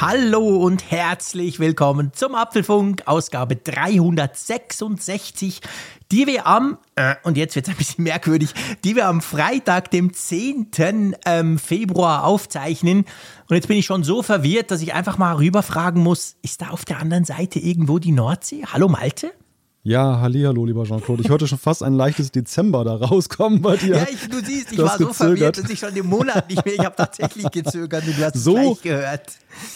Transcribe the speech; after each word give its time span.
Hallo 0.00 0.56
und 0.56 0.90
herzlich 0.90 1.60
willkommen 1.60 2.12
zum 2.14 2.34
Apfelfunk, 2.34 3.02
Ausgabe 3.04 3.54
366, 3.54 5.60
die 6.10 6.26
wir 6.26 6.46
am, 6.46 6.78
äh, 6.94 7.16
und 7.22 7.36
jetzt 7.36 7.54
wird 7.54 7.68
es 7.68 7.74
ein 7.74 7.76
bisschen 7.76 8.04
merkwürdig, 8.04 8.54
die 8.82 8.96
wir 8.96 9.06
am 9.06 9.20
Freitag, 9.20 9.90
dem 9.90 10.14
10. 10.14 11.16
Ähm, 11.26 11.58
Februar 11.58 12.24
aufzeichnen. 12.24 13.04
Und 13.50 13.56
jetzt 13.56 13.68
bin 13.68 13.76
ich 13.76 13.84
schon 13.84 14.02
so 14.02 14.22
verwirrt, 14.22 14.70
dass 14.70 14.80
ich 14.80 14.94
einfach 14.94 15.18
mal 15.18 15.36
rüberfragen 15.36 16.02
muss, 16.02 16.36
ist 16.40 16.62
da 16.62 16.70
auf 16.70 16.86
der 16.86 16.98
anderen 16.98 17.26
Seite 17.26 17.58
irgendwo 17.58 17.98
die 17.98 18.12
Nordsee? 18.12 18.64
Hallo 18.72 18.88
Malte? 18.88 19.34
Ja, 19.82 20.20
hallo, 20.20 20.66
lieber 20.66 20.84
Jean-Claude. 20.84 21.22
Ich 21.22 21.30
hörte 21.30 21.46
schon 21.46 21.56
fast 21.56 21.82
ein 21.82 21.94
leichtes 21.94 22.30
Dezember 22.30 22.84
da 22.84 22.96
rauskommen 22.96 23.62
bei 23.62 23.78
dir. 23.78 23.96
Ja, 23.96 24.06
ich, 24.10 24.28
du 24.28 24.44
siehst, 24.44 24.72
ich 24.72 24.78
war 24.78 24.98
so 24.98 25.06
gezögert. 25.06 25.16
verwirrt, 25.16 25.58
dass 25.58 25.70
ich 25.70 25.78
schon 25.78 25.94
den 25.94 26.04
Monat 26.04 26.50
nicht 26.50 26.62
mehr, 26.66 26.74
ich 26.74 26.84
habe 26.84 26.96
tatsächlich 26.96 27.50
gezögert 27.50 28.06
und 28.06 28.18
du 28.18 28.22
hast 28.22 28.34
so, 28.34 28.58
es 28.58 28.62
gleich 28.62 28.82
gehört. 28.82 29.22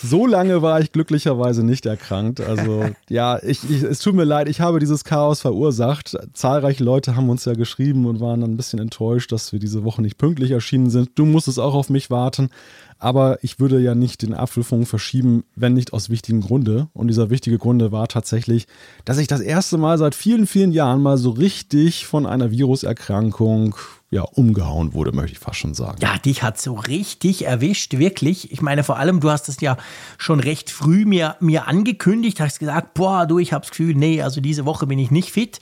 So 0.02 0.26
lange 0.26 0.60
war 0.60 0.78
ich 0.80 0.92
glücklicherweise 0.92 1.64
nicht 1.64 1.86
erkrankt. 1.86 2.42
Also 2.42 2.84
ja, 3.08 3.42
ich, 3.42 3.64
ich, 3.70 3.82
es 3.82 4.00
tut 4.00 4.14
mir 4.14 4.24
leid, 4.24 4.46
ich 4.50 4.60
habe 4.60 4.78
dieses 4.78 5.04
Chaos 5.04 5.40
verursacht. 5.40 6.14
Zahlreiche 6.34 6.84
Leute 6.84 7.16
haben 7.16 7.30
uns 7.30 7.46
ja 7.46 7.54
geschrieben 7.54 8.04
und 8.04 8.20
waren 8.20 8.42
dann 8.42 8.52
ein 8.52 8.56
bisschen 8.58 8.80
enttäuscht, 8.80 9.32
dass 9.32 9.54
wir 9.54 9.58
diese 9.58 9.84
Woche 9.84 10.02
nicht 10.02 10.18
pünktlich 10.18 10.50
erschienen 10.50 10.90
sind. 10.90 11.12
Du 11.14 11.24
musstest 11.24 11.58
auch 11.58 11.72
auf 11.72 11.88
mich 11.88 12.10
warten. 12.10 12.50
Aber 12.98 13.38
ich 13.42 13.60
würde 13.60 13.80
ja 13.80 13.94
nicht 13.94 14.22
den 14.22 14.34
Apfelfunk 14.34 14.88
verschieben, 14.88 15.44
wenn 15.56 15.74
nicht 15.74 15.92
aus 15.92 16.10
wichtigen 16.10 16.40
Gründe. 16.40 16.88
Und 16.92 17.08
dieser 17.08 17.30
wichtige 17.30 17.58
Gründe 17.58 17.92
war 17.92 18.08
tatsächlich, 18.08 18.66
dass 19.04 19.18
ich 19.18 19.26
das 19.26 19.40
erste 19.40 19.78
Mal 19.78 19.98
seit 19.98 20.14
vielen, 20.14 20.46
vielen 20.46 20.72
Jahren 20.72 21.02
mal 21.02 21.18
so 21.18 21.30
richtig 21.30 22.06
von 22.06 22.26
einer 22.26 22.50
Viruserkrankung 22.50 23.76
ja, 24.14 24.22
umgehauen 24.22 24.94
wurde, 24.94 25.10
möchte 25.10 25.32
ich 25.32 25.40
fast 25.40 25.58
schon 25.58 25.74
sagen. 25.74 25.98
Ja, 26.00 26.16
dich 26.18 26.44
hat 26.44 26.60
so 26.60 26.74
richtig 26.74 27.46
erwischt, 27.46 27.98
wirklich. 27.98 28.52
Ich 28.52 28.62
meine, 28.62 28.84
vor 28.84 28.96
allem, 28.96 29.18
du 29.18 29.28
hast 29.28 29.48
es 29.48 29.60
ja 29.60 29.76
schon 30.18 30.38
recht 30.38 30.70
früh 30.70 31.04
mir, 31.04 31.34
mir 31.40 31.66
angekündigt, 31.66 32.38
hast 32.38 32.60
gesagt, 32.60 32.94
boah, 32.94 33.26
du, 33.26 33.40
ich 33.40 33.52
habe 33.52 33.62
das 33.62 33.70
Gefühl, 33.70 33.96
nee, 33.96 34.22
also 34.22 34.40
diese 34.40 34.66
Woche 34.66 34.86
bin 34.86 35.00
ich 35.00 35.10
nicht 35.10 35.32
fit. 35.32 35.58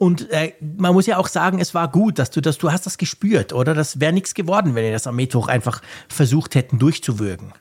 Und 0.00 0.30
äh, 0.30 0.54
man 0.78 0.94
muss 0.94 1.04
ja 1.04 1.18
auch 1.18 1.28
sagen, 1.28 1.60
es 1.60 1.74
war 1.74 1.86
gut, 1.92 2.18
dass 2.18 2.30
du 2.30 2.40
das, 2.40 2.56
du 2.56 2.72
hast 2.72 2.86
das 2.86 2.96
gespürt, 2.96 3.52
oder? 3.52 3.74
Das 3.74 4.00
wäre 4.00 4.14
nichts 4.14 4.32
geworden, 4.32 4.74
wenn 4.74 4.86
ihr 4.86 4.92
das 4.92 5.06
am 5.06 5.14
Mittwoch 5.14 5.46
einfach 5.46 5.82
versucht 6.08 6.54
hätten 6.54 6.78
durchzuwürgen. 6.78 7.52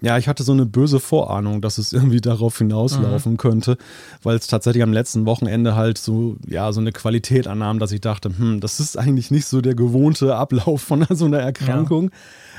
Ja, 0.00 0.16
ich 0.16 0.28
hatte 0.28 0.44
so 0.44 0.52
eine 0.52 0.64
böse 0.64 1.00
Vorahnung, 1.00 1.60
dass 1.60 1.78
es 1.78 1.92
irgendwie 1.92 2.20
darauf 2.20 2.56
hinauslaufen 2.56 3.32
mhm. 3.32 3.36
könnte, 3.36 3.78
weil 4.22 4.36
es 4.36 4.46
tatsächlich 4.46 4.84
am 4.84 4.92
letzten 4.92 5.26
Wochenende 5.26 5.74
halt 5.74 5.98
so, 5.98 6.36
ja, 6.46 6.70
so 6.70 6.78
eine 6.78 6.92
Qualität 6.92 7.48
annahm, 7.48 7.80
dass 7.80 7.90
ich 7.90 8.00
dachte, 8.00 8.28
hm, 8.28 8.60
das 8.60 8.78
ist 8.78 8.96
eigentlich 8.96 9.32
nicht 9.32 9.46
so 9.46 9.60
der 9.60 9.74
gewohnte 9.74 10.36
Ablauf 10.36 10.82
von 10.82 11.04
so 11.10 11.24
einer 11.24 11.40
Erkrankung. 11.40 12.12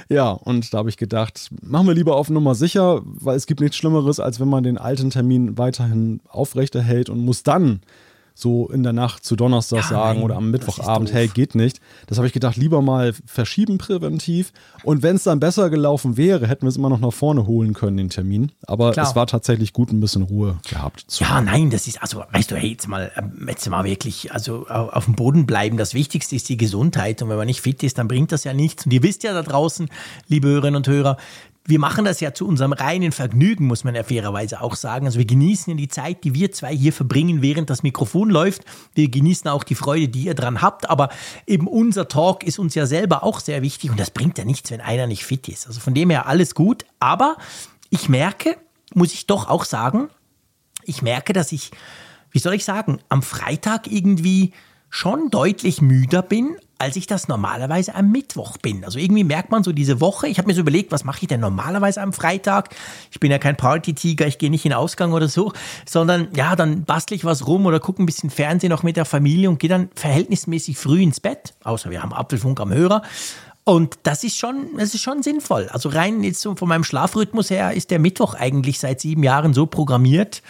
Ja. 0.09 0.16
ja 0.16 0.31
und 0.31 0.73
da 0.73 0.79
habe 0.79 0.89
ich 0.89 0.97
gedacht, 0.97 1.49
machen 1.61 1.88
wir 1.88 1.94
lieber 1.94 2.17
auf 2.17 2.29
Nummer 2.29 2.55
sicher, 2.55 2.99
weil 3.05 3.38
es 3.38 3.45
gibt 3.45 3.61
nichts 3.61 3.77
Schlimmeres, 3.77 4.19
als 4.19 4.41
wenn 4.41 4.49
man 4.49 4.66
den 4.66 4.77
alten 4.77 5.11
Termin 5.11 5.57
weiterhin 5.57 6.19
aufrechterhält 6.27 7.09
und 7.09 7.19
muss 7.19 7.44
dann 7.44 7.79
so 8.36 8.67
in 8.70 8.84
der 8.84 8.94
Nacht 8.94 9.23
zu 9.23 9.36
Donnerstag 9.36 9.78
ja, 9.78 9.88
sagen 9.88 10.20
nein, 10.20 10.26
oder 10.26 10.36
am 10.36 10.52
Mittwochabend, 10.52 11.14
hey, 11.14 11.28
geht 11.28 11.56
nicht. 11.56 11.80
Das 12.08 12.17
habe 12.17 12.28
ich 12.28 12.34
gedacht, 12.34 12.58
lieber 12.58 12.81
mal 12.81 13.14
verschieben 13.25 13.78
präventiv. 13.78 14.52
Und 14.84 15.03
wenn 15.03 15.16
es 15.16 15.23
dann 15.23 15.40
besser 15.40 15.70
gelaufen 15.70 16.17
wäre, 16.17 16.48
hätten 16.48 16.64
wir 16.64 16.70
es 16.70 16.78
immer 16.78 16.90
noch 16.90 17.00
nach 17.00 17.14
vorne 17.14 17.45
holen 17.45 17.73
können, 17.73 17.98
den 17.98 18.09
Termin. 18.09 18.52
Aber 18.66 18.92
Klar. 18.92 19.08
es 19.08 19.16
war 19.16 19.28
tatsächlich 19.28 19.73
gut, 19.73 19.92
ein 19.92 20.00
bisschen 20.00 20.23
Ruhe 20.23 20.58
gehabt 20.70 21.06
zu 21.08 21.23
Ja, 21.23 21.42
nein, 21.42 21.70
das 21.70 21.88
ist, 21.88 22.02
also, 22.02 22.23
weißt 22.31 22.52
du, 22.52 22.56
hey, 22.56 22.72
jetzt 22.72 22.88
mal, 22.88 23.12
ähm, 23.16 23.48
jetzt 23.48 23.70
mal 23.70 23.84
wirklich, 23.84 24.31
also 24.34 24.68
auf 24.68 25.06
dem 25.06 25.16
Boden 25.16 25.45
bleiben. 25.45 25.78
Das 25.78 25.94
Wichtigste 25.94 26.36
ist 26.36 26.50
die 26.50 26.58
Gesundheit. 26.58 27.22
Und 27.22 27.30
wenn 27.30 27.38
man 27.38 27.47
nicht 27.47 27.62
fit 27.62 27.84
ist, 27.84 27.97
dann 27.97 28.07
bringt 28.07 28.31
das 28.31 28.44
ja 28.44 28.53
nichts. 28.53 28.86
Und 28.86 28.94
ihr 28.94 29.03
wisst 29.03 29.24
ja 29.24 29.34
da 29.34 29.44
draußen, 29.44 29.90
liebe 30.28 30.47
Hörerinnen 30.47 30.78
und 30.78 30.88
Hörer, 30.88 31.18
wir 31.66 31.79
machen 31.79 32.03
das 32.03 32.19
ja 32.19 32.34
zu 32.34 32.46
unserem 32.46 32.74
reinen 32.74 33.13
Vergnügen, 33.13 33.68
muss 33.68 33.85
man 33.85 33.96
ja 33.96 34.03
fairerweise 34.03 34.59
auch 34.62 34.75
sagen. 34.75 35.06
Also 35.06 35.18
wir 35.18 35.25
genießen 35.25 35.72
ja 35.72 35.78
die 35.78 35.88
Zeit, 35.88 36.25
die 36.25 36.34
wir 36.34 36.51
zwei 36.51 36.75
hier 36.75 36.91
verbringen, 36.91 37.41
während 37.41 37.69
das 37.69 37.84
Mikrofon 37.84 38.29
läuft. 38.29 38.63
Wir 38.94 39.09
genießen 39.09 39.50
auch 39.50 39.63
die 39.63 39.75
Freude, 39.75 40.09
die 40.09 40.25
ihr 40.25 40.34
dran 40.34 40.62
habt. 40.62 40.90
Aber 40.90 41.09
eben 41.47 41.68
unser 41.68 42.09
Talk 42.09 42.44
ist 42.44 42.59
uns 42.59 42.75
ja 42.75 42.85
selber 42.85 43.24
auch 43.24 43.40
sehr 43.40 43.62
wichtig 43.62 43.91
und 43.91 44.00
das 44.00 44.12
bringt 44.12 44.38
ja 44.38 44.44
nichts, 44.44 44.72
wenn 44.72 44.81
einer 44.81 45.07
nicht 45.07 45.24
fit 45.24 45.47
ist. 45.47 45.68
Also 45.68 45.79
von 45.79 45.94
dem 45.94 46.09
her 46.09 46.28
alles 46.28 46.53
gut. 46.53 46.85
Aber 47.00 47.38
ich 47.90 48.09
merke, 48.09 48.57
muss 48.94 49.13
ich 49.13 49.25
doch 49.25 49.47
auch 49.47 49.63
sagen, 49.63 50.09
ich 50.84 51.01
merke, 51.01 51.31
dass 51.31 51.53
ich, 51.53 51.72
wie 52.31 52.40
soll 52.40 52.56
ich 52.56 52.66
sagen, 52.66 53.00
am 53.07 53.22
Freitag 53.22 53.90
irgendwie 53.90 54.51
schon 54.90 55.30
deutlich 55.30 55.81
müder 55.81 56.22
bin, 56.22 56.57
als 56.79 56.95
ich 56.95 57.07
das 57.07 57.28
normalerweise 57.28 57.95
am 57.95 58.11
Mittwoch 58.11 58.57
bin. 58.57 58.84
Also 58.84 59.00
irgendwie 59.00 59.23
merkt 59.23 59.51
man 59.51 59.63
so 59.63 59.72
diese 59.72 60.01
Woche, 60.01 60.28
ich 60.28 60.38
habe 60.38 60.47
mir 60.47 60.53
so 60.53 60.61
überlegt, 60.61 60.91
was 60.91 61.03
mache 61.03 61.19
ich 61.22 61.28
denn 61.28 61.39
normalerweise 61.39 62.01
am 62.01 62.13
Freitag? 62.13 62.75
Ich 63.11 63.19
bin 63.19 63.31
ja 63.31 63.38
kein 63.38 63.56
Party-Tiger, 63.56 64.28
ich 64.28 64.38
gehe 64.38 64.50
nicht 64.50 64.66
in 64.66 64.73
Ausgang 64.73 65.13
oder 65.13 65.28
so, 65.28 65.53
sondern 65.85 66.28
ja, 66.35 66.56
dann 66.56 66.83
bastle 66.83 67.16
ich 67.16 67.25
was 67.25 67.47
rum 67.47 67.66
oder 67.66 67.79
gucke 67.79 68.03
ein 68.03 68.06
bisschen 68.06 68.29
Fernsehen 68.29 68.69
noch 68.69 68.83
mit 68.83 68.97
der 68.97 69.06
Familie 69.06 69.50
und 69.50 69.59
gehe 69.59 69.69
dann 69.69 69.89
verhältnismäßig 69.95 70.78
früh 70.78 71.01
ins 71.01 71.19
Bett, 71.19 71.53
außer 71.63 71.89
wir 71.89 72.03
haben 72.03 72.13
Apfelfunk 72.13 72.59
am 72.59 72.73
Hörer. 72.73 73.01
Und 73.66 74.00
das 74.03 74.25
ist 74.25 74.38
schon, 74.38 74.72
das 74.78 74.94
ist 74.94 75.01
schon 75.01 75.23
sinnvoll. 75.23 75.69
Also 75.72 75.88
rein 75.88 76.22
jetzt 76.23 76.41
so 76.41 76.56
von 76.56 76.67
meinem 76.67 76.83
Schlafrhythmus 76.83 77.50
her 77.50 77.72
ist 77.73 77.91
der 77.91 78.00
Mittwoch 78.00 78.33
eigentlich 78.33 78.79
seit 78.79 79.00
sieben 79.00 79.23
Jahren 79.23 79.53
so 79.53 79.66
programmiert, 79.67 80.41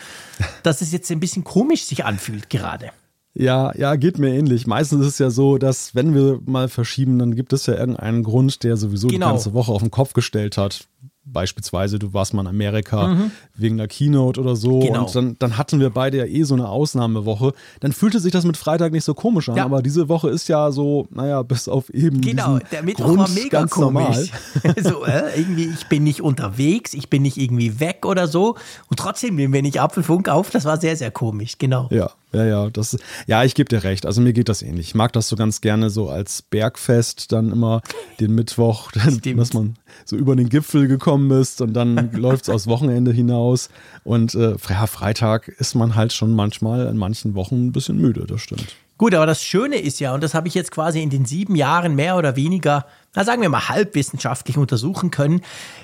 dass 0.64 0.82
es 0.82 0.92
jetzt 0.92 1.12
ein 1.12 1.20
bisschen 1.20 1.44
komisch 1.44 1.84
sich 1.86 2.06
anfühlt 2.06 2.50
gerade. 2.50 2.92
Ja, 3.36 3.76
ja, 3.76 3.96
geht 3.96 4.20
mir 4.20 4.30
ähnlich. 4.30 4.68
Meistens 4.68 5.02
ist 5.02 5.14
es 5.14 5.20
ja 5.20 5.32
so, 5.32 5.58
dass 5.58 5.96
wenn 5.96 6.14
wir 6.14 6.40
mal 6.46 6.70
verschieben, 6.70 7.18
dann 7.18 7.36
gibt 7.36 7.52
es 7.52 7.66
ja 7.66 7.76
irgendeinen 7.76 8.24
Grund, 8.24 8.64
der 8.64 8.78
sowieso 8.78 9.08
genau. 9.08 9.28
die 9.28 9.32
ganze 9.34 9.54
Woche 9.54 9.72
auf 9.72 9.82
den 9.82 9.92
Kopf 9.92 10.14
gestellt 10.14 10.58
hat. 10.58 10.88
Beispielsweise, 11.26 12.00
du 12.00 12.14
warst 12.14 12.34
mal 12.34 12.42
in 12.42 12.48
Amerika 12.48 13.08
mhm. 13.08 13.32
wegen 13.56 13.78
der 13.78 13.88
Keynote 13.88 14.40
oder 14.42 14.58
so. 14.58 14.80
Genau. 14.80 15.06
Und 15.06 15.16
dann, 15.16 15.36
dann 15.40 15.58
hatten 15.58 15.80
wir 15.80 15.90
beide 15.90 16.18
ja 16.18 16.26
eh 16.26 16.44
so 16.44 16.54
eine 16.54 16.68
Ausnahmewoche. 16.68 17.54
Dann 17.80 17.94
fühlte 17.94 18.20
sich 18.20 18.34
das 18.34 18.44
mit 18.44 18.58
Freitag 18.58 18.92
nicht 18.92 19.06
so 19.06 19.14
komisch 19.14 19.48
an. 19.48 19.56
Ja. 19.56 19.64
Aber 19.64 19.82
diese 19.82 20.10
Woche 20.10 20.30
ist 20.30 20.50
ja 20.50 20.70
so, 20.72 21.08
naja, 21.12 21.42
bis 21.42 21.70
auf 21.70 21.90
eben. 21.92 22.20
Genau, 22.20 22.60
der 22.72 22.84
Mittwoch 22.84 23.06
Grund 23.06 23.20
war 23.20 23.30
mega 23.30 23.60
ganz 23.60 23.72
komisch. 23.72 24.32
so, 24.84 25.06
äh, 25.06 25.40
irgendwie, 25.40 25.74
ich 25.74 25.88
bin 25.88 26.04
nicht 26.04 26.22
unterwegs, 26.22 26.94
ich 26.94 27.10
bin 27.10 27.22
nicht 27.22 27.38
irgendwie 27.38 27.80
weg 27.80 28.06
oder 28.06 28.28
so. 28.28 28.58
Und 28.90 29.00
trotzdem 29.00 29.36
nehmen 29.36 29.54
wir 29.54 29.62
nicht 29.62 29.80
Apfelfunk 29.80 30.28
auf. 30.28 30.50
Das 30.50 30.66
war 30.66 30.80
sehr, 30.80 30.98
sehr 30.98 31.10
komisch, 31.10 31.58
genau. 31.58 31.88
Ja. 31.90 32.12
Ja, 32.34 32.46
ja, 32.46 32.70
das, 32.70 32.98
ja, 33.28 33.44
ich 33.44 33.54
gebe 33.54 33.70
dir 33.70 33.84
recht. 33.84 34.06
Also 34.06 34.22
mir 34.22 34.34
geht 34.34 34.50
das 34.50 34.64
ähnlich. 34.64 34.88
Ich 34.88 34.96
mag 34.96 35.14
das 35.14 35.30
so 35.30 35.36
ganz 35.36 35.62
gerne 35.62 35.90
so 35.90 36.10
als 36.10 36.42
Bergfest 36.42 37.32
dann 37.32 37.52
immer 37.52 37.82
den 38.20 38.34
Mittwoch, 38.34 38.92
dann, 38.94 39.22
dass 39.38 39.54
man 39.54 39.76
so 40.06 40.16
über 40.16 40.36
den 40.36 40.50
Gipfel 40.50 40.88
gekommen 40.88 41.30
ist 41.32 41.62
und 41.62 41.74
dann 41.74 42.12
läuft 42.14 42.44
es 42.44 42.50
aufs 42.50 42.68
Wochenende 42.68 43.12
hinaus. 43.12 43.70
Und 44.04 44.34
äh, 44.34 44.56
ja, 44.70 44.88
Freitag 44.88 45.48
ist 45.48 45.76
man 45.76 45.96
halt 45.96 46.12
schon 46.12 46.34
manchmal 46.34 46.88
in 46.88 46.98
manchen 46.98 47.36
Wochen 47.36 47.68
ein 47.68 47.72
bisschen 47.72 47.98
müde, 47.98 48.26
das 48.26 48.42
stimmt. 48.42 48.76
Gut, 48.98 49.16
aber 49.16 49.26
das 49.26 49.44
Schöne 49.44 49.78
ist 49.78 50.00
ja, 50.00 50.14
und 50.14 50.24
das 50.24 50.34
habe 50.34 50.48
ich 50.48 50.54
jetzt 50.54 50.72
quasi 50.72 51.02
in 51.02 51.10
den 51.10 51.26
sieben 51.26 51.56
Jahren 51.56 51.96
mehr 51.96 52.16
oder 52.16 52.36
weniger, 52.36 52.86
na 53.16 53.24
sagen 53.24 53.42
wir 53.42 53.50
mal 53.50 53.68
halbwissenschaftlich 53.68 54.56
untersuchen 54.58 55.10
können, 55.10 55.42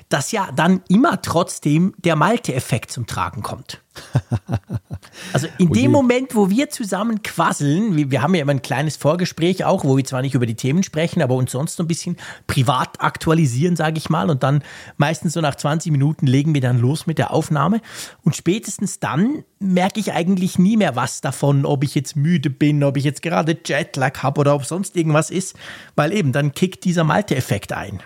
dass 0.10 0.32
ja 0.32 0.50
dann 0.56 0.82
immer 0.90 1.22
trotzdem 1.22 1.94
der 1.98 2.16
Malte-Effekt 2.16 2.92
zum 2.92 3.08
Tragen 3.08 3.42
kommt. 3.42 3.82
Also 5.34 5.48
in 5.58 5.72
dem 5.72 5.92
Moment, 5.92 6.36
wo 6.36 6.50
wir 6.50 6.70
zusammen 6.70 7.22
quasseln, 7.24 7.96
wir, 7.96 8.12
wir, 8.12 8.22
haben 8.22 8.34
ja 8.36 8.42
immer 8.42 8.52
ein 8.52 8.62
kleines 8.62 8.96
Vorgespräch 8.96 9.64
auch, 9.64 9.84
wo 9.84 9.98
wir 9.98 10.04
zwar 10.04 10.22
nicht 10.22 10.34
über 10.34 10.46
die 10.46 10.56
Themen 10.56 10.84
sprechen, 10.84 11.22
aber 11.22 11.36
uns 11.36 11.52
sonst 11.52 11.76
so 11.76 11.84
ein 11.84 11.88
bisschen 11.88 12.18
privat 12.48 13.02
aktualisieren, 13.02 13.76
sage 13.76 13.98
ich 13.98 14.10
mal. 14.10 14.30
Und 14.30 14.44
dann 14.44 14.64
meistens 14.98 15.34
so 15.34 15.42
nach 15.42 15.56
20 15.56 15.92
Minuten 15.92 16.26
legen 16.26 16.54
wir 16.54 16.62
dann 16.62 16.80
los 16.80 17.06
mit 17.06 17.18
der 17.18 17.32
Aufnahme. 17.32 17.82
Und 18.24 18.36
spätestens 18.36 19.00
dann 19.00 19.44
merke 19.60 20.00
ich 20.00 20.14
eigentlich 20.14 20.58
nie 20.58 20.78
mehr 20.78 20.96
was 20.96 21.22
davon, 21.22 21.66
ob 21.66 21.84
ich 21.84 21.96
jetzt 21.96 22.16
müde 22.16 22.50
bin, 22.50 22.84
ob 22.84 22.98
ich 22.98 23.04
jetzt 23.04 23.22
gerade 23.22 23.58
Jetlag 23.66 24.24
habe 24.24 24.42
oder 24.42 24.56
ob 24.56 24.66
sonst 24.66 24.96
irgendwas 24.96 25.30
ist, 25.30 25.56
weil 25.96 26.14
eben 26.14 26.32
dann 26.32 26.54
kickt 26.54 26.86
dieser 26.86 27.04
Malte-Effekt 27.04 27.74
ein. 27.74 28.02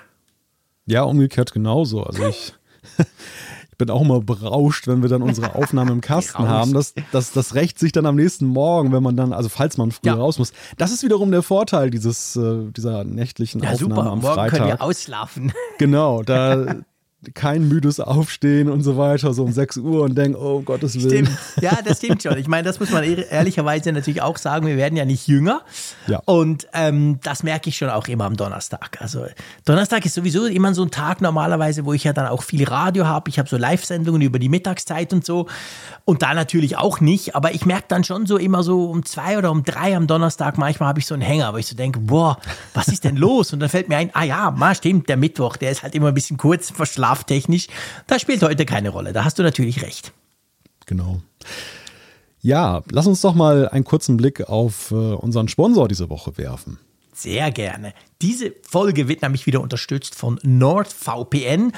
Ja, 0.85 1.03
umgekehrt 1.03 1.53
genauso. 1.53 2.03
Also 2.03 2.27
ich, 2.27 2.53
ich 3.73 3.77
bin 3.77 3.89
auch 3.89 4.01
immer 4.01 4.21
berauscht, 4.21 4.87
wenn 4.87 5.01
wir 5.01 5.09
dann 5.09 5.23
unsere 5.23 5.55
Aufnahme 5.55 5.91
im 5.91 6.01
Kasten 6.01 6.47
haben. 6.47 6.73
Das, 6.73 6.93
das, 7.11 7.31
das 7.31 7.55
rächt 7.55 7.79
sich 7.79 7.91
dann 7.91 8.05
am 8.05 8.15
nächsten 8.15 8.45
Morgen, 8.45 8.93
wenn 8.93 9.01
man 9.01 9.17
dann, 9.17 9.33
also 9.33 9.49
falls 9.49 9.77
man 9.77 9.91
früher 9.91 10.13
ja. 10.13 10.13
raus 10.13 10.37
muss. 10.37 10.53
Das 10.77 10.91
ist 10.91 11.03
wiederum 11.03 11.31
der 11.31 11.41
Vorteil 11.41 11.89
dieses, 11.89 12.35
äh, 12.35 12.69
dieser 12.69 13.03
nächtlichen 13.03 13.63
ja, 13.63 13.71
Aufnahme 13.71 13.95
super. 13.95 14.11
am 14.11 14.19
Morgen 14.19 14.35
Freitag. 14.35 14.57
können 14.59 14.67
wir 14.67 14.81
auslaufen. 14.81 15.53
Genau, 15.79 16.21
da, 16.21 16.75
kein 17.33 17.67
müdes 17.67 17.99
Aufstehen 17.99 18.69
und 18.69 18.81
so 18.81 18.97
weiter, 18.97 19.33
so 19.33 19.43
um 19.43 19.51
6 19.63 19.77
Uhr 19.77 20.03
und 20.03 20.15
denken, 20.15 20.35
oh 20.35 20.61
Gottes 20.61 20.95
Willen. 20.95 21.25
Stimmt. 21.25 21.39
Ja, 21.61 21.79
das 21.83 21.97
stimmt 21.97 22.23
schon. 22.23 22.37
Ich 22.37 22.47
meine, 22.47 22.63
das 22.63 22.79
muss 22.79 22.91
man 22.91 23.03
ehrlicherweise 23.03 23.91
natürlich 23.91 24.21
auch 24.21 24.37
sagen, 24.37 24.67
wir 24.67 24.77
werden 24.77 24.95
ja 24.95 25.05
nicht 25.05 25.27
jünger. 25.27 25.61
Ja. 26.07 26.21
Und 26.25 26.67
ähm, 26.73 27.19
das 27.23 27.43
merke 27.43 27.69
ich 27.69 27.77
schon 27.77 27.89
auch 27.89 28.07
immer 28.07 28.25
am 28.25 28.35
Donnerstag. 28.35 28.97
Also 29.01 29.25
Donnerstag 29.65 30.05
ist 30.05 30.15
sowieso 30.15 30.45
immer 30.45 30.73
so 30.73 30.83
ein 30.83 30.91
Tag 30.91 31.21
normalerweise, 31.21 31.85
wo 31.85 31.93
ich 31.93 32.03
ja 32.03 32.13
dann 32.13 32.27
auch 32.27 32.43
viel 32.43 32.63
Radio 32.65 33.05
habe. 33.05 33.29
Ich 33.29 33.39
habe 33.39 33.49
so 33.49 33.57
Live-Sendungen 33.57 34.21
über 34.21 34.39
die 34.39 34.49
Mittagszeit 34.49 35.13
und 35.13 35.25
so. 35.25 35.47
Und 36.05 36.21
da 36.21 36.33
natürlich 36.33 36.77
auch 36.77 36.99
nicht. 36.99 37.35
Aber 37.35 37.53
ich 37.53 37.65
merke 37.65 37.85
dann 37.87 38.03
schon 38.03 38.25
so 38.25 38.37
immer 38.37 38.63
so 38.63 38.85
um 38.85 39.05
zwei 39.05 39.37
oder 39.37 39.51
um 39.51 39.63
drei 39.63 39.95
am 39.95 40.07
Donnerstag, 40.07 40.57
manchmal 40.57 40.89
habe 40.89 40.99
ich 40.99 41.05
so 41.05 41.13
einen 41.13 41.23
Hänger, 41.23 41.53
wo 41.53 41.57
ich 41.57 41.67
so 41.67 41.75
denke, 41.75 41.99
boah, 41.99 42.37
was 42.73 42.87
ist 42.87 43.03
denn 43.03 43.15
los? 43.15 43.53
Und 43.53 43.59
dann 43.59 43.69
fällt 43.69 43.89
mir 43.89 43.97
ein, 43.97 44.09
ah 44.13 44.23
ja, 44.23 44.51
mal 44.51 44.75
stimmt, 44.75 45.09
der 45.09 45.17
Mittwoch, 45.17 45.57
der 45.57 45.71
ist 45.71 45.83
halt 45.83 45.95
immer 45.95 46.09
ein 46.09 46.13
bisschen 46.13 46.37
kurz 46.37 46.71
verschlaftechnisch. 47.13 47.67
Das 48.07 48.21
spielt 48.21 48.41
heute 48.41 48.65
keine 48.65 48.89
Rolle. 48.89 49.13
Da 49.13 49.23
hast 49.23 49.39
du 49.39 49.43
natürlich 49.43 49.81
recht. 49.81 50.11
Genau. 50.85 51.21
Ja, 52.41 52.83
lass 52.91 53.07
uns 53.07 53.21
doch 53.21 53.35
mal 53.35 53.69
einen 53.69 53.85
kurzen 53.85 54.17
Blick 54.17 54.49
auf 54.49 54.91
äh, 54.91 54.95
unseren 54.95 55.47
Sponsor 55.47 55.87
diese 55.87 56.09
Woche 56.09 56.37
werfen. 56.37 56.77
Sehr 57.15 57.51
gerne. 57.51 57.93
Diese 58.23 58.53
Folge 58.67 59.07
wird 59.07 59.21
nämlich 59.21 59.45
wieder 59.45 59.61
unterstützt 59.61 60.15
von 60.15 60.39
NordVPN. 60.41 61.71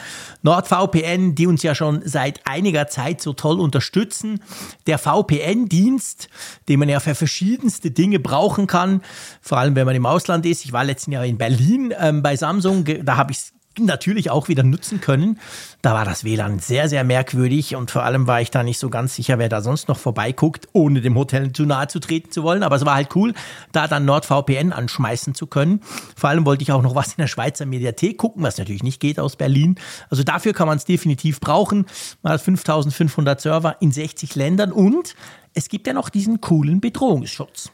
NordVPN, 0.44 1.36
die 1.36 1.46
uns 1.46 1.62
ja 1.62 1.76
schon 1.76 2.02
seit 2.06 2.48
einiger 2.48 2.88
Zeit 2.88 3.22
so 3.22 3.34
toll 3.34 3.60
unterstützen. 3.60 4.40
Der 4.88 4.98
VPN-Dienst, 4.98 6.30
den 6.70 6.80
man 6.80 6.88
ja 6.88 7.02
für 7.02 7.16
verschiedenste 7.16 7.92
Dinge 7.92 8.20
brauchen 8.20 8.66
kann, 8.66 9.02
vor 9.42 9.58
allem 9.58 9.76
wenn 9.76 9.86
man 9.86 9.96
im 9.96 10.06
Ausland 10.06 10.46
ist. 10.46 10.64
Ich 10.64 10.72
war 10.72 10.86
letzten 10.86 11.12
Jahr 11.12 11.26
in 11.26 11.38
Berlin 11.38 11.94
ähm, 12.00 12.24
bei 12.24 12.38
Samsung, 12.38 12.86
da 13.04 13.18
habe 13.18 13.34
ich 13.34 13.40
es 13.40 13.55
natürlich 13.80 14.30
auch 14.30 14.48
wieder 14.48 14.64
nutzen 14.64 15.02
können. 15.02 15.40
Da 15.82 15.94
war 15.94 16.06
das 16.06 16.24
WLAN 16.24 16.60
sehr, 16.60 16.90
sehr 16.90 17.04
merkwürdig 17.04 17.76
und 17.76 17.92
vor 17.92 18.04
allem 18.04 18.28
war 18.28 18.42
ich 18.42 18.52
da 18.52 18.64
nicht 18.64 18.80
so 18.80 18.90
ganz 18.90 19.16
sicher, 19.16 19.40
wer 19.40 19.50
da 19.50 19.62
sonst 19.62 19.88
noch 19.88 19.98
vorbeiguckt, 19.98 20.68
ohne 20.74 21.02
dem 21.02 21.16
Hotel 21.16 21.52
zu 21.52 21.66
nahe 21.66 21.88
zu 21.88 22.00
treten 22.00 22.32
zu 22.32 22.44
wollen. 22.44 22.64
Aber 22.64 22.76
es 22.76 22.86
war 22.86 22.96
halt 22.96 23.16
cool, 23.16 23.34
da 23.72 23.88
dann 23.88 24.06
NordVPN 24.06 24.74
anschmeißen 24.74 25.36
zu 25.36 25.48
können. 25.48 25.82
Vor 26.16 26.30
allem 26.30 26.46
wollte 26.46 26.64
ich 26.64 26.72
auch 26.72 26.82
noch 26.82 26.96
was 26.96 27.10
in 27.10 27.18
der 27.18 27.28
Schweizer 27.28 27.66
Mediathek 27.66 28.18
gucken, 28.18 28.44
was 28.44 28.58
natürlich 28.58 28.84
nicht 28.84 29.00
geht 29.00 29.20
aus 29.20 29.36
Berlin. 29.36 29.76
Also 30.10 30.24
dafür 30.24 30.54
kann 30.54 30.68
man 30.68 30.78
es 30.78 30.86
definitiv 30.86 31.40
brauchen. 31.40 31.86
Man 32.22 32.34
hat 32.34 32.42
5500 32.42 33.42
Server 33.42 33.78
in 33.82 33.92
60 33.92 34.36
Ländern 34.36 34.72
und 34.72 35.16
es 35.54 35.70
gibt 35.70 35.88
ja 35.88 35.94
noch 35.94 36.10
diesen 36.10 36.42
coolen 36.42 36.82
Bedrohungsschutz. 36.82 37.72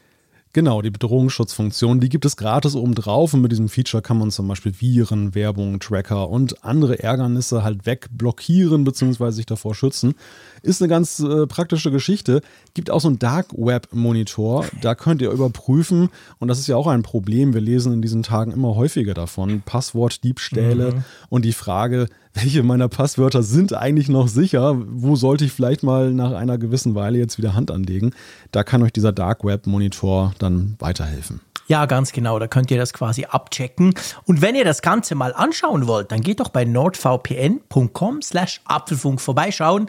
Genau, 0.54 0.82
die 0.82 0.90
Bedrohungsschutzfunktion, 0.90 2.00
die 2.00 2.10
gibt 2.10 2.26
es 2.26 2.36
gratis 2.36 2.74
obendrauf 2.74 3.32
und 3.32 3.40
mit 3.40 3.52
diesem 3.52 3.70
Feature 3.70 4.02
kann 4.02 4.18
man 4.18 4.30
zum 4.30 4.46
Beispiel 4.48 4.74
Viren, 4.78 5.34
Werbung, 5.34 5.80
Tracker 5.80 6.28
und 6.28 6.62
andere 6.62 7.02
Ärgernisse 7.02 7.62
halt 7.62 7.86
wegblockieren 7.86 8.84
bzw. 8.84 9.30
sich 9.30 9.46
davor 9.46 9.74
schützen. 9.74 10.14
Ist 10.60 10.82
eine 10.82 10.90
ganz 10.90 11.20
äh, 11.20 11.46
praktische 11.46 11.90
Geschichte. 11.90 12.42
Gibt 12.74 12.90
auch 12.90 13.00
so 13.00 13.08
einen 13.08 13.18
Dark 13.18 13.54
Web 13.56 13.88
Monitor, 13.92 14.66
da 14.82 14.94
könnt 14.94 15.22
ihr 15.22 15.30
überprüfen 15.30 16.10
und 16.38 16.48
das 16.48 16.58
ist 16.58 16.66
ja 16.66 16.76
auch 16.76 16.86
ein 16.86 17.02
Problem. 17.02 17.54
Wir 17.54 17.62
lesen 17.62 17.94
in 17.94 18.02
diesen 18.02 18.22
Tagen 18.22 18.52
immer 18.52 18.74
häufiger 18.74 19.14
davon. 19.14 19.62
Passwortdiebstähle 19.62 20.92
mhm. 20.92 21.04
und 21.30 21.46
die 21.46 21.54
Frage, 21.54 22.08
welche 22.34 22.62
meiner 22.62 22.88
Passwörter 22.88 23.42
sind 23.42 23.74
eigentlich 23.74 24.08
noch 24.08 24.28
sicher? 24.28 24.74
Wo 24.86 25.16
sollte 25.16 25.44
ich 25.44 25.52
vielleicht 25.52 25.82
mal 25.82 26.12
nach 26.12 26.32
einer 26.32 26.58
gewissen 26.58 26.94
Weile 26.94 27.18
jetzt 27.18 27.38
wieder 27.38 27.54
Hand 27.54 27.70
anlegen? 27.70 28.12
Da 28.52 28.64
kann 28.64 28.82
euch 28.82 28.92
dieser 28.92 29.12
Dark 29.12 29.44
Web 29.44 29.66
Monitor 29.66 30.34
dann 30.38 30.76
weiterhelfen. 30.78 31.40
Ja, 31.68 31.86
ganz 31.86 32.12
genau. 32.12 32.38
Da 32.38 32.48
könnt 32.48 32.70
ihr 32.70 32.76
das 32.76 32.92
quasi 32.92 33.24
abchecken. 33.24 33.94
Und 34.24 34.42
wenn 34.42 34.54
ihr 34.54 34.64
das 34.64 34.82
Ganze 34.82 35.14
mal 35.14 35.32
anschauen 35.32 35.86
wollt, 35.86 36.10
dann 36.10 36.20
geht 36.20 36.40
doch 36.40 36.48
bei 36.48 36.64
nordvpn.com 36.64 38.22
slash 38.22 38.60
Apfelfunk 38.64 39.20
vorbeischauen. 39.20 39.88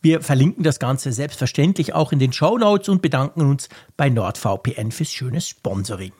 Wir 0.00 0.20
verlinken 0.20 0.62
das 0.62 0.78
Ganze 0.78 1.12
selbstverständlich 1.12 1.92
auch 1.92 2.12
in 2.12 2.18
den 2.18 2.32
Show 2.32 2.56
Notes 2.56 2.88
und 2.88 3.02
bedanken 3.02 3.42
uns 3.42 3.68
bei 3.96 4.08
NordVPN 4.08 4.92
fürs 4.92 5.10
schöne 5.10 5.40
Sponsoring. 5.40 6.12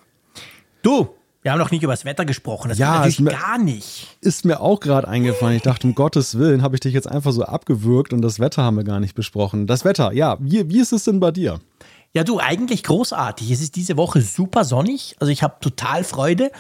Du, 0.82 1.08
wir 1.42 1.52
haben 1.52 1.58
noch 1.58 1.70
nicht 1.70 1.82
über 1.82 1.92
das 1.92 2.04
Wetter 2.04 2.24
gesprochen. 2.24 2.68
Das 2.68 2.78
ja, 2.78 2.96
natürlich 2.96 3.20
mir, 3.20 3.30
gar 3.30 3.58
nicht. 3.58 4.16
Ist 4.20 4.44
mir 4.44 4.60
auch 4.60 4.80
gerade 4.80 5.06
eingefallen. 5.06 5.56
Ich 5.56 5.62
dachte, 5.62 5.86
um 5.86 5.94
Gottes 5.94 6.36
Willen, 6.36 6.62
habe 6.62 6.76
ich 6.76 6.80
dich 6.80 6.94
jetzt 6.94 7.08
einfach 7.08 7.32
so 7.32 7.44
abgewürgt 7.44 8.12
und 8.12 8.22
das 8.22 8.40
Wetter 8.40 8.62
haben 8.64 8.76
wir 8.76 8.84
gar 8.84 9.00
nicht 9.00 9.14
besprochen. 9.14 9.66
Das 9.66 9.84
Wetter, 9.84 10.12
ja, 10.12 10.36
wie, 10.40 10.68
wie 10.68 10.80
ist 10.80 10.92
es 10.92 11.04
denn 11.04 11.20
bei 11.20 11.30
dir? 11.30 11.60
Ja, 12.14 12.24
du, 12.24 12.40
eigentlich 12.40 12.84
großartig. 12.84 13.50
Es 13.50 13.60
ist 13.60 13.76
diese 13.76 13.98
Woche 13.98 14.22
super 14.22 14.64
sonnig. 14.64 15.14
Also 15.20 15.30
ich 15.30 15.42
habe 15.42 15.56
total 15.60 16.04
Freude. 16.04 16.50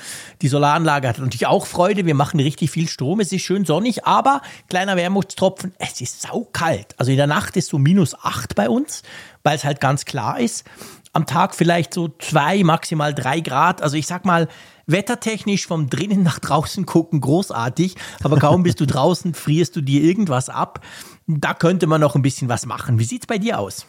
Die 0.42 0.48
Solaranlage 0.48 1.08
hat 1.08 1.18
natürlich 1.18 1.46
auch 1.46 1.66
Freude. 1.66 2.04
Wir 2.04 2.14
machen 2.14 2.38
richtig 2.38 2.70
viel 2.70 2.86
Strom. 2.86 3.18
Es 3.20 3.32
ist 3.32 3.42
schön 3.42 3.64
sonnig, 3.64 4.04
aber 4.04 4.42
kleiner 4.68 4.96
Wermutstropfen, 4.96 5.72
es 5.78 6.02
ist 6.02 6.20
saukalt. 6.20 6.94
Also 6.98 7.12
in 7.12 7.16
der 7.16 7.26
Nacht 7.26 7.56
ist 7.56 7.70
so 7.70 7.78
minus 7.78 8.14
acht 8.14 8.56
bei 8.56 8.68
uns, 8.68 9.02
weil 9.42 9.56
es 9.56 9.64
halt 9.64 9.80
ganz 9.80 10.04
klar 10.04 10.38
ist. 10.38 10.64
Am 11.12 11.26
Tag 11.26 11.54
vielleicht 11.54 11.94
so 11.94 12.10
zwei, 12.18 12.62
maximal 12.64 13.14
drei 13.14 13.40
Grad. 13.40 13.82
Also 13.82 13.96
ich 13.96 14.06
sag 14.06 14.24
mal, 14.24 14.48
wettertechnisch 14.86 15.66
vom 15.66 15.88
drinnen 15.88 16.22
nach 16.22 16.38
draußen 16.38 16.86
gucken 16.86 17.20
großartig, 17.20 17.94
aber 18.22 18.38
kaum 18.38 18.62
bist 18.62 18.80
du 18.80 18.86
draußen, 18.86 19.34
frierst 19.34 19.76
du 19.76 19.80
dir 19.80 20.02
irgendwas 20.02 20.48
ab. 20.48 20.84
Da 21.26 21.54
könnte 21.54 21.86
man 21.86 22.00
noch 22.00 22.14
ein 22.14 22.22
bisschen 22.22 22.48
was 22.48 22.66
machen. 22.66 22.98
Wie 22.98 23.04
sieht's 23.04 23.26
bei 23.26 23.38
dir 23.38 23.58
aus? 23.58 23.86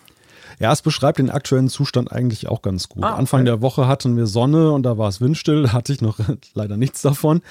Ja, 0.60 0.74
es 0.74 0.82
beschreibt 0.82 1.20
den 1.20 1.30
aktuellen 1.30 1.70
Zustand 1.70 2.12
eigentlich 2.12 2.50
auch 2.50 2.62
ganz 2.62 2.90
gut. 2.90 3.04
Ah, 3.04 3.12
okay. 3.12 3.20
Anfang 3.20 3.46
der 3.46 3.62
Woche 3.62 3.88
hatten 3.88 4.18
wir 4.18 4.28
Sonne 4.28 4.72
und 4.72 4.84
da 4.84 4.98
war 4.98 5.08
es 5.08 5.22
windstill, 5.22 5.64
da 5.64 5.74
hatte 5.74 5.94
ich 5.94 6.02
noch 6.02 6.20
leider 6.54 6.76
nichts 6.76 7.02
davon. 7.02 7.42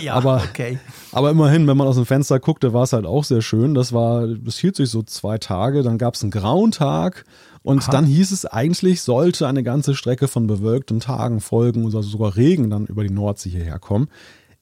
ja, 0.00 0.14
aber, 0.14 0.42
okay. 0.50 0.80
aber 1.12 1.30
immerhin, 1.30 1.68
wenn 1.68 1.76
man 1.76 1.86
aus 1.86 1.94
dem 1.94 2.06
Fenster 2.06 2.40
guckte, 2.40 2.72
war 2.72 2.82
es 2.82 2.92
halt 2.92 3.06
auch 3.06 3.22
sehr 3.22 3.40
schön. 3.40 3.74
Das 3.74 3.92
war, 3.92 4.26
das 4.26 4.58
hielt 4.58 4.74
sich 4.74 4.90
so 4.90 5.02
zwei 5.02 5.38
Tage, 5.38 5.84
dann 5.84 5.96
gab 5.96 6.14
es 6.14 6.22
einen 6.22 6.32
grauen 6.32 6.72
Tag 6.72 7.24
und 7.66 7.82
Aha. 7.82 7.90
dann 7.90 8.06
hieß 8.06 8.30
es 8.30 8.46
eigentlich, 8.46 9.02
sollte 9.02 9.48
eine 9.48 9.64
ganze 9.64 9.96
Strecke 9.96 10.28
von 10.28 10.46
bewölkten 10.46 11.00
Tagen 11.00 11.40
folgen 11.40 11.84
oder 11.84 12.00
sogar 12.00 12.36
Regen 12.36 12.70
dann 12.70 12.86
über 12.86 13.02
die 13.02 13.12
Nordsee 13.12 13.50
hierher 13.50 13.80
kommen. 13.80 14.06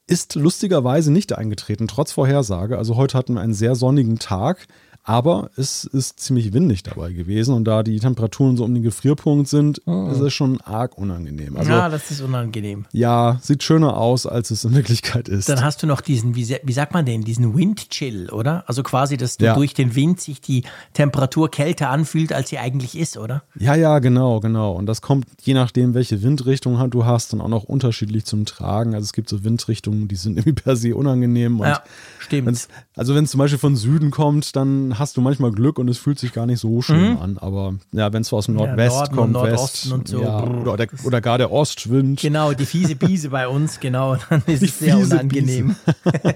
Ist 0.07 0.33
lustigerweise 0.33 1.11
nicht 1.11 1.31
eingetreten, 1.37 1.87
trotz 1.87 2.13
Vorhersage. 2.13 2.79
Also 2.79 2.95
heute 2.95 3.15
hatten 3.15 3.35
wir 3.35 3.41
einen 3.41 3.53
sehr 3.53 3.75
sonnigen 3.75 4.17
Tag. 4.17 4.65
Aber 5.07 5.51
es 5.55 5.83
ist 5.83 6.19
ziemlich 6.19 6.51
windig 6.51 6.81
dabei 6.81 7.13
gewesen 7.13 7.53
und 7.53 7.65
da 7.65 7.83
die 7.83 7.99
Temperaturen 7.99 8.57
so 8.57 8.63
um 8.63 8.73
den 8.73 8.81
Gefrierpunkt 8.81 9.47
sind, 9.47 9.79
oh. 9.85 10.09
ist 10.09 10.19
es 10.19 10.33
schon 10.33 10.59
arg 10.61 10.97
unangenehm. 10.97 11.55
Also, 11.57 11.71
ja, 11.71 11.89
das 11.89 12.09
ist 12.09 12.21
unangenehm. 12.21 12.85
Ja, 12.91 13.37
sieht 13.39 13.61
schöner 13.61 13.97
aus, 13.97 14.25
als 14.25 14.49
es 14.49 14.65
in 14.65 14.73
Wirklichkeit 14.73 15.29
ist. 15.29 15.47
Dann 15.47 15.63
hast 15.63 15.83
du 15.83 15.87
noch 15.87 16.01
diesen, 16.01 16.35
wie, 16.35 16.57
wie 16.63 16.73
sagt 16.73 16.95
man 16.95 17.05
denn, 17.05 17.21
diesen 17.21 17.55
Windchill, 17.55 18.31
oder? 18.31 18.63
Also 18.65 18.81
quasi, 18.81 19.15
dass 19.15 19.37
ja. 19.39 19.53
durch 19.53 19.75
den 19.75 19.93
Wind 19.93 20.21
sich 20.21 20.41
die 20.41 20.63
Temperatur 20.93 21.51
kälter 21.51 21.91
anfühlt, 21.91 22.33
als 22.33 22.49
sie 22.49 22.57
eigentlich 22.57 22.97
ist, 22.97 23.15
oder? 23.15 23.43
Ja, 23.59 23.75
ja, 23.75 23.99
genau, 23.99 24.39
genau. 24.39 24.73
Und 24.73 24.87
das 24.87 25.03
kommt 25.03 25.27
je 25.43 25.53
nachdem, 25.53 25.93
welche 25.93 26.23
Windrichtung 26.23 26.89
du 26.89 27.05
hast, 27.05 27.31
dann 27.31 27.41
auch 27.41 27.47
noch 27.47 27.65
unterschiedlich 27.65 28.25
zum 28.25 28.45
Tragen. 28.45 28.95
Also 28.95 29.05
es 29.05 29.13
gibt 29.13 29.29
so 29.29 29.43
Windrichtungen, 29.43 30.07
die 30.07 30.15
sind 30.15 30.37
irgendwie 30.37 30.53
per 30.53 30.75
se 30.75 30.95
unangenehm. 30.95 31.59
ja, 31.59 31.83
stimmt. 32.17 32.67
Also 32.95 33.13
wenn 33.13 33.25
es 33.25 33.31
zum 33.31 33.37
Beispiel 33.37 33.59
von 33.59 33.75
Süden 33.75 34.09
kommt, 34.09 34.55
dann 34.55 34.94
hast 34.99 35.17
du 35.17 35.21
manchmal 35.21 35.51
Glück 35.51 35.79
und 35.79 35.87
es 35.89 35.97
fühlt 35.97 36.19
sich 36.19 36.33
gar 36.33 36.45
nicht 36.45 36.59
so 36.59 36.81
schön 36.81 37.13
mhm. 37.13 37.17
an. 37.17 37.37
Aber 37.37 37.75
ja, 37.91 38.11
wenn 38.13 38.21
es 38.21 38.31
aus 38.33 38.45
dem 38.45 38.55
Nordwest 38.55 39.07
ja, 39.07 39.07
kommt, 39.07 39.35
West 39.35 39.91
und 39.91 40.07
so. 40.07 40.21
Ja, 40.21 40.43
oder, 40.43 40.77
der, 40.77 40.87
oder, 41.03 41.21
gar 41.21 41.37
der 41.37 41.51
Ostwind. 41.51 42.21
Genau, 42.21 42.53
die 42.53 42.65
fiese 42.65 42.95
Biese 42.95 43.29
bei 43.29 43.47
uns, 43.47 43.79
genau, 43.79 44.15
dann 44.29 44.43
ist 44.47 44.61
die 44.61 44.65
es 44.65 44.79
sehr 44.79 44.97
unangenehm. 44.97 45.75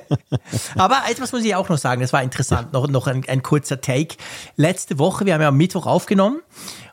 Aber 0.75 1.01
etwas 1.09 1.31
muss 1.31 1.43
ich 1.43 1.55
auch 1.55 1.69
noch 1.69 1.77
sagen, 1.77 2.01
das 2.01 2.13
war 2.13 2.23
interessant, 2.23 2.73
noch, 2.73 2.87
noch 2.87 3.07
ein, 3.07 3.23
ein 3.27 3.43
kurzer 3.43 3.81
Take. 3.81 4.15
Letzte 4.55 4.99
Woche, 4.99 5.25
wir 5.25 5.33
haben 5.33 5.41
ja 5.41 5.49
am 5.49 5.57
Mittwoch 5.57 5.85
aufgenommen 5.85 6.39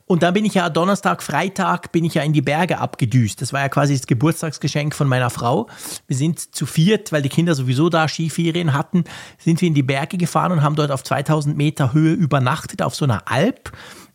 und 0.08 0.22
dann 0.22 0.34
bin 0.34 0.44
ich 0.44 0.54
ja 0.54 0.70
Donnerstag, 0.70 1.20
Freitag 1.20 1.90
bin 1.90 2.04
ich 2.04 2.14
ja 2.14 2.22
in 2.22 2.32
die 2.32 2.42
Berge 2.42 2.78
abgedüst. 2.78 3.42
Das 3.42 3.52
war 3.52 3.60
ja 3.60 3.68
quasi 3.68 3.96
das 3.96 4.06
Geburtstagsgeschenk 4.06 4.94
von 4.94 5.08
meiner 5.08 5.30
Frau. 5.30 5.68
Wir 6.06 6.16
sind 6.16 6.54
zu 6.54 6.64
viert, 6.64 7.10
weil 7.10 7.22
die 7.22 7.28
Kinder 7.28 7.56
sowieso 7.56 7.88
da 7.88 8.06
Skiferien 8.06 8.72
hatten, 8.72 9.02
sind 9.38 9.60
wir 9.60 9.66
in 9.66 9.75
die 9.75 9.82
Berge 9.82 10.16
gefahren 10.16 10.52
und 10.52 10.62
haben 10.62 10.76
dort 10.76 10.92
auf 10.92 11.02
2000 11.02 11.56
Meter 11.56 11.92
Höhe 11.92 12.12
übernachtet 12.12 12.82
auf 12.82 12.94
so 12.94 13.04
einer 13.04 13.22
Alp. 13.26 13.72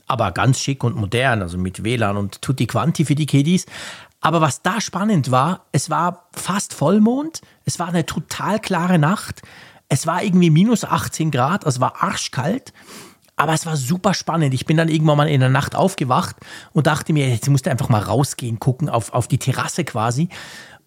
Aber 0.07 0.31
ganz 0.31 0.59
schick 0.59 0.83
und 0.85 0.95
modern, 0.95 1.41
also 1.41 1.57
mit 1.57 1.83
WLAN 1.83 2.15
und 2.15 2.41
Tutti 2.41 2.67
Quanti 2.67 3.03
für 3.03 3.15
die 3.15 3.25
Kiddies. 3.25 3.65
Aber 4.21 4.39
was 4.39 4.61
da 4.61 4.79
spannend 4.79 5.29
war, 5.29 5.65
es 5.73 5.89
war 5.89 6.29
fast 6.31 6.73
Vollmond, 6.73 7.41
es 7.65 7.79
war 7.79 7.89
eine 7.89 8.05
total 8.05 8.59
klare 8.59 8.97
Nacht, 8.97 9.41
es 9.89 10.07
war 10.07 10.23
irgendwie 10.23 10.51
minus 10.51 10.85
18 10.85 11.31
Grad, 11.31 11.65
es 11.65 11.81
war 11.81 12.01
arschkalt. 12.01 12.71
Aber 13.35 13.53
es 13.53 13.65
war 13.65 13.77
super 13.77 14.13
spannend. 14.13 14.53
Ich 14.53 14.65
bin 14.65 14.77
dann 14.77 14.89
irgendwann 14.89 15.17
mal 15.17 15.29
in 15.29 15.39
der 15.39 15.49
Nacht 15.49 15.75
aufgewacht 15.75 16.35
und 16.73 16.87
dachte 16.87 17.13
mir, 17.13 17.29
jetzt 17.29 17.49
musst 17.49 17.65
du 17.65 17.71
einfach 17.71 17.89
mal 17.89 18.01
rausgehen, 18.01 18.59
gucken 18.59 18.89
auf, 18.89 19.13
auf 19.13 19.27
die 19.27 19.39
Terrasse 19.39 19.83
quasi. 19.83 20.29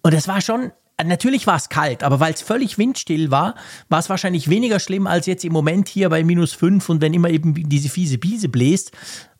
Und 0.01 0.13
es 0.13 0.27
war 0.27 0.41
schon, 0.41 0.71
natürlich 1.03 1.47
war 1.47 1.57
es 1.57 1.69
kalt, 1.69 2.03
aber 2.03 2.19
weil 2.19 2.33
es 2.33 2.41
völlig 2.41 2.77
windstill 2.77 3.31
war, 3.31 3.55
war 3.89 3.99
es 3.99 4.09
wahrscheinlich 4.09 4.49
weniger 4.49 4.79
schlimm 4.79 5.07
als 5.07 5.25
jetzt 5.25 5.43
im 5.43 5.53
Moment 5.53 5.89
hier 5.89 6.09
bei 6.09 6.23
minus 6.23 6.53
fünf 6.53 6.87
und 6.89 7.01
wenn 7.01 7.13
immer 7.13 7.29
eben 7.29 7.53
diese 7.69 7.89
fiese 7.89 8.17
Biese 8.17 8.49
bläst. 8.49 8.91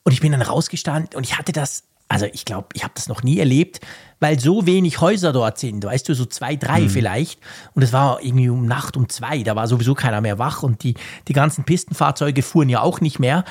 Und 0.04 0.12
ich 0.12 0.22
bin 0.22 0.32
dann 0.32 0.42
rausgestanden 0.42 1.18
und 1.18 1.24
ich 1.24 1.38
hatte 1.38 1.52
das 1.52 1.84
also 2.08 2.28
ich 2.32 2.46
glaube, 2.46 2.68
ich 2.74 2.84
habe 2.84 2.94
das 2.96 3.08
noch 3.08 3.24
nie 3.24 3.40
erlebt, 3.40 3.82
weil 4.20 4.40
so 4.40 4.66
wenig 4.66 5.02
Häuser 5.02 5.34
dort 5.34 5.58
sind, 5.58 5.84
weißt 5.84 6.08
du, 6.08 6.14
so 6.14 6.26
zwei, 6.26 6.56
drei 6.56 6.82
mhm. 6.82 6.90
vielleicht. 6.90 7.40
Und 7.74 7.82
es 7.82 7.94
war 7.94 8.22
irgendwie 8.22 8.50
um 8.50 8.66
Nacht 8.66 8.96
um 8.96 9.10
zwei, 9.10 9.44
da 9.44 9.56
war 9.56 9.68
sowieso 9.68 9.96
keiner 9.96 10.22
mehr 10.22 10.40
wach 10.40 10.64
und 10.64 10.84
die, 10.84 10.96
die 11.28 11.34
ganzen 11.34 11.64
Pistenfahrzeuge 11.64 12.42
fuhren 12.42 12.70
ja 12.70 12.82
auch 12.82 13.02
nicht 13.02 13.20
mehr. 13.20 13.44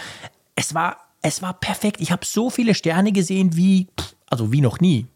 Es 0.55 0.75
war, 0.75 0.99
es 1.23 1.43
war 1.43 1.55
perfekt. 1.55 2.01
Ich 2.01 2.13
habe 2.13 2.25
so 2.25 2.49
viele 2.49 2.75
Sterne 2.75 3.13
gesehen 3.13 3.57
wie, 3.57 3.89
also 4.31 4.53
wie 4.53 4.61
noch 4.61 4.79
nie. 4.81 5.07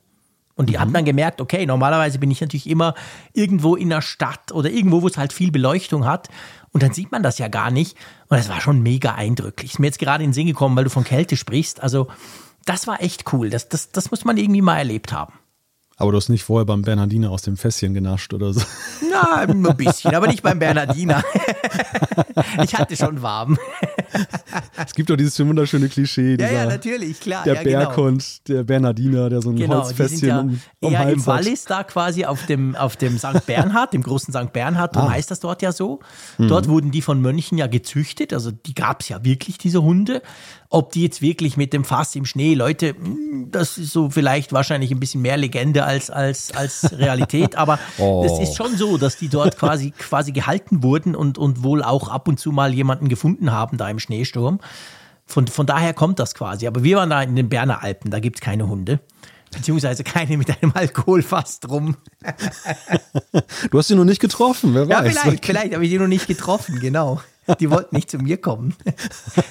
Und 0.57 0.69
die 0.69 0.75
mhm. 0.75 0.81
haben 0.81 0.93
dann 0.93 1.05
gemerkt, 1.05 1.41
okay, 1.41 1.65
normalerweise 1.65 2.19
bin 2.19 2.33
ich 2.33 2.41
natürlich 2.41 2.69
immer 2.69 2.95
irgendwo 3.33 3.77
in 3.77 3.91
der 3.91 4.03
Stadt 4.03 4.51
oder 4.51 4.69
irgendwo, 4.69 5.03
wo 5.03 5.07
es 5.07 5.17
halt 5.17 5.33
viel 5.33 5.53
Beleuchtung 5.53 6.05
hat. 6.05 6.29
Und 6.73 6.83
dann 6.83 6.93
sieht 6.93 7.13
man 7.13 7.23
das 7.23 7.39
ja 7.39 7.47
gar 7.47 7.71
nicht. 7.71 7.97
Und 8.29 8.37
das 8.37 8.49
war 8.49 8.61
schon 8.61 8.83
mega 8.83 9.15
eindrücklich. 9.15 9.75
Ist 9.75 9.79
mir 9.79 9.87
jetzt 9.87 10.01
gerade 10.01 10.25
in 10.25 10.31
den 10.31 10.35
Sinn 10.35 10.49
gekommen, 10.49 10.77
weil 10.77 10.85
du 10.85 10.91
von 10.91 11.05
Kälte 11.05 11.37
sprichst. 11.37 11.81
Also, 11.81 12.09
das 12.69 12.87
war 12.87 13.03
echt 13.03 13.33
cool. 13.33 13.51
Das, 13.51 13.69
das, 13.69 13.91
das 13.91 14.11
muss 14.11 14.25
man 14.25 14.37
irgendwie 14.37 14.63
mal 14.63 14.77
erlebt 14.77 15.13
haben. 15.13 15.33
Aber 15.97 16.13
du 16.13 16.17
hast 16.17 16.29
nicht 16.29 16.45
vorher 16.45 16.65
beim 16.65 16.83
Bernhardiner 16.83 17.31
aus 17.31 17.43
dem 17.43 17.57
Fässchen 17.57 17.93
genascht 17.93 18.33
oder 18.33 18.53
so? 18.53 18.61
Na, 19.11 19.39
ein 19.39 19.77
bisschen, 19.77 20.15
aber 20.15 20.29
nicht 20.29 20.45
beim 20.45 20.61
Bernhardiner. 20.61 21.25
ich 22.63 22.75
hatte 22.77 22.97
schon 22.97 23.21
warm. 23.21 23.59
es 24.87 24.95
gibt 24.95 25.11
doch 25.11 25.17
dieses 25.17 25.39
wunderschöne 25.39 25.89
Klischee. 25.89 26.37
ja, 26.39 26.51
ja, 26.51 26.67
natürlich, 26.67 27.21
klar. 27.21 27.45
Der 27.45 27.55
ja, 27.55 27.63
Berghund, 27.63 28.41
genau. 28.45 28.59
der 28.59 28.65
Bernhardiner, 28.65 29.29
der 29.29 29.43
so 29.43 29.51
ein 29.51 29.57
genau, 29.57 29.83
Holzfässchen 29.85 30.29
ja 30.29 30.41
um, 30.41 30.61
um 30.81 30.93
eher 30.93 30.99
Hals 31.01 31.13
im 31.15 31.27
Wallis 31.27 31.65
da 31.65 31.83
quasi 31.85 32.25
auf 32.25 32.47
dem, 32.47 32.75
auf 32.77 32.97
dem 32.97 33.19
St. 33.19 33.45
Bernhard, 33.47 33.93
dem 33.93 34.03
großen 34.03 34.33
St. 34.33 34.53
Bernhard, 34.53 34.97
darum 34.97 35.09
Ah. 35.11 35.13
heißt 35.13 35.31
das 35.31 35.41
dort 35.41 35.63
ja 35.63 35.73
so. 35.73 36.01
Dort 36.39 36.69
wurden 36.69 36.91
die 36.91 37.03
von 37.03 37.21
Mönchen 37.21 37.59
ja 37.59 37.67
gezüchtet, 37.67 38.33
also 38.33 38.51
die 38.51 38.75
gab 38.75 39.01
es 39.03 39.09
ja 39.09 39.25
wirklich, 39.25 39.59
diese 39.59 39.83
Hunde. 39.83 40.23
Ob 40.71 40.93
die 40.93 41.03
jetzt 41.03 41.23
wirklich 41.23 41.57
mit 41.57 41.73
dem 41.73 41.83
Fass 41.83 42.15
im 42.15 42.27
Schnee, 42.27 42.53
Leute, 42.55 42.89
hm, 42.91 43.49
das 43.51 43.79
ist 43.79 43.91
so 43.93 44.11
vielleicht 44.11 44.53
wahrscheinlich 44.53 44.91
ein 44.91 45.01
bisschen 45.01 45.23
mehr 45.23 45.39
Legende 45.39 45.85
als, 45.85 46.11
als, 46.11 46.53
als 46.55 46.93
Realität, 46.99 47.57
aber 47.57 47.79
Oh. 47.99 48.23
es 48.27 48.39
ist 48.39 48.55
schon 48.57 48.77
so, 48.77 48.99
dass 48.99 49.17
die 49.17 49.29
dort 49.29 49.57
quasi, 49.57 49.93
quasi 49.93 50.31
gehalten 50.33 50.83
wurden 50.83 51.15
und, 51.15 51.39
und 51.39 51.63
wohl 51.63 51.83
auch 51.83 52.09
ab 52.09 52.29
und 52.29 52.39
zu 52.39 52.53
mal 52.53 52.75
jemanden 52.75 53.09
gefunden 53.09 53.51
haben 53.51 53.79
da 53.79 53.89
im 53.89 53.98
Schneesturm. 54.01 54.61
Von, 55.27 55.47
von 55.47 55.67
daher 55.67 55.93
kommt 55.95 56.19
das 56.19 56.35
quasi. 56.35 56.67
Aber 56.67 56.83
wir 56.85 56.97
waren 56.97 57.11
da 57.11 57.23
in 57.23 57.37
den 57.37 57.49
Berner 57.49 57.83
Alpen, 57.83 58.11
da 58.11 58.19
gibt 58.21 58.37
es 58.37 58.41
keine 58.41 58.67
Hunde. 58.69 59.01
Beziehungsweise 59.51 60.05
keine 60.05 60.37
mit 60.37 60.51
einem 60.51 60.73
Alkoholfass 60.75 61.61
drum. 61.61 61.97
Du 63.71 63.79
hast 63.79 63.91
ihn 63.91 63.97
noch 63.97 64.05
nicht 64.05 64.21
getroffen, 64.21 64.75
wer 64.75 64.85
Ja, 64.85 65.05
weiß. 65.05 65.19
vielleicht, 65.19 65.45
vielleicht 65.47 65.75
habe 65.75 65.85
ich 65.85 65.91
die 65.91 65.99
noch 65.99 66.07
nicht 66.07 66.27
getroffen, 66.27 66.81
genau. 66.81 67.21
Die 67.61 67.71
wollten 67.71 67.97
nicht 67.97 68.11
zu 68.11 68.19
mir 68.19 68.37
kommen. 68.37 68.75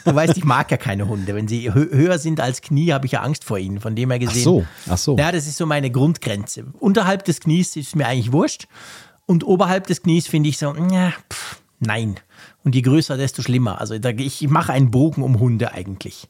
Du 0.05 0.13
weißt, 0.13 0.37
ich 0.37 0.43
mag 0.43 0.69
ja 0.69 0.77
keine 0.77 1.07
Hunde. 1.07 1.33
Wenn 1.33 1.47
sie 1.47 1.73
hö 1.73 1.89
höher 1.91 2.19
sind 2.19 2.39
als 2.39 2.61
Knie, 2.61 2.93
habe 2.93 3.07
ich 3.07 3.13
ja 3.13 3.21
Angst 3.21 3.43
vor 3.43 3.57
ihnen. 3.57 3.79
Von 3.79 3.95
dem 3.95 4.11
her 4.11 4.19
gesehen. 4.19 4.43
so, 4.43 4.65
ach 4.87 4.99
so. 4.99 5.17
Ja, 5.17 5.31
das 5.31 5.47
ist 5.47 5.57
so 5.57 5.65
meine 5.65 5.89
Grundgrenze. 5.89 6.65
Unterhalb 6.79 7.25
des 7.25 7.39
Knies 7.39 7.75
ist 7.75 7.95
mir 7.95 8.05
eigentlich 8.05 8.31
wurscht. 8.31 8.67
Und 9.25 9.43
oberhalb 9.47 9.87
des 9.87 10.03
Knies 10.03 10.27
finde 10.27 10.49
ich 10.49 10.59
so, 10.59 10.75
ja, 10.91 11.11
pff, 11.33 11.59
nein. 11.79 12.17
Und 12.67 12.75
je 12.75 12.81
größer, 12.81 13.15
desto 13.15 13.41
schlimmer. 13.41 13.79
Also 13.79 13.97
da, 13.97 14.09
ich 14.09 14.45
mache 14.49 14.73
einen 14.73 14.91
Bogen 14.91 15.23
um 15.23 15.39
Hunde 15.39 15.71
eigentlich. 15.71 16.27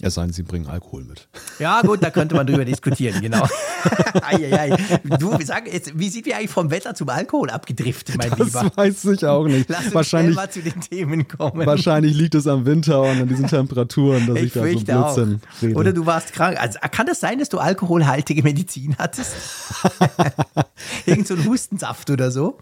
Es 0.00 0.14
sei 0.14 0.24
denn, 0.24 0.32
sie 0.32 0.42
bringen 0.42 0.66
Alkohol 0.66 1.04
mit. 1.04 1.28
Ja, 1.60 1.80
gut, 1.80 2.02
da 2.02 2.10
könnte 2.10 2.34
man 2.34 2.44
drüber 2.44 2.64
diskutieren, 2.64 3.20
genau. 3.22 3.46
Eieiei. 4.20 4.76
Du, 5.20 5.38
sag 5.44 5.72
jetzt, 5.72 5.96
wie 5.96 6.08
sind 6.08 6.26
wir 6.26 6.36
eigentlich 6.36 6.50
vom 6.50 6.72
Wetter 6.72 6.96
zum 6.96 7.08
Alkohol 7.08 7.50
abgedriftet, 7.50 8.18
mein 8.18 8.30
Das 8.30 8.38
Lieber? 8.48 8.72
weiß 8.74 9.04
ich 9.04 9.24
auch 9.24 9.46
nicht. 9.46 9.68
Lass 9.70 9.84
uns 9.84 9.94
wahrscheinlich, 9.94 10.34
schnell 10.34 10.44
mal 10.44 10.50
zu 10.50 10.60
den 10.60 10.80
Themen 10.80 11.28
kommen. 11.28 11.64
wahrscheinlich 11.64 12.14
liegt 12.16 12.34
es 12.34 12.48
am 12.48 12.66
Winter 12.66 13.00
und 13.02 13.20
an 13.22 13.28
diesen 13.28 13.46
Temperaturen, 13.46 14.26
dass 14.26 14.36
ich, 14.38 14.46
Ich 14.46 14.52
da 14.54 14.60
so 14.60 14.66
fürchte 14.66 14.98
auch. 14.98 15.14
Blödsinn 15.14 15.40
rede. 15.62 15.74
Oder 15.76 15.92
du 15.92 16.04
warst 16.04 16.32
krank. 16.32 16.60
Also, 16.60 16.80
kann 16.90 17.06
das 17.06 17.20
sein, 17.20 17.38
dass 17.38 17.48
du 17.48 17.58
alkoholhaltige 17.58 18.42
Medizin 18.42 18.96
hattest? 18.98 19.34
Irgend 21.06 21.28
so 21.28 21.34
ein 21.34 21.46
Hustensaft 21.46 22.10
oder 22.10 22.32
so? 22.32 22.58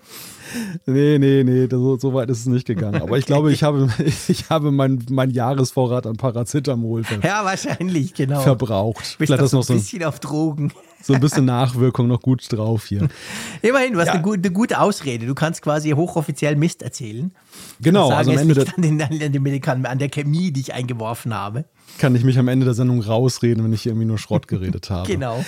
Nee, 0.87 1.19
nee, 1.19 1.43
nee, 1.45 1.67
so, 1.71 1.97
so 1.99 2.15
weit 2.15 2.31
ist 2.31 2.41
es 2.41 2.47
nicht 2.47 2.67
gegangen. 2.67 3.01
Aber 3.03 3.19
ich 3.19 3.27
glaube, 3.27 3.53
ich 3.53 3.63
habe, 3.63 3.89
ich 4.29 4.51
habe 4.51 4.71
mein, 4.71 5.05
mein 5.11 5.31
Jahresvorrat 5.31 6.07
an 6.07 6.17
Paracetamol 6.17 7.05
ver 7.05 7.19
Ja, 7.25 7.45
wahrscheinlich, 7.45 8.15
genau. 8.15 8.41
verbraucht. 8.41 9.17
Bist 9.19 9.33
Vielleicht 9.33 9.49
so 9.49 9.57
noch 9.59 9.63
ein 9.65 9.67
so, 9.67 9.73
ein- 9.75 9.79
bisschen 9.79 10.05
auf 10.05 10.21
Drogen. 10.21 10.73
so 11.03 11.15
ein 11.15 11.21
bisschen 11.21 11.45
Nachwirkung 11.45 12.07
noch 12.09 12.21
gut 12.21 12.45
drauf 12.53 12.87
hier. 12.87 13.09
Immerhin, 13.63 13.93
du 13.95 13.99
hast 14.01 14.07
Ja. 14.09 14.13
eine, 14.15 14.23
gute, 14.23 14.41
eine 14.41 14.51
gute 14.53 14.81
Ausrede. 14.81 15.27
Du 15.27 15.35
kannst 15.35 15.63
quasi 15.63 15.91
hochoffiziell 15.91 16.57
Mist 16.57 16.83
erzählen. 16.83 17.33
Genau, 17.81 18.09
sagen, 18.09 18.19
also 18.19 18.31
am 18.33 18.39
Ende 18.39 18.55
liegt 18.55 18.75
an, 18.77 18.83
den, 18.83 19.03
an, 19.03 19.33
den 19.33 19.43
Medikamenten, 19.43 19.87
an 19.87 19.99
der 19.99 20.09
Chemie, 20.09 20.51
die 20.53 20.61
ich 20.61 20.75
eingeworfen 20.75 21.35
habe. 21.35 21.65
kann 21.99 22.15
ich 22.15 22.25
mich 22.25 22.39
am 22.39 22.49
Ende 22.49 22.65
der 22.65 22.75
Sendung 22.75 23.01
rausreden, 23.01 23.63
wenn 23.65 23.73
ich 23.73 23.87
irgendwie 23.87 24.07
nur 24.07 24.19
Schrott 24.19 24.49
geredet 24.49 24.91
habe. 24.91 25.07
Genau. 25.07 25.45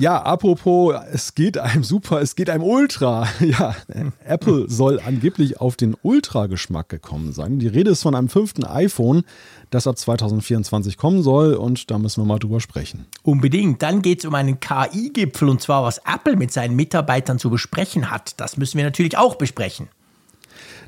Ja, 0.00 0.22
apropos, 0.22 0.94
es 1.12 1.34
geht 1.34 1.58
einem 1.58 1.84
super, 1.84 2.22
es 2.22 2.34
geht 2.34 2.48
einem 2.48 2.64
ultra. 2.64 3.28
Ja, 3.40 3.76
Apple 4.24 4.64
soll 4.70 4.98
angeblich 4.98 5.60
auf 5.60 5.76
den 5.76 5.94
Ultra-Geschmack 6.00 6.88
gekommen 6.88 7.34
sein. 7.34 7.58
Die 7.58 7.66
Rede 7.66 7.90
ist 7.90 8.02
von 8.02 8.14
einem 8.14 8.30
fünften 8.30 8.64
iPhone, 8.64 9.24
das 9.68 9.86
ab 9.86 9.98
2024 9.98 10.96
kommen 10.96 11.22
soll 11.22 11.52
und 11.52 11.90
da 11.90 11.98
müssen 11.98 12.22
wir 12.22 12.26
mal 12.26 12.38
drüber 12.38 12.60
sprechen. 12.60 13.04
Unbedingt. 13.22 13.82
Dann 13.82 14.00
geht 14.00 14.20
es 14.20 14.24
um 14.24 14.34
einen 14.34 14.58
KI-Gipfel 14.58 15.50
und 15.50 15.60
zwar, 15.60 15.84
was 15.84 15.98
Apple 15.98 16.36
mit 16.36 16.50
seinen 16.50 16.76
Mitarbeitern 16.76 17.38
zu 17.38 17.50
besprechen 17.50 18.10
hat. 18.10 18.40
Das 18.40 18.56
müssen 18.56 18.78
wir 18.78 18.84
natürlich 18.84 19.18
auch 19.18 19.34
besprechen. 19.34 19.88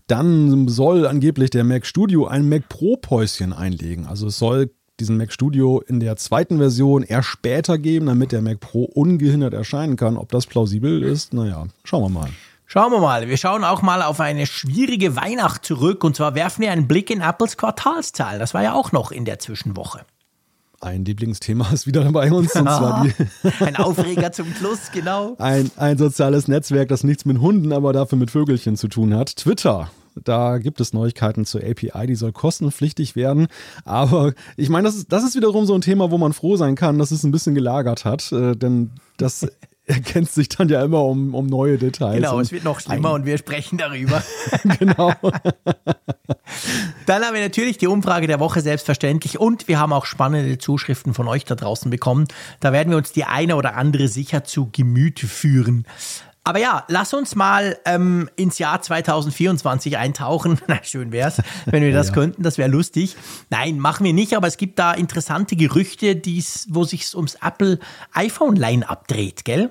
Dann 0.06 0.68
soll 0.68 1.06
angeblich 1.06 1.50
der 1.50 1.64
Mac 1.64 1.84
Studio 1.84 2.26
ein 2.28 2.48
Mac 2.48 2.66
Pro 2.70 2.96
Päuschen 2.96 3.52
einlegen. 3.52 4.06
Also 4.06 4.28
es 4.28 4.38
soll 4.38 4.70
diesen 5.02 5.16
Mac 5.16 5.32
Studio 5.32 5.80
in 5.80 5.98
der 5.98 6.14
zweiten 6.16 6.58
Version 6.58 7.02
eher 7.02 7.24
später 7.24 7.76
geben, 7.76 8.06
damit 8.06 8.30
der 8.30 8.40
Mac 8.40 8.60
Pro 8.60 8.84
ungehindert 8.84 9.52
erscheinen 9.52 9.96
kann. 9.96 10.16
Ob 10.16 10.30
das 10.30 10.46
plausibel 10.46 11.02
ist, 11.02 11.34
naja, 11.34 11.66
schauen 11.82 12.04
wir 12.04 12.20
mal. 12.20 12.28
Schauen 12.66 12.92
wir 12.92 13.00
mal. 13.00 13.28
Wir 13.28 13.36
schauen 13.36 13.64
auch 13.64 13.82
mal 13.82 14.00
auf 14.00 14.20
eine 14.20 14.46
schwierige 14.46 15.16
Weihnacht 15.16 15.64
zurück 15.64 16.04
und 16.04 16.14
zwar 16.14 16.36
werfen 16.36 16.62
wir 16.62 16.70
einen 16.70 16.86
Blick 16.86 17.10
in 17.10 17.20
Apples 17.20 17.56
Quartalszahlen. 17.56 18.38
Das 18.38 18.54
war 18.54 18.62
ja 18.62 18.74
auch 18.74 18.92
noch 18.92 19.10
in 19.10 19.24
der 19.24 19.40
Zwischenwoche. 19.40 20.02
Ein 20.80 21.04
Lieblingsthema 21.04 21.68
ist 21.72 21.88
wieder 21.88 22.10
bei 22.12 22.30
uns 22.30 22.54
und 22.54 22.62
zwar 22.68 23.04
die, 23.04 23.64
Ein 23.64 23.74
Aufreger 23.74 24.30
zum 24.30 24.54
Schluss, 24.54 24.92
genau. 24.92 25.34
ein, 25.38 25.70
ein 25.76 25.98
soziales 25.98 26.46
Netzwerk, 26.46 26.88
das 26.88 27.02
nichts 27.02 27.24
mit 27.24 27.40
Hunden, 27.40 27.72
aber 27.72 27.92
dafür 27.92 28.18
mit 28.18 28.30
Vögelchen 28.30 28.76
zu 28.76 28.86
tun 28.86 29.16
hat. 29.16 29.34
Twitter. 29.34 29.90
Da 30.24 30.58
gibt 30.58 30.80
es 30.80 30.92
Neuigkeiten 30.92 31.44
zur 31.44 31.62
API, 31.62 32.06
die 32.06 32.14
soll 32.14 32.32
kostenpflichtig 32.32 33.16
werden. 33.16 33.48
Aber 33.84 34.32
ich 34.56 34.68
meine, 34.68 34.86
das 34.86 34.96
ist, 34.96 35.12
das 35.12 35.24
ist 35.24 35.34
wiederum 35.36 35.66
so 35.66 35.74
ein 35.74 35.80
Thema, 35.80 36.10
wo 36.10 36.18
man 36.18 36.32
froh 36.32 36.56
sein 36.56 36.74
kann, 36.74 36.98
dass 36.98 37.10
es 37.10 37.24
ein 37.24 37.32
bisschen 37.32 37.54
gelagert 37.54 38.04
hat, 38.04 38.32
äh, 38.32 38.56
denn 38.56 38.90
das 39.16 39.46
ergänzt 39.86 40.34
sich 40.34 40.48
dann 40.48 40.68
ja 40.68 40.82
immer 40.84 41.04
um, 41.04 41.34
um 41.34 41.46
neue 41.46 41.76
Details. 41.78 42.16
Genau, 42.16 42.40
es 42.40 42.52
wird 42.52 42.64
noch 42.64 42.80
schlimmer 42.80 43.12
und 43.12 43.26
wir 43.26 43.36
sprechen 43.38 43.78
darüber. 43.78 44.22
genau. 44.78 45.12
Dann 47.06 47.24
haben 47.24 47.34
wir 47.34 47.42
natürlich 47.42 47.78
die 47.78 47.88
Umfrage 47.88 48.26
der 48.28 48.38
Woche 48.38 48.60
selbstverständlich 48.60 49.40
und 49.40 49.66
wir 49.66 49.80
haben 49.80 49.92
auch 49.92 50.06
spannende 50.06 50.58
Zuschriften 50.58 51.14
von 51.14 51.26
euch 51.26 51.44
da 51.44 51.56
draußen 51.56 51.90
bekommen. 51.90 52.28
Da 52.60 52.72
werden 52.72 52.90
wir 52.90 52.96
uns 52.96 53.12
die 53.12 53.24
eine 53.24 53.56
oder 53.56 53.74
andere 53.74 54.06
sicher 54.06 54.44
zu 54.44 54.68
Gemüte 54.70 55.26
führen. 55.26 55.84
Aber 56.44 56.58
ja, 56.58 56.84
lass 56.88 57.14
uns 57.14 57.36
mal 57.36 57.78
ähm, 57.84 58.28
ins 58.36 58.58
Jahr 58.58 58.82
2024 58.82 59.96
eintauchen. 59.96 60.60
Na, 60.66 60.82
schön 60.82 61.12
wär's, 61.12 61.40
wenn 61.66 61.82
wir 61.82 61.92
das 61.92 62.08
Ja. 62.08 62.14
könnten, 62.14 62.42
das 62.42 62.58
wäre 62.58 62.68
lustig. 62.68 63.16
Nein, 63.50 63.78
machen 63.78 64.04
wir 64.04 64.12
nicht, 64.12 64.36
aber 64.36 64.48
es 64.48 64.56
gibt 64.56 64.78
da 64.78 64.92
interessante 64.92 65.54
Gerüchte, 65.54 66.16
die's, 66.16 66.66
wo 66.70 66.82
sich 66.84 67.14
ums 67.14 67.36
Apple 67.36 67.78
iPhone 68.12 68.56
Line-Up 68.56 69.06
dreht, 69.06 69.44
gell? 69.44 69.70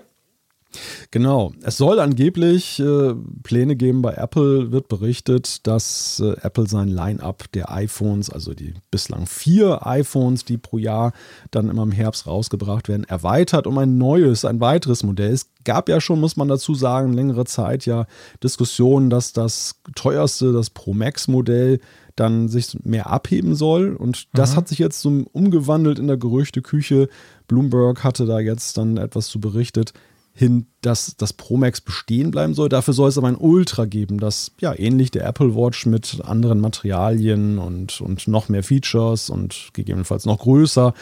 Genau. 1.12 1.52
Es 1.62 1.78
soll 1.78 2.00
angeblich 2.00 2.80
äh, 2.80 3.14
Pläne 3.44 3.76
geben 3.76 4.02
bei 4.02 4.14
Apple, 4.14 4.72
wird 4.72 4.88
berichtet, 4.88 5.66
dass 5.68 6.20
äh, 6.20 6.36
Apple 6.42 6.68
sein 6.68 6.88
Line-up 6.88 7.52
der 7.54 7.72
iPhones, 7.72 8.30
also 8.30 8.54
die 8.54 8.74
bislang 8.90 9.26
vier 9.26 9.86
iPhones, 9.86 10.46
die 10.46 10.58
pro 10.58 10.78
Jahr 10.78 11.14
dann 11.52 11.70
immer 11.70 11.84
im 11.84 11.92
Herbst 11.92 12.28
rausgebracht 12.28 12.88
werden, 12.88 13.04
erweitert 13.04 13.68
um 13.68 13.78
ein 13.78 13.98
neues, 13.98 14.46
ein 14.46 14.62
weiteres 14.62 15.04
Modell. 15.04 15.34
Es 15.34 15.50
gab 15.64 15.90
ja 15.90 16.00
schon, 16.00 16.20
muss 16.20 16.38
man 16.38 16.48
dazu 16.48 16.74
sagen, 16.74 17.14
längere 17.14 17.46
Zeit 17.46 17.86
ja 17.86 18.06
Diskussionen, 18.44 19.10
dass 19.10 19.34
das 19.34 19.82
teuerste, 19.96 20.54
das 20.54 20.70
Pro 20.70 20.94
Max 20.94 21.28
Modell 21.28 21.80
dann 22.16 22.50
sich 22.50 22.78
mehr 22.84 23.10
abheben 23.10 23.56
soll. 23.56 23.96
Und 23.96 24.28
das 24.34 24.56
hat 24.56 24.68
sich 24.68 24.80
jetzt 24.80 25.02
so 25.02 25.24
umgewandelt 25.32 25.98
in 25.98 26.08
der 26.08 26.18
Gerüchteküche. 26.18 27.08
Bloomberg 27.48 28.04
hatte 28.04 28.26
da 28.26 28.40
jetzt 28.40 28.78
dann 28.78 28.98
etwas 28.98 29.28
zu 29.28 29.40
berichtet 29.40 29.94
hin, 30.34 30.66
dass 30.82 31.16
das 31.18 31.34
Pro 31.34 31.58
Max 31.58 31.82
bestehen 31.82 32.32
bleiben 32.32 32.54
soll. 32.54 32.70
Dafür 32.70 32.94
soll 32.94 33.10
es 33.10 33.18
aber 33.18 33.28
ein 33.28 33.36
Ultra 33.36 33.86
geben, 33.86 34.20
das 34.20 34.52
ja 34.60 34.74
ähnlich 34.78 35.12
der 35.12 35.26
Apple 35.26 35.56
Watch 35.56 35.86
mit 35.86 36.22
anderen 36.24 36.60
Materialien 36.60 37.58
und, 37.58 38.02
und 38.02 38.28
noch 38.28 38.50
mehr 38.50 38.64
Features 38.64 39.30
und 39.30 39.70
gegebenenfalls 39.74 40.26
noch 40.26 40.40
größer 40.40 40.94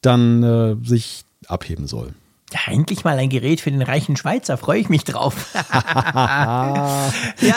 dann 0.00 0.42
äh, 0.42 0.76
sich 0.82 1.24
abheben 1.46 1.86
soll. 1.86 2.14
Ja, 2.50 2.72
endlich 2.72 3.04
mal 3.04 3.18
ein 3.18 3.28
Gerät 3.28 3.60
für 3.60 3.70
den 3.70 3.82
reichen 3.82 4.16
Schweizer, 4.16 4.56
freue 4.56 4.80
ich 4.80 4.88
mich 4.88 5.04
drauf. 5.04 5.54
ja, 5.84 7.10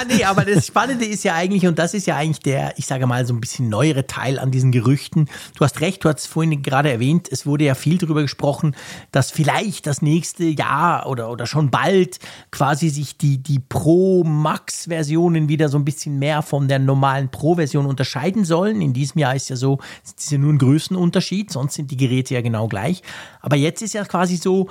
nee, 0.06 0.26
aber 0.26 0.44
das 0.44 0.68
Spannende 0.68 1.06
ist 1.06 1.24
ja 1.24 1.34
eigentlich, 1.34 1.66
und 1.66 1.80
das 1.80 1.94
ist 1.94 2.08
ja 2.08 2.18
eigentlich 2.18 2.42
der, 2.42 2.78
ich 2.78 2.88
sage 2.88 3.08
mal, 3.08 3.26
so 3.26 3.34
ein 3.34 3.40
bisschen 3.40 3.70
neuere 3.70 4.06
Teil 4.06 4.38
an 4.38 4.52
diesen 4.52 4.74
Gerüchten. 4.74 5.30
Du 5.56 5.64
hast 5.64 5.80
recht, 5.80 6.04
du 6.04 6.10
hast 6.10 6.20
es 6.20 6.26
vorhin 6.26 6.62
gerade 6.62 6.92
erwähnt, 6.92 7.30
es 7.32 7.46
wurde 7.46 7.64
ja 7.64 7.74
viel 7.74 8.00
darüber 8.00 8.22
gesprochen, 8.22 8.76
dass 9.14 9.32
vielleicht 9.32 9.88
das 9.88 10.02
nächste 10.02 10.44
Jahr 10.44 11.08
oder, 11.08 11.32
oder 11.32 11.46
schon 11.48 11.72
bald 11.72 12.20
quasi 12.52 12.90
sich 12.90 13.18
die, 13.18 13.38
die 13.38 13.60
Pro-Max-Versionen 13.60 15.48
wieder 15.48 15.70
so 15.70 15.78
ein 15.78 15.86
bisschen 15.86 16.20
mehr 16.20 16.42
von 16.42 16.68
der 16.68 16.80
normalen 16.80 17.30
Pro-Version 17.32 17.86
unterscheiden 17.86 18.44
sollen. 18.44 18.82
In 18.82 18.92
diesem 18.92 19.20
Jahr 19.20 19.38
ist 19.38 19.50
ja 19.50 19.56
so, 19.56 19.80
es 20.04 20.22
ist 20.22 20.32
ja 20.34 20.38
nur 20.38 20.52
ein 20.52 20.58
Größenunterschied, 20.58 21.50
sonst 21.50 21.76
sind 21.76 21.92
die 21.92 21.98
Geräte 21.98 22.34
ja 22.34 22.42
genau 22.42 22.68
gleich. 22.68 23.04
Aber 23.40 23.56
jetzt 23.56 23.82
ist 23.82 23.94
ja 23.94 24.04
quasi 24.04 24.36
so, 24.36 24.68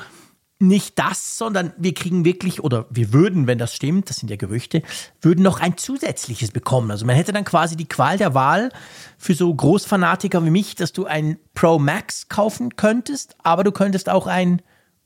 nicht 0.61 0.99
das, 0.99 1.39
sondern 1.39 1.73
wir 1.79 1.95
kriegen 1.95 2.25
wirklich, 2.25 2.63
oder 2.63 2.87
wir 2.91 3.15
würden, 3.15 3.47
wenn 3.47 3.59
das 3.59 3.75
stimmt, 3.75 4.11
das 4.11 4.17
sind 4.17 4.29
ja 4.29 4.37
Gerüchte, 4.37 4.83
würden 5.23 5.43
noch 5.43 5.59
ein 5.59 5.79
zusätzliches 5.79 6.51
bekommen. 6.51 6.91
Also 6.91 7.07
man 7.07 7.17
hätte 7.17 7.33
dann 7.33 7.45
quasi 7.45 7.77
die 7.77 7.89
Qual 7.89 8.19
der 8.19 8.35
Wahl 8.35 8.71
für 9.17 9.35
so 9.35 9.53
Großfanatiker 9.53 10.45
wie 10.45 10.51
mich, 10.51 10.75
dass 10.75 10.93
du 10.93 11.07
ein 11.07 11.39
Pro 11.55 11.79
Max 11.79 12.29
kaufen 12.29 12.77
könntest, 12.77 13.37
aber 13.43 13.65
du 13.65 13.73
könntest 13.73 14.11
auch 14.11 14.27
ein 14.27 14.61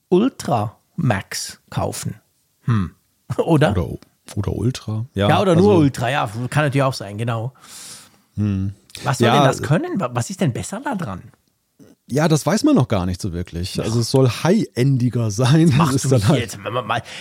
Ultra 0.09 0.77
Max 0.97 1.61
kaufen. 1.71 2.21
Hm. 2.65 2.95
Oder? 3.37 3.71
Oder, 3.71 3.99
oder 4.35 4.53
Ultra. 4.53 5.07
Ja, 5.15 5.29
ja 5.29 5.41
oder 5.41 5.53
also, 5.53 5.63
nur 5.63 5.79
Ultra, 5.79 6.11
ja, 6.11 6.27
kann 6.51 6.65
natürlich 6.65 6.83
auch 6.83 6.95
sein, 6.95 7.17
genau. 7.17 7.53
Hm. 8.37 8.75
Was 9.05 9.19
soll 9.19 9.29
ja, 9.29 9.35
denn 9.35 9.45
das 9.45 9.63
können? 9.63 9.93
Was 9.99 10.31
ist 10.31 10.41
denn 10.41 10.53
besser 10.53 10.81
da 10.83 10.95
dran? 10.95 11.23
Ja, 12.11 12.29
das 12.29 12.45
weiß 12.45 12.65
man 12.65 12.75
noch 12.75 12.89
gar 12.89 13.07
nicht 13.07 13.21
so 13.21 13.33
wirklich. 13.33 13.81
Also 13.81 14.01
es 14.01 14.11
soll 14.11 14.29
high-endiger 14.29 15.31
sein. 15.31 15.69
Jetzt 15.69 15.77
machst, 15.77 16.05
du 16.05 16.09
mir 16.11 16.29
halt 16.29 16.41
jetzt, 16.41 16.59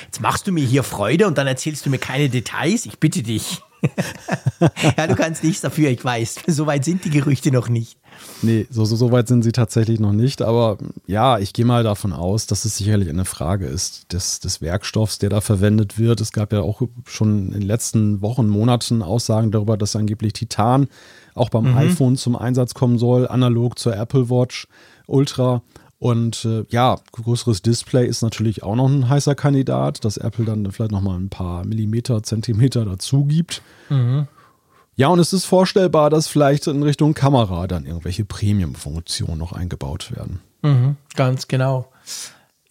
jetzt 0.05 0.21
machst 0.21 0.47
du 0.47 0.51
mir 0.51 0.65
hier 0.65 0.83
Freude 0.83 1.27
und 1.27 1.37
dann 1.37 1.47
erzählst 1.47 1.85
du 1.85 1.89
mir 1.89 1.99
keine 1.99 2.29
Details. 2.29 2.85
Ich 2.85 2.99
bitte 2.99 3.23
dich. 3.23 3.61
ja, 4.97 5.07
du 5.07 5.15
kannst 5.15 5.43
nichts 5.43 5.61
dafür, 5.61 5.89
ich 5.89 6.03
weiß. 6.03 6.35
So 6.47 6.65
weit 6.67 6.85
sind 6.85 7.05
die 7.05 7.09
Gerüchte 7.09 7.51
noch 7.51 7.69
nicht. 7.69 7.97
Nee, 8.41 8.67
so, 8.69 8.85
so, 8.85 8.95
so 8.95 9.11
weit 9.11 9.27
sind 9.27 9.43
sie 9.43 9.51
tatsächlich 9.51 9.99
noch 9.99 10.11
nicht. 10.11 10.41
Aber 10.41 10.77
ja, 11.07 11.39
ich 11.39 11.53
gehe 11.53 11.65
mal 11.65 11.83
davon 11.83 12.13
aus, 12.13 12.47
dass 12.47 12.65
es 12.65 12.77
sicherlich 12.77 13.09
eine 13.09 13.25
Frage 13.25 13.65
ist 13.65 14.11
des, 14.11 14.39
des 14.39 14.61
Werkstoffs, 14.61 15.17
der 15.17 15.29
da 15.29 15.41
verwendet 15.41 15.97
wird. 15.97 16.21
Es 16.21 16.31
gab 16.31 16.53
ja 16.53 16.61
auch 16.61 16.81
schon 17.05 17.47
in 17.47 17.51
den 17.51 17.61
letzten 17.61 18.21
Wochen, 18.21 18.47
Monaten 18.47 19.01
Aussagen 19.01 19.51
darüber, 19.51 19.77
dass 19.77 19.95
angeblich 19.95 20.33
Titan 20.33 20.87
auch 21.35 21.49
beim 21.49 21.71
mhm. 21.71 21.77
iPhone 21.77 22.17
zum 22.17 22.35
Einsatz 22.35 22.73
kommen 22.73 22.97
soll, 22.97 23.27
analog 23.27 23.79
zur 23.79 23.95
Apple 23.95 24.29
Watch 24.29 24.67
Ultra. 25.07 25.61
Und 25.99 26.43
äh, 26.43 26.65
ja, 26.69 26.97
größeres 27.13 27.61
Display 27.61 28.05
ist 28.05 28.23
natürlich 28.23 28.61
auch 28.61 28.75
noch 28.75 28.89
ein 28.89 29.07
heißer 29.07 29.35
Kandidat, 29.35 30.03
dass 30.03 30.17
Apple 30.17 30.43
dann 30.43 30.69
vielleicht 30.71 30.91
noch 30.91 31.01
mal 31.01 31.17
ein 31.17 31.29
paar 31.29 31.65
Millimeter, 31.65 32.23
Zentimeter 32.23 32.83
dazu 32.83 33.23
gibt. 33.23 33.61
Mhm. 33.89 34.27
Ja, 34.95 35.07
und 35.07 35.19
es 35.19 35.33
ist 35.33 35.45
vorstellbar, 35.45 36.09
dass 36.09 36.27
vielleicht 36.27 36.67
in 36.67 36.83
Richtung 36.83 37.13
Kamera 37.13 37.67
dann 37.67 37.85
irgendwelche 37.85 38.25
Premium-Funktionen 38.25 39.37
noch 39.39 39.53
eingebaut 39.53 40.11
werden. 40.15 40.41
Mhm, 40.61 40.97
ganz 41.15 41.47
genau. 41.47 41.87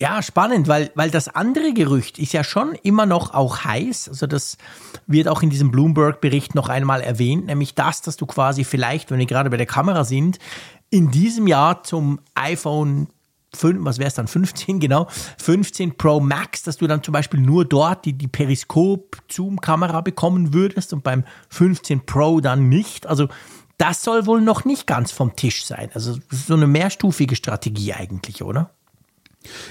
Ja, 0.03 0.21
spannend, 0.21 0.67
weil, 0.67 0.91
weil 0.97 1.13
das 1.13 1.29
andere 1.29 1.73
Gerücht 1.73 2.19
ist 2.19 2.33
ja 2.33 2.43
schon 2.43 2.75
immer 2.83 3.07
noch 3.07 3.35
auch 3.35 3.63
heiß. 3.63 4.09
Also 4.09 4.27
das 4.27 4.59
wird 5.07 5.29
auch 5.29 5.45
in 5.45 5.51
diesem 5.51 5.71
Bloomberg-Bericht 5.71 6.57
noch 6.57 6.69
einmal 6.69 7.03
erwähnt, 7.03 7.47
nämlich 7.47 7.77
das, 7.77 8.03
dass 8.03 8.17
du 8.17 8.27
quasi 8.27 8.65
vielleicht, 8.65 9.13
wenn 9.13 9.21
wir 9.21 9.27
gerade 9.27 9.49
bei 9.49 9.59
der 9.59 9.67
Kamera 9.67 10.03
sind, 10.03 10.41
in 10.91 11.13
diesem 11.13 11.47
Jahr 11.47 11.85
zum 11.85 12.19
iPhone 12.35 13.11
5, 13.55 13.85
was 13.85 14.01
wäre 14.01 14.09
es 14.09 14.15
dann, 14.15 14.27
15, 14.27 14.81
genau, 14.81 15.07
15 15.39 15.97
Pro 15.97 16.19
Max, 16.19 16.65
dass 16.65 16.79
du 16.79 16.89
dann 16.89 17.05
zum 17.05 17.13
Beispiel 17.13 17.39
nur 17.39 17.65
dort 17.65 18.05
die, 18.05 18.15
die 18.15 18.27
Periskop-Zoom-Kamera 18.27 20.01
bekommen 20.01 20.53
würdest 20.53 20.93
und 20.93 21.05
beim 21.05 21.23
15 21.51 22.07
Pro 22.07 22.41
dann 22.41 22.69
nicht. 22.69 23.07
Also 23.07 23.29
das 23.79 24.03
soll 24.03 24.27
wohl 24.27 24.41
noch 24.41 24.65
nicht 24.65 24.89
ganz 24.89 25.13
vom 25.13 25.37
Tisch 25.37 25.65
sein. 25.65 25.91
Also 25.95 26.19
so 26.29 26.55
eine 26.55 26.67
mehrstufige 26.67 27.37
Strategie 27.37 27.93
eigentlich, 27.93 28.43
oder? 28.43 28.73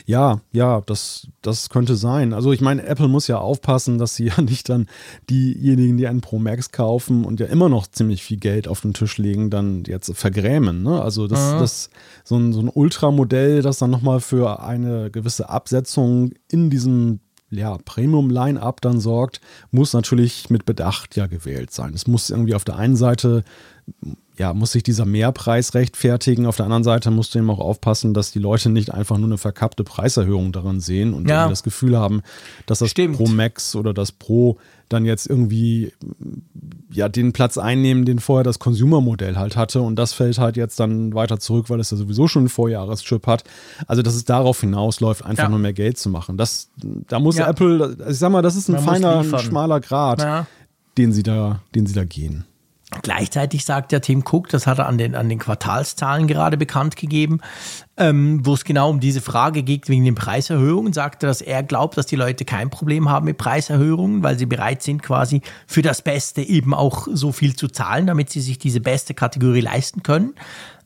Ja, 0.05 0.41
ja, 0.51 0.81
das, 0.81 1.27
das 1.41 1.69
könnte 1.69 1.95
sein. 1.95 2.33
Also 2.33 2.51
ich 2.51 2.61
meine, 2.61 2.85
Apple 2.85 3.07
muss 3.07 3.27
ja 3.27 3.37
aufpassen, 3.37 3.97
dass 3.97 4.15
sie 4.15 4.25
ja 4.27 4.41
nicht 4.41 4.69
dann 4.69 4.87
diejenigen, 5.29 5.97
die 5.97 6.07
einen 6.07 6.21
Pro 6.21 6.39
Max 6.39 6.71
kaufen 6.71 7.25
und 7.25 7.39
ja 7.39 7.47
immer 7.47 7.69
noch 7.69 7.87
ziemlich 7.87 8.23
viel 8.23 8.37
Geld 8.37 8.67
auf 8.67 8.81
den 8.81 8.93
Tisch 8.93 9.17
legen, 9.17 9.49
dann 9.49 9.83
jetzt 9.85 10.15
vergrämen. 10.15 10.83
Ne? 10.83 11.01
Also 11.01 11.27
das, 11.27 11.53
mhm. 11.53 11.59
das 11.59 11.89
so 12.23 12.37
ein, 12.37 12.53
so 12.53 12.61
ein 12.61 12.69
Ultramodell, 12.69 13.61
das 13.61 13.79
dann 13.79 13.91
nochmal 13.91 14.19
für 14.19 14.63
eine 14.63 15.11
gewisse 15.11 15.49
Absetzung 15.49 16.31
in 16.49 16.69
diesem 16.69 17.19
ja, 17.51 17.77
Premium-Line-Up 17.83 18.81
dann 18.81 18.99
sorgt, 18.99 19.41
muss 19.71 19.93
natürlich 19.93 20.49
mit 20.49 20.65
Bedacht 20.65 21.15
ja 21.17 21.27
gewählt 21.27 21.71
sein. 21.71 21.93
Es 21.93 22.07
muss 22.07 22.29
irgendwie 22.29 22.55
auf 22.55 22.63
der 22.63 22.77
einen 22.77 22.95
Seite 22.95 23.43
ja, 24.37 24.53
muss 24.53 24.71
sich 24.71 24.83
dieser 24.83 25.05
Mehrpreis 25.05 25.73
rechtfertigen. 25.73 26.45
Auf 26.45 26.55
der 26.55 26.65
anderen 26.65 26.83
Seite 26.83 27.11
musst 27.11 27.35
du 27.35 27.39
eben 27.39 27.49
auch 27.49 27.59
aufpassen, 27.59 28.13
dass 28.13 28.31
die 28.31 28.39
Leute 28.39 28.69
nicht 28.69 28.93
einfach 28.93 29.17
nur 29.17 29.27
eine 29.27 29.37
verkappte 29.37 29.83
Preiserhöhung 29.83 30.51
daran 30.51 30.79
sehen 30.79 31.13
und 31.13 31.29
ja. 31.29 31.47
das 31.47 31.63
Gefühl 31.63 31.97
haben, 31.97 32.21
dass 32.65 32.79
das 32.79 32.91
Stimmt. 32.91 33.17
Pro 33.17 33.27
Max 33.27 33.75
oder 33.75 33.93
das 33.93 34.11
Pro 34.11 34.57
dann 34.89 35.05
jetzt 35.05 35.29
irgendwie 35.29 35.93
ja 36.91 37.07
den 37.07 37.33
Platz 37.33 37.57
einnehmen, 37.57 38.05
den 38.05 38.19
vorher 38.19 38.43
das 38.43 38.59
Consumer-Modell 38.59 39.37
halt 39.37 39.55
hatte 39.55 39.81
und 39.81 39.95
das 39.95 40.13
fällt 40.13 40.37
halt 40.37 40.57
jetzt 40.57 40.79
dann 40.79 41.13
weiter 41.13 41.39
zurück, 41.39 41.69
weil 41.69 41.79
es 41.79 41.91
ja 41.91 41.97
sowieso 41.97 42.27
schon 42.27 42.41
einen 42.41 42.49
Vorjahreschip 42.49 43.27
hat. 43.27 43.43
Also 43.87 44.01
dass 44.01 44.15
es 44.15 44.25
darauf 44.25 44.59
hinausläuft, 44.61 45.25
einfach 45.25 45.45
ja. 45.45 45.49
nur 45.49 45.59
mehr 45.59 45.73
Geld 45.73 45.97
zu 45.97 46.09
machen. 46.09 46.37
Das, 46.37 46.69
da 46.77 47.19
muss 47.19 47.37
ja. 47.37 47.49
Apple, 47.49 47.97
ich 48.09 48.17
sag 48.17 48.31
mal, 48.31 48.41
das 48.41 48.55
ist 48.55 48.69
ein 48.69 48.75
Man 48.75 48.83
feiner, 48.83 49.19
ein 49.19 49.39
schmaler 49.39 49.79
Grad, 49.79 50.47
den 50.97 51.13
sie 51.13 51.23
da, 51.23 51.61
den 51.75 51.85
sie 51.85 51.93
da 51.93 52.03
gehen. 52.03 52.45
Gleichzeitig 53.03 53.63
sagt 53.63 53.93
ja 53.93 53.99
Tim 53.99 54.21
Cook, 54.29 54.49
das 54.49 54.67
hat 54.67 54.79
er 54.79 54.87
an 54.87 54.97
den, 54.97 55.15
an 55.15 55.29
den 55.29 55.39
Quartalszahlen 55.39 56.27
gerade 56.27 56.57
bekannt 56.57 56.97
gegeben, 56.97 57.39
ähm, 57.95 58.45
wo 58.45 58.53
es 58.53 58.65
genau 58.65 58.89
um 58.89 58.99
diese 58.99 59.21
Frage 59.21 59.63
geht 59.63 59.87
wegen 59.87 60.03
den 60.03 60.15
Preiserhöhungen, 60.15 60.91
sagte, 60.91 61.25
dass 61.25 61.39
er 61.39 61.63
glaubt, 61.63 61.97
dass 61.97 62.05
die 62.05 62.17
Leute 62.17 62.43
kein 62.43 62.69
Problem 62.69 63.09
haben 63.09 63.25
mit 63.25 63.37
Preiserhöhungen, 63.37 64.23
weil 64.23 64.37
sie 64.37 64.45
bereit 64.45 64.83
sind, 64.83 65.01
quasi 65.01 65.41
für 65.67 65.81
das 65.81 66.01
Beste 66.01 66.41
eben 66.41 66.73
auch 66.73 67.07
so 67.09 67.31
viel 67.31 67.55
zu 67.55 67.69
zahlen, 67.69 68.07
damit 68.07 68.29
sie 68.29 68.41
sich 68.41 68.59
diese 68.59 68.81
beste 68.81 69.13
Kategorie 69.13 69.61
leisten 69.61 70.03
können. 70.03 70.35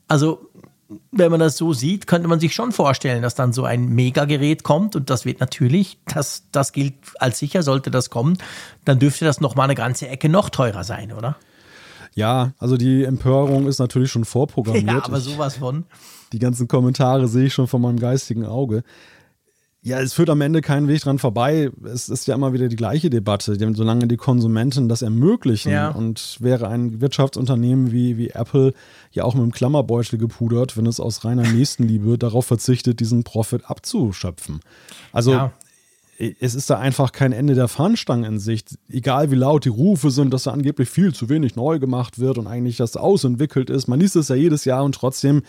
Also 0.08 0.52
wenn 1.12 1.32
man 1.32 1.40
das 1.40 1.58
so 1.58 1.74
sieht, 1.74 2.06
könnte 2.06 2.28
man 2.28 2.40
sich 2.40 2.54
schon 2.54 2.72
vorstellen, 2.72 3.24
dass 3.24 3.34
dann 3.34 3.52
so 3.52 3.66
ein 3.66 3.90
Megagerät 3.90 4.62
kommt 4.62 4.96
und 4.96 5.10
das 5.10 5.26
wird 5.26 5.40
natürlich, 5.40 5.98
das, 6.06 6.44
das 6.52 6.72
gilt 6.72 6.94
als 7.20 7.40
sicher, 7.40 7.64
sollte 7.64 7.90
das 7.90 8.12
kommen, 8.12 8.38
dann 8.86 9.00
dürfte 9.00 9.26
das 9.26 9.42
nochmal 9.42 9.66
eine 9.66 9.76
ganze 9.76 10.08
Ecke 10.08 10.30
noch 10.30 10.50
teurer 10.50 10.84
sein, 10.84 11.12
oder? 11.12 11.36
Ja, 12.16 12.54
also 12.58 12.78
die 12.78 13.04
Empörung 13.04 13.68
ist 13.68 13.80
natürlich 13.80 14.12
schon 14.12 14.26
vorprogrammiert. 14.26 14.88
Ja, 14.88 15.06
aber 15.06 15.20
sowas 15.20 15.58
von. 15.58 15.84
Die 16.32 16.40
ganzen 16.40 16.68
Kommentare 16.68 17.28
sehe 17.28 17.46
ich 17.46 17.54
schon 17.54 17.68
von 17.68 17.82
meinem 17.82 18.00
geistigen 18.00 18.46
Auge. 18.46 18.84
Ja, 19.84 20.00
es 20.00 20.14
führt 20.14 20.32
am 20.32 20.42
Ende 20.42 20.62
keinen 20.62 20.88
Weg 20.88 21.02
dran 21.02 21.20
vorbei. 21.20 21.70
Es 21.84 22.10
ist 22.10 22.26
ja 22.26 22.34
immer 22.34 22.54
wieder 22.54 22.70
die 22.70 22.76
gleiche 22.76 23.12
Debatte, 23.12 23.56
solange 23.76 24.08
die 24.08 24.18
Konsumenten 24.18 24.90
das 24.90 25.04
ermöglichen. 25.04 25.72
Ja. 25.72 25.90
Und 25.90 26.38
wäre 26.40 26.70
ein 26.70 27.02
Wirtschaftsunternehmen 27.02 27.92
wie, 27.92 28.18
wie 28.18 28.30
Apple 28.30 28.74
ja 29.12 29.26
auch 29.26 29.36
mit 29.36 29.44
dem 29.44 29.52
Klammerbeutel 29.52 30.18
gepudert, 30.18 30.76
wenn 30.76 30.88
es 30.88 31.00
aus 31.00 31.24
reiner 31.24 31.44
Nächstenliebe 31.44 32.18
darauf 32.18 32.48
verzichtet, 32.48 33.00
diesen 33.00 33.24
Profit 33.24 33.70
abzuschöpfen. 33.70 34.62
Also 35.12 35.34
ja 35.34 35.52
es 36.18 36.56
ist 36.56 36.70
da 36.70 36.80
einfach 36.80 37.12
kein 37.12 37.34
Ende 37.34 37.56
der 37.56 37.68
Fahnenstange 37.68 38.28
in 38.28 38.40
Sicht. 38.40 38.78
Egal 38.90 39.32
wie 39.32 39.36
laut 39.36 39.66
die 39.66 39.70
Rufe 39.70 40.12
sind, 40.12 40.34
dass 40.34 40.44
da 40.44 40.52
angeblich 40.52 40.90
viel 40.90 41.14
zu 41.14 41.28
wenig 41.28 41.56
neu 41.56 41.78
gemacht 41.80 42.20
wird 42.20 42.38
und 42.38 42.48
eigentlich 42.48 42.78
das 42.78 42.96
ausentwickelt 42.96 43.70
ist. 43.70 43.88
Man 43.88 44.00
liest 44.00 44.16
es 44.16 44.30
ja 44.30 44.36
jedes 44.36 44.64
Jahr 44.64 44.86
und 44.86 44.96
trotzdem, 44.96 45.44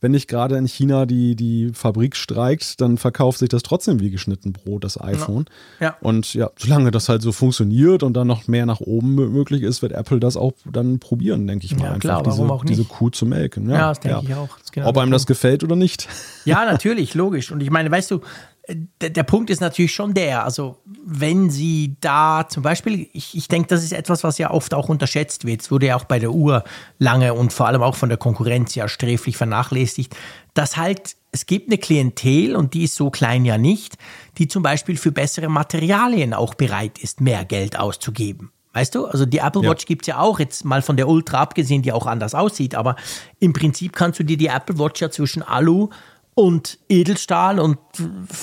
wenn 0.00 0.12
nicht 0.12 0.28
gerade 0.28 0.56
in 0.56 0.66
China 0.66 1.06
die, 1.06 1.34
die 1.34 1.72
Fabrik 1.74 2.14
streikt, 2.14 2.80
dann 2.80 2.98
verkauft 2.98 3.40
sich 3.40 3.48
das 3.48 3.64
trotzdem 3.64 3.98
wie 3.98 4.10
geschnitten 4.10 4.52
Brot, 4.52 4.84
das 4.84 5.00
iPhone. 5.00 5.46
Ja. 5.80 5.86
ja. 5.86 5.96
Und 6.00 6.34
ja, 6.34 6.50
solange 6.56 6.92
das 6.92 7.08
halt 7.08 7.22
so 7.22 7.32
funktioniert 7.32 8.04
und 8.04 8.14
dann 8.14 8.28
noch 8.28 8.46
mehr 8.46 8.66
nach 8.66 8.80
oben 8.80 9.14
möglich 9.16 9.62
ist, 9.62 9.82
wird 9.82 9.92
Apple 9.92 10.20
das 10.20 10.36
auch 10.36 10.52
dann 10.70 11.00
probieren, 11.00 11.48
denke 11.48 11.66
ich 11.66 11.76
mal. 11.76 11.92
Ja, 11.92 11.98
klar, 11.98 12.18
einfach 12.24 12.62
diese, 12.62 12.82
diese 12.82 12.84
Kuh 12.84 13.10
zu 13.10 13.26
melken. 13.26 13.68
Ja, 13.70 13.76
ja 13.76 13.88
das 13.88 14.00
denke 14.00 14.20
ich 14.28 14.34
auch. 14.34 14.50
Genau 14.70 14.88
Ob 14.88 14.98
einem 14.98 15.10
das 15.10 15.26
gefällt 15.26 15.64
oder 15.64 15.76
nicht. 15.76 16.08
Ja, 16.44 16.64
natürlich, 16.70 17.14
logisch. 17.14 17.50
Und 17.50 17.60
ich 17.60 17.70
meine, 17.70 17.90
weißt 17.90 18.10
du, 18.12 18.20
der, 18.68 19.10
der, 19.10 19.22
Punkt 19.24 19.50
ist 19.50 19.60
natürlich 19.60 19.92
schon 19.92 20.14
der, 20.14 20.44
also 20.44 20.78
wenn 21.04 21.50
Sie 21.50 21.96
da 22.00 22.46
zum 22.48 22.62
Beispiel, 22.62 23.08
ich, 23.12 23.36
ich 23.36 23.48
denke, 23.48 23.68
das 23.68 23.82
ist 23.82 23.92
etwas, 23.92 24.22
was 24.22 24.38
ja 24.38 24.52
oft 24.52 24.72
auch 24.72 24.88
unterschätzt 24.88 25.44
wird. 25.44 25.62
Es 25.62 25.70
wurde 25.70 25.86
ja 25.86 25.96
auch 25.96 26.04
bei 26.04 26.20
der 26.20 26.30
Uhr 26.30 26.62
lange 26.98 27.34
und 27.34 27.52
vor 27.52 27.66
allem 27.66 27.82
auch 27.82 27.96
von 27.96 28.08
der 28.08 28.18
Konkurrenz 28.18 28.74
ja 28.76 28.88
sträflich 28.88 29.36
vernachlässigt, 29.36 30.16
dass 30.54 30.76
halt 30.76 31.16
es 31.32 31.46
gibt 31.46 31.70
eine 31.70 31.78
Klientel 31.78 32.54
und 32.54 32.74
die 32.74 32.84
ist 32.84 32.94
so 32.94 33.10
klein 33.10 33.44
ja 33.44 33.58
nicht, 33.58 33.96
die 34.38 34.48
zum 34.48 34.62
Beispiel 34.62 34.96
für 34.96 35.10
bessere 35.10 35.48
Materialien 35.48 36.34
auch 36.34 36.54
bereit 36.54 36.98
ist, 36.98 37.20
mehr 37.20 37.44
Geld 37.44 37.78
auszugeben. 37.78 38.52
Weißt 38.74 38.94
du, 38.94 39.06
also 39.06 39.26
die 39.26 39.38
Apple 39.38 39.62
Watch 39.62 39.84
ja. 39.84 39.86
gibt 39.86 40.02
es 40.02 40.06
ja 40.08 40.18
auch, 40.18 40.40
jetzt 40.40 40.64
mal 40.64 40.80
von 40.80 40.96
der 40.96 41.08
Ultra 41.08 41.40
abgesehen, 41.40 41.82
die 41.82 41.92
auch 41.92 42.06
anders 42.06 42.34
aussieht, 42.34 42.74
aber 42.74 42.96
im 43.38 43.52
Prinzip 43.52 43.94
kannst 43.94 44.18
du 44.18 44.24
dir 44.24 44.36
die 44.36 44.46
Apple 44.46 44.78
Watch 44.78 45.00
ja 45.00 45.10
zwischen 45.10 45.42
Alu 45.42 45.90
und 46.34 46.78
Edelstahl 46.88 47.58
und 47.58 47.78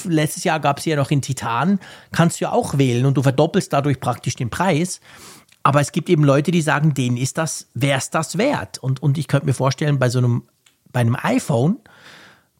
letztes 0.03 0.43
Jahr 0.43 0.59
gab 0.59 0.79
es 0.79 0.85
ja 0.85 0.95
noch 0.95 1.11
in 1.11 1.21
Titan, 1.21 1.79
kannst 2.11 2.39
du 2.39 2.45
ja 2.45 2.51
auch 2.51 2.77
wählen 2.77 3.05
und 3.05 3.17
du 3.17 3.23
verdoppelst 3.23 3.73
dadurch 3.73 3.99
praktisch 3.99 4.35
den 4.35 4.49
Preis. 4.49 4.99
Aber 5.63 5.81
es 5.81 5.91
gibt 5.91 6.09
eben 6.09 6.23
Leute, 6.23 6.51
die 6.51 6.61
sagen, 6.61 6.93
denen 6.93 7.17
ist 7.17 7.37
das, 7.37 7.67
wäre 7.73 7.97
es 7.97 8.09
das 8.09 8.37
wert. 8.37 8.77
Und, 8.77 9.01
und 9.01 9.17
ich 9.17 9.27
könnte 9.27 9.45
mir 9.45 9.53
vorstellen, 9.53 9.99
bei 9.99 10.09
so 10.09 10.19
einem, 10.19 10.43
bei 10.91 11.01
einem 11.01 11.17
iPhone, 11.19 11.77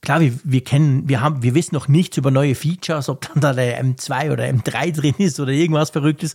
klar, 0.02 0.20
wir, 0.20 0.34
wir 0.44 0.64
kennen, 0.64 1.08
wir 1.08 1.22
haben, 1.22 1.44
wir 1.44 1.56
wissen 1.56 1.76
noch 1.76 1.88
nichts 1.88 2.18
über 2.18 2.32
neue 2.32 2.56
Features, 2.56 3.08
ob 3.08 3.22
dann 3.22 3.42
da 3.42 3.54
der 3.54 3.84
M2 3.84 4.32
oder 4.32 4.46
M3 4.46 4.94
drin 4.94 5.16
ist 5.18 5.40
oder 5.40 5.52
irgendwas 5.52 5.92
Verrücktes. 5.92 6.34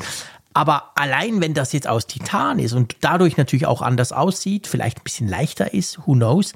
Aber 0.54 0.92
allein 0.94 1.40
wenn 1.40 1.52
das 1.52 1.72
jetzt 1.72 1.88
aus 1.88 2.06
Titan 2.06 2.60
ist 2.60 2.72
und 2.72 2.96
dadurch 3.00 3.36
natürlich 3.36 3.66
auch 3.66 3.82
anders 3.82 4.12
aussieht, 4.12 4.68
vielleicht 4.68 5.00
ein 5.00 5.04
bisschen 5.04 5.28
leichter 5.28 5.74
ist, 5.74 6.06
who 6.06 6.12
knows, 6.12 6.54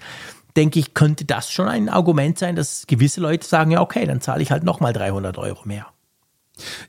denke 0.59 0.81
ich, 0.81 0.93
könnte 0.93 1.25
das 1.25 1.53
schon 1.53 1.69
ein 1.69 1.89
Argument 1.89 2.37
sein, 2.37 2.57
dass 2.57 2.89
gewisse 2.89 3.21
Leute 3.21 3.47
sagen, 3.47 3.71
ja, 3.71 3.81
okay, 3.81 4.05
dann 4.07 4.21
zahle 4.21 4.43
ich 4.43 4.51
halt 4.51 4.65
nochmal 4.65 4.93
300 4.93 5.39
Euro 5.39 5.61
mehr. 5.65 5.87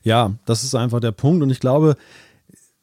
Ja, 0.02 0.32
das 0.44 0.64
ist 0.64 0.74
einfach 0.74 0.98
der 0.98 1.12
Punkt. 1.12 1.40
Und 1.44 1.50
ich 1.50 1.60
glaube, 1.60 1.96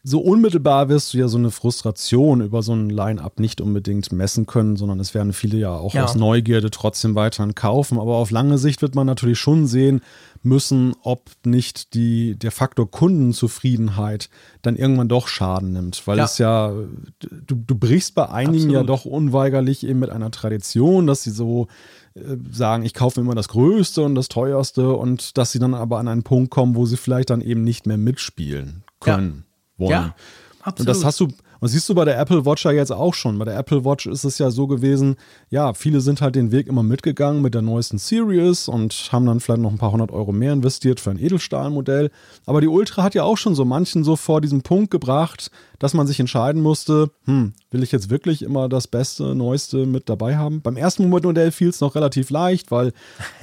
so 0.08 0.22
unmittelbar 0.22 0.88
wirst 0.88 1.14
du 1.14 1.18
ja 1.18 1.28
so 1.28 1.38
eine 1.38 1.52
Frustration 1.52 2.40
über 2.40 2.64
so 2.64 2.72
ein 2.74 2.90
Line-up 2.90 3.42
nicht 3.42 3.60
unbedingt 3.60 4.10
messen 4.14 4.46
können, 4.46 4.78
sondern 4.78 5.02
es 5.02 5.14
werden 5.14 5.34
viele 5.34 5.58
ja 5.58 5.76
auch 5.76 5.94
ja. 5.94 6.06
aus 6.06 6.16
Neugierde 6.16 6.72
trotzdem 6.72 7.14
weiterhin 7.14 7.56
kaufen. 7.56 8.00
Aber 8.00 8.16
auf 8.16 8.32
lange 8.32 8.58
Sicht 8.58 8.82
wird 8.82 8.96
man 8.96 9.06
natürlich 9.06 9.38
schon 9.38 9.68
sehen 9.68 10.00
müssen, 10.44 10.96
ob 11.02 11.30
nicht 11.46 11.94
die, 11.94 12.40
der 12.40 12.52
Faktor 12.52 12.90
Kundenzufriedenheit 12.90 14.30
dann 14.62 14.78
irgendwann 14.78 15.10
doch 15.10 15.28
Schaden 15.28 15.74
nimmt. 15.74 16.08
Weil 16.08 16.20
ja. 16.20 16.24
es 16.24 16.38
ja, 16.38 16.72
du, 17.20 17.56
du 17.56 17.76
brichst 17.76 18.16
bei 18.16 18.30
einigen 18.30 18.68
Absolut. 18.68 18.74
ja 18.76 18.84
doch 18.84 19.04
unweigerlich 19.04 19.86
eben 19.86 20.00
mit 20.00 20.10
einer 20.10 20.32
Tradition, 20.32 21.06
dass 21.06 21.24
sie 21.24 21.32
so 21.32 21.68
äh, 22.14 22.38
sagen, 22.50 22.86
ich 22.86 22.94
kaufe 22.94 23.20
immer 23.20 23.36
das 23.36 23.50
Größte 23.50 24.04
und 24.04 24.16
das 24.16 24.30
Teuerste 24.30 24.94
und 24.94 25.38
dass 25.38 25.52
sie 25.52 25.60
dann 25.60 25.74
aber 25.74 26.00
an 26.00 26.08
einen 26.08 26.24
Punkt 26.24 26.50
kommen, 26.50 26.76
wo 26.76 26.86
sie 26.86 26.96
vielleicht 26.96 27.30
dann 27.30 27.42
eben 27.42 27.66
nicht 27.66 27.88
mehr 27.88 27.98
mitspielen 27.98 28.86
können. 29.02 29.40
Ja 29.40 29.47
wollen. 29.78 29.92
Ja, 29.92 30.16
absolut. 30.62 30.80
Und 30.80 30.88
das 30.88 31.06
hast 31.06 31.20
du, 31.20 31.28
und 31.60 31.70
siehst 31.70 31.90
du 31.90 31.96
bei 31.96 32.06
der 32.06 32.20
Apple 32.20 32.46
Watch 32.46 32.66
ja 32.66 32.72
jetzt 32.72 32.92
auch 32.92 33.14
schon. 33.14 33.40
Bei 33.40 33.46
der 33.46 33.58
Apple 33.58 33.84
Watch 33.84 34.06
ist 34.06 34.24
es 34.24 34.38
ja 34.38 34.52
so 34.52 34.68
gewesen, 34.68 35.16
ja, 35.50 35.74
viele 35.74 36.02
sind 36.02 36.22
halt 36.22 36.36
den 36.36 36.52
Weg 36.52 36.68
immer 36.68 36.84
mitgegangen 36.84 37.42
mit 37.42 37.54
der 37.54 37.62
neuesten 37.62 37.98
Series 37.98 38.68
und 38.68 39.10
haben 39.12 39.26
dann 39.26 39.40
vielleicht 39.40 39.62
noch 39.62 39.72
ein 39.72 39.78
paar 39.78 39.92
hundert 39.92 40.12
Euro 40.12 40.32
mehr 40.32 40.54
investiert 40.54 41.00
für 41.00 41.12
ein 41.12 41.20
Edelstahlmodell. 41.20 42.12
Aber 42.46 42.62
die 42.62 42.68
Ultra 42.68 43.04
hat 43.04 43.16
ja 43.16 43.24
auch 43.24 43.38
schon 43.38 43.56
so 43.56 43.66
manchen 43.66 44.04
so 44.04 44.16
vor 44.16 44.42
diesen 44.42 44.62
Punkt 44.62 44.92
gebracht, 44.92 45.50
dass 45.80 45.94
man 45.94 46.08
sich 46.08 46.20
entscheiden 46.20 46.62
musste, 46.62 47.12
hm, 47.26 47.54
will 47.72 47.84
ich 47.84 47.92
jetzt 47.92 48.10
wirklich 48.10 48.42
immer 48.42 48.70
das 48.70 48.88
Beste, 48.88 49.36
Neueste 49.36 49.86
mit 49.86 50.10
dabei 50.10 50.38
haben? 50.38 50.62
Beim 50.62 50.78
ersten 50.78 51.10
Modell 51.10 51.52
fiel 51.52 51.70
es 51.70 51.82
noch 51.82 51.96
relativ 51.96 52.30
leicht, 52.30 52.72
weil 52.72 52.94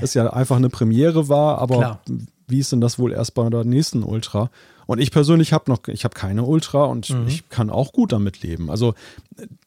es 0.01 0.15
ja 0.15 0.33
einfach 0.33 0.57
eine 0.57 0.69
Premiere 0.69 1.29
war, 1.29 1.59
aber 1.59 1.77
Klar. 1.77 2.01
wie 2.49 2.59
ist 2.59 2.73
denn 2.73 2.81
das 2.81 2.99
wohl 2.99 3.13
erst 3.13 3.35
bei 3.35 3.49
der 3.49 3.65
nächsten 3.65 4.03
Ultra? 4.03 4.51
Und 4.87 4.99
ich 4.99 5.11
persönlich 5.11 5.53
habe 5.53 5.71
noch, 5.71 5.89
ich 5.89 6.05
habe 6.05 6.15
keine 6.15 6.45
Ultra 6.45 6.85
und 6.85 7.11
mhm. 7.11 7.27
ich 7.27 7.49
kann 7.49 7.71
auch 7.71 7.93
gut 7.93 8.13
damit 8.13 8.43
leben. 8.43 8.71
Also 8.71 8.95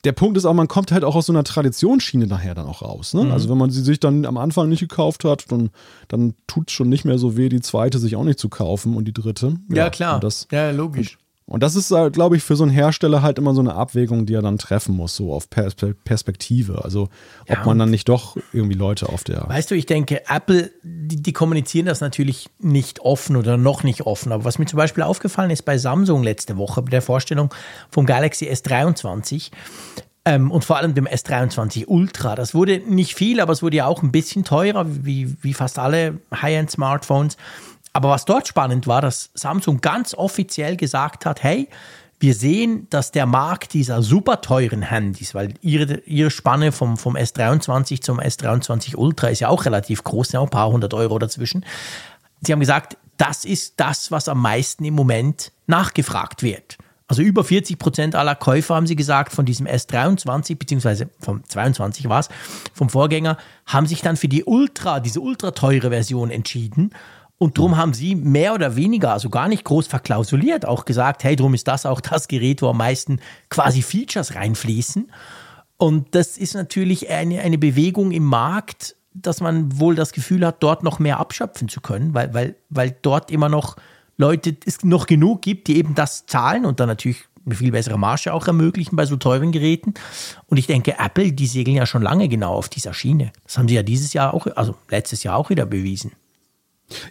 der 0.04 0.12
Punkt 0.12 0.38
ist 0.38 0.46
auch, 0.46 0.54
man 0.54 0.68
kommt 0.68 0.92
halt 0.92 1.04
auch 1.04 1.16
aus 1.16 1.26
so 1.26 1.34
einer 1.34 1.44
Traditionsschiene 1.44 2.28
nachher 2.28 2.56
dann 2.56 2.68
auch 2.68 2.82
raus. 2.82 3.14
Ne? 3.14 3.26
Mhm. 3.26 3.32
Also 3.32 3.50
wenn 3.50 3.58
man 3.58 3.70
sie 3.70 3.82
sich 3.82 4.00
dann 4.00 4.26
am 4.26 4.38
Anfang 4.38 4.70
nicht 4.70 4.82
gekauft 4.82 5.24
hat, 5.26 5.52
dann, 5.52 5.70
dann 6.08 6.34
tut 6.48 6.70
es 6.70 6.74
schon 6.74 6.90
nicht 6.90 7.06
mehr 7.06 7.18
so 7.18 7.38
weh, 7.38 7.50
die 7.50 7.62
zweite 7.62 8.00
sich 8.00 8.16
auch 8.16 8.24
nicht 8.24 8.40
zu 8.40 8.50
kaufen 8.50 8.96
und 8.96 9.06
die 9.06 9.14
dritte. 9.14 9.58
Ja, 9.70 9.76
ja 9.76 9.90
klar. 9.90 10.20
Das, 10.20 10.48
ja, 10.52 10.72
logisch. 10.72 11.18
Und 11.50 11.64
das 11.64 11.76
ist, 11.76 11.92
äh, 11.92 12.12
glaube 12.12 12.36
ich, 12.36 12.44
für 12.44 12.58
so 12.58 12.64
einen 12.64 12.74
Hersteller 12.74 13.22
halt 13.22 13.38
immer 13.38 13.54
so 13.54 13.62
eine 13.62 13.74
Abwägung, 13.74 14.26
die 14.26 14.34
er 14.34 14.42
dann 14.42 14.58
treffen 14.58 14.94
muss, 14.94 15.16
so 15.16 15.32
auf 15.34 15.50
Perspektive. 15.50 16.84
Also 16.84 17.04
ob 17.44 17.50
ja, 17.50 17.64
man 17.66 17.80
dann 17.80 17.90
nicht 17.90 18.10
doch 18.10 18.36
irgendwie 18.52 18.76
Leute 18.76 19.08
auf 19.08 19.24
der. 19.24 19.48
Weißt 19.48 19.72
du, 19.72 19.76
ich 19.76 19.86
denke, 19.86 20.24
Apple, 20.28 20.72
die, 20.84 21.24
die, 21.24 21.32
kommunizieren 21.32 21.86
das 21.86 22.02
natürlich 22.02 22.50
nicht 22.60 23.00
offen 23.00 23.38
oder 23.38 23.56
noch 23.56 23.84
nicht 23.84 24.02
offen. 24.02 24.34
Aber 24.34 24.44
was 24.44 24.60
mir 24.60 24.66
zum 24.66 24.76
Beispiel 24.76 25.04
aufgefallen 25.04 25.50
ist 25.50 25.64
bei 25.64 25.78
Samsung 25.78 26.22
letzte 26.22 26.58
Woche, 26.58 26.82
bei 26.82 26.90
der 26.90 27.02
Vorstellung 27.02 27.54
vom 27.92 28.06
Galaxy 28.06 28.50
S23, 28.50 29.52
ähm, 30.28 30.52
und 30.52 30.66
vor 30.66 30.76
allem 30.76 30.94
dem 30.94 31.08
S23 31.08 31.86
Ultra. 31.88 32.36
Das 32.36 32.54
wurde 32.54 32.80
nicht 32.86 33.16
viel, 33.16 33.40
aber 33.40 33.54
es 33.54 33.64
wurde 33.64 33.78
ja 33.78 33.86
auch 33.86 34.04
ein 34.04 34.12
bisschen 34.12 34.44
teurer, 34.44 34.86
wie, 34.90 35.34
wie 35.42 35.54
fast 35.54 35.80
alle 35.80 36.20
High-End-Smartphones. 36.36 37.38
Aber 37.98 38.10
was 38.10 38.26
dort 38.26 38.48
spannend 38.48 38.86
war, 38.86 39.02
dass 39.02 39.32
Samsung 39.34 39.82
ganz 39.82 40.14
offiziell 40.14 40.78
gesagt 40.78 41.26
hat, 41.26 41.42
hey, 41.42 41.68
wir 42.20 42.36
sehen, 42.36 42.86
dass 42.92 43.12
der 43.12 43.26
Markt 43.26 43.74
dieser 43.74 44.04
super 44.04 44.42
teuren 44.42 44.84
Handys, 44.84 45.34
weil 45.34 45.56
ihre, 45.62 46.02
ihre 46.02 46.30
Spanne 46.30 46.72
vom, 46.72 46.98
vom 46.98 47.16
S23 47.16 48.02
zum 48.02 48.20
S23 48.20 48.96
Ultra 48.98 49.30
ist 49.30 49.40
ja 49.40 49.48
auch 49.48 49.66
relativ 49.66 50.04
groß, 50.04 50.34
ja, 50.34 50.44
ein 50.44 50.50
paar 50.52 50.70
hundert 50.70 50.94
Euro 50.94 51.18
dazwischen. 51.18 51.66
Sie 52.42 52.54
haben 52.54 52.60
gesagt, 52.60 52.98
das 53.18 53.46
ist 53.46 53.74
das, 53.78 54.12
was 54.12 54.30
am 54.30 54.44
meisten 54.44 54.86
im 54.86 54.94
Moment 54.94 55.52
nachgefragt 55.66 56.44
wird. 56.44 56.78
Also 57.08 57.24
über 57.24 57.44
40 57.44 57.80
Prozent 57.80 58.14
aller 58.14 58.36
Käufer 58.36 58.76
haben 58.76 58.86
sie 58.86 58.96
gesagt, 58.96 59.32
von 59.32 59.46
diesem 59.46 59.66
S23, 59.66 60.56
beziehungsweise 60.56 61.10
vom 61.20 61.44
22 61.44 62.10
war 62.10 62.20
es, 62.20 62.30
vom 62.74 62.90
Vorgänger, 62.90 63.38
haben 63.66 63.88
sich 63.88 64.02
dann 64.02 64.18
für 64.18 64.28
die 64.28 64.44
Ultra, 64.44 65.00
diese 65.00 65.20
ultra 65.20 65.50
teure 65.50 65.90
Version 65.90 66.30
entschieden. 66.30 66.92
Und 67.40 67.58
darum 67.58 67.78
haben 67.78 67.94
sie 67.94 68.16
mehr 68.16 68.54
oder 68.54 68.76
weniger, 68.76 69.14
also 69.14 69.30
gar 69.30 69.48
nicht 69.48 69.64
groß 69.64 69.88
verklausuliert, 69.88 70.66
auch 70.66 70.86
gesagt, 70.86 71.24
hey, 71.24 71.36
darum 71.36 71.54
ist 71.54 71.68
das 71.68 71.86
auch 71.86 72.02
das 72.02 72.28
Gerät, 72.28 72.62
wo 72.62 72.70
am 72.70 72.78
meisten 72.78 73.20
quasi 73.50 73.82
Features 73.82 74.34
reinfließen. 74.36 75.12
Und 75.78 76.16
das 76.16 76.38
ist 76.38 76.56
natürlich 76.56 77.10
eine, 77.10 77.42
eine 77.42 77.60
Bewegung 77.60 78.12
im 78.12 78.24
Markt, 78.24 78.96
dass 79.14 79.42
man 79.42 79.80
wohl 79.80 79.96
das 79.96 80.14
Gefühl 80.14 80.46
hat, 80.46 80.58
dort 80.64 80.84
noch 80.84 81.00
mehr 81.00 81.20
abschöpfen 81.20 81.70
zu 81.70 81.82
können, 81.82 82.14
weil, 82.14 82.34
weil, 82.34 82.56
weil 82.70 82.96
dort 83.02 83.32
immer 83.32 83.50
noch 83.50 83.76
Leute 84.18 84.56
es 84.66 84.84
noch 84.84 85.06
genug 85.06 85.44
gibt, 85.44 85.68
die 85.68 85.78
eben 85.78 85.94
das 85.94 86.26
zahlen 86.26 86.66
und 86.66 86.80
dann 86.80 86.88
natürlich 86.88 87.26
eine 87.46 87.56
viel 87.56 87.72
bessere 87.72 87.98
Marge 87.98 88.34
auch 88.34 88.48
ermöglichen 88.48 88.96
bei 88.96 89.06
so 89.06 89.16
teuren 89.16 89.52
Geräten. 89.52 89.94
Und 90.48 90.58
ich 90.58 90.68
denke, 90.68 90.96
Apple, 91.00 91.32
die 91.32 91.48
segeln 91.48 91.78
ja 91.78 91.86
schon 91.86 92.02
lange 92.02 92.28
genau 92.28 92.54
auf 92.54 92.68
dieser 92.68 92.94
Schiene. 92.94 93.32
Das 93.46 93.58
haben 93.58 93.68
sie 93.68 93.76
ja 93.76 93.84
dieses 93.84 94.14
Jahr 94.14 94.34
auch, 94.34 94.48
also 94.56 94.76
letztes 94.90 95.24
Jahr 95.24 95.38
auch 95.38 95.50
wieder 95.50 95.66
bewiesen. 95.66 96.12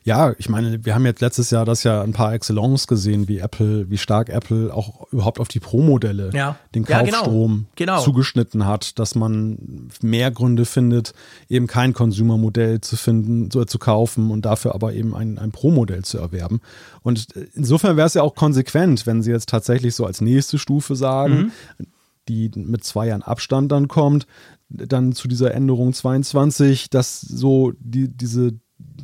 Ja, 0.05 0.35
ich 0.39 0.49
meine, 0.49 0.85
wir 0.87 0.95
haben 0.95 1.05
jetzt 1.05 1.21
letztes 1.21 1.51
Jahr 1.51 1.67
das 1.67 1.83
ja 1.83 2.01
ein 2.03 2.13
paar 2.13 2.33
Excellence 2.33 2.87
gesehen, 2.87 3.29
wie 3.29 3.39
Apple, 3.39 3.91
wie 3.91 3.99
stark 3.99 4.31
Apple 4.31 4.73
auch 4.73 5.13
überhaupt 5.13 5.39
auf 5.39 5.49
die 5.49 5.61
Pro-Modelle 5.61 6.31
ja. 6.33 6.57
den 6.75 6.85
Kaufstrom 6.85 7.53
ja, 7.53 7.73
genau. 7.77 7.97
Genau. 7.97 8.03
zugeschnitten 8.03 8.67
hat, 8.67 8.99
dass 8.99 9.15
man 9.15 9.91
mehr 10.01 10.31
Gründe 10.31 10.65
findet, 10.65 11.13
eben 11.49 11.67
kein 11.67 11.93
Consumer-Modell 11.93 12.81
zu 12.81 12.97
finden, 12.97 13.51
so 13.51 13.65
zu 13.67 13.79
kaufen 13.79 14.31
und 14.31 14.47
dafür 14.47 14.75
aber 14.75 14.95
eben 14.95 15.15
ein, 15.15 15.39
ein 15.39 15.53
Pro-Modell 15.53 16.05
zu 16.05 16.19
erwerben. 16.19 16.61
Und 17.03 17.27
insofern 17.55 17.99
wäre 17.99 18.07
es 18.07 18.15
ja 18.15 18.23
auch 18.23 18.35
konsequent, 18.35 19.07
wenn 19.07 19.23
sie 19.23 19.31
jetzt 19.31 19.51
tatsächlich 19.51 19.95
so 19.95 20.07
als 20.07 20.23
nächste 20.23 20.59
Stufe 20.59 20.97
sagen, 20.97 21.53
mhm. 21.79 21.87
die 22.29 22.51
mit 22.55 22.83
zwei 22.83 23.09
Jahren 23.09 23.23
Abstand 23.23 23.73
dann 23.73 23.89
kommt, 23.89 24.27
dann 24.69 25.13
zu 25.13 25.29
dieser 25.29 25.55
Änderung 25.55 25.93
22, 25.93 26.91
dass 26.91 27.21
so 27.21 27.73
die, 27.79 28.09
diese 28.09 28.55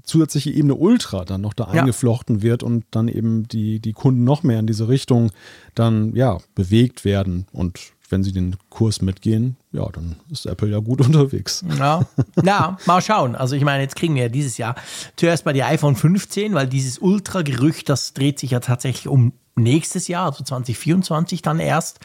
zusätzliche 0.05 0.51
Ebene 0.51 0.75
Ultra 0.75 1.25
dann 1.25 1.41
noch 1.41 1.55
da 1.55 1.65
ja. 1.73 1.81
eingeflochten 1.81 2.43
wird 2.43 2.63
und 2.63 2.85
dann 2.91 3.09
eben 3.09 3.47
die, 3.49 3.81
die 3.81 3.93
Kunden 3.93 4.25
noch 4.25 4.43
mehr 4.43 4.59
in 4.59 4.67
diese 4.67 4.89
Richtung 4.89 5.31
dann 5.75 6.15
ja 6.15 6.39
bewegt 6.55 7.05
werden. 7.05 7.47
Und 7.53 7.79
wenn 8.13 8.23
sie 8.23 8.33
den 8.33 8.57
Kurs 8.69 9.01
mitgehen, 9.01 9.57
ja, 9.73 9.89
dann 9.89 10.17
ist 10.31 10.47
Apple 10.47 10.69
ja 10.69 10.79
gut 10.79 11.01
unterwegs. 11.07 11.65
Ja, 11.79 12.07
ja 12.43 12.77
mal 12.87 13.01
schauen. 13.01 13.35
Also 13.35 13.57
ich 13.57 13.65
meine, 13.65 13.83
jetzt 13.83 13.97
kriegen 13.97 14.15
wir 14.15 14.25
ja 14.25 14.29
dieses 14.29 14.59
Jahr 14.59 14.77
zuerst 15.17 15.47
mal 15.47 15.55
die 15.55 15.65
iPhone 15.65 15.97
15, 15.97 16.55
weil 16.55 16.67
dieses 16.67 16.99
Ultra-Gerücht, 16.99 17.89
das 17.89 18.13
dreht 18.13 18.39
sich 18.39 18.53
ja 18.53 18.61
tatsächlich 18.61 19.09
um 19.09 19.33
nächstes 19.57 20.09
Jahr, 20.09 20.27
also 20.27 20.45
2024 20.45 21.43
dann 21.43 21.59
erst. 21.59 22.01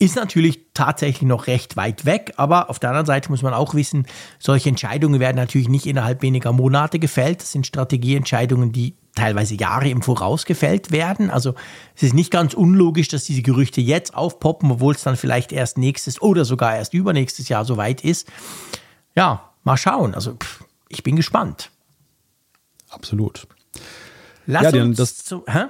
Ist 0.00 0.14
natürlich 0.14 0.60
tatsächlich 0.74 1.22
noch 1.22 1.48
recht 1.48 1.76
weit 1.76 2.04
weg, 2.04 2.34
aber 2.36 2.70
auf 2.70 2.78
der 2.78 2.90
anderen 2.90 3.06
Seite 3.06 3.30
muss 3.30 3.42
man 3.42 3.52
auch 3.52 3.74
wissen, 3.74 4.06
solche 4.38 4.68
Entscheidungen 4.68 5.18
werden 5.18 5.36
natürlich 5.36 5.68
nicht 5.68 5.86
innerhalb 5.86 6.22
weniger 6.22 6.52
Monate 6.52 7.00
gefällt. 7.00 7.42
Das 7.42 7.50
sind 7.50 7.66
Strategieentscheidungen, 7.66 8.70
die 8.70 8.94
teilweise 9.16 9.56
Jahre 9.56 9.88
im 9.88 10.02
Voraus 10.02 10.44
gefällt 10.44 10.92
werden. 10.92 11.30
Also 11.30 11.54
es 11.96 12.04
ist 12.04 12.14
nicht 12.14 12.30
ganz 12.30 12.54
unlogisch, 12.54 13.08
dass 13.08 13.24
diese 13.24 13.42
Gerüchte 13.42 13.80
jetzt 13.80 14.14
aufpoppen, 14.14 14.70
obwohl 14.70 14.94
es 14.94 15.02
dann 15.02 15.16
vielleicht 15.16 15.50
erst 15.50 15.78
nächstes 15.78 16.22
oder 16.22 16.44
sogar 16.44 16.76
erst 16.76 16.94
übernächstes 16.94 17.48
Jahr 17.48 17.64
soweit 17.64 18.04
ist. 18.04 18.28
Ja, 19.16 19.50
mal 19.64 19.76
schauen. 19.76 20.14
Also 20.14 20.34
pff, 20.34 20.64
ich 20.88 21.02
bin 21.02 21.16
gespannt. 21.16 21.70
Absolut. 22.88 23.48
Lass 24.46 24.72
ja, 24.72 24.82
uns 24.82 24.96
das, 24.96 25.16
zu, 25.16 25.44
hä? 25.48 25.64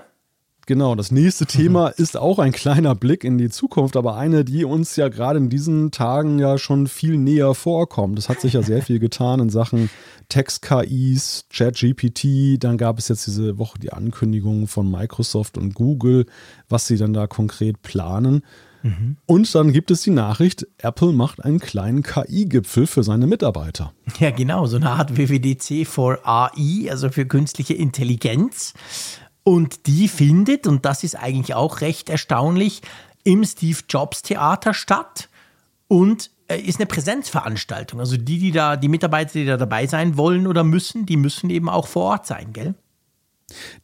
Genau, 0.68 0.94
das 0.94 1.10
nächste 1.10 1.46
Thema 1.46 1.88
ist 1.88 2.18
auch 2.18 2.38
ein 2.38 2.52
kleiner 2.52 2.94
Blick 2.94 3.24
in 3.24 3.38
die 3.38 3.48
Zukunft, 3.48 3.96
aber 3.96 4.16
eine, 4.18 4.44
die 4.44 4.66
uns 4.66 4.96
ja 4.96 5.08
gerade 5.08 5.38
in 5.38 5.48
diesen 5.48 5.92
Tagen 5.92 6.38
ja 6.38 6.58
schon 6.58 6.88
viel 6.88 7.16
näher 7.16 7.54
vorkommt. 7.54 8.18
Es 8.18 8.28
hat 8.28 8.42
sich 8.42 8.52
ja 8.52 8.60
sehr 8.60 8.82
viel 8.82 8.98
getan 8.98 9.40
in 9.40 9.48
Sachen 9.48 9.88
Text-KIs, 10.28 11.46
ChatGPT. 11.48 12.62
Dann 12.62 12.76
gab 12.76 12.98
es 12.98 13.08
jetzt 13.08 13.26
diese 13.26 13.56
Woche 13.56 13.78
die 13.78 13.94
Ankündigung 13.94 14.68
von 14.68 14.90
Microsoft 14.90 15.56
und 15.56 15.72
Google, 15.72 16.26
was 16.68 16.86
sie 16.86 16.98
dann 16.98 17.14
da 17.14 17.26
konkret 17.26 17.80
planen. 17.80 18.42
Mhm. 18.82 19.16
Und 19.24 19.54
dann 19.54 19.72
gibt 19.72 19.90
es 19.90 20.02
die 20.02 20.10
Nachricht, 20.10 20.66
Apple 20.76 21.12
macht 21.12 21.42
einen 21.42 21.60
kleinen 21.60 22.02
KI-Gipfel 22.02 22.86
für 22.86 23.02
seine 23.02 23.26
Mitarbeiter. 23.26 23.94
Ja, 24.20 24.30
genau, 24.32 24.66
so 24.66 24.76
eine 24.76 24.90
Art 24.90 25.16
WWDC 25.16 25.86
for 25.86 26.18
AI, 26.24 26.90
also 26.90 27.08
für 27.08 27.24
künstliche 27.24 27.72
Intelligenz. 27.72 28.74
Und 29.44 29.86
die 29.86 30.08
findet, 30.08 30.66
und 30.66 30.84
das 30.84 31.04
ist 31.04 31.14
eigentlich 31.14 31.54
auch 31.54 31.80
recht 31.80 32.10
erstaunlich, 32.10 32.82
im 33.24 33.44
Steve 33.44 33.78
Jobs 33.88 34.22
Theater 34.22 34.74
statt 34.74 35.28
und 35.86 36.30
äh, 36.48 36.58
ist 36.58 36.78
eine 36.78 36.86
Präsenzveranstaltung. 36.86 38.00
Also 38.00 38.16
die, 38.16 38.38
die 38.38 38.52
da, 38.52 38.76
die 38.76 38.88
Mitarbeiter, 38.88 39.32
die 39.34 39.44
da 39.44 39.56
dabei 39.56 39.86
sein 39.86 40.16
wollen 40.16 40.46
oder 40.46 40.64
müssen, 40.64 41.06
die 41.06 41.16
müssen 41.16 41.50
eben 41.50 41.68
auch 41.68 41.86
vor 41.86 42.04
Ort 42.04 42.26
sein, 42.26 42.52
gell? 42.52 42.74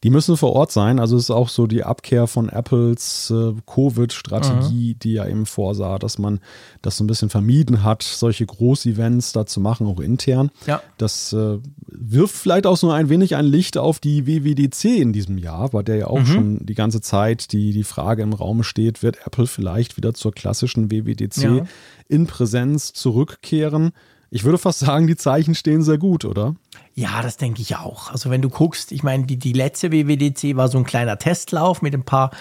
Die 0.03 0.09
müssen 0.11 0.37
vor 0.37 0.53
Ort 0.53 0.71
sein. 0.71 0.99
Also 0.99 1.17
es 1.17 1.23
ist 1.23 1.31
auch 1.31 1.49
so 1.49 1.65
die 1.65 1.83
Abkehr 1.83 2.27
von 2.27 2.49
Apples 2.49 3.31
äh, 3.31 3.53
Covid-Strategie, 3.65 4.93
mhm. 4.93 4.99
die 4.99 5.13
ja 5.13 5.27
eben 5.27 5.45
vorsah, 5.45 5.97
dass 5.97 6.19
man 6.19 6.39
das 6.81 6.97
so 6.97 7.03
ein 7.03 7.07
bisschen 7.07 7.29
vermieden 7.29 7.83
hat, 7.83 8.03
solche 8.03 8.45
Groß-Events 8.45 9.31
da 9.31 9.45
zu 9.45 9.59
machen, 9.59 9.87
auch 9.87 9.99
intern. 9.99 10.51
Ja. 10.67 10.81
Das 10.97 11.33
äh, 11.33 11.57
wirft 11.87 12.35
vielleicht 12.35 12.67
auch 12.67 12.77
so 12.77 12.91
ein 12.91 13.09
wenig 13.09 13.35
ein 13.35 13.45
Licht 13.45 13.77
auf 13.77 13.99
die 13.99 14.27
WWDC 14.27 14.85
in 14.85 15.13
diesem 15.13 15.37
Jahr, 15.37 15.69
bei 15.69 15.81
der 15.81 15.95
ja 15.95 16.07
auch 16.07 16.19
mhm. 16.19 16.25
schon 16.25 16.65
die 16.65 16.75
ganze 16.75 17.01
Zeit 17.01 17.51
die, 17.51 17.71
die 17.71 17.83
Frage 17.83 18.21
im 18.21 18.33
Raum 18.33 18.61
steht, 18.61 19.01
wird 19.01 19.25
Apple 19.25 19.47
vielleicht 19.47 19.97
wieder 19.97 20.13
zur 20.13 20.31
klassischen 20.31 20.91
WWDC 20.91 21.37
ja. 21.37 21.65
in 22.07 22.27
Präsenz 22.27 22.93
zurückkehren? 22.93 23.93
Ich 24.35 24.43
würde 24.43 24.57
fast 24.57 24.79
sagen, 24.79 25.07
die 25.07 25.15
Zeichen 25.15 25.55
stehen 25.55 25.81
sehr 25.81 25.97
gut, 25.97 26.25
oder? 26.25 26.55
Ja, 26.93 27.21
das 27.21 27.37
denke 27.37 27.61
ich 27.61 27.77
auch. 27.77 28.11
Also 28.11 28.29
wenn 28.29 28.41
du 28.41 28.49
guckst, 28.49 28.91
ich 28.91 29.01
meine, 29.01 29.25
die, 29.25 29.37
die 29.37 29.53
letzte 29.53 29.93
WWDC 29.93 30.57
war 30.57 30.67
so 30.67 30.77
ein 30.77 30.83
kleiner 30.83 31.17
Testlauf 31.17 31.81
mit 31.81 31.93
ein 31.93 32.03
paar, 32.03 32.31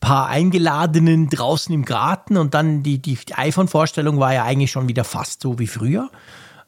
paar 0.00 0.26
Eingeladenen 0.26 1.28
draußen 1.28 1.72
im 1.72 1.84
Garten 1.84 2.36
und 2.36 2.54
dann 2.54 2.82
die, 2.82 2.98
die 2.98 3.16
iPhone-Vorstellung 3.32 4.18
war 4.18 4.34
ja 4.34 4.42
eigentlich 4.42 4.72
schon 4.72 4.88
wieder 4.88 5.04
fast 5.04 5.40
so 5.40 5.56
wie 5.60 5.68
früher. 5.68 6.10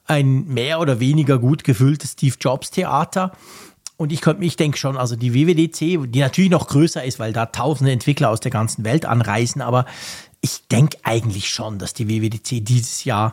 Ein 0.07 0.47
mehr 0.47 0.79
oder 0.79 1.01
weniger 1.01 1.41
gut 1.41 1.65
gefülltes 1.65 2.13
Steve 2.13 2.37
Jobs-Theater. 2.41 3.33
Und 3.97 4.13
ich 4.13 4.25
ich 4.25 4.55
denke 4.55 4.79
schon, 4.79 4.97
also 4.97 5.17
die 5.17 5.35
WWDC, 5.35 6.09
die 6.09 6.21
natürlich 6.21 6.51
noch 6.51 6.69
größer 6.69 7.03
ist, 7.03 7.19
weil 7.19 7.33
da 7.33 7.47
tausende 7.47 7.91
Entwickler 7.91 8.31
aus 8.31 8.39
der 8.39 8.53
ganzen 8.53 8.85
Welt 8.85 9.07
anreisen, 9.07 9.61
aber 9.61 9.87
ich 10.41 10.69
denke 10.69 10.99
eigentlich 11.03 11.51
schon, 11.51 11.81
dass 11.81 11.95
die 11.95 12.09
WWDC 12.09 12.65
dieses 12.65 13.03
Jahr 13.03 13.33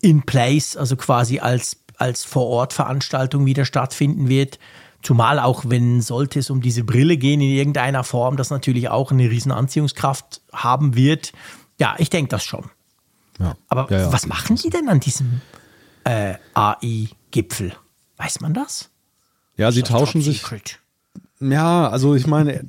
in 0.00 0.22
place, 0.22 0.76
also 0.76 0.96
quasi 0.96 1.40
als 1.40 1.76
als 2.00 2.24
Vor-Ort-Veranstaltung 2.24 3.44
wieder 3.44 3.66
stattfinden 3.66 4.28
wird. 4.28 4.58
Zumal 5.02 5.38
auch, 5.38 5.64
wenn 5.66 6.00
sollte 6.00 6.38
es 6.38 6.50
um 6.50 6.62
diese 6.62 6.82
Brille 6.82 7.16
gehen 7.16 7.40
in 7.40 7.50
irgendeiner 7.50 8.04
Form, 8.04 8.36
das 8.36 8.50
natürlich 8.50 8.88
auch 8.88 9.12
eine 9.12 9.30
riesen 9.30 9.52
Anziehungskraft 9.52 10.40
haben 10.52 10.94
wird. 10.96 11.32
Ja, 11.78 11.94
ich 11.98 12.10
denke 12.10 12.30
das 12.30 12.42
schon. 12.42 12.70
Ja. 13.38 13.54
Aber 13.68 13.90
ja, 13.90 14.00
ja. 14.00 14.12
was 14.12 14.26
machen 14.26 14.56
die 14.56 14.70
denn 14.70 14.88
an 14.88 15.00
diesem 15.00 15.40
äh, 16.04 16.34
AI-Gipfel? 16.54 17.74
Weiß 18.16 18.40
man 18.40 18.54
das? 18.54 18.90
Ja, 19.56 19.72
sie 19.72 19.82
tauschen 19.82 20.22
sich. 20.22 20.40
Secret? 20.40 20.79
Ja, 21.42 21.88
also 21.88 22.14
ich 22.14 22.26
meine, 22.26 22.62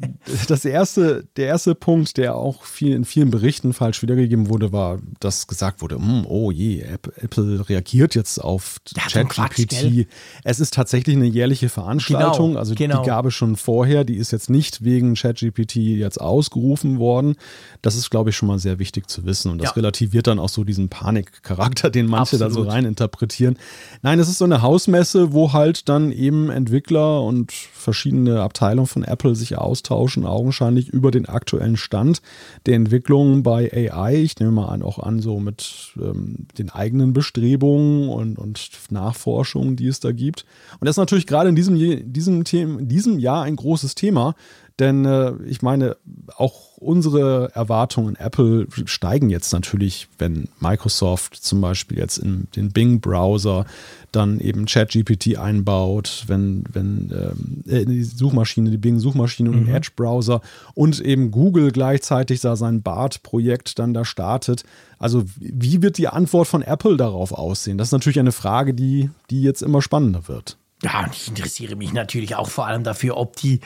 das 0.48 0.64
erste, 0.64 1.28
der 1.36 1.48
erste 1.48 1.76
Punkt, 1.76 2.16
der 2.16 2.36
auch 2.36 2.64
viel, 2.64 2.96
in 2.96 3.04
vielen 3.04 3.30
Berichten 3.30 3.74
falsch 3.74 4.02
wiedergegeben 4.02 4.48
wurde, 4.48 4.72
war, 4.72 5.00
dass 5.20 5.48
gesagt 5.48 5.82
wurde, 5.82 5.96
hm, 5.96 6.26
oh 6.26 6.52
je, 6.52 6.80
Apple 6.80 7.68
reagiert 7.68 8.16
jetzt 8.16 8.40
auf 8.40 8.78
ChatGPT. 8.96 10.08
Es 10.46 10.62
ist 10.62 10.74
tatsächlich 10.74 11.18
eine 11.18 11.26
jährliche 11.26 11.68
Veranstaltung, 11.68 12.50
genau, 12.52 12.60
also 12.60 12.74
genau. 12.74 13.02
die 13.02 13.08
gab 13.08 13.26
es 13.26 13.34
schon 13.34 13.58
vorher, 13.58 14.06
die 14.06 14.16
ist 14.16 14.32
jetzt 14.32 14.50
nicht 14.50 14.86
wegen 14.86 15.16
ChatGPT 15.16 15.76
jetzt 15.76 16.22
ausgerufen 16.22 16.98
worden. 16.98 17.36
Das 17.82 17.96
ist, 17.96 18.10
glaube 18.10 18.30
ich, 18.30 18.38
schon 18.38 18.48
mal 18.48 18.60
sehr 18.60 18.80
wichtig 18.80 19.10
zu 19.10 19.26
wissen 19.26 19.52
und 19.52 19.58
das 19.58 19.72
ja. 19.72 19.74
relativiert 19.74 20.28
dann 20.28 20.40
auch 20.40 20.50
so 20.50 20.64
diesen 20.64 20.88
Panikcharakter, 20.88 21.90
den 21.90 22.06
manche 22.06 22.38
Absolut. 22.38 22.52
da 22.52 22.54
so 22.54 22.62
rein 22.70 22.86
interpretieren. 22.86 23.58
Nein, 24.02 24.18
es 24.20 24.30
ist 24.30 24.38
so 24.38 24.46
eine 24.46 24.62
Hausmesse, 24.62 25.34
wo 25.34 25.52
halt 25.52 25.90
dann 25.90 26.14
eben 26.14 26.50
Entwickler 26.50 27.22
und 27.22 27.52
verschiedene 27.52 28.40
Abteilungen 28.42 28.61
Abteilung 28.62 28.86
von 28.86 29.04
Apple 29.04 29.34
sich 29.34 29.58
austauschen, 29.58 30.24
augenscheinlich 30.24 30.90
über 30.90 31.10
den 31.10 31.26
aktuellen 31.26 31.78
Stand 31.78 32.22
der 32.68 32.76
Entwicklung 32.76 33.42
bei 33.42 33.72
AI. 33.74 34.22
Ich 34.22 34.38
nehme 34.40 34.52
mal 34.52 34.68
an, 34.68 34.84
auch 34.84 35.00
an, 35.00 35.20
so 35.20 35.40
mit 35.40 35.94
ähm, 35.98 36.46
den 36.60 36.70
eigenen 36.70 37.12
Bestrebungen 37.12 38.08
und, 38.08 38.38
und 38.38 38.70
Nachforschungen, 38.92 39.78
die 39.78 39.88
es 39.88 40.00
da 40.00 40.12
gibt. 40.12 40.46
Und 40.80 40.86
das 40.86 40.94
ist 40.94 41.00
natürlich 41.00 41.26
gerade 41.26 41.50
in 41.50 41.56
diesem, 41.56 42.14
diesem, 42.14 42.44
Thema, 42.44 42.84
diesem 42.84 43.18
Jahr 43.18 43.46
ein 43.46 43.56
großes 43.56 43.96
Thema, 43.96 44.36
denn 44.80 45.06
äh, 45.06 45.34
ich 45.46 45.62
meine, 45.62 45.98
auch 46.36 46.78
unsere 46.78 47.52
Erwartungen 47.54 48.16
Apple 48.16 48.68
steigen 48.86 49.30
jetzt 49.30 49.54
natürlich, 49.54 50.08
wenn 50.18 50.50
Microsoft 50.60 51.36
zum 51.36 51.62
Beispiel 51.62 52.00
jetzt 52.00 52.18
in 52.18 52.48
den 52.56 52.72
Bing-Browser 52.72 53.66
dann 54.12 54.40
eben 54.40 54.66
ChatGPT 54.66 55.38
einbaut, 55.38 56.24
wenn, 56.28 56.64
wenn 56.74 57.12
ähm, 57.14 57.64
äh, 57.72 57.86
die 57.86 58.04
Suchmaschine, 58.04 58.72
die 58.72 58.78
Bing-Suchmaschine 58.78 59.52
und 59.52 59.62
mhm. 59.62 59.66
den 59.66 59.76
Edge-Browser 59.76 60.42
und 60.74 61.00
eben 61.00 61.30
Google 61.32 61.72
gleichzeitig 61.72 62.42
da 62.42 62.56
sein 62.56 62.82
BART-Projekt 62.82 63.78
dann 63.78 63.94
da 63.94 64.04
startet. 64.04 64.64
Also 64.98 65.24
wie 65.38 65.82
wird 65.82 65.98
die 65.98 66.08
Antwort 66.08 66.48
von 66.48 66.62
Apple 66.64 66.98
darauf 66.98 67.32
aussehen? 67.32 67.78
Das 67.78 67.90
ist 67.90 67.94
natürlich 67.94 68.20
eine 68.20 68.32
Frage, 68.32 68.74
die, 68.74 69.10
die 69.30 69.44
jetzt 69.44 69.62
immer 69.62 69.82
spannender 69.82 70.28
wird. 70.28 70.58
Ja, 70.84 71.06
ich 71.12 71.28
interessiere 71.28 71.76
mich 71.76 71.94
natürlich 71.94 72.36
auch 72.36 72.50
vor 72.50 72.66
allem 72.66 72.84
dafür, 72.84 73.18
ob 73.18 73.36
die 73.36 73.60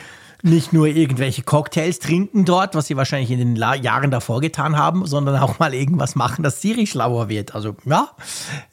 nicht 0.46 0.74
nur 0.74 0.88
irgendwelche 0.88 1.42
Cocktails 1.42 2.00
trinken 2.00 2.46
dort, 2.46 2.76
was 2.76 2.88
sie 2.88 2.96
wahrscheinlich 2.96 3.32
in 3.32 3.40
den 3.40 3.56
La 3.56 3.74
Jahren 3.74 4.12
davor 4.12 4.42
getan 4.42 4.78
haben, 4.78 5.08
sondern 5.08 5.38
auch 5.42 5.58
mal 5.58 5.74
irgendwas 5.74 6.16
machen, 6.16 6.44
dass 6.44 6.62
Siri 6.62 6.86
schlauer 6.86 7.30
wird. 7.30 7.56
Also 7.56 7.76
ja, 7.86 8.12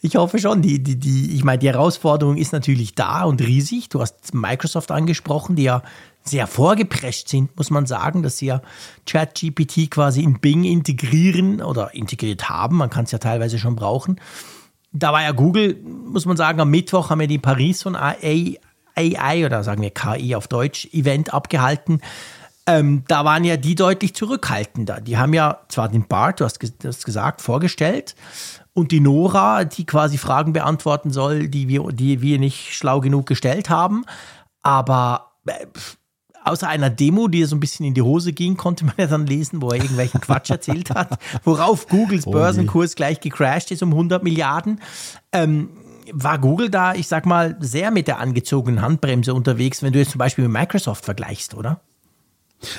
ich 0.02 0.16
hoffe 0.16 0.38
schon. 0.38 0.60
Die, 0.60 0.82
die, 0.82 0.96
die, 0.96 1.34
ich 1.34 1.44
meine, 1.44 1.58
die 1.58 1.68
Herausforderung 1.68 2.36
ist 2.36 2.52
natürlich 2.52 2.94
da 2.94 3.24
und 3.24 3.40
riesig. 3.40 3.88
Du 3.88 4.00
hast 4.00 4.34
Microsoft 4.34 4.90
angesprochen, 4.90 5.56
die 5.56 5.64
ja 5.64 5.82
sehr 6.24 6.46
vorgeprescht 6.46 7.28
sind, 7.28 7.56
muss 7.56 7.70
man 7.70 7.86
sagen, 7.86 8.22
dass 8.22 8.38
sie 8.38 8.46
ja 8.46 8.62
ChatGPT 9.06 9.90
quasi 9.90 10.22
in 10.22 10.40
Bing 10.40 10.64
integrieren 10.64 11.62
oder 11.62 11.94
integriert 11.94 12.48
haben. 12.48 12.76
Man 12.76 12.90
kann 12.90 13.06
es 13.06 13.10
ja 13.10 13.18
teilweise 13.18 13.58
schon 13.58 13.76
brauchen. 13.76 14.20
Da 14.92 15.12
war 15.12 15.22
ja 15.22 15.32
Google, 15.32 15.78
muss 15.82 16.26
man 16.26 16.36
sagen, 16.36 16.60
am 16.60 16.70
Mittwoch 16.70 17.10
haben 17.10 17.20
wir 17.20 17.26
die 17.26 17.38
Paris 17.38 17.82
von 17.82 17.96
AI 17.96 18.58
AI 18.96 19.46
oder 19.46 19.64
sagen 19.64 19.82
wir 19.82 19.90
KI 19.90 20.34
auf 20.34 20.48
Deutsch 20.48 20.88
Event 20.92 21.32
abgehalten. 21.32 22.00
Ähm, 22.66 23.04
da 23.08 23.24
waren 23.24 23.44
ja 23.44 23.56
die 23.56 23.74
deutlich 23.74 24.14
zurückhaltender. 24.14 25.00
Die 25.00 25.18
haben 25.18 25.34
ja 25.34 25.58
zwar 25.68 25.88
den 25.88 26.06
Bart, 26.06 26.40
du 26.40 26.44
hast 26.44 26.60
das 26.82 27.04
gesagt, 27.04 27.40
vorgestellt 27.40 28.14
und 28.72 28.92
die 28.92 29.00
Nora, 29.00 29.64
die 29.64 29.84
quasi 29.84 30.16
Fragen 30.16 30.52
beantworten 30.52 31.10
soll, 31.10 31.48
die 31.48 31.68
wir, 31.68 31.88
die 31.92 32.22
wir 32.22 32.38
nicht 32.38 32.74
schlau 32.74 33.00
genug 33.00 33.26
gestellt 33.26 33.68
haben. 33.68 34.04
Aber 34.62 35.32
äh, 35.46 35.66
außer 36.44 36.68
einer 36.68 36.90
Demo, 36.90 37.28
die 37.28 37.44
so 37.44 37.56
ein 37.56 37.60
bisschen 37.60 37.84
in 37.84 37.94
die 37.94 38.02
Hose 38.02 38.32
ging, 38.32 38.56
konnte 38.56 38.84
man 38.86 38.94
ja 38.96 39.06
dann 39.06 39.26
lesen, 39.26 39.60
wo 39.60 39.70
er 39.70 39.76
irgendwelchen 39.76 40.20
Quatsch 40.20 40.50
erzählt 40.50 40.90
hat, 40.90 41.18
worauf 41.44 41.88
Googles 41.88 42.26
oh 42.26 42.30
Börsenkurs 42.30 42.94
gleich 42.94 43.20
gecrashed 43.20 43.70
ist 43.70 43.82
um 43.82 43.90
100 43.90 44.22
Milliarden. 44.22 44.80
Ähm, 45.32 45.70
war 46.12 46.38
Google 46.38 46.70
da, 46.70 46.94
ich 46.94 47.08
sag 47.08 47.26
mal, 47.26 47.56
sehr 47.60 47.90
mit 47.90 48.06
der 48.06 48.18
angezogenen 48.20 48.82
Handbremse 48.82 49.34
unterwegs, 49.34 49.82
wenn 49.82 49.92
du 49.92 49.98
jetzt 49.98 50.12
zum 50.12 50.18
Beispiel 50.18 50.44
mit 50.44 50.52
Microsoft 50.52 51.04
vergleichst, 51.04 51.54
oder? 51.54 51.80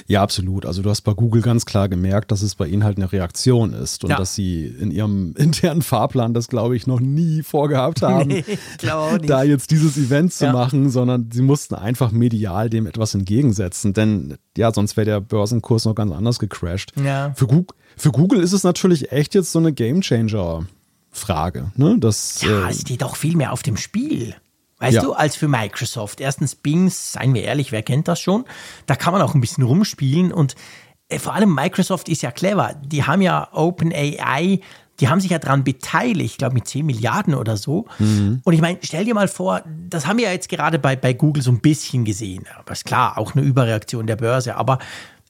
Ja, 0.08 0.22
absolut. 0.22 0.66
Also 0.66 0.82
du 0.82 0.90
hast 0.90 1.02
bei 1.02 1.14
Google 1.14 1.42
ganz 1.42 1.66
klar 1.66 1.90
gemerkt, 1.90 2.32
dass 2.32 2.42
es 2.42 2.56
bei 2.56 2.68
ihnen 2.68 2.84
halt 2.84 2.98
eine 2.98 3.12
Reaktion 3.12 3.74
ist 3.74 4.04
und 4.04 4.12
ja. 4.12 4.18
dass 4.18 4.36
sie 4.36 4.66
in 4.66 4.92
ihrem 4.92 5.34
internen 5.38 5.82
Fahrplan 5.82 6.34
das, 6.34 6.48
glaube 6.48 6.76
ich, 6.76 6.88
noch 6.88 7.00
nie 7.00 7.44
vorgehabt 7.44 8.02
haben, 8.02 8.28
nee, 8.30 8.44
da 8.82 9.44
jetzt 9.44 9.72
dieses 9.72 9.98
Event 9.98 10.34
zu 10.34 10.46
ja. 10.46 10.54
machen, 10.54 10.90
sondern 10.90 11.30
sie 11.32 11.42
mussten 11.42 11.76
einfach 11.76 12.12
medial 12.12 12.70
dem 12.70 12.88
etwas 12.88 13.14
entgegensetzen. 13.14 13.94
Denn 13.94 14.38
ja, 14.58 14.74
sonst 14.74 14.98
wäre 14.98 15.06
der 15.06 15.20
Börsenkurs 15.20 15.86
noch 15.86 15.96
ganz 15.96 16.12
anders 16.12 16.40
gecrashed. 16.40 16.94
Ja. 17.04 17.34
Für, 17.36 17.48
für 17.98 18.12
Google 18.12 18.42
ist 18.42 18.54
es 18.54 18.64
natürlich 18.64 19.12
echt 19.12 19.36
jetzt 19.36 19.52
so 19.52 19.60
eine 19.60 19.74
Gamechanger. 19.74 20.66
Frage. 21.14 21.72
Ne? 21.76 21.98
Das, 22.00 22.42
ja, 22.42 22.68
äh, 22.68 22.72
es 22.72 22.82
steht 22.82 23.04
auch 23.04 23.16
viel 23.16 23.38
mehr 23.38 23.54
auf 23.54 23.64
dem 23.64 23.78
Spiel. 23.78 24.36
Weißt 24.80 24.96
ja. 24.96 25.02
du, 25.02 25.14
als 25.14 25.38
für 25.38 25.48
Microsoft. 25.48 26.20
Erstens 26.20 26.56
Bing, 26.56 26.90
seien 26.90 27.34
wir 27.34 27.44
ehrlich, 27.44 27.72
wer 27.72 27.84
kennt 27.84 28.10
das 28.10 28.20
schon? 28.20 28.44
Da 28.86 28.96
kann 28.96 29.14
man 29.14 29.22
auch 29.22 29.34
ein 29.34 29.40
bisschen 29.40 29.64
rumspielen 29.64 30.34
und 30.34 30.56
äh, 31.08 31.20
vor 31.20 31.34
allem 31.34 31.54
Microsoft 31.54 32.10
ist 32.10 32.22
ja 32.22 32.32
clever. 32.32 32.76
Die 32.84 33.06
haben 33.06 33.22
ja 33.22 33.48
OpenAI, 33.54 34.60
die 35.00 35.08
haben 35.08 35.20
sich 35.20 35.32
ja 35.32 35.40
daran 35.40 35.64
beteiligt, 35.64 36.34
ich 36.34 36.38
glaube 36.38 36.56
mit 36.56 36.68
10 36.68 36.86
Milliarden 36.86 37.34
oder 37.34 37.58
so. 37.58 37.86
Mhm. 38.00 38.42
Und 38.44 38.54
ich 38.54 38.62
meine, 38.62 38.80
stell 38.82 39.06
dir 39.06 39.14
mal 39.14 39.28
vor, 39.28 39.62
das 39.90 40.06
haben 40.06 40.18
wir 40.18 40.26
ja 40.26 40.32
jetzt 40.32 40.50
gerade 40.50 40.80
bei, 40.80 40.96
bei 40.96 41.14
Google 41.14 41.44
so 41.44 41.52
ein 41.52 41.62
bisschen 41.62 42.04
gesehen. 42.04 42.46
Aber 42.60 42.74
ist 42.74 42.86
klar, 42.86 43.18
auch 43.18 43.36
eine 43.36 43.44
Überreaktion 43.44 44.06
der 44.06 44.18
Börse. 44.18 44.56
Aber 44.56 44.80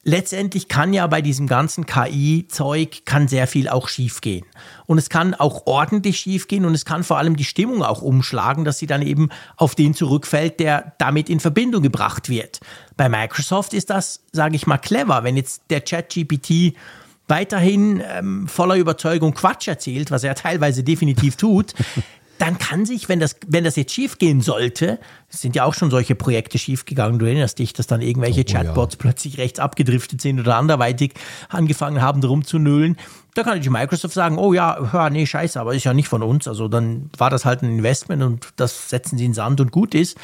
letztendlich 0.04 0.68
kann 0.68 0.94
ja 0.94 1.08
bei 1.08 1.22
diesem 1.22 1.48
ganzen 1.48 1.86
KI-Zeug 1.86 3.06
kann 3.06 3.28
sehr 3.28 3.48
viel 3.48 3.70
auch 3.70 3.88
schiefgehen. 3.88 4.46
Und 4.86 4.98
es 4.98 5.10
kann 5.10 5.34
auch 5.34 5.66
ordentlich 5.66 6.20
schiefgehen 6.20 6.66
und 6.66 6.74
es 6.74 6.86
kann 6.86 7.04
vor 7.04 7.18
allem 7.18 7.36
die 7.36 7.46
Stimmung 7.46 7.84
auch 7.84 8.02
umschlagen, 8.02 8.66
dass 8.66 8.80
sie 8.80 8.88
dann 8.88 9.02
eben 9.02 9.30
auf 9.58 9.76
den 9.76 9.94
zurückfällt, 9.94 10.60
der 10.60 10.94
damit 10.98 11.30
in 11.30 11.40
Verbindung 11.40 11.82
gebracht 11.82 12.30
wird. 12.30 12.60
Bei 12.98 13.10
Microsoft 13.10 13.74
ist 13.74 13.90
das, 13.90 14.24
sage 14.32 14.56
ich 14.56 14.68
mal, 14.68 14.78
clever. 14.78 15.24
Wenn 15.24 15.38
jetzt 15.38 15.64
der 15.70 15.82
ChatGPT 15.82 16.76
weiterhin 17.28 18.02
ähm, 18.06 18.48
voller 18.48 18.76
Überzeugung 18.76 19.34
Quatsch 19.34 19.68
erzählt, 19.68 20.12
was 20.12 20.24
er 20.24 20.36
teilweise 20.36 20.84
definitiv 20.84 21.38
tut, 21.38 21.74
dann 22.44 22.58
kann 22.58 22.86
sich, 22.86 23.08
wenn 23.08 23.22
das, 23.22 23.38
wenn 23.48 23.64
das 23.64 23.78
jetzt 23.78 23.94
schiefgehen 23.94 24.42
sollte, 24.42 25.00
es 25.30 25.40
sind 25.40 25.56
ja 25.56 25.64
auch 25.64 25.74
schon 25.74 25.90
solche 25.90 26.14
Projekte 26.14 26.58
schiefgegangen, 26.58 27.18
du 27.18 27.26
erinnerst 27.26 27.58
dich, 27.58 27.72
dass 27.72 27.88
dann 27.88 28.02
irgendwelche 28.02 28.42
Oh, 28.42 28.52
Chatbots 28.52 28.98
plötzlich 28.98 29.38
rechts 29.38 29.60
abgedriftet 29.60 30.20
sind 30.20 30.42
oder 30.42 30.58
anderweitig 30.58 31.14
angefangen 31.48 32.02
haben, 32.02 32.20
darum 32.20 32.44
zu 32.44 32.60
nölen. 32.60 32.98
Da 33.34 33.44
kann 33.44 33.52
natürlich 33.52 33.70
Microsoft 33.70 34.14
sagen, 34.14 34.38
oh 34.38 34.52
ja, 34.52 34.78
hör, 34.92 35.10
nee, 35.10 35.26
scheiße, 35.26 35.58
aber 35.58 35.74
ist 35.74 35.86
ja 35.86 35.94
nicht 35.94 36.10
von 36.10 36.22
uns. 36.22 36.46
Also 36.46 36.68
dann 36.68 37.10
war 37.18 37.30
das 37.30 37.46
halt 37.46 37.62
ein 37.62 37.78
Investment 37.78 38.22
und 38.22 38.50
das 38.58 38.90
setzen 38.90 39.18
sie 39.18 39.24
in 39.24 39.34
Sand 39.34 39.62
und 39.62 39.72
gut 39.72 39.96
ist. 39.96 40.18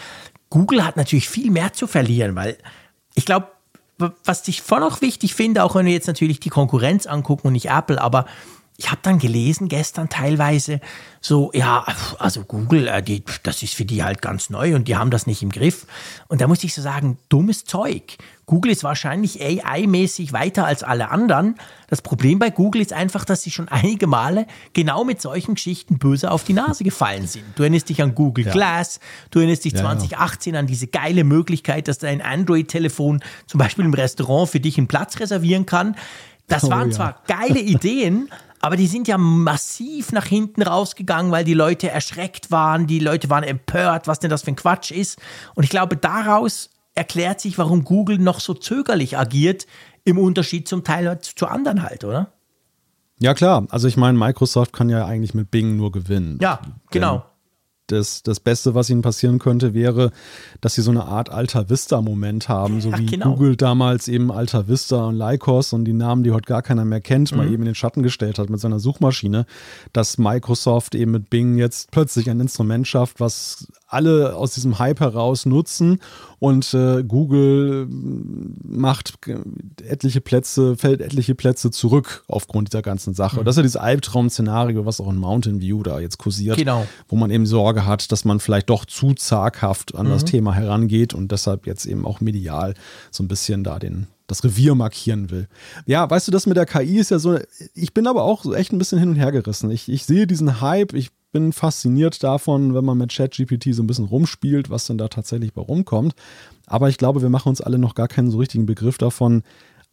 Google 0.50 0.84
hat 0.84 0.98
natürlich 0.98 1.30
viel 1.30 1.52
mehr 1.52 1.72
zu 1.72 1.88
verlieren, 1.88 2.36
weil 2.36 2.58
ich 3.16 3.24
glaube, 3.24 3.48
was 4.26 4.46
ich 4.50 4.62
voll 4.62 4.84
auch 4.84 5.00
wichtig 5.00 5.36
finde, 5.36 5.64
auch 5.64 5.76
wenn 5.76 5.86
wir 5.86 5.94
jetzt 5.94 6.08
natürlich 6.08 6.42
die 6.42 6.50
Konkurrenz 6.50 7.06
angucken 7.06 7.48
und 7.48 7.54
nicht 7.54 7.70
Apple, 7.70 8.02
aber 8.02 8.26
ich 8.80 8.90
habe 8.92 9.02
dann 9.04 9.20
gelesen 9.20 9.68
gestern 9.68 10.08
teilweise 10.08 10.80
so, 11.20 11.52
ja, 11.54 11.86
also 12.18 12.44
Google, 12.46 12.88
äh, 12.88 13.04
die, 13.04 13.24
das 13.44 13.62
ist 13.62 13.76
für 13.76 13.84
die 13.84 14.04
halt 14.04 14.22
ganz 14.22 14.50
neu 14.50 14.74
und 14.74 14.88
die 14.88 14.96
haben 14.96 15.12
das 15.12 15.28
nicht 15.28 15.44
im 15.44 15.50
Griff. 15.50 15.86
Und 16.30 16.40
da 16.40 16.48
muss 16.48 16.64
ich 16.64 16.74
so 16.74 16.82
sagen, 16.82 17.18
dummes 17.28 17.66
Zeug. 17.66 18.18
Google 18.46 18.72
ist 18.72 18.86
wahrscheinlich 18.86 19.42
AI-mäßig 19.42 20.32
weiter 20.32 20.66
als 20.66 20.84
alle 20.84 21.12
anderen. 21.12 21.56
Das 21.90 22.02
Problem 22.02 22.40
bei 22.40 22.50
Google 22.52 22.82
ist 22.82 22.94
einfach, 22.94 23.26
dass 23.26 23.42
sie 23.42 23.52
schon 23.52 23.68
einige 23.68 24.08
Male 24.08 24.48
genau 24.72 25.04
mit 25.04 25.22
solchen 25.22 25.56
Geschichten 25.56 26.00
böse 26.00 26.32
auf 26.32 26.46
die 26.46 26.54
Nase 26.54 26.86
gefallen 26.86 27.28
sind. 27.28 27.44
Du 27.56 27.64
erinnerst 27.64 27.90
dich 27.90 28.02
an 28.02 28.16
Google 28.16 28.46
Ja. 28.46 28.54
Glass, 28.54 29.02
du 29.32 29.40
erinnerst 29.40 29.66
dich 29.66 29.74
Ja, 29.74 29.80
ja. 29.80 29.86
2018 29.90 30.56
an 30.56 30.68
diese 30.68 30.88
geile 30.88 31.26
Möglichkeit, 31.26 31.90
dass 31.90 31.98
dein 31.98 32.22
Android-Telefon 32.22 33.22
zum 33.46 33.58
Beispiel 33.58 33.84
im 33.84 33.94
Restaurant 33.94 34.50
für 34.50 34.62
dich 34.62 34.78
einen 34.78 34.88
Platz 34.88 35.20
reservieren 35.20 35.66
kann. 35.66 35.98
Das 36.48 36.64
Oh, 36.64 36.70
waren 36.72 36.92
zwar 36.94 37.22
geile 37.28 37.60
Ideen, 37.60 38.30
aber 38.62 38.76
die 38.76 38.88
sind 38.88 39.08
ja 39.08 39.18
massiv 39.18 40.12
nach 40.12 40.26
hinten 40.26 40.62
rausgegangen, 40.62 41.32
weil 41.32 41.44
die 41.44 41.54
Leute 41.54 41.90
erschreckt 41.90 42.52
waren, 42.52 42.88
die 42.88 43.00
Leute 43.00 43.30
waren 43.30 43.44
empört, 43.44 44.08
was 44.08 44.20
denn 44.20 44.30
das 44.30 44.44
für 44.44 44.52
ein 44.52 44.56
Quatsch 44.56 44.92
ist. 44.92 45.20
Und 45.56 45.64
ich 45.64 45.70
glaube, 45.70 45.96
daraus 45.98 46.70
erklärt 46.96 47.40
sich, 47.40 47.58
warum 47.58 47.84
Google 47.84 48.18
noch 48.18 48.40
so 48.40 48.54
zögerlich 48.54 49.18
agiert, 49.18 49.66
im 50.04 50.18
Unterschied 50.18 50.68
zum 50.68 50.84
Teil 50.84 51.20
zu 51.22 51.48
anderen 51.48 51.84
halt, 51.84 52.04
oder? 52.04 52.34
Ja, 53.20 53.34
klar. 53.34 53.68
Also 53.70 53.88
ich 53.88 53.98
meine, 53.98 54.18
Microsoft 54.18 54.74
kann 54.74 54.90
ja 54.90 55.06
eigentlich 55.06 55.34
mit 55.34 55.52
Bing 55.52 55.76
nur 55.76 55.92
gewinnen. 55.92 56.40
Ja, 56.42 56.62
genau. 56.90 57.26
Das, 57.92 58.24
das 58.24 58.40
Beste, 58.40 58.76
was 58.76 58.90
ihnen 58.90 59.02
passieren 59.02 59.40
könnte, 59.40 59.74
wäre, 59.74 60.12
dass 60.62 60.76
sie 60.76 60.82
so 60.82 60.92
eine 60.92 61.06
Art 61.06 61.30
Alta 61.30 61.70
Vista-Moment 61.70 62.48
haben, 62.50 62.82
so 62.82 62.90
Ja, 62.92 63.00
wie 63.00 63.06
genau. 63.06 63.32
Google 63.34 63.56
damals 63.56 64.08
eben 64.08 64.32
Alta 64.32 64.68
Vista 64.68 65.06
und 65.08 65.18
Lycos 65.18 65.74
und 65.74 65.86
die 65.86 65.94
Namen, 65.94 66.24
die 66.24 66.32
heute 66.32 66.46
gar 66.48 66.62
keiner 66.62 66.86
mehr 66.86 67.02
kennt, 67.02 67.32
Mhm. 67.32 67.38
mal 67.38 67.48
eben 67.48 67.64
in 67.64 67.66
den 67.66 67.76
Schatten 67.76 68.04
gestellt 68.04 68.40
hat 68.40 68.50
mit 68.50 68.60
seiner 68.60 68.80
Suchmaschine, 68.80 69.46
dass 69.94 70.18
Microsoft 70.18 70.96
eben 70.96 71.12
mit 71.12 71.30
Bing 71.30 71.58
jetzt 71.58 71.92
plötzlich 71.92 72.30
ein 72.30 72.40
Instrument 72.40 72.88
schafft, 72.88 73.20
was 73.20 73.68
alle 73.90 74.36
aus 74.36 74.52
diesem 74.54 74.78
Hype 74.80 75.00
heraus 75.00 75.46
nutzen 75.46 76.00
und 76.40 76.74
äh, 76.74 77.04
Google 77.04 77.88
macht 78.64 79.14
etliche 79.88 80.22
Plätze, 80.22 80.76
fällt 80.78 81.02
etliche 81.02 81.36
Plätze 81.36 81.72
zurück 81.72 82.24
aufgrund 82.28 82.70
dieser 82.72 82.82
ganzen 82.82 83.14
Sache. 83.14 83.40
Mhm. 83.42 83.46
Das 83.46 83.54
ist 83.54 83.58
ja 83.58 83.64
dieses 83.64 83.78
Albtraum-Szenario, 83.78 84.86
was 84.86 85.02
auch 85.02 85.10
in 85.10 85.18
Mountain 85.18 85.60
View 85.62 85.84
da 85.84 86.00
jetzt 86.00 86.18
kursiert, 86.18 86.58
Genau. 86.58 86.86
wo 87.08 87.16
man 87.16 87.32
eben 87.32 87.46
Sorge 87.46 87.86
hat, 87.86 88.12
dass 88.12 88.26
man 88.26 88.40
vielleicht 88.40 88.70
doch 88.70 88.86
zu 88.86 89.14
zaghaft 89.14 89.96
an 89.96 90.08
Mhm. 90.08 90.12
das 90.12 90.26
Thema 90.26 90.54
herangeht 90.54 91.14
und 91.14 91.32
deshalb 91.32 91.66
jetzt 91.68 91.86
eben 91.86 92.06
auch 92.06 92.22
medial 92.22 92.74
so 93.12 93.24
ein 93.24 93.28
bisschen 93.28 93.64
da 93.64 93.80
den 93.80 94.08
das 94.28 94.44
Revier 94.44 94.76
markieren 94.76 95.32
will. 95.32 95.48
Ja, 95.88 96.08
weißt 96.08 96.28
du, 96.28 96.32
das 96.32 96.46
mit 96.46 96.56
der 96.56 96.68
KI 96.68 97.00
ist 97.00 97.10
ja 97.10 97.18
so, 97.18 97.40
ich 97.74 97.96
bin 97.96 98.06
aber 98.06 98.22
auch 98.22 98.44
so 98.44 98.54
echt 98.54 98.72
ein 98.72 98.78
bisschen 98.78 99.00
hin 99.00 99.10
und 99.10 99.16
her 99.16 99.32
gerissen. 99.32 99.72
Ich, 99.72 99.90
ich 99.90 100.06
sehe 100.06 100.28
diesen 100.28 100.62
Hype, 100.62 100.94
ich 100.94 101.10
bin 101.32 101.54
fasziniert 101.54 102.24
davon, 102.24 102.74
wenn 102.74 102.86
man 102.86 102.98
mit 102.98 103.12
ChatGPT 103.14 103.74
so 103.74 103.84
ein 103.84 103.88
bisschen 103.88 104.06
rumspielt, 104.06 104.70
was 104.70 104.86
denn 104.86 104.98
da 104.98 105.08
tatsächlich 105.08 105.54
bei 105.54 105.62
rumkommt. 105.62 106.14
Aber 106.66 106.90
ich 106.90 106.98
glaube, 106.98 107.22
wir 107.22 107.30
machen 107.30 107.50
uns 107.50 107.62
alle 107.62 107.78
noch 107.78 107.96
gar 107.96 108.08
keinen 108.08 108.32
so 108.32 108.38
richtigen 108.38 108.66
Begriff 108.66 108.98
davon, 108.98 109.44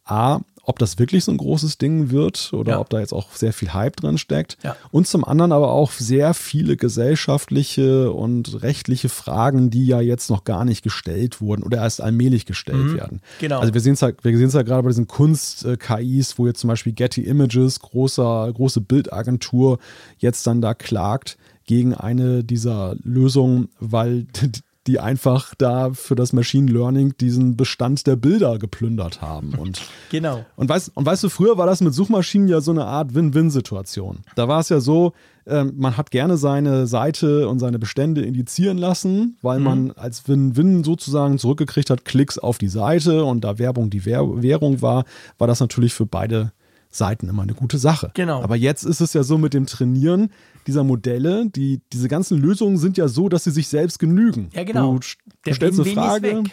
A, 0.03 0.39
ob 0.69 0.79
das 0.79 0.99
wirklich 0.99 1.23
so 1.23 1.31
ein 1.31 1.37
großes 1.37 1.77
Ding 1.77 2.11
wird 2.11 2.51
oder 2.51 2.73
Ja. 2.73 2.79
ob 2.79 2.89
da 2.89 2.99
jetzt 2.99 3.13
auch 3.13 3.31
sehr 3.33 3.53
viel 3.53 3.73
Hype 3.73 3.95
drin 3.95 4.17
steckt. 4.17 4.57
Ja. 4.63 4.75
Und 4.91 5.07
zum 5.07 5.23
anderen 5.23 5.53
aber 5.53 5.71
auch 5.71 5.91
sehr 5.91 6.33
viele 6.33 6.75
gesellschaftliche 6.75 8.11
und 8.11 8.61
rechtliche 8.63 9.09
Fragen, 9.09 9.69
die 9.69 9.85
ja 9.87 10.01
jetzt 10.01 10.29
noch 10.29 10.43
gar 10.43 10.65
nicht 10.65 10.83
gestellt 10.83 11.39
wurden 11.41 11.63
oder 11.63 11.77
erst 11.79 12.01
allmählich 12.01 12.45
gestellt 12.45 12.93
werden. 12.93 13.21
genau. 13.39 13.59
Also 13.59 13.73
wir 13.73 13.81
sehen 13.81 13.93
es 13.93 14.01
ja, 14.01 14.11
wir 14.21 14.37
sehen 14.37 14.47
es 14.47 14.53
ja 14.53 14.61
gerade 14.61 14.83
bei 14.83 14.89
diesen 14.89 15.07
Kunst-KIs, 15.07 16.37
wo 16.37 16.47
jetzt 16.47 16.59
zum 16.59 16.67
Beispiel 16.67 16.93
Getty 16.93 17.21
Images, 17.21 17.79
großer, 17.79 18.51
große 18.53 18.81
Bildagentur, 18.81 19.79
jetzt 20.17 20.45
dann 20.47 20.61
da 20.61 20.73
klagt 20.73 21.37
gegen 21.65 21.93
eine 21.93 22.43
dieser 22.43 22.95
Lösungen, 23.03 23.69
weil 23.79 24.25
die 24.87 24.99
einfach 24.99 25.53
da 25.57 25.91
für 25.91 26.15
das 26.15 26.33
Machine 26.33 26.71
Learning 26.71 27.13
diesen 27.19 27.57
Bestand 27.57 28.07
der 28.07 28.15
Bilder 28.15 28.57
geplündert 28.57 29.21
haben. 29.21 29.53
Und 29.53 29.81
Genau. 30.09 30.45
und 30.55 30.69
weißt, 30.69 30.91
und 30.95 31.05
weißt 31.05 31.23
du, 31.23 31.29
früher 31.29 31.57
war 31.57 31.67
das 31.67 31.81
mit 31.81 31.93
Suchmaschinen 31.93 32.47
ja 32.47 32.61
so 32.61 32.71
eine 32.71 32.85
Art 32.85 33.13
Win-Win-Situation. 33.13 34.19
Da 34.35 34.47
war 34.47 34.61
es 34.61 34.69
ja 34.69 34.79
so, 34.79 35.13
ähm, 35.45 35.73
man 35.75 35.97
hat 35.97 36.11
gerne 36.11 36.37
seine 36.37 36.87
Seite 36.87 37.49
und 37.49 37.59
seine 37.59 37.79
Bestände 37.79 38.21
indizieren 38.21 38.77
lassen, 38.77 39.37
weil 39.41 39.59
man 39.59 39.91
als 39.91 40.27
Win-Win 40.27 40.83
sozusagen 40.83 41.37
zurückgekriegt 41.37 41.89
hat, 41.89 42.05
Klicks 42.05 42.37
auf 42.37 42.57
die 42.57 42.69
Seite 42.69 43.25
und 43.25 43.43
da 43.43 43.59
Werbung 43.59 43.89
die 43.89 44.05
Währ 44.05 44.41
Währung 44.41 44.81
war, 44.81 45.03
war 45.37 45.47
das 45.47 45.59
natürlich 45.59 45.93
für 45.93 46.05
beide 46.05 46.51
Seiten 46.89 47.27
immer 47.29 47.43
eine 47.43 47.53
gute 47.53 47.77
Sache. 47.77 48.11
Genau. 48.13 48.41
Aber 48.41 48.55
jetzt 48.55 48.83
ist 48.83 49.01
es 49.01 49.13
ja 49.13 49.23
so 49.23 49.37
mit 49.37 49.53
dem 49.53 49.65
Trainieren 49.65 50.31
dieser 50.65 50.83
Modelle, 50.83 51.47
die, 51.49 51.81
diese 51.93 52.07
ganzen 52.07 52.37
Lösungen 52.39 52.77
sind 52.77 52.97
ja 52.97 53.07
so, 53.07 53.29
dass 53.29 53.43
sie 53.43 53.51
sich 53.51 53.67
selbst 53.67 53.99
genügen. 53.99 54.49
Ja, 54.53 54.63
genau. 54.63 54.93
Du, 54.93 54.99
du 55.43 55.53
stellst 55.53 55.79
eine 55.79 55.89
Frage. 55.89 56.43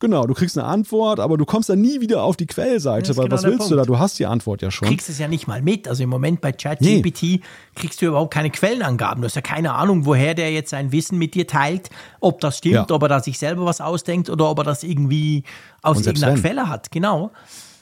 Genau, 0.00 0.28
du 0.28 0.34
kriegst 0.34 0.56
eine 0.56 0.64
Antwort, 0.64 1.18
aber 1.18 1.36
du 1.36 1.44
kommst 1.44 1.68
dann 1.70 1.80
nie 1.80 2.00
wieder 2.00 2.22
auf 2.22 2.36
die 2.36 2.46
Quellseite, 2.46 3.16
weil 3.16 3.24
genau 3.24 3.34
was 3.34 3.42
willst 3.42 3.68
du 3.68 3.74
da? 3.74 3.80
Punkt. 3.82 3.88
Du 3.88 3.98
hast 3.98 4.16
die 4.20 4.26
Antwort 4.26 4.62
ja 4.62 4.70
schon. 4.70 4.86
kriegst 4.86 5.08
es 5.08 5.18
ja 5.18 5.26
nicht 5.26 5.48
mal 5.48 5.60
mit. 5.60 5.88
Also 5.88 6.04
im 6.04 6.08
Moment 6.08 6.40
bei 6.40 6.52
ChatGPT 6.52 7.40
kriegst 7.74 8.00
du 8.00 8.06
überhaupt 8.06 8.32
keine 8.32 8.50
Quellenangaben. 8.50 9.22
Du 9.22 9.26
hast 9.26 9.34
ja 9.34 9.42
keine 9.42 9.74
Ahnung, 9.74 10.06
woher 10.06 10.34
der 10.34 10.52
jetzt 10.52 10.70
sein 10.70 10.92
Wissen 10.92 11.18
mit 11.18 11.34
dir 11.34 11.48
teilt, 11.48 11.90
ob 12.20 12.40
das 12.40 12.58
stimmt, 12.58 12.74
Ja. 12.74 12.86
ob 12.90 13.02
er 13.02 13.08
da 13.08 13.20
sich 13.20 13.40
selber 13.40 13.64
was 13.64 13.80
ausdenkt 13.80 14.30
oder 14.30 14.48
ob 14.48 14.58
er 14.58 14.64
das 14.64 14.84
irgendwie 14.84 15.42
aus 15.82 15.98
irgendeiner 16.06 16.34
wenn. 16.34 16.40
Quelle 16.42 16.68
hat. 16.68 16.92
Genau. 16.92 17.32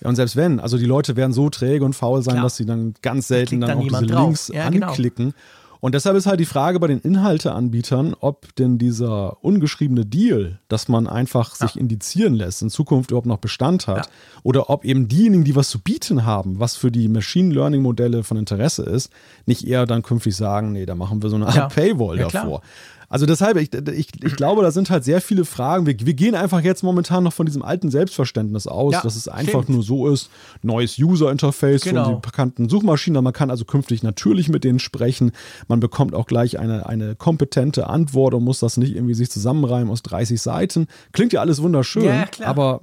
Ja, 0.02 0.08
und 0.08 0.16
selbst 0.16 0.36
wenn, 0.36 0.60
also 0.60 0.78
die 0.78 0.84
Leute 0.84 1.16
werden 1.16 1.32
so 1.32 1.48
träge 1.50 1.84
und 1.84 1.94
faul 1.94 2.22
sein, 2.22 2.34
Klar. 2.34 2.44
dass 2.44 2.56
sie 2.56 2.66
dann 2.66 2.94
ganz 3.02 3.28
selten 3.28 3.60
dann 3.60 3.70
dann 3.70 3.78
auch 3.78 3.82
diese 3.82 4.06
drauf. 4.06 4.24
Links 4.26 4.48
Ja, 4.48 4.68
genau. 4.68 4.88
anklicken. 4.88 5.34
Und 5.80 5.94
deshalb 5.94 6.16
ist 6.16 6.26
halt 6.26 6.40
die 6.40 6.46
Frage 6.46 6.80
bei 6.80 6.86
den 6.86 7.00
Inhalteanbietern, 7.00 8.16
ob 8.18 8.54
denn 8.56 8.78
dieser 8.78 9.44
ungeschriebene 9.44 10.06
Deal, 10.06 10.58
dass 10.68 10.88
man 10.88 11.06
einfach 11.06 11.54
sich 11.54 11.76
indizieren 11.78 12.34
lässt, 12.34 12.62
in 12.62 12.70
Zukunft 12.70 13.10
überhaupt 13.10 13.26
noch 13.26 13.38
Bestand 13.38 13.86
hat. 13.86 14.06
Ja. 14.06 14.12
Oder 14.42 14.70
ob 14.70 14.84
eben 14.84 15.06
diejenigen, 15.06 15.44
die 15.44 15.54
was 15.54 15.68
zu 15.68 15.78
bieten 15.78 16.24
haben, 16.24 16.58
was 16.58 16.76
für 16.76 16.90
die 16.90 17.08
Machine 17.08 17.52
Learning 17.54 17.82
Modelle 17.82 18.24
von 18.24 18.36
Interesse 18.38 18.82
ist, 18.84 19.12
nicht 19.44 19.68
eher 19.68 19.86
dann 19.86 20.02
künftig 20.02 20.34
sagen, 20.34 20.72
nee, 20.72 20.86
da 20.86 20.94
machen 20.94 21.22
wir 21.22 21.28
so 21.30 21.36
eine 21.36 21.46
Art 21.46 21.54
Ja. 21.56 21.68
Paywall 21.68 22.16
davor. 22.18 22.62
Also 23.08 23.24
deshalb, 23.26 23.56
ich, 23.58 23.72
ich, 23.72 24.08
ich 24.24 24.36
glaube, 24.36 24.62
da 24.62 24.70
sind 24.70 24.90
halt 24.90 25.04
sehr 25.04 25.20
viele 25.20 25.44
Fragen. 25.44 25.86
Wir, 25.86 25.94
wir 26.00 26.14
gehen 26.14 26.34
einfach 26.34 26.60
jetzt 26.60 26.82
momentan 26.82 27.24
noch 27.24 27.32
von 27.32 27.46
diesem 27.46 27.62
alten 27.62 27.90
Selbstverständnis 27.90 28.66
aus, 28.66 28.94
Ja, 28.94 29.00
dass 29.02 29.14
es 29.16 29.28
einfach 29.28 29.62
stimmt. 29.62 29.68
nur 29.68 29.82
so 29.82 30.08
ist, 30.08 30.30
neues 30.62 30.98
User-Interface 30.98 31.82
Genau. 31.82 32.04
von 32.04 32.12
den 32.14 32.20
bekannten 32.20 32.68
Suchmaschinen. 32.68 33.22
Man 33.22 33.32
kann 33.32 33.50
also 33.50 33.64
künftig 33.64 34.02
natürlich 34.02 34.48
mit 34.48 34.64
denen 34.64 34.78
sprechen. 34.78 35.32
Man 35.68 35.80
bekommt 35.80 36.14
auch 36.14 36.26
gleich 36.26 36.58
eine, 36.58 36.86
eine 36.86 37.14
kompetente 37.14 37.86
Antwort 37.88 38.34
und 38.34 38.42
muss 38.44 38.58
das 38.60 38.76
nicht 38.76 38.94
irgendwie 38.94 39.14
sich 39.14 39.30
zusammenreimen 39.30 39.90
aus 39.90 40.02
30 40.02 40.40
Seiten. 40.42 40.86
Klingt 41.12 41.32
ja 41.32 41.40
alles 41.40 41.62
wunderschön, 41.62 42.04
Ja, 42.04 42.26
aber 42.44 42.80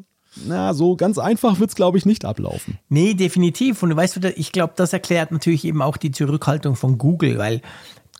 na, 0.48 0.74
so 0.74 0.96
ganz 0.96 1.20
einfach 1.20 1.60
wird 1.60 1.70
es, 1.70 1.76
glaube 1.76 1.98
ich, 2.00 2.06
nicht 2.08 2.26
ablaufen. 2.26 2.80
Nee, 2.90 3.14
definitiv. 3.14 3.84
Und 3.84 3.92
du 3.92 3.96
weißt, 3.96 4.20
ich 4.36 4.52
glaube, 4.52 4.74
das 4.76 4.92
erklärt 4.92 5.32
natürlich 5.32 5.64
eben 5.64 5.82
auch 5.82 5.96
die 5.98 6.10
Zurückhaltung 6.12 6.76
von 6.76 6.98
Google, 6.98 7.38
weil 7.38 7.62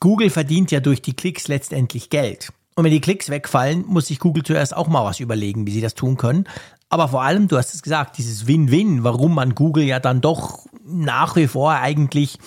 Google 0.04 0.30
verdient 0.30 0.70
ja 0.70 0.82
durch 0.82 1.02
die 1.02 1.14
Klicks 1.14 1.48
letztendlich 1.48 2.10
Geld. 2.10 2.52
Und 2.76 2.84
wenn 2.84 2.92
die 2.92 3.00
Klicks 3.00 3.30
wegfallen, 3.30 3.86
muss 3.88 4.08
sich 4.08 4.20
Google 4.20 4.44
zuerst 4.44 4.76
auch 4.76 4.90
mal 4.90 5.06
was 5.06 5.22
überlegen, 5.22 5.66
wie 5.66 5.72
sie 5.72 5.80
das 5.80 5.96
tun 5.96 6.18
können. 6.18 6.44
Aber 6.90 7.08
vor 7.08 7.24
allem, 7.24 7.48
du 7.48 7.56
hast 7.56 7.74
es 7.74 7.82
gesagt, 7.82 8.18
dieses 8.18 8.46
Win-Win, 8.46 9.06
warum 9.06 9.34
man 9.34 9.56
Google 9.56 9.86
ja 9.86 10.02
dann 10.02 10.20
doch 10.20 10.66
nach 10.86 11.38
wie 11.38 11.48
vor 11.48 11.72
eigentlich 11.76 12.38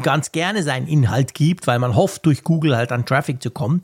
ganz 0.00 0.30
gerne 0.30 0.62
seinen 0.62 0.86
Inhalt 0.86 1.34
gibt, 1.34 1.66
weil 1.66 1.80
man 1.80 1.96
hofft, 1.96 2.24
durch 2.24 2.44
Google 2.44 2.76
halt 2.76 2.92
an 2.92 3.04
Traffic 3.04 3.42
zu 3.42 3.50
kommen. 3.50 3.82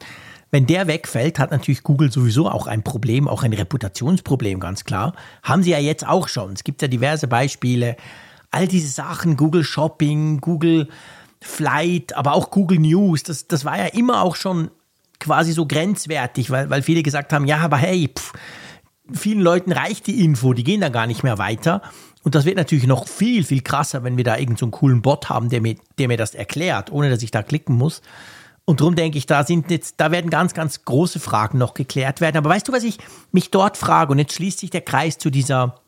Wenn 0.53 0.69
der 0.69 0.87
wegfällt, 0.87 1.41
hat 1.41 1.51
natürlich 1.51 1.83
Google 1.83 2.13
sowieso 2.13 2.49
auch 2.49 2.69
ein 2.69 2.85
Problem, 2.85 3.27
auch 3.27 3.43
ein 3.43 3.53
Reputationsproblem, 3.53 4.61
ganz 4.61 4.85
klar. 4.85 5.17
Haben 5.43 5.65
sie 5.65 5.73
ja 5.73 5.81
jetzt 5.81 6.07
auch 6.07 6.29
schon. 6.29 6.53
Es 6.53 6.63
gibt 6.63 6.81
ja 6.83 6.87
diverse 6.87 7.27
Beispiele. 7.27 7.97
All 8.53 8.69
diese 8.69 8.91
Sachen, 8.91 9.37
Google 9.37 9.65
Shopping, 9.65 10.41
Google 10.41 10.87
Flight, 11.43 12.17
aber 12.17 12.35
auch 12.35 12.51
Google 12.51 12.79
News, 12.79 13.23
das, 13.23 13.49
das 13.49 13.65
war 13.65 13.79
ja 13.79 13.87
immer 13.87 14.23
auch 14.23 14.37
schon 14.37 14.71
quasi 15.19 15.53
so 15.53 15.67
grenzwertig, 15.67 16.51
weil, 16.51 16.71
weil 16.71 16.83
viele 16.83 17.03
gesagt 17.03 17.33
haben, 17.33 17.47
ja, 17.47 17.59
aber 17.59 17.77
hey, 17.77 18.09
pff, 18.09 18.33
vielen 19.13 19.41
Leuten 19.41 19.73
reicht 19.73 20.07
die 20.07 20.25
Info, 20.25 20.53
die 20.53 20.65
gehen 20.65 20.81
da 20.81 20.89
gar 20.89 21.07
nicht 21.07 21.23
mehr 21.23 21.39
weiter. 21.39 21.83
Und 22.25 22.35
das 22.35 22.45
wird 22.45 22.57
natürlich 22.57 22.87
noch 22.87 23.09
viel, 23.09 23.45
viel 23.45 23.63
krasser, 23.63 24.05
wenn 24.05 24.17
wir 24.17 24.25
da 24.25 24.37
irgendeinen 24.37 24.71
so 24.71 24.79
coolen 24.79 25.03
Bot 25.03 25.29
haben, 25.29 25.49
der 25.49 25.61
mir, 25.61 25.77
der 25.99 26.09
mir 26.09 26.17
das 26.17 26.35
erklärt, 26.35 26.93
ohne 26.93 27.11
dass 27.11 27.23
ich 27.23 27.31
da 27.31 27.43
klicken 27.43 27.77
muss. 27.77 28.01
Und 28.65 28.81
darum 28.81 28.95
denke 28.95 29.19
ich, 29.19 29.27
da 29.27 29.45
sind 29.45 29.71
jetzt, 29.71 29.97
da 29.99 30.13
werden 30.13 30.31
ganz, 30.31 30.55
ganz 30.55 30.85
große 30.85 31.19
Fragen 31.19 31.59
noch 31.59 31.75
geklärt 31.75 32.21
werden. 32.21 32.37
Aber 32.37 32.51
weißt 32.51 32.69
du, 32.69 32.73
was 32.73 32.85
ich 32.85 32.99
mich 33.33 33.51
dort 33.51 33.77
frage? 33.77 34.13
Und 34.13 34.19
jetzt 34.19 34.35
schließt 34.35 34.61
sich 34.61 34.71
der 34.71 34.83
Kreis 34.83 35.19
zu 35.19 35.31
dieser, 35.31 35.81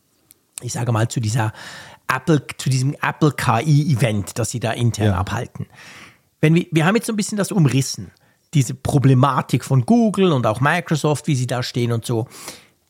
ich 0.61 0.73
sage 0.73 0.91
mal, 0.91 1.07
zu 1.07 1.21
dieser 1.21 1.53
Apple, 2.15 2.47
zu 2.59 2.71
diesem 2.71 2.95
Apple 3.01 3.33
KI-Event, 3.33 4.39
das 4.39 4.51
sie 4.51 4.61
da 4.61 4.73
intern 4.73 5.09
ja. 5.09 5.19
abhalten. 5.19 5.67
Wenn 6.41 6.55
wir, 6.55 6.67
wir 6.71 6.87
haben 6.87 6.97
jetzt 6.97 7.07
so 7.07 7.13
ein 7.13 7.17
bisschen 7.17 7.39
das 7.39 7.53
umrissen, 7.53 8.11
diese 8.55 8.75
Problematik 8.75 9.65
von 9.65 9.85
Google 9.85 10.33
und 10.33 10.47
auch 10.47 10.61
Microsoft, 10.61 11.27
wie 11.27 11.35
sie 11.35 11.47
da 11.47 11.63
stehen 11.63 11.93
und 11.93 12.05
so. 12.05 12.29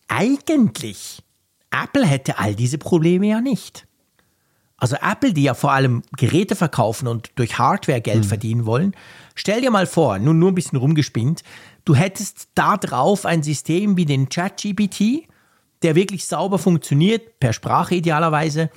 Eigentlich, 0.09 1.23
Apple 1.71 2.07
hätte 2.07 2.39
all 2.39 2.55
diese 2.55 2.79
Probleme 2.79 3.29
ja 3.29 3.41
nicht. 3.41 3.87
Also 4.77 4.97
Apple, 4.97 5.33
die 5.33 5.45
ja 5.45 5.55
vor 5.55 5.73
allem 5.73 6.03
Geräte 6.17 6.57
verkaufen 6.57 7.09
und 7.09 7.31
durch 7.37 7.59
Hardware 7.59 8.01
Geld 8.01 8.25
mhm. 8.25 8.29
verdienen 8.29 8.67
wollen, 8.67 8.95
stell 9.35 9.63
dir 9.63 9.71
mal 9.71 9.87
vor, 9.87 10.19
nur, 10.19 10.35
nur 10.35 10.53
ein 10.53 10.55
bisschen 10.55 10.79
rumgespinnt, 10.79 11.43
du 11.85 11.95
hättest 11.95 12.49
da 12.55 12.77
drauf 12.77 13.25
ein 13.25 13.43
System 13.43 13.97
wie 13.97 14.05
den 14.05 14.29
ChatGPT, 14.29 15.27
der 15.83 15.95
wirklich 15.95 16.27
sauber 16.27 16.59
funktioniert, 16.59 17.41
per 17.41 17.53
Sprache 17.53 17.95
idealerweise, 17.95 18.71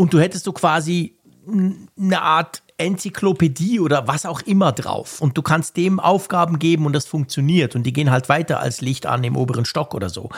und 0.00 0.14
du 0.14 0.18
hättest 0.18 0.46
so 0.46 0.54
quasi 0.54 1.18
eine 1.46 2.22
Art 2.22 2.62
Enzyklopädie 2.78 3.80
oder 3.80 4.08
was 4.08 4.24
auch 4.24 4.40
immer 4.40 4.72
drauf. 4.72 5.20
Und 5.20 5.36
du 5.36 5.42
kannst 5.42 5.76
dem 5.76 6.00
Aufgaben 6.00 6.58
geben 6.58 6.86
und 6.86 6.94
das 6.94 7.04
funktioniert. 7.04 7.76
Und 7.76 7.82
die 7.82 7.92
gehen 7.92 8.10
halt 8.10 8.30
weiter 8.30 8.60
als 8.60 8.80
Licht 8.80 9.04
an 9.04 9.22
im 9.24 9.36
oberen 9.36 9.66
Stock 9.66 9.94
oder 9.94 10.08
so. 10.08 10.30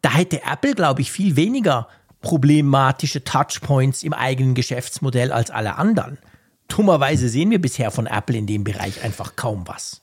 Da 0.00 0.12
hätte 0.12 0.40
Apple, 0.50 0.74
glaube 0.74 1.02
ich, 1.02 1.12
viel 1.12 1.36
weniger 1.36 1.88
problematische 2.22 3.22
Touchpoints 3.22 4.02
im 4.02 4.14
eigenen 4.14 4.54
Geschäftsmodell 4.54 5.30
als 5.30 5.50
alle 5.50 5.76
anderen. 5.76 6.16
Dummerweise 6.68 7.28
sehen 7.28 7.50
wir 7.50 7.60
bisher 7.60 7.90
von 7.90 8.06
Apple 8.06 8.38
in 8.38 8.46
dem 8.46 8.64
Bereich 8.64 9.04
einfach 9.04 9.36
kaum 9.36 9.68
was. 9.68 10.00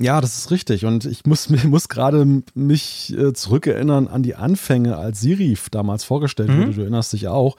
Ja, 0.00 0.20
das 0.20 0.38
ist 0.38 0.50
richtig. 0.52 0.84
Und 0.84 1.04
ich 1.04 1.26
muss, 1.26 1.48
muss 1.64 1.88
gerade 1.88 2.42
mich 2.54 3.16
äh, 3.16 3.32
zurückerinnern 3.32 4.06
an 4.06 4.22
die 4.22 4.36
Anfänge, 4.36 4.96
als 4.96 5.20
Siri 5.20 5.58
damals 5.70 6.04
vorgestellt 6.04 6.50
mhm. 6.50 6.58
wurde. 6.58 6.74
Du 6.74 6.80
erinnerst 6.82 7.12
dich 7.12 7.28
auch. 7.28 7.56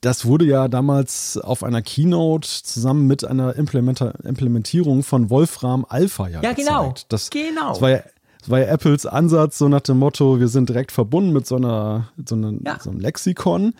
Das 0.00 0.24
wurde 0.24 0.46
ja 0.46 0.68
damals 0.68 1.38
auf 1.38 1.62
einer 1.62 1.82
Keynote 1.82 2.48
zusammen 2.48 3.06
mit 3.06 3.24
einer 3.24 3.54
Implementierung 3.56 5.02
von 5.02 5.28
Wolfram 5.30 5.84
Alpha 5.88 6.28
ja, 6.28 6.42
ja 6.42 6.52
genau. 6.52 6.94
Das, 7.08 7.30
genau. 7.30 7.70
Das 7.70 7.80
war 7.82 7.90
ja 7.90 8.02
das 8.40 8.50
war 8.50 8.60
ja 8.60 8.66
Apples 8.66 9.06
Ansatz, 9.06 9.56
so 9.56 9.68
nach 9.68 9.80
dem 9.80 9.98
Motto, 9.98 10.38
wir 10.38 10.48
sind 10.48 10.68
direkt 10.68 10.92
verbunden 10.92 11.32
mit 11.32 11.46
so, 11.46 11.56
einer, 11.56 12.10
so, 12.26 12.34
einer, 12.34 12.52
ja. 12.62 12.78
so 12.78 12.90
einem 12.90 13.00
Lexikon 13.00 13.72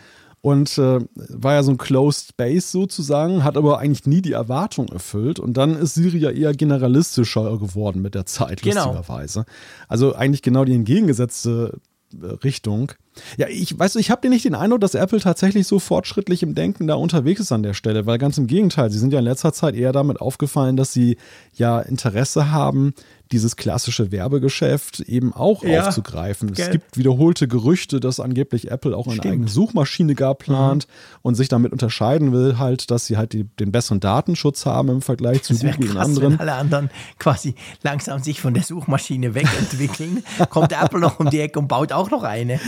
und 0.45 0.77
äh, 0.77 0.99
war 1.15 1.55
ja 1.55 1.63
so 1.63 1.71
ein 1.71 1.79
Closed 1.79 2.29
Space 2.29 2.71
sozusagen, 2.71 3.45
hat 3.45 3.57
aber 3.57 3.79
eigentlich 3.79 4.05
nie 4.05 4.21
die 4.21 4.33
Erwartung 4.33 4.89
erfüllt. 4.89 5.41
Und 5.41 5.57
dann 5.57 5.75
ist 5.75 5.95
Siri 5.95 6.19
ja 6.19 6.29
eher 6.29 6.53
generalistischer 6.53 7.57
geworden 7.57 8.03
mit 8.03 8.15
der 8.15 8.27
Zeit, 8.27 8.61
genau. 8.61 8.93
lustigerweise. 8.93 9.47
Also 9.89 10.15
eigentlich 10.15 10.43
genau 10.43 10.67
die 10.67 10.75
entgegengesetzte 10.75 11.81
äh, 12.23 12.27
Richtung. 12.45 12.93
Ja, 13.39 13.47
ich 13.49 13.79
weiß, 13.79 13.97
ich 13.97 14.11
habe 14.11 14.21
dir 14.21 14.29
nicht 14.29 14.45
den 14.45 14.55
Eindruck, 14.55 14.83
dass 14.83 14.95
Apple 14.95 15.21
tatsächlich 15.21 15.67
so 15.67 15.79
fortschrittlich 15.79 16.43
im 16.43 16.55
Denken 16.55 16.89
da 16.89 16.97
unterwegs 16.97 17.41
ist 17.41 17.51
an 17.51 17.63
der 17.63 17.73
Stelle, 17.73 18.05
weil 18.05 18.19
ganz 18.19 18.37
im 18.37 18.47
Gegenteil, 18.47 18.91
sie 18.91 18.99
sind 18.99 19.15
ja 19.15 19.21
in 19.21 19.25
letzter 19.25 19.55
Zeit 19.55 19.75
eher 19.75 19.93
damit 19.93 20.21
aufgefallen, 20.21 20.77
dass 20.77 20.93
sie 20.93 21.17
ja 21.55 21.81
Interesse 21.81 22.51
haben, 22.51 22.93
dieses 23.33 23.57
klassische 23.57 24.13
Werbegeschäft 24.13 25.01
eben 25.01 25.33
auch 25.33 25.65
ja, 25.65 25.87
aufzugreifen. 25.87 26.53
Gell. 26.53 26.67
Es 26.67 26.73
gibt 26.73 26.97
wiederholte 26.97 27.49
Gerüchte, 27.49 28.01
dass 28.01 28.21
angeblich 28.21 28.71
Apple 28.71 28.97
auch 28.97 29.07
eine 29.07 29.17
Stimmt. 29.17 29.33
eigene 29.33 29.49
Suchmaschine 29.49 30.15
gar 30.15 30.35
plant 30.35 30.87
mhm. 30.87 31.19
und 31.23 31.35
sich 31.35 31.49
damit 31.49 31.73
unterscheiden 31.73 32.33
will, 32.33 32.59
halt, 32.59 32.91
dass 32.91 33.07
sie 33.07 33.17
halt 33.17 33.33
die, 33.33 33.45
den 33.45 33.73
besseren 33.73 34.01
Datenschutz 34.01 34.67
haben 34.67 34.89
im 34.89 35.03
Vergleich 35.03 35.43
zu 35.43 35.55
Google 35.55 35.73
krass, 35.73 35.91
und 35.91 35.99
anderen. 35.99 36.33
Wenn 36.35 36.41
alle 36.41 36.55
anderen 36.55 36.91
quasi 37.19 37.55
langsam 37.83 38.23
sich 38.23 38.41
von 38.41 38.55
der 38.55 38.63
Suchmaschine 38.63 39.35
wegentwickeln, 39.35 40.23
kommt 40.51 40.73
Apple 40.73 41.01
noch 41.01 41.19
um 41.19 41.31
die 41.31 41.41
Ecke 41.41 41.59
und 41.59 41.69
baut 41.69 41.93
auch 41.93 42.11
noch 42.11 42.23
eine. 42.23 42.61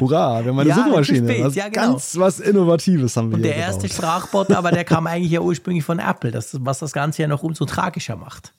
Hurra, 0.00 0.44
wir 0.44 0.52
haben 0.52 0.58
eine 0.58 0.68
ja, 0.68 0.76
Suchmaschine. 0.76 1.28
Spät, 1.28 1.44
was 1.44 1.54
ja, 1.54 1.68
genau. 1.68 1.92
Ganz 1.92 2.16
was 2.16 2.40
Innovatives 2.40 3.16
haben 3.16 3.30
wir 3.30 3.36
Und 3.36 3.42
der 3.42 3.56
erste 3.56 3.88
Sprachbot, 3.88 4.50
aber 4.52 4.70
der 4.70 4.84
kam 4.84 5.06
eigentlich 5.06 5.32
ja 5.32 5.40
ursprünglich 5.40 5.84
von 5.84 5.98
Apple, 5.98 6.30
das, 6.30 6.56
was 6.60 6.78
das 6.78 6.92
Ganze 6.92 7.22
ja 7.22 7.28
noch 7.28 7.42
umso 7.42 7.64
tragischer 7.64 8.16
macht. 8.16 8.52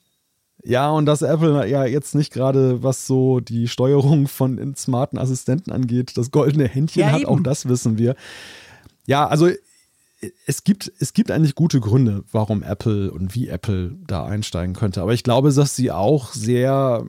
Ja, 0.68 0.90
und 0.90 1.06
dass 1.06 1.22
Apple 1.22 1.66
ja 1.66 1.86
jetzt 1.86 2.14
nicht 2.14 2.30
gerade, 2.30 2.82
was 2.82 3.06
so 3.06 3.40
die 3.40 3.68
Steuerung 3.68 4.28
von 4.28 4.74
smarten 4.76 5.16
Assistenten 5.16 5.72
angeht, 5.72 6.18
das 6.18 6.30
goldene 6.30 6.68
Händchen 6.68 7.00
ja, 7.00 7.10
hat, 7.10 7.20
eben. 7.22 7.30
auch 7.30 7.40
das 7.40 7.66
wissen 7.70 7.96
wir. 7.96 8.14
Ja, 9.06 9.26
also 9.26 9.48
es 10.44 10.64
gibt, 10.64 10.92
es 10.98 11.14
gibt 11.14 11.30
eigentlich 11.30 11.54
gute 11.54 11.80
Gründe, 11.80 12.22
warum 12.32 12.62
Apple 12.62 13.10
und 13.10 13.34
wie 13.34 13.48
Apple 13.48 13.96
da 14.06 14.26
einsteigen 14.26 14.74
könnte. 14.74 15.00
Aber 15.00 15.14
ich 15.14 15.22
glaube, 15.22 15.50
dass 15.50 15.74
sie 15.74 15.90
auch 15.90 16.34
sehr 16.34 17.02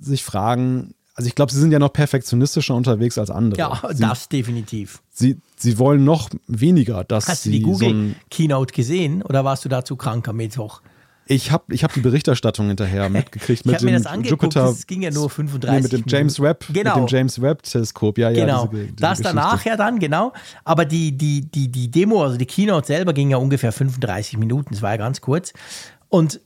sich 0.00 0.24
fragen, 0.24 0.94
also 1.14 1.28
ich 1.28 1.36
glaube, 1.36 1.52
sie 1.52 1.60
sind 1.60 1.70
ja 1.70 1.78
noch 1.78 1.92
perfektionistischer 1.92 2.74
unterwegs 2.74 3.16
als 3.16 3.30
andere. 3.30 3.60
Ja, 3.60 3.80
sie, 3.92 4.02
das 4.02 4.28
definitiv. 4.28 5.02
Sie, 5.12 5.38
sie 5.56 5.78
wollen 5.78 6.02
noch 6.02 6.30
weniger, 6.48 7.04
dass 7.04 7.28
Hast 7.28 7.44
sie 7.44 7.50
du 7.50 7.56
die 7.58 7.62
Google 7.62 8.08
so 8.08 8.14
Keynote 8.28 8.74
gesehen 8.74 9.22
oder 9.22 9.44
warst 9.44 9.64
du 9.64 9.68
dazu 9.68 9.94
krank 9.94 10.26
am 10.26 10.38
Mittwoch? 10.38 10.80
Ich 11.26 11.50
habe 11.50 11.72
ich 11.72 11.84
hab 11.84 11.92
die 11.92 12.00
Berichterstattung 12.00 12.68
hinterher 12.68 13.08
mitgekriegt 13.10 13.64
mit 13.64 13.80
dem 13.80 14.22
Jupiter. 14.22 14.64
Es 14.66 14.86
ging 14.86 15.02
ja 15.02 15.10
nur 15.10 15.30
35 15.30 15.74
nee, 15.74 15.82
mit 15.82 16.06
dem 16.06 16.10
James 16.10 16.40
Webb, 16.40 16.66
genau. 16.72 17.00
mit 17.00 17.10
dem 17.10 17.16
James 17.16 17.40
Webb 17.40 17.62
Teleskop. 17.62 18.18
Ja, 18.18 18.30
ja, 18.30 18.44
genau. 18.44 18.66
Diese, 18.66 18.82
diese 18.84 18.96
das 18.96 19.18
Geschichte. 19.18 19.36
danach 19.36 19.64
ja 19.64 19.76
dann 19.76 19.98
genau. 19.98 20.32
Aber 20.64 20.84
die 20.84 21.16
die 21.16 21.42
die 21.42 21.70
die 21.70 21.90
Demo, 21.90 22.24
also 22.24 22.36
die 22.36 22.46
Keynote 22.46 22.86
selber 22.86 23.12
ging 23.12 23.30
ja 23.30 23.36
ungefähr 23.36 23.72
35 23.72 24.38
Minuten. 24.38 24.74
Das 24.74 24.82
war 24.82 24.90
ja 24.90 24.96
ganz 24.96 25.20
kurz. 25.20 25.52
Und 26.08 26.40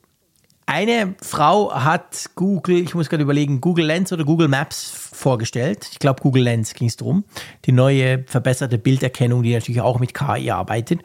eine 0.66 1.14
Frau 1.22 1.72
hat 1.72 2.30
Google, 2.34 2.82
ich 2.82 2.94
muss 2.94 3.08
gerade 3.08 3.22
überlegen, 3.22 3.60
Google 3.60 3.86
Lens 3.86 4.12
oder 4.12 4.24
Google 4.24 4.48
Maps 4.48 4.90
vorgestellt. 5.12 5.88
Ich 5.92 6.00
glaube, 6.00 6.20
Google 6.20 6.42
Lens 6.42 6.74
ging 6.74 6.88
es 6.88 6.96
drum. 6.96 7.24
Die 7.66 7.72
neue 7.72 8.24
verbesserte 8.24 8.76
Bilderkennung, 8.76 9.44
die 9.44 9.54
natürlich 9.54 9.80
auch 9.80 10.00
mit 10.00 10.12
KI 10.12 10.50
arbeitet. 10.50 11.02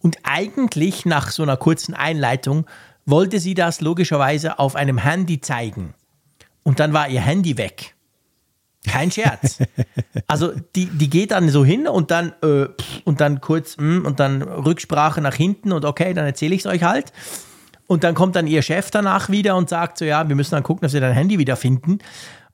Und 0.00 0.18
eigentlich 0.24 1.06
nach 1.06 1.30
so 1.30 1.44
einer 1.44 1.56
kurzen 1.56 1.94
Einleitung 1.94 2.66
wollte 3.08 3.40
sie 3.40 3.54
das 3.54 3.80
logischerweise 3.80 4.58
auf 4.58 4.76
einem 4.76 4.98
Handy 4.98 5.40
zeigen. 5.40 5.94
Und 6.62 6.80
dann 6.80 6.92
war 6.92 7.08
ihr 7.08 7.20
Handy 7.20 7.56
weg. 7.56 7.94
Kein 8.86 9.10
Scherz. 9.10 9.58
Also 10.30 10.52
die, 10.76 10.86
die 10.86 11.08
geht 11.08 11.30
dann 11.30 11.48
so 11.48 11.64
hin 11.64 11.88
und 11.88 12.10
dann 12.10 12.34
äh, 12.42 12.66
und 13.04 13.22
dann 13.22 13.40
kurz 13.40 13.78
mm, 13.78 14.04
und 14.04 14.20
dann 14.20 14.42
Rücksprache 14.42 15.22
nach 15.22 15.34
hinten 15.34 15.72
und 15.72 15.86
okay, 15.86 16.12
dann 16.12 16.26
erzähle 16.26 16.54
ich 16.54 16.60
es 16.62 16.66
euch 16.66 16.82
halt. 16.82 17.14
Und 17.86 18.04
dann 18.04 18.14
kommt 18.14 18.36
dann 18.36 18.46
ihr 18.46 18.60
Chef 18.60 18.90
danach 18.90 19.30
wieder 19.30 19.56
und 19.56 19.70
sagt 19.70 19.96
so, 19.96 20.04
ja, 20.04 20.28
wir 20.28 20.36
müssen 20.36 20.50
dann 20.50 20.64
gucken, 20.64 20.82
dass 20.82 20.92
wir 20.92 21.00
dein 21.00 21.14
Handy 21.14 21.38
wieder 21.38 21.56
finden. 21.56 22.00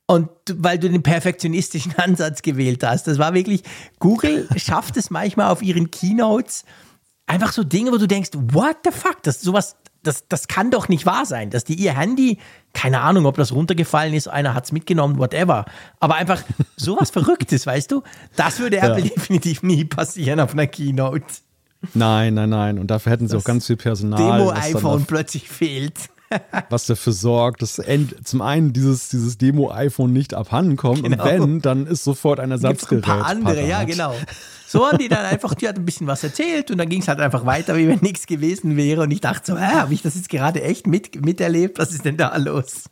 Und 0.07 0.29
weil 0.53 0.79
du 0.79 0.89
den 0.89 1.03
perfektionistischen 1.03 1.95
Ansatz 1.97 2.43
gewählt 2.43 2.85
hast, 2.85 3.09
das 3.09 3.19
war 3.19 3.35
wirklich, 3.35 3.65
Google 3.99 4.49
schafft 4.55 4.97
es 4.97 5.11
manchmal 5.11 5.51
auf 5.51 5.61
ihren 5.63 5.91
Keynotes 5.91 6.65
einfach 7.27 7.53
so 7.53 7.65
Dinge, 7.65 7.91
wo 7.91 7.97
du 7.97 8.07
denkst, 8.07 8.31
what 8.35 8.77
the 8.85 8.91
fuck, 8.93 9.23
das 9.23 9.41
sowas, 9.41 9.77
das, 10.07 10.29
das 10.29 10.49
kann 10.49 10.71
doch 10.71 10.89
nicht 10.89 11.07
wahr 11.07 11.27
sein, 11.27 11.51
dass 11.51 11.65
die 11.65 11.75
ihr 11.75 11.97
Handy, 11.97 12.39
keine 12.73 13.01
Ahnung, 13.01 13.27
ob 13.27 13.37
das 13.37 13.53
runtergefallen 13.53 14.15
ist, 14.15 14.29
einer 14.29 14.55
hat 14.55 14.65
es 14.65 14.73
mitgenommen, 14.73 15.19
whatever, 15.19 15.65
aber 16.01 16.15
einfach 16.15 16.43
sowas 16.77 17.11
Verrücktes, 17.15 17.67
weißt 17.67 17.91
du, 17.91 18.03
das 18.37 18.59
würde 18.59 18.79
Apple 18.79 19.05
ja. 19.05 19.11
definitiv 19.15 19.63
nie 19.63 19.85
passieren 19.85 20.41
auf 20.41 20.53
einer 20.53 20.67
Keynote. 20.67 21.25
Nein, 21.93 22.35
nein, 22.35 22.49
nein. 22.49 22.79
Und 22.79 22.91
dafür 22.91 23.13
hätten 23.13 23.29
sie 23.29 23.35
das 23.35 23.43
auch 23.43 23.47
ganz 23.47 23.67
viel 23.67 23.77
Personal. 23.77 24.19
Demo-iPhone 24.19 25.05
plötzlich 25.05 25.51
fehlt. 25.51 26.09
was 26.71 26.87
dafür 26.87 27.13
sorgt, 27.13 27.63
dass 27.63 27.81
zum 28.25 28.43
einen 28.43 28.73
dieses, 28.73 29.09
dieses 29.09 29.39
Demo-iPhone 29.39 30.13
nicht 30.13 30.35
abhanden 30.35 30.77
kommt 30.77 31.03
genau. 31.03 31.23
und 31.23 31.31
wenn, 31.31 31.61
dann 31.61 31.87
ist 31.87 32.05
sofort 32.05 32.41
ein 32.41 32.51
Ersatzgerät. 32.51 33.05
Ein 33.05 33.19
paar 33.21 33.27
andere, 33.27 33.55
parat. 33.57 33.69
ja, 33.69 33.85
genau. 33.85 34.15
So 34.75 34.85
haben 34.85 34.99
die 34.99 35.07
dann 35.07 35.25
einfach, 35.25 35.55
die 35.55 35.68
hat 35.68 35.77
ein 35.77 35.85
bisschen 35.85 36.09
was 36.09 36.25
erzählt 36.25 36.68
und 36.72 36.79
dann 36.79 36.89
ging 36.89 37.01
es 37.01 37.07
halt 37.07 37.20
einfach 37.20 37.47
weiter, 37.47 37.77
wie 37.77 37.87
wenn 37.87 38.01
nichts 38.01 38.27
gewesen 38.27 38.77
wäre. 38.77 39.03
Und 39.03 39.12
ich 39.12 39.20
dachte 39.20 39.53
so, 39.53 39.57
äh, 39.57 39.61
habe 39.61 39.95
ich 39.95 40.03
das 40.03 40.16
jetzt 40.16 40.29
gerade 40.29 40.64
echt 40.64 40.89
mit, 40.89 41.25
miterlebt? 41.25 41.79
Was 41.79 41.93
ist 41.93 42.05
denn 42.05 42.16
da 42.16 42.37
los? 42.39 42.91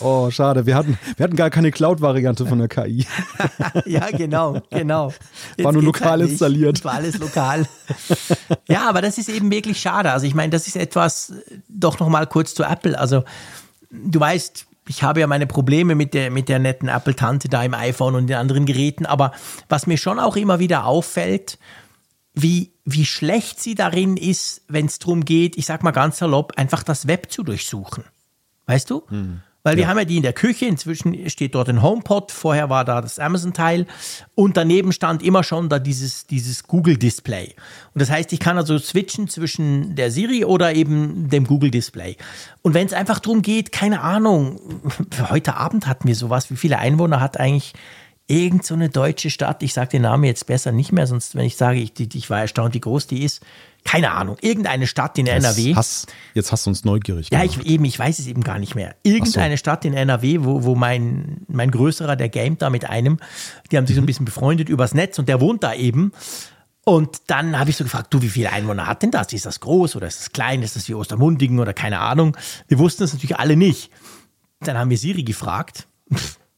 Oh, 0.00 0.30
schade. 0.30 0.64
Wir 0.64 0.74
hatten, 0.74 0.98
wir 1.18 1.24
hatten 1.24 1.36
gar 1.36 1.50
keine 1.50 1.72
Cloud-Variante 1.72 2.46
von 2.46 2.58
der 2.58 2.68
KI. 2.68 3.06
ja, 3.84 4.10
genau, 4.10 4.62
genau. 4.70 5.12
Jetzt 5.58 5.64
war 5.66 5.72
nur 5.74 5.82
lokal 5.82 6.20
halt 6.20 6.30
installiert. 6.30 6.82
War 6.86 6.94
alles 6.94 7.18
lokal. 7.18 7.66
ja, 8.66 8.88
aber 8.88 9.02
das 9.02 9.18
ist 9.18 9.28
eben 9.28 9.50
wirklich 9.50 9.78
schade. 9.78 10.12
Also 10.12 10.24
ich 10.24 10.34
meine, 10.34 10.48
das 10.48 10.68
ist 10.68 10.76
etwas, 10.76 11.34
doch 11.68 12.00
nochmal 12.00 12.28
kurz 12.28 12.54
zu 12.54 12.62
Apple. 12.62 12.98
Also 12.98 13.24
du 13.90 14.18
weißt, 14.18 14.64
ich 14.88 15.02
habe 15.02 15.20
ja 15.20 15.26
meine 15.26 15.46
Probleme 15.46 15.94
mit 15.94 16.14
der, 16.14 16.30
mit 16.30 16.48
der 16.48 16.58
netten 16.58 16.88
Apple-Tante 16.88 17.48
da 17.48 17.62
im 17.62 17.74
iPhone 17.74 18.14
und 18.14 18.26
den 18.26 18.36
anderen 18.36 18.66
Geräten, 18.66 19.06
aber 19.06 19.32
was 19.68 19.86
mir 19.86 19.98
schon 19.98 20.18
auch 20.18 20.36
immer 20.36 20.58
wieder 20.58 20.86
auffällt, 20.86 21.58
wie, 22.34 22.72
wie 22.84 23.04
schlecht 23.04 23.60
sie 23.60 23.74
darin 23.74 24.16
ist, 24.16 24.62
wenn 24.68 24.86
es 24.86 24.98
darum 24.98 25.24
geht, 25.24 25.56
ich 25.58 25.66
sag 25.66 25.82
mal 25.82 25.90
ganz 25.90 26.18
salopp, 26.18 26.52
einfach 26.56 26.82
das 26.82 27.06
Web 27.06 27.30
zu 27.30 27.42
durchsuchen. 27.42 28.04
Weißt 28.66 28.90
du? 28.90 29.02
Hm. 29.08 29.42
Weil 29.62 29.76
wir 29.76 29.88
haben 29.88 29.98
ja 29.98 30.04
die 30.04 30.16
in 30.16 30.22
der 30.22 30.32
Küche, 30.32 30.66
inzwischen 30.66 31.28
steht 31.28 31.54
dort 31.54 31.68
ein 31.68 31.82
HomePod, 31.82 32.32
vorher 32.32 32.70
war 32.70 32.84
da 32.84 33.02
das 33.02 33.18
Amazon-Teil 33.18 33.86
und 34.34 34.56
daneben 34.56 34.92
stand 34.92 35.22
immer 35.22 35.44
schon 35.44 35.68
da 35.68 35.78
dieses, 35.78 36.26
dieses 36.26 36.64
Google-Display. 36.64 37.54
Und 37.92 38.00
das 38.00 38.10
heißt, 38.10 38.32
ich 38.32 38.40
kann 38.40 38.56
also 38.56 38.78
switchen 38.78 39.28
zwischen 39.28 39.94
der 39.96 40.10
Siri 40.10 40.46
oder 40.46 40.74
eben 40.74 41.28
dem 41.28 41.46
Google-Display. 41.46 42.16
Und 42.62 42.72
wenn 42.72 42.86
es 42.86 42.94
einfach 42.94 43.18
darum 43.18 43.42
geht, 43.42 43.70
keine 43.70 44.00
Ahnung, 44.00 44.60
heute 45.30 45.56
Abend 45.56 45.86
hatten 45.86 46.08
wir 46.08 46.14
sowas, 46.14 46.50
wie 46.50 46.56
viele 46.56 46.78
Einwohner 46.78 47.20
hat 47.20 47.38
eigentlich 47.38 47.74
irgend 48.30 48.64
so 48.64 48.74
eine 48.74 48.88
deutsche 48.88 49.28
Stadt, 49.28 49.62
ich 49.62 49.74
sage 49.74 49.90
den 49.90 50.02
Namen 50.02 50.24
jetzt 50.24 50.46
besser 50.46 50.70
nicht 50.70 50.92
mehr, 50.92 51.06
sonst 51.06 51.34
wenn 51.34 51.44
ich 51.44 51.56
sage, 51.56 51.80
ich, 51.80 51.92
ich 51.98 52.30
war 52.30 52.40
erstaunt, 52.40 52.74
wie 52.74 52.80
groß 52.80 53.08
die 53.08 53.24
ist, 53.24 53.44
keine 53.84 54.12
Ahnung, 54.12 54.36
irgendeine 54.40 54.86
Stadt 54.86 55.18
in 55.18 55.26
Jetzt 55.26 55.44
NRW. 55.44 55.74
Hast, 55.74 56.12
jetzt 56.34 56.52
hast 56.52 56.66
du 56.66 56.70
uns 56.70 56.84
neugierig 56.84 57.28
Ja, 57.30 57.40
gemacht. 57.40 57.58
ich 57.62 57.66
eben, 57.66 57.84
ich 57.84 57.98
weiß 57.98 58.18
es 58.18 58.26
eben 58.26 58.42
gar 58.42 58.58
nicht 58.58 58.74
mehr. 58.74 58.94
Irgendeine 59.02 59.56
Stadt 59.56 59.84
in 59.84 59.94
NRW, 59.94 60.38
wo, 60.42 60.64
wo 60.64 60.74
mein, 60.74 61.38
mein 61.48 61.70
größerer, 61.70 62.16
der 62.16 62.28
gamet 62.28 62.62
da 62.62 62.70
mit 62.70 62.84
einem, 62.84 63.18
die 63.70 63.76
haben 63.76 63.86
sich 63.86 63.96
so 63.96 64.02
ein 64.02 64.06
bisschen 64.06 64.24
befreundet 64.26 64.68
übers 64.68 64.94
Netz 64.94 65.18
und 65.18 65.28
der 65.28 65.40
wohnt 65.40 65.62
da 65.62 65.74
eben. 65.74 66.12
Und 66.84 67.22
dann 67.26 67.58
habe 67.58 67.70
ich 67.70 67.76
so 67.76 67.84
gefragt, 67.84 68.12
du, 68.12 68.22
wie 68.22 68.28
viele 68.28 68.50
Einwohner 68.52 68.86
hat 68.86 69.02
denn 69.02 69.10
das? 69.10 69.32
Ist 69.32 69.46
das 69.46 69.60
groß 69.60 69.96
oder 69.96 70.06
ist 70.06 70.18
das 70.20 70.32
klein? 70.32 70.62
Ist 70.62 70.76
das 70.76 70.88
wie 70.88 70.94
Ostermundigen 70.94 71.58
oder 71.58 71.72
keine 71.74 72.00
Ahnung? 72.00 72.36
Wir 72.68 72.78
wussten 72.78 73.02
es 73.04 73.12
natürlich 73.12 73.36
alle 73.38 73.56
nicht. 73.56 73.90
Dann 74.60 74.76
haben 74.78 74.90
wir 74.90 74.98
Siri 74.98 75.22
gefragt. 75.22 75.86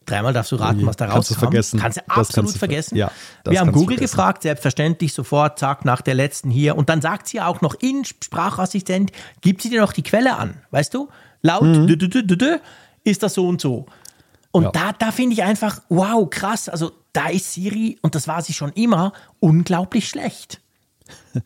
Dreimal 0.07 0.33
darfst 0.33 0.53
du 0.53 0.57
raten, 0.57 0.81
je, 0.81 0.87
was 0.87 0.97
da 0.97 1.07
kannst 1.07 1.31
du 1.31 1.35
vergessen. 1.35 1.79
Kannst 1.81 1.99
du 1.99 2.03
absolut 2.09 2.27
kannst 2.35 2.37
du 2.55 2.59
ver- 2.59 2.59
vergessen. 2.59 2.97
ja, 2.97 3.11
wir 3.47 3.59
haben 3.61 3.73
Google 3.73 3.97
vergessen. 3.97 4.17
gefragt, 4.17 4.43
selbstverständlich 4.43 5.13
sofort, 5.15 5.59
zack, 5.59 5.85
nach 5.85 6.01
der 6.03 6.15
letzten 6.15 6.51
hier. 6.51 6.77
Und 6.77 6.89
dann 6.89 7.01
sagt 7.01 7.29
sie 7.29 7.41
auch 7.41 7.61
noch 7.61 7.75
in 7.75 8.05
Sprachassistent, 8.05 9.13
gibt 9.41 9.63
sie 9.63 9.71
dir 9.71 9.81
noch 9.81 9.93
die 9.93 10.03
Quelle 10.03 10.37
an, 10.37 10.55
weißt 10.71 10.93
du? 10.95 11.09
Laut, 11.43 11.65
dü, 11.65 11.97
dü, 11.97 12.09
dü, 12.09 12.23
dü, 12.25 12.59
ist 13.05 13.23
das 13.23 13.35
so 13.35 13.47
und 13.49 13.61
so. 13.61 13.87
Und 14.51 14.65
Ja. 14.65 14.71
da, 14.73 14.93
da 14.93 15.11
finde 15.13 15.33
ich 15.35 15.43
einfach, 15.43 15.81
wow, 15.89 16.29
krass. 16.29 16.69
Also 16.69 16.93
da 17.13 17.29
ist 17.29 17.53
Siri, 17.53 17.99
und 18.03 18.15
das 18.15 18.29
war 18.29 18.43
sie 18.43 18.53
schon 18.53 18.71
immer, 18.73 19.13
unglaublich 19.41 20.09
schlecht. 20.09 20.61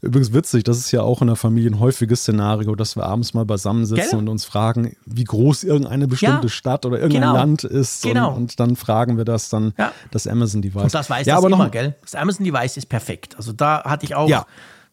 Übrigens 0.00 0.32
witzig, 0.32 0.62
das 0.62 0.78
ist 0.78 0.92
ja 0.92 1.02
auch 1.02 1.22
in 1.22 1.26
der 1.26 1.34
Familie 1.34 1.70
ein 1.70 1.80
häufiges 1.80 2.20
Szenario, 2.20 2.76
dass 2.76 2.94
wir 2.94 3.04
abends 3.04 3.34
mal 3.34 3.44
beisammensitzen 3.44 4.10
Gell? 4.10 4.18
und 4.20 4.28
uns 4.28 4.44
fragen, 4.44 4.96
wie 5.06 5.24
groß 5.24 5.64
irgendeine 5.64 6.06
bestimmte 6.06 6.46
Ja, 6.46 6.48
Stadt 6.48 6.86
oder 6.86 6.98
irgendein 6.98 7.22
genau. 7.22 7.34
Land 7.34 7.64
ist. 7.64 8.04
Genau. 8.04 8.28
Und, 8.30 8.36
und 8.36 8.60
dann 8.60 8.76
fragen 8.76 9.16
wir 9.16 9.24
das 9.24 9.48
dann, 9.48 9.74
Ja. 9.76 9.90
das 10.12 10.28
Amazon-Device. 10.28 10.84
Und 10.84 10.94
das 10.94 11.10
weiß 11.10 11.26
ja, 11.26 11.34
das 11.34 11.44
aber 11.44 11.52
immer, 11.52 11.64
noch, 11.64 11.72
gell? 11.72 11.96
Das 12.02 12.14
Amazon-Device 12.14 12.76
ist 12.76 12.86
perfekt. 12.86 13.36
Also 13.36 13.52
da 13.52 13.82
hatte 13.82 14.04
ich 14.06 14.14
auch, 14.14 14.28
Ja. 14.28 14.46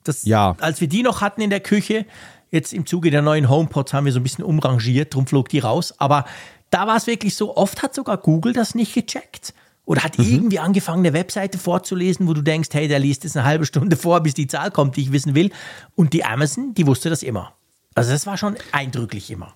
das, 0.04 0.26
Ja. 0.26 0.56
als 0.60 0.82
wir 0.82 0.88
die 0.88 1.04
noch 1.04 1.22
hatten 1.22 1.42
in 1.42 1.52
der 1.52 1.60
Küche, 1.60 2.08
jetzt 2.50 2.74
im 2.74 2.88
Zuge 2.88 3.12
der 3.12 3.22
neuen 3.22 3.48
HomePods 3.48 3.94
haben 3.94 4.06
wir 4.06 4.12
so 4.12 4.20
ein 4.20 4.24
bisschen 4.24 4.44
umrangiert, 4.44 5.14
drum 5.14 5.28
flog 5.28 5.50
die 5.50 5.60
raus. 5.60 5.94
Aber 6.00 6.26
da 6.72 6.88
war 6.88 6.98
es 6.98 7.06
wirklich 7.06 7.36
so, 7.36 7.56
oft 7.56 7.84
hat 7.84 7.94
sogar 7.94 8.18
Google 8.18 8.54
das 8.54 8.74
nicht 8.74 8.96
gecheckt. 8.96 9.54
Oder 9.86 10.04
hat 10.04 10.18
Mhm. 10.18 10.26
irgendwie 10.26 10.60
angefangen, 10.60 11.06
eine 11.06 11.14
Webseite 11.14 11.58
vorzulesen, 11.58 12.28
wo 12.28 12.34
du 12.34 12.42
denkst, 12.42 12.70
hey, 12.74 12.88
der 12.88 13.00
liest 13.00 13.24
jetzt 13.24 13.38
eine 13.38 13.46
halbe 13.46 13.66
Stunde 13.66 13.96
vor, 13.96 14.22
bis 14.22 14.34
die 14.34 14.48
Zahl 14.48 14.72
kommt, 14.72 14.98
die 14.98 15.02
ich 15.02 15.12
wissen 15.12 15.36
will. 15.36 15.52
Und 15.96 16.14
die 16.14 16.26
Amazon, 16.26 16.74
die 16.74 16.88
wusste 16.88 17.10
das 17.10 17.22
immer. 17.24 17.54
Also 17.94 18.12
das 18.12 18.26
war 18.26 18.38
schon 18.38 18.56
eindrücklich 18.72 19.30
immer. 19.32 19.54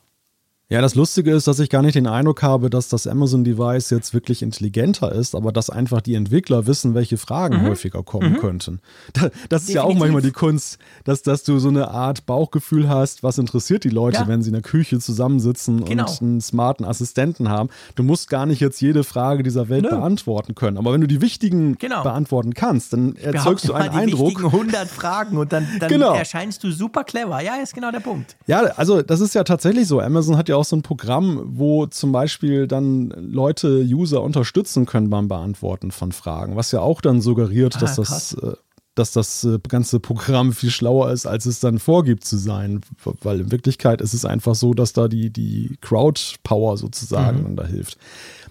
Ja, 0.72 0.82
das 0.82 0.93
Lustige 0.93 1.32
ist, 1.32 1.47
dass 1.47 1.57
ich 1.57 1.72
gar 1.72 1.82
nicht 1.82 1.95
den 1.95 2.05
Eindruck 2.05 2.43
habe, 2.43 2.70
dass 2.70 2.89
das 2.89 3.07
Amazon-Device 3.07 3.89
jetzt 3.89 4.13
wirklich 4.13 4.43
intelligenter 4.43 5.11
ist, 5.11 5.34
aber 5.34 5.51
dass 5.51 5.72
einfach 5.72 5.99
die 5.99 6.13
Entwickler 6.13 6.67
wissen, 6.67 6.93
welche 6.93 7.17
Fragen 7.17 7.63
häufiger 7.67 8.03
kommen 8.03 8.38
könnten. 8.38 8.80
Da, 9.13 9.30
das 9.49 9.63
ist 9.63 9.70
ja 9.74 9.82
auch 9.82 9.93
Mhm. 9.93 9.99
Manchmal 9.99 10.22
die 10.22 10.32
Kunst, 10.32 10.78
dass, 11.05 11.24
dass 11.24 11.41
du 11.43 11.57
so 11.57 11.70
eine 11.70 11.89
Art 11.89 12.28
Bauchgefühl 12.28 12.88
hast, 12.88 13.24
was 13.24 13.39
interessiert 13.39 13.84
die 13.84 13.89
Leute, 13.89 14.20
Ja. 14.20 14.28
wenn 14.28 14.43
sie 14.43 14.49
in 14.49 14.53
der 14.53 14.61
Küche 14.61 14.99
zusammensitzen 14.99 15.84
Genau. 15.86 16.07
und 16.07 16.22
einen 16.22 16.41
smarten 16.41 16.86
Assistenten 16.86 17.49
haben. 17.49 17.70
Du 17.95 18.03
musst 18.03 18.30
gar 18.30 18.45
nicht 18.45 18.59
jetzt 18.59 18.80
jede 18.80 19.03
Frage 19.03 19.41
dieser 19.41 19.70
Welt 19.70 19.86
Nö. 19.86 19.89
beantworten 19.89 20.53
können, 20.53 20.78
aber 20.78 20.93
wenn 20.93 21.01
du 21.01 21.07
die 21.07 21.20
wichtigen 21.22 21.80
Genau. 21.80 22.03
beantworten 22.03 22.53
kannst, 22.53 22.93
dann 22.93 23.15
erzeugst 23.15 23.67
du 23.67 23.74
einen 23.74 23.91
die 23.91 23.97
Eindruck. 23.97 24.28
wichtigen 24.28 24.51
100 24.51 24.88
Fragen 24.88 25.38
und 25.38 25.51
dann, 25.51 25.67
dann 25.80 25.89
Genau. 25.89 26.13
erscheinst 26.13 26.63
du 26.63 26.72
super 26.72 27.03
clever. 27.03 27.41
Ja, 27.41 27.55
ist 27.55 27.74
genau 27.74 27.89
der 27.91 28.01
Punkt. 28.01 28.38
Ja, 28.45 28.59
also 28.76 29.01
das 29.01 29.20
ist 29.20 29.34
ja 29.34 29.43
tatsächlich 29.43 29.88
so. 29.88 29.99
Amazon 29.99 30.38
hat 30.38 30.47
ja 30.47 30.59
auch 30.60 30.66
so 30.66 30.76
ein 30.76 30.82
Programm, 30.84 31.41
wo 31.45 31.86
zum 31.88 32.12
Beispiel 32.12 32.68
dann 32.68 33.10
Leute, 33.18 33.84
User 33.84 34.22
unterstützen 34.22 34.86
können 34.86 35.10
beim 35.10 35.28
Beantworten 35.28 35.91
von 35.91 36.12
Fragen, 36.12 36.55
was 36.55 36.72
ja 36.72 36.82
auch 36.82 37.01
dann 37.01 37.22
suggeriert, 37.22 37.82
dass 37.82 37.97
Ah, 37.99 38.01
das 38.01 38.34
äh, 38.34 38.53
dass 38.95 39.14
das 39.14 39.45
äh, 39.45 39.60
ganze 39.68 39.99
Programm 40.01 40.51
viel 40.51 40.72
schlauer 40.72 41.12
ist, 41.12 41.26
als 41.26 41.45
es 41.45 41.62
dann 41.62 41.80
vorgibt 41.80 42.26
zu 42.26 42.36
sein. 42.38 42.82
Weil 43.22 43.39
in 43.39 43.51
Wirklichkeit 43.51 44.01
ist 44.01 44.14
es 44.14 44.26
einfach 44.26 44.55
so, 44.55 44.74
dass 44.74 44.91
da 44.91 45.07
die, 45.07 45.30
die 45.30 45.78
Crowd-Power 45.80 46.76
sozusagen 46.78 47.43
dann 47.43 47.55
da 47.55 47.66
hilft. 47.66 47.97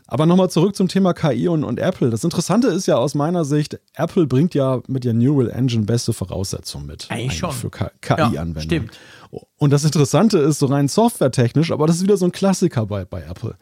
Aber 0.06 0.24
nochmal 0.24 0.48
zurück 0.48 0.74
zum 0.74 0.88
Thema 0.88 1.12
KI 1.12 1.48
und, 1.48 1.64
und 1.64 1.78
Apple. 1.78 2.08
Das 2.08 2.24
Interessante 2.24 2.68
ist 2.68 2.86
ja 2.86 2.96
aus 2.96 3.14
meiner 3.14 3.44
Sicht, 3.44 3.78
Apple 3.94 4.26
bringt 4.26 4.54
ja 4.54 4.80
mit 4.86 5.04
der 5.04 5.12
Neural 5.12 5.50
Engine 5.50 5.84
beste 5.84 6.14
Voraussetzungen 6.14 6.86
mit. 6.86 7.10
Eigentlich 7.10 7.36
schon. 7.36 7.52
Für 7.52 7.70
Ja, 7.78 7.90
KI-Anwendungen. 8.00 8.62
stimmt. 8.62 8.98
Und 9.56 9.70
das 9.72 9.84
Interessante 9.84 10.38
ist, 10.38 10.58
so 10.58 10.66
rein 10.66 10.88
softwaretechnisch, 10.88 11.70
aber 11.72 11.86
das 11.86 11.96
ist 11.96 12.02
wieder 12.02 12.16
so 12.16 12.24
ein 12.24 12.32
Klassiker 12.32 12.86
bei, 12.86 13.04
bei 13.04 13.22
Apple. 13.22 13.56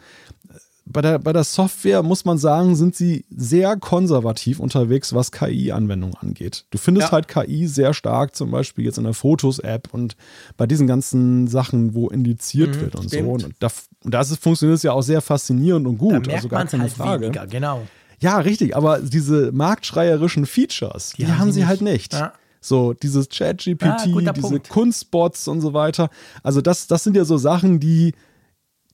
Bei 0.89 1.03
der, 1.03 1.19
bei 1.19 1.33
der 1.33 1.43
Software 1.43 2.05
muss 2.05 2.25
man 2.25 2.39
sagen, 2.39 2.77
sind 2.77 2.95
sie 2.95 3.25
sehr 3.29 3.77
konservativ 3.77 4.61
unterwegs, 4.61 5.13
was 5.13 5.33
KI-Anwendungen 5.33 6.15
angeht. 6.21 6.65
Du 6.71 6.79
findest 6.79 7.09
Ja. 7.09 7.13
halt 7.13 7.27
KI 7.27 7.67
sehr 7.67 7.93
stark, 7.93 8.37
zum 8.37 8.53
Beispiel 8.53 8.85
jetzt 8.85 8.97
in 8.97 9.03
der 9.03 9.13
Fotos-App 9.13 9.93
und 9.93 10.15
bei 10.57 10.67
diesen 10.69 10.87
ganzen 10.87 11.49
Sachen, 11.49 11.95
wo 11.95 12.09
indiziert 12.09 12.81
wird 12.81 12.95
und 12.95 13.05
Mhm, 13.05 13.09
stimmt. 13.09 13.41
so. 13.41 13.47
Und 13.47 13.55
da, 13.59 13.69
und 14.05 14.15
da 14.15 14.21
ist 14.21 14.31
es, 14.31 14.39
funktioniert 14.39 14.77
es 14.77 14.85
ja 14.85 14.93
auch 14.93 15.03
sehr 15.03 15.21
faszinierend 15.21 15.89
und 15.89 15.99
gut. 15.99 16.13
Da 16.13 16.19
merkt 16.21 16.33
also 16.35 16.49
gar 16.49 16.65
keine 16.67 16.83
halt 16.85 16.93
Frage. 16.93 17.25
weniger, 17.25 17.47
genau. 17.49 17.83
Ja, 18.21 18.39
richtig, 18.39 18.77
aber 18.77 19.01
diese 19.01 19.51
marktschreierischen 19.51 20.47
Features, 20.47 21.15
die, 21.19 21.27
haben 21.27 21.39
haben 21.41 21.53
sie 21.53 21.61
sie 21.63 21.67
halt 21.67 21.81
nicht. 21.81 22.13
nicht. 22.13 22.13
Ja. 22.13 22.33
So, 22.67 22.93
dieses 22.95 23.29
ChatGPT, 23.29 23.85
Ah, 23.85 24.05
diese 24.33 24.33
Punkt. 24.33 24.69
Kunstbots 24.69 25.47
und 25.49 25.61
so 25.61 25.73
weiter. 25.73 26.11
Also, 26.43 26.61
das, 26.61 26.87
das 26.87 27.05
sind 27.05 27.17
ja 27.17 27.25
so 27.25 27.37
Sachen, 27.37 27.79
die, 27.81 28.13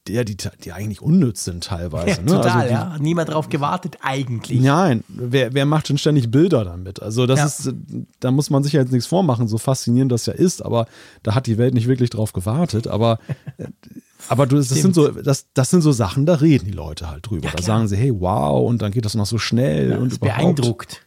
die, 0.07 0.23
die, 0.25 0.35
die 0.63 0.71
eigentlich 0.73 1.01
unnütz 1.01 1.45
sind 1.45 1.63
teilweise. 1.63 2.09
Ja, 2.09 2.17
ne? 2.21 2.25
total, 2.25 2.51
also 2.51 2.67
die, 2.67 2.71
ja. 2.73 2.97
Niemand 2.99 3.29
drauf 3.29 3.47
gewartet, 3.49 3.97
eigentlich. 4.01 4.59
Nein, 4.61 5.03
wer, 5.07 5.53
wer 5.53 5.65
macht 5.65 5.87
denn 5.89 5.97
ständig 5.97 6.29
Bilder 6.29 6.65
damit? 6.65 7.01
Also 7.01 7.25
das 7.25 7.39
Ja. 7.39 7.45
ist, 7.45 7.73
da 8.19 8.29
muss 8.31 8.49
man 8.49 8.63
sich 8.63 8.73
ja 8.73 8.81
jetzt 8.81 8.91
nichts 8.91 9.07
vormachen, 9.07 9.47
so 9.47 9.57
faszinierend 9.57 10.11
das 10.11 10.25
ja 10.25 10.33
ist, 10.33 10.63
aber 10.63 10.87
da 11.23 11.35
hat 11.35 11.47
die 11.47 11.57
Welt 11.57 11.73
nicht 11.73 11.87
wirklich 11.87 12.09
drauf 12.09 12.33
gewartet. 12.33 12.87
Aber, 12.87 13.17
aber 14.27 14.45
du, 14.45 14.57
das 14.57 14.67
sind 14.69 14.93
so, 14.93 15.07
das, 15.09 15.47
das 15.53 15.69
sind 15.69 15.81
so 15.81 15.91
Sachen, 15.93 16.25
da 16.25 16.35
reden 16.35 16.65
die 16.65 16.71
Leute 16.71 17.09
halt 17.09 17.29
drüber. 17.29 17.43
da 17.47 17.53
klar. 17.53 17.63
sagen 17.63 17.87
sie, 17.87 17.95
hey, 17.95 18.11
wow, 18.13 18.67
und 18.69 18.81
dann 18.81 18.91
geht 18.91 19.05
das 19.05 19.15
noch 19.15 19.25
so 19.25 19.37
schnell 19.37 19.93
und 19.97 20.11
Das 20.11 20.17
überhaupt. 20.17 20.37
beeindruckt. 20.37 21.05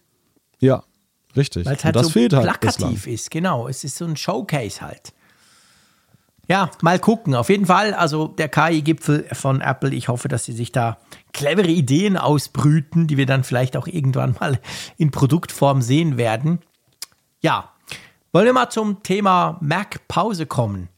Ja, 0.59 0.83
richtig. 1.37 1.67
Weil 1.67 1.77
es 1.77 1.85
halt 1.85 1.97
das 1.97 2.07
so 2.07 2.13
fehlt 2.13 2.33
halt 2.33 2.45
plakativ 2.45 2.89
bislang. 2.89 3.15
ist, 3.15 3.31
genau. 3.31 3.69
Es 3.69 3.85
ist 3.85 3.97
so 3.97 4.05
ein 4.05 4.17
Showcase 4.17 4.81
halt. 4.81 5.13
Ja, 6.49 6.71
mal 6.81 6.99
gucken. 6.99 7.35
Auf 7.35 7.49
jeden 7.49 7.67
Fall, 7.67 7.93
also 7.93 8.29
der 8.29 8.49
KI-Gipfel 8.49 9.27
von 9.33 9.61
Apple, 9.61 9.93
ich 9.93 10.09
hoffe, 10.09 10.29
dass 10.29 10.45
sie 10.45 10.53
sich 10.53 10.71
da 10.71 10.99
clevere 11.33 11.69
Ideen 11.69 12.17
ausbrüten, 12.17 13.09
die 13.09 13.17
wir 13.17 13.27
dann 13.27 13.43
vielleicht 13.43 13.77
auch 13.77 13.89
irgendwann 13.89 14.37
mal 14.39 14.61
in 14.97 15.11
Produktform 15.11 15.83
sehen 15.83 16.17
werden. 16.17 16.61
Ja, 17.41 17.73
wollen 18.33 18.47
wir 18.47 18.53
mal 18.53 18.71
zum 18.71 19.03
Thema 19.03 19.59
Mac-Pause 19.61 20.47
kommen? 20.47 20.89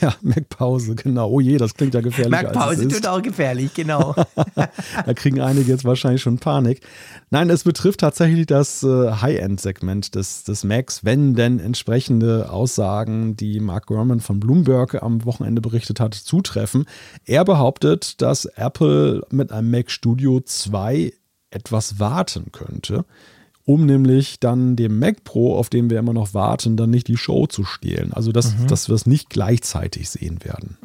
Ja, 0.00 0.14
Mac-Pause, 0.22 0.94
genau. 0.94 1.30
Oh 1.30 1.40
je, 1.40 1.56
das 1.58 1.74
klingt 1.74 1.94
ja 1.94 2.00
gefährlich. 2.00 2.30
Mac-Pause 2.30 2.88
tut 2.88 3.06
auch 3.06 3.22
gefährlich, 3.22 3.74
genau. 3.74 4.14
Da 5.06 5.14
kriegen 5.14 5.40
einige 5.40 5.70
jetzt 5.70 5.84
wahrscheinlich 5.84 6.22
schon 6.22 6.38
Panik. 6.38 6.80
Nein, 7.30 7.50
es 7.50 7.64
betrifft 7.64 8.00
tatsächlich 8.00 8.46
das 8.46 8.82
äh, 8.82 9.10
High-End-Segment 9.10 10.14
des, 10.14 10.44
des 10.44 10.64
Macs, 10.64 11.04
wenn 11.04 11.34
denn 11.34 11.58
entsprechende 11.58 12.50
Aussagen, 12.50 13.36
die 13.36 13.60
Mark 13.60 13.86
Gurman 13.86 14.20
von 14.20 14.40
Bloomberg 14.40 15.02
am 15.02 15.24
Wochenende 15.24 15.60
berichtet 15.60 16.00
hat, 16.00 16.14
zutreffen. 16.14 16.86
Er 17.24 17.44
behauptet, 17.44 18.20
dass 18.22 18.44
Apple 18.44 19.22
mit 19.30 19.52
einem 19.52 19.70
Mac 19.70 19.90
Studio 19.90 20.40
2 20.40 21.12
etwas 21.50 21.98
warten 22.00 22.50
könnte, 22.52 23.04
um 23.72 23.86
nämlich 23.86 24.38
dann 24.38 24.76
dem 24.76 24.98
Mac 24.98 25.24
Pro, 25.24 25.56
auf 25.56 25.70
den 25.70 25.88
wir 25.88 25.98
immer 25.98 26.12
noch 26.12 26.34
warten, 26.34 26.76
dann 26.76 26.90
nicht 26.90 27.08
die 27.08 27.16
Show 27.16 27.46
zu 27.46 27.64
stehlen. 27.64 28.12
Also, 28.12 28.32
dass, 28.32 28.54
dass 28.66 28.88
wir 28.88 28.94
es 28.94 29.06
nicht 29.06 29.30
gleichzeitig 29.30 30.10
sehen 30.10 30.44
werden. 30.44 30.76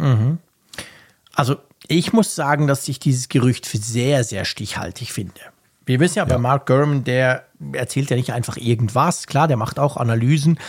Also, 1.33 1.57
ich 1.88 2.13
muss 2.13 2.35
sagen, 2.35 2.67
dass 2.67 2.88
ich 2.88 2.99
dieses 2.99 3.29
Gerücht 3.29 3.65
für 3.65 3.77
sehr, 3.77 4.23
sehr 4.23 4.45
stichhaltig 4.45 5.11
finde. 5.11 5.39
Wir 5.85 5.99
wissen 5.99 6.17
ja, 6.17 6.25
bei 6.25 6.38
Mark 6.38 6.65
Gurman, 6.65 7.03
der 7.03 7.45
erzählt 7.71 8.09
ja 8.09 8.17
nicht 8.17 8.33
einfach 8.33 8.57
irgendwas. 8.57 9.25
Klar, 9.25 9.47
der 9.47 9.55
macht 9.55 9.79
auch 9.79 9.95
Analysen, 9.95 10.59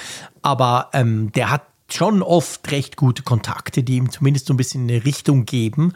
aber 0.43 0.91
ähm, 0.93 1.33
der 1.33 1.51
hat 1.51 1.63
schon 1.91 2.23
oft 2.23 2.71
recht 2.71 2.97
gute 2.97 3.23
Kontakte, 3.23 3.83
die 3.83 3.97
ihm 3.97 4.11
zumindest 4.11 4.47
so 4.47 4.55
ein 4.55 4.59
bisschen 4.59 4.83
eine 4.83 5.05
Richtung 5.05 5.45
geben. 5.45 5.93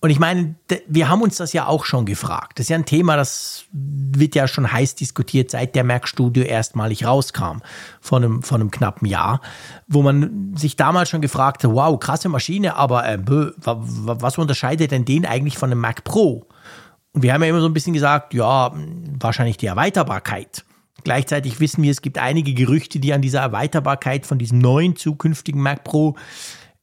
Und 0.00 0.10
ich 0.10 0.20
meine, 0.20 0.54
wir 0.86 1.08
haben 1.08 1.22
uns 1.22 1.38
das 1.38 1.52
ja 1.52 1.66
auch 1.66 1.84
schon 1.84 2.06
gefragt. 2.06 2.58
Das 2.58 2.66
ist 2.66 2.70
ja 2.70 2.76
ein 2.76 2.84
Thema, 2.84 3.16
das 3.16 3.64
wird 3.72 4.36
ja 4.36 4.46
schon 4.46 4.70
heiß 4.70 4.94
diskutiert, 4.94 5.50
seit 5.50 5.74
der 5.74 5.82
Mac 5.82 6.06
Studio 6.06 6.44
erstmalig 6.44 7.04
rauskam, 7.04 7.62
vor 8.00 8.18
einem, 8.18 8.44
vor 8.44 8.58
einem 8.58 8.70
knappen 8.70 9.08
Jahr, 9.08 9.40
wo 9.88 10.02
man 10.02 10.54
sich 10.56 10.76
damals 10.76 11.08
schon 11.08 11.20
gefragt 11.20 11.64
hat, 11.64 11.72
wow, 11.72 11.98
krasse 11.98 12.28
Maschine, 12.28 12.76
aber 12.76 13.08
äh, 13.08 13.18
was 13.24 14.38
unterscheidet 14.38 14.92
denn 14.92 15.04
den 15.04 15.26
eigentlich 15.26 15.58
von 15.58 15.72
einem 15.72 15.80
Mac 15.80 16.04
Pro? 16.04 16.46
Und 17.12 17.22
wir 17.22 17.34
haben 17.34 17.42
ja 17.42 17.48
immer 17.48 17.60
so 17.60 17.66
ein 17.66 17.74
bisschen 17.74 17.94
gesagt, 17.94 18.34
ja, 18.34 18.72
wahrscheinlich 19.18 19.56
die 19.56 19.66
Erweiterbarkeit. 19.66 20.64
Gleichzeitig 21.02 21.58
wissen 21.58 21.82
wir, 21.82 21.90
es 21.90 22.02
gibt 22.02 22.18
einige 22.18 22.54
Gerüchte, 22.54 23.00
die 23.00 23.12
an 23.12 23.22
dieser 23.22 23.40
Erweiterbarkeit 23.40 24.26
von 24.26 24.38
diesem 24.38 24.58
neuen 24.58 24.94
zukünftigen 24.94 25.60
Mac 25.60 25.82
Pro 25.82 26.16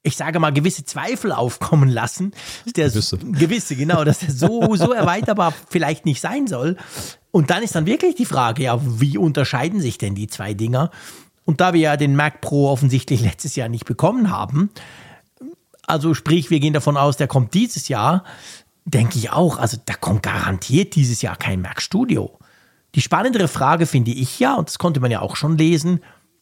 ich 0.05 0.15
sage 0.15 0.39
mal, 0.39 0.53
gewisse 0.53 0.85
Zweifel 0.85 1.31
aufkommen 1.31 1.89
lassen. 1.89 2.31
Der 2.75 2.89
gewisse. 2.89 3.17
gewisse, 3.17 3.75
genau, 3.75 4.03
dass 4.03 4.19
der 4.19 4.31
so, 4.31 4.75
so 4.75 4.93
erweiterbar 4.93 5.53
vielleicht 5.69 6.05
nicht 6.05 6.21
sein 6.21 6.47
soll. 6.47 6.77
Und 7.31 7.49
dann 7.49 7.63
ist 7.63 7.75
dann 7.75 7.87
wirklich 7.87 8.15
die 8.15 8.25
Frage, 8.25 8.63
ja, 8.63 8.79
wie 8.81 9.17
unterscheiden 9.17 9.81
sich 9.81 9.97
denn 9.97 10.13
die 10.13 10.27
zwei 10.27 10.53
Dinger? 10.53 10.91
Und 11.43 11.59
da 11.59 11.73
wir 11.73 11.81
ja 11.81 11.97
den 11.97 12.15
Mac 12.15 12.41
Pro 12.41 12.69
offensichtlich 12.69 13.21
letztes 13.21 13.55
Jahr 13.55 13.67
nicht 13.67 13.85
bekommen 13.85 14.29
haben, 14.29 14.69
also 15.87 16.13
sprich, 16.13 16.49
wir 16.49 16.59
gehen 16.59 16.73
davon 16.73 16.97
aus, 16.97 17.17
der 17.17 17.27
kommt 17.27 17.53
dieses 17.53 17.87
Jahr, 17.87 18.23
denke 18.85 19.17
ich 19.17 19.31
auch, 19.31 19.57
also 19.57 19.77
da 19.85 19.95
kommt 19.95 20.23
garantiert 20.23 20.95
dieses 20.95 21.21
Jahr 21.21 21.35
kein 21.35 21.61
Mac 21.61 21.81
Studio. 21.81 22.37
Die 22.93 23.01
spannendere 23.01 23.47
Frage 23.47 23.85
finde 23.87 24.11
ich 24.11 24.39
ja, 24.39 24.55
und 24.55 24.69
das 24.69 24.77
konnte 24.77 24.99
man 24.99 25.11
ja 25.11 25.21
auch 25.21 25.35
schon 25.35 25.57
lesen, 25.57 25.99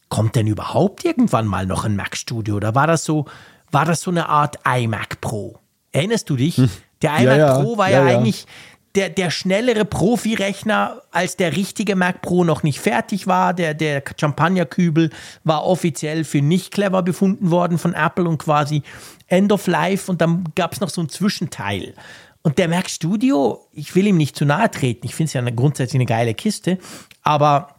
kommt 0.08 0.36
denn 0.36 0.46
überhaupt 0.46 1.04
irgendwann 1.04 1.46
mal 1.46 1.66
noch 1.66 1.84
ein 1.84 1.96
Mac 1.96 2.16
Studio? 2.16 2.56
Oder 2.56 2.74
war 2.74 2.86
das 2.86 3.04
so, 3.04 3.26
war 3.74 3.84
das 3.84 4.00
so 4.00 4.10
eine 4.10 4.28
Art 4.28 4.58
iMac 4.66 5.20
Pro. 5.20 5.58
Erinnerst 5.92 6.30
du 6.30 6.36
dich? 6.36 6.56
Hm. 6.56 6.70
Der 7.02 7.10
iMac 7.18 7.24
ja, 7.24 7.36
ja. 7.36 7.60
Pro 7.60 7.76
war 7.76 7.90
ja, 7.90 8.08
ja 8.08 8.16
eigentlich 8.16 8.46
der, 8.94 9.08
der 9.08 9.30
schnellere 9.30 9.84
Profi-Rechner, 9.84 11.02
als 11.10 11.36
der 11.36 11.56
richtige 11.56 11.96
Mac 11.96 12.22
Pro 12.22 12.44
noch 12.44 12.62
nicht 12.62 12.78
fertig 12.78 13.26
war. 13.26 13.52
Der, 13.52 13.74
der 13.74 14.02
Champagner-Kübel 14.18 15.10
war 15.42 15.64
offiziell 15.64 16.24
für 16.24 16.40
nicht 16.40 16.72
clever 16.72 17.02
befunden 17.02 17.50
worden 17.50 17.78
von 17.78 17.92
Apple 17.92 18.28
und 18.28 18.38
quasi 18.38 18.82
End 19.26 19.50
of 19.50 19.66
Life. 19.66 20.10
Und 20.10 20.20
dann 20.20 20.44
gab 20.54 20.72
es 20.72 20.80
noch 20.80 20.90
so 20.90 21.00
ein 21.00 21.08
Zwischenteil. 21.08 21.94
Und 22.42 22.58
der 22.58 22.68
Mac 22.68 22.88
Studio, 22.88 23.66
ich 23.72 23.94
will 23.94 24.06
ihm 24.06 24.16
nicht 24.16 24.36
zu 24.36 24.44
nahe 24.44 24.70
treten, 24.70 25.06
ich 25.06 25.14
finde 25.14 25.28
es 25.28 25.32
ja 25.32 25.40
eine, 25.40 25.54
grundsätzlich 25.54 25.96
eine 25.96 26.06
geile 26.06 26.34
Kiste, 26.34 26.78
aber 27.22 27.76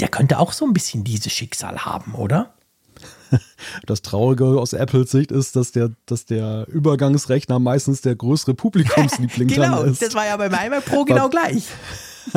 der 0.00 0.08
könnte 0.08 0.38
auch 0.38 0.52
so 0.52 0.64
ein 0.64 0.72
bisschen 0.72 1.04
dieses 1.04 1.30
Schicksal 1.32 1.84
haben, 1.84 2.14
oder? 2.14 2.54
Das 3.86 4.02
Traurige 4.02 4.44
aus 4.44 4.72
Apples 4.72 5.10
Sicht 5.10 5.32
ist, 5.32 5.56
dass 5.56 5.72
der, 5.72 5.90
dass 6.06 6.24
der 6.24 6.66
Übergangsrechner 6.68 7.58
meistens 7.58 8.00
der 8.00 8.14
größere 8.14 8.54
Publikumsliebling 8.54 9.48
genau, 9.48 9.82
ist. 9.82 10.00
Genau, 10.00 10.06
das 10.08 10.14
war 10.14 10.26
ja 10.26 10.36
beim 10.36 10.52
iMac 10.52 10.84
Pro 10.84 11.04
genau 11.04 11.28
gleich. 11.28 11.64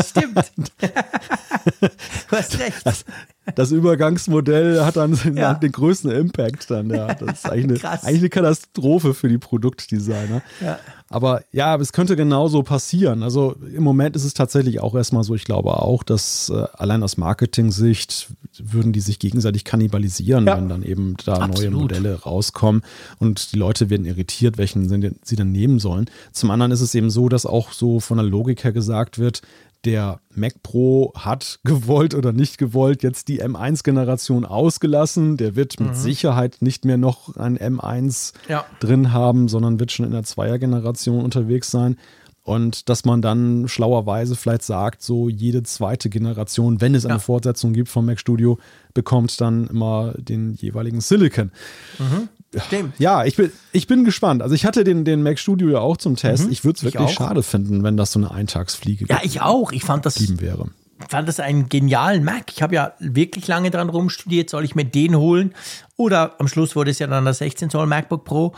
Stimmt. 0.04 0.52
du 0.82 2.32
hast 2.32 2.60
recht. 2.60 2.82
Das, 2.84 3.06
das, 3.54 3.72
Übergangsmodell 3.72 4.84
hat 4.84 4.96
dann 4.96 5.18
ja. 5.36 5.54
den 5.54 5.72
größten 5.72 6.12
Impact 6.12 6.72
dann. 6.72 6.90
Ja. 6.90 7.14
Das 7.14 7.40
ist 7.40 7.50
eigentlich 7.50 7.86
eine, 7.86 8.04
eigentlich 8.04 8.22
eine 8.22 8.30
Katastrophe 8.30 9.14
für 9.14 9.30
die 9.30 9.38
Produktdesigner. 9.38 10.42
Ja. 10.62 10.80
Aber 11.10 11.44
ja, 11.52 11.76
es 11.76 11.94
könnte 11.94 12.16
genauso 12.16 12.64
passieren. 12.64 13.22
Also 13.22 13.56
im 13.76 13.84
Moment 13.84 14.16
ist 14.16 14.24
es 14.24 14.34
tatsächlich 14.34 14.80
auch 14.80 14.96
erstmal 14.96 15.24
so, 15.24 15.36
ich 15.36 15.46
glaube 15.46 15.80
auch, 15.80 16.02
dass 16.02 16.50
äh, 16.50 16.66
allein 16.74 17.04
aus 17.04 17.18
Marketing-Sicht 17.18 18.32
würden 18.58 18.92
die 18.92 19.02
sich 19.02 19.20
gegenseitig 19.20 19.66
kannibalisieren, 19.66 20.48
ja. 20.48 20.58
wenn 20.58 20.68
dann 20.68 20.84
eben 20.84 21.16
da 21.24 21.34
Absolut. 21.36 21.72
neue 21.72 21.82
Modelle 21.82 22.22
rauskommen 22.22 22.82
und 23.20 23.54
die 23.54 23.58
Leute 23.58 23.92
werden 23.92 24.06
irritiert, 24.06 24.58
welchen 24.58 24.90
sie 25.24 25.36
dann 25.36 25.52
nehmen 25.52 25.80
sollen. 25.80 26.10
Zum 26.32 26.50
anderen 26.50 26.72
ist 26.72 26.82
es 26.82 26.96
eben 26.96 27.12
so, 27.12 27.30
dass 27.30 27.46
auch 27.46 27.72
so 27.72 28.00
von 28.00 28.18
der 28.18 28.26
Logik 28.26 28.64
her 28.64 28.72
gesagt 28.72 29.20
wird, 29.20 29.42
der 29.86 30.20
Mac 30.34 30.62
Pro 30.64 31.14
hat 31.16 31.60
gewollt 31.64 32.14
oder 32.14 32.34
nicht 32.34 32.58
gewollt 32.58 33.04
jetzt 33.04 33.28
die 33.28 33.42
M1-Generation 33.42 34.46
ausgelassen. 34.46 35.38
Der 35.38 35.56
wird 35.56 35.80
mit 35.80 35.90
mhm. 35.90 35.96
Sicherheit 35.96 36.58
nicht 36.62 36.86
mehr 36.86 36.98
noch 36.98 37.36
ein 37.38 37.58
M1 37.58 38.34
ja. 38.50 38.66
drin 38.80 39.14
haben, 39.14 39.48
sondern 39.48 39.80
wird 39.80 39.92
schon 39.92 40.06
in 40.06 40.12
der 40.12 40.24
Zweier-Generation 40.24 41.24
unterwegs 41.24 41.72
sein. 41.72 41.98
Und 42.46 42.90
dass 42.90 43.06
man 43.06 43.24
dann 43.24 43.68
schlauerweise 43.68 44.36
vielleicht 44.36 44.62
sagt, 44.62 45.02
so 45.02 45.30
jede 45.30 45.64
zweite 45.64 46.12
Generation, 46.12 46.80
wenn 46.80 46.94
es 46.94 47.04
eine 47.04 47.16
ja. 47.16 47.20
Fortsetzung 47.20 47.74
gibt 47.74 47.90
vom 47.90 48.06
Mac 48.06 48.20
Studio, 48.20 48.60
bekommt 48.94 49.42
dann 49.42 49.66
immer 49.66 50.14
den 50.16 50.54
jeweiligen 50.54 51.02
Silicon. 51.02 51.52
Mhm. 51.98 52.30
Stimmt. 52.68 53.00
Ja, 53.00 53.26
ich 53.26 53.36
bin, 53.36 53.52
ich 53.72 53.88
bin 53.88 54.04
gespannt. 54.04 54.42
Also 54.42 54.56
ich 54.56 54.66
hatte 54.66 54.84
den, 54.84 55.06
den 55.06 55.24
Mac 55.24 55.40
Studio 55.40 55.70
ja 55.70 55.80
auch 55.80 55.98
zum 55.98 56.16
Test. 56.16 56.46
Mhm, 56.46 56.52
ich 56.52 56.64
würde 56.64 56.78
es 56.78 56.84
wirklich 56.84 57.12
schade 57.12 57.44
finden, 57.44 57.84
wenn 57.84 57.98
das 57.98 58.12
so 58.12 58.20
eine 58.20 58.32
Eintagsfliege 58.32 59.06
Ja, 59.08 59.20
ich 59.24 59.42
auch. 59.42 59.72
Ich 59.72 59.84
fand 59.84 60.06
das 60.06 60.40
wäre. 60.40 60.70
Fand 61.10 61.28
das 61.28 61.40
einen 61.40 61.68
genialen 61.68 62.24
Mac. 62.24 62.52
Ich 62.54 62.62
habe 62.62 62.76
ja 62.76 62.94
wirklich 63.00 63.48
lange 63.48 63.70
dran 63.70 63.90
rumstudiert, 63.90 64.50
soll 64.50 64.64
ich 64.64 64.76
mir 64.76 64.86
den 64.86 65.16
holen? 65.16 65.54
Oder 65.98 66.40
am 66.40 66.48
Schluss 66.48 66.76
wurde 66.76 66.92
es 66.92 67.00
ja 67.00 67.08
dann 67.08 67.26
das 67.26 67.40
16 67.40 67.70
Zoll 67.70 67.86
MacBook 67.86 68.24
Pro. 68.24 68.54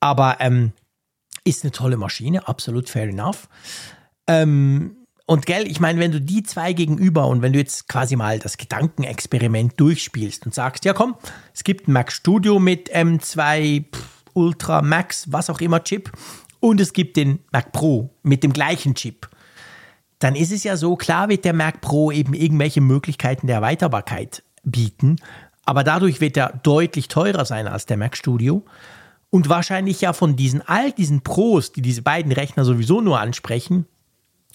Aber 0.00 0.36
ähm, 0.40 0.72
ist 1.44 1.64
eine 1.64 1.72
tolle 1.72 1.96
Maschine, 1.96 2.46
absolut 2.46 2.88
fair 2.88 3.08
enough. 3.08 3.48
Ähm, 4.26 4.97
und 5.28 5.44
gell, 5.44 5.70
ich 5.70 5.78
meine, 5.78 6.00
wenn 6.00 6.10
du 6.10 6.22
die 6.22 6.42
zwei 6.42 6.72
gegenüber 6.72 7.26
und 7.28 7.42
wenn 7.42 7.52
du 7.52 7.58
jetzt 7.58 7.86
quasi 7.86 8.16
mal 8.16 8.38
das 8.38 8.56
Gedankenexperiment 8.56 9.78
durchspielst 9.78 10.46
und 10.46 10.54
sagst, 10.54 10.86
ja 10.86 10.94
komm, 10.94 11.16
es 11.52 11.64
gibt 11.64 11.86
ein 11.86 11.92
Mac 11.92 12.10
Studio 12.10 12.58
mit 12.58 12.90
M2 12.90 13.84
Ultra 14.32 14.80
Max, 14.80 15.30
was 15.30 15.50
auch 15.50 15.60
immer 15.60 15.84
Chip 15.84 16.10
und 16.60 16.80
es 16.80 16.94
gibt 16.94 17.18
den 17.18 17.40
Mac 17.52 17.72
Pro 17.72 18.08
mit 18.22 18.42
dem 18.42 18.54
gleichen 18.54 18.94
Chip, 18.94 19.28
dann 20.18 20.34
ist 20.34 20.50
es 20.50 20.64
ja 20.64 20.78
so, 20.78 20.96
klar 20.96 21.28
wird 21.28 21.44
der 21.44 21.52
Mac 21.52 21.82
Pro 21.82 22.10
eben 22.10 22.32
irgendwelche 22.32 22.80
Möglichkeiten 22.80 23.48
der 23.48 23.56
Erweiterbarkeit 23.56 24.42
bieten, 24.64 25.16
aber 25.66 25.84
dadurch 25.84 26.22
wird 26.22 26.38
er 26.38 26.58
deutlich 26.62 27.08
teurer 27.08 27.44
sein 27.44 27.68
als 27.68 27.84
der 27.84 27.98
Mac 27.98 28.16
Studio. 28.16 28.64
Und 29.28 29.50
wahrscheinlich 29.50 30.00
ja 30.00 30.14
von 30.14 30.36
diesen 30.36 30.66
all 30.66 30.90
diesen 30.90 31.20
Pros, 31.20 31.72
die 31.72 31.82
diese 31.82 32.00
beiden 32.00 32.32
Rechner 32.32 32.64
sowieso 32.64 33.02
nur 33.02 33.20
ansprechen, 33.20 33.84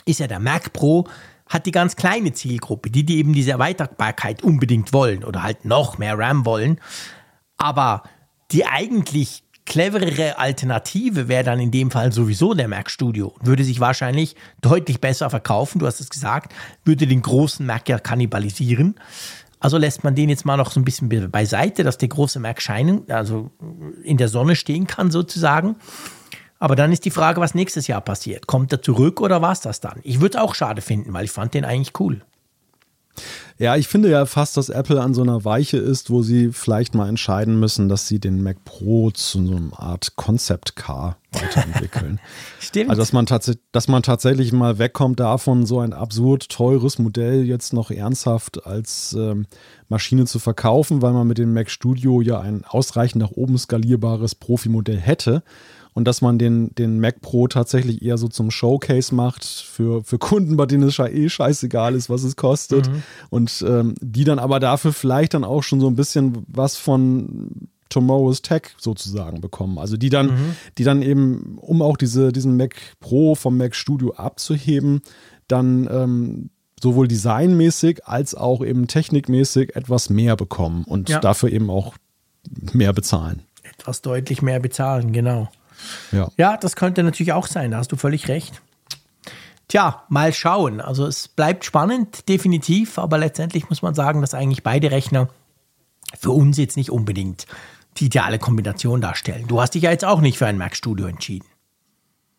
ist 0.05 0.19
ja 0.19 0.27
der 0.27 0.39
Mac 0.39 0.73
Pro, 0.73 1.07
hat 1.47 1.65
die 1.65 1.71
ganz 1.71 1.95
kleine 1.95 2.33
Zielgruppe, 2.33 2.89
die, 2.89 3.05
die 3.05 3.17
eben 3.17 3.33
diese 3.33 3.51
Erweiterbarkeit 3.51 4.43
unbedingt 4.43 4.93
wollen 4.93 5.23
oder 5.23 5.43
halt 5.43 5.65
noch 5.65 5.97
mehr 5.97 6.17
RAM 6.17 6.45
wollen. 6.45 6.79
Aber 7.57 8.03
die 8.51 8.65
eigentlich 8.65 9.43
cleverere 9.65 10.37
Alternative 10.37 11.27
wäre 11.27 11.43
dann 11.43 11.59
in 11.59 11.71
dem 11.71 11.91
Fall 11.91 12.11
sowieso 12.11 12.53
der 12.53 12.67
Mac 12.67 12.89
Studio. 12.89 13.33
Würde 13.41 13.63
sich 13.63 13.79
wahrscheinlich 13.79 14.35
deutlich 14.61 14.99
besser 14.99 15.29
verkaufen, 15.29 15.79
du 15.79 15.87
hast 15.87 15.99
es 15.99 16.09
gesagt, 16.09 16.53
würde 16.83 17.07
den 17.07 17.21
großen 17.21 17.65
Mac 17.65 17.87
ja 17.87 17.99
kannibalisieren. 17.99 18.95
Also 19.59 19.77
lässt 19.77 20.03
man 20.03 20.13
den 20.13 20.27
jetzt 20.27 20.45
mal 20.45 20.57
noch 20.57 20.71
so 20.71 20.79
ein 20.81 20.83
bisschen 20.83 21.07
beiseite, 21.31 21.83
dass 21.83 21.97
der 21.97 22.09
große 22.09 22.39
Mac 22.39 22.61
scheinen, 22.61 23.09
also 23.09 23.51
in 24.03 24.17
der 24.17 24.27
Sonne 24.27 24.57
stehen 24.57 24.87
kann 24.87 25.09
sozusagen. 25.09 25.77
Aber 26.59 26.75
dann 26.75 26.91
ist 26.91 27.05
die 27.05 27.11
Frage, 27.11 27.41
was 27.41 27.55
nächstes 27.55 27.87
Jahr 27.87 28.01
passiert. 28.01 28.47
Kommt 28.47 28.71
er 28.71 28.81
zurück 28.81 29.19
oder 29.21 29.41
war 29.41 29.51
es 29.51 29.61
das 29.61 29.79
dann? 29.79 29.99
Ich 30.03 30.21
würde 30.21 30.37
es 30.37 30.43
auch 30.43 30.55
schade 30.55 30.81
finden, 30.81 31.13
weil 31.13 31.25
ich 31.25 31.31
fand 31.31 31.53
den 31.53 31.65
eigentlich 31.65 31.99
cool. 31.99 32.21
Ja, 33.59 33.75
ich 33.75 33.87
finde 33.87 34.09
ja 34.09 34.25
fast, 34.25 34.57
dass 34.57 34.69
Apple 34.69 34.99
an 34.99 35.13
so 35.13 35.21
einer 35.21 35.45
Weiche 35.45 35.77
ist, 35.77 36.09
wo 36.09 36.23
sie 36.23 36.51
vielleicht 36.51 36.95
mal 36.95 37.07
entscheiden 37.07 37.59
müssen, 37.59 37.87
dass 37.87 38.07
sie 38.07 38.19
den 38.19 38.41
Mac 38.41 38.65
Pro 38.65 39.11
zu 39.11 39.45
so 39.45 39.55
einer 39.55 39.79
Art 39.79 40.15
Concept 40.15 40.75
Car 40.75 41.17
weiterentwickeln. 41.31 42.19
Stimmt. 42.59 42.89
Also, 42.89 43.01
dass 43.01 43.13
man, 43.13 43.27
dass 43.71 43.87
man 43.87 44.01
tatsächlich 44.01 44.51
mal 44.51 44.79
wegkommt 44.79 45.19
davon, 45.19 45.67
so 45.67 45.79
ein 45.79 45.93
absurd 45.93 46.49
teures 46.49 46.97
Modell 46.97 47.43
jetzt 47.43 47.73
noch 47.73 47.91
ernsthaft 47.91 48.65
als 48.65 49.13
ähm, 49.13 49.45
Maschine 49.87 50.25
zu 50.25 50.39
verkaufen, 50.39 51.03
weil 51.03 51.13
man 51.13 51.27
mit 51.27 51.37
dem 51.37 51.53
Mac 51.53 51.69
Studio 51.69 52.21
ja 52.21 52.39
ein 52.39 52.65
ausreichend 52.65 53.21
nach 53.21 53.31
oben 53.31 53.57
skalierbares 53.57 54.33
Profimodell 54.33 54.99
hätte 54.99 55.43
und 55.93 56.07
dass 56.07 56.21
man 56.21 56.39
den, 56.39 56.73
den 56.75 56.99
Mac 56.99 57.21
Pro 57.21 57.47
tatsächlich 57.47 58.01
eher 58.01 58.17
so 58.17 58.27
zum 58.27 58.51
Showcase 58.51 59.13
macht 59.13 59.45
für, 59.45 60.03
für 60.03 60.17
Kunden, 60.17 60.57
bei 60.57 60.65
denen 60.65 60.83
es 60.83 60.97
eh 60.99 61.29
scheißegal 61.29 61.95
ist, 61.95 62.09
was 62.09 62.23
es 62.23 62.35
kostet. 62.35 62.89
Mhm. 62.89 63.03
Und 63.29 63.65
ähm, 63.67 63.95
die 64.01 64.23
dann 64.23 64.39
aber 64.39 64.59
dafür 64.59 64.93
vielleicht 64.93 65.33
dann 65.33 65.43
auch 65.43 65.63
schon 65.63 65.79
so 65.79 65.87
ein 65.87 65.95
bisschen 65.95 66.45
was 66.47 66.77
von 66.77 67.69
Tomorrow's 67.89 68.41
Tech 68.41 68.63
sozusagen 68.77 69.39
bekommen. 69.39 69.77
Also 69.77 69.97
die 69.97 70.09
dann, 70.09 70.27
mhm. 70.27 70.55
die 70.77 70.83
dann 70.83 71.01
eben, 71.01 71.57
um 71.61 71.81
auch 71.81 71.97
diese, 71.97 72.31
diesen 72.31 72.57
Mac 72.57 72.75
Pro 72.99 73.35
vom 73.35 73.57
Mac 73.57 73.75
Studio 73.75 74.13
abzuheben, 74.13 75.01
dann 75.47 75.87
ähm, 75.91 76.49
sowohl 76.81 77.07
designmäßig 77.07 78.05
als 78.05 78.35
auch 78.35 78.65
eben 78.65 78.87
technikmäßig 78.87 79.75
etwas 79.75 80.09
mehr 80.09 80.35
bekommen 80.35 80.83
und 80.85 81.09
ja. 81.09 81.19
dafür 81.19 81.51
eben 81.51 81.69
auch 81.69 81.95
mehr 82.73 82.93
bezahlen. 82.93 83.43
Etwas 83.63 84.01
deutlich 84.01 84.41
mehr 84.41 84.59
bezahlen, 84.59 85.13
genau. 85.13 85.49
Ja. 86.11 86.29
ja, 86.37 86.57
das 86.57 86.75
könnte 86.75 87.03
natürlich 87.03 87.33
auch 87.33 87.47
sein, 87.47 87.71
da 87.71 87.77
hast 87.77 87.91
du 87.91 87.95
völlig 87.95 88.27
recht. 88.27 88.61
Tja, 89.67 90.03
mal 90.09 90.33
schauen. 90.33 90.81
Also 90.81 91.05
es 91.05 91.27
bleibt 91.27 91.65
spannend, 91.65 92.27
definitiv, 92.29 92.97
aber 92.99 93.17
letztendlich 93.17 93.69
muss 93.69 93.81
man 93.81 93.95
sagen, 93.95 94.21
dass 94.21 94.33
eigentlich 94.33 94.63
beide 94.63 94.91
Rechner 94.91 95.29
für 96.19 96.31
uns 96.31 96.57
jetzt 96.57 96.77
nicht 96.77 96.91
unbedingt 96.91 97.47
die 97.97 98.05
ideale 98.05 98.39
Kombination 98.39 99.01
darstellen. 99.01 99.45
Du 99.47 99.61
hast 99.61 99.75
dich 99.75 99.83
ja 99.83 99.91
jetzt 99.91 100.05
auch 100.05 100.21
nicht 100.21 100.37
für 100.37 100.47
ein 100.47 100.57
Mac 100.57 100.75
Studio 100.75 101.07
entschieden. 101.07 101.47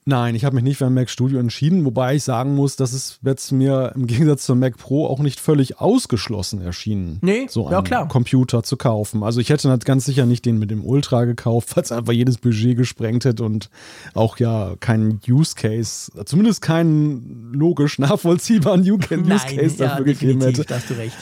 Nein, 0.07 0.35
ich 0.35 0.45
habe 0.45 0.55
mich 0.55 0.65
nicht 0.65 0.77
für 0.77 0.85
ein 0.85 0.93
Mac 0.93 1.09
Studio 1.09 1.39
entschieden, 1.39 1.83
wobei 1.87 2.17
ich 2.17 2.25
sagen 2.25 2.55
muss, 2.55 2.77
dass 2.77 2.93
es 2.93 3.19
jetzt 3.25 3.53
mir 3.53 3.93
im 3.95 4.07
Gegensatz 4.07 4.45
zum 4.45 4.59
Mac 4.59 4.77
Pro 4.77 5.07
auch 5.07 5.21
nicht 5.21 5.41
völlig 5.41 5.81
ausgeschlossen 5.81 6.61
erschienen, 6.61 7.19
Nee, 7.23 7.47
so 7.49 7.71
ja, 7.71 7.79
einen 7.79 7.85
klar. 7.87 8.07
Computer 8.09 8.63
zu 8.63 8.77
kaufen. 8.77 9.23
Also 9.23 9.41
ich 9.41 9.49
hätte 9.49 9.71
halt 9.71 9.87
ganz 9.87 10.05
sicher 10.05 10.27
nicht 10.27 10.45
den 10.45 10.59
mit 10.59 10.71
dem 10.71 10.85
Ultra 10.85 11.25
gekauft, 11.25 11.71
falls 11.75 11.91
einfach 11.91 12.13
jedes 12.13 12.37
Budget 12.37 12.77
gesprengt 12.77 13.25
hätte 13.25 13.45
und 13.45 13.71
auch 14.13 14.37
ja 14.39 14.75
keinen 14.79 15.21
Use 15.27 15.55
Case, 15.55 16.13
zumindest 16.27 16.61
keinen 16.61 17.55
logisch 17.55 17.99
nachvollziehbaren 17.99 18.83
Use 18.83 19.09
Case 19.09 19.77
dafür 19.79 20.05
gegeben 20.05 20.43
hätte. 20.43 20.65
da 20.65 20.75
hast 20.77 20.91
du 20.91 20.95
recht. 20.95 21.17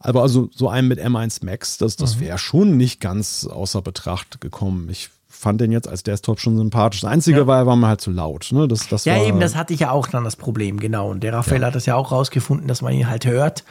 Aber 0.00 0.20
also 0.20 0.50
so 0.52 0.68
einen 0.68 0.88
mit 0.88 0.98
M1 1.00 1.44
Max, 1.46 1.78
das, 1.78 1.96
Mhm. 1.96 2.00
das 2.02 2.20
wäre 2.20 2.36
schon 2.36 2.76
nicht 2.76 3.00
ganz 3.00 3.46
außer 3.46 3.80
Betracht 3.80 4.40
gekommen. 4.42 4.88
Ich 4.90 5.08
fand 5.42 5.60
den 5.60 5.72
jetzt 5.72 5.88
als 5.88 6.04
Desktop 6.04 6.38
schon 6.38 6.56
sympathisch. 6.56 7.00
Das 7.00 7.10
Einzige 7.10 7.40
Ja. 7.40 7.46
war, 7.48 7.58
er 7.58 7.66
war 7.66 7.74
mir 7.74 7.88
halt 7.88 8.00
zu 8.00 8.12
laut. 8.12 8.48
Ne? 8.52 8.68
Das, 8.68 8.86
das 8.86 9.04
Ja, 9.04 9.16
war, 9.16 9.26
eben, 9.26 9.40
das 9.40 9.56
hatte 9.56 9.74
ich 9.74 9.80
ja 9.80 9.90
auch 9.90 10.06
dann 10.06 10.22
das 10.22 10.36
Problem, 10.36 10.78
genau. 10.78 11.10
Und 11.10 11.22
der 11.24 11.32
Raphael 11.32 11.64
hat 11.64 11.74
das 11.74 11.84
ja 11.84 11.96
auch 11.96 12.12
rausgefunden, 12.12 12.68
dass 12.68 12.80
man 12.80 12.92
ihn 12.92 13.10
halt 13.10 13.26
hört. 13.26 13.64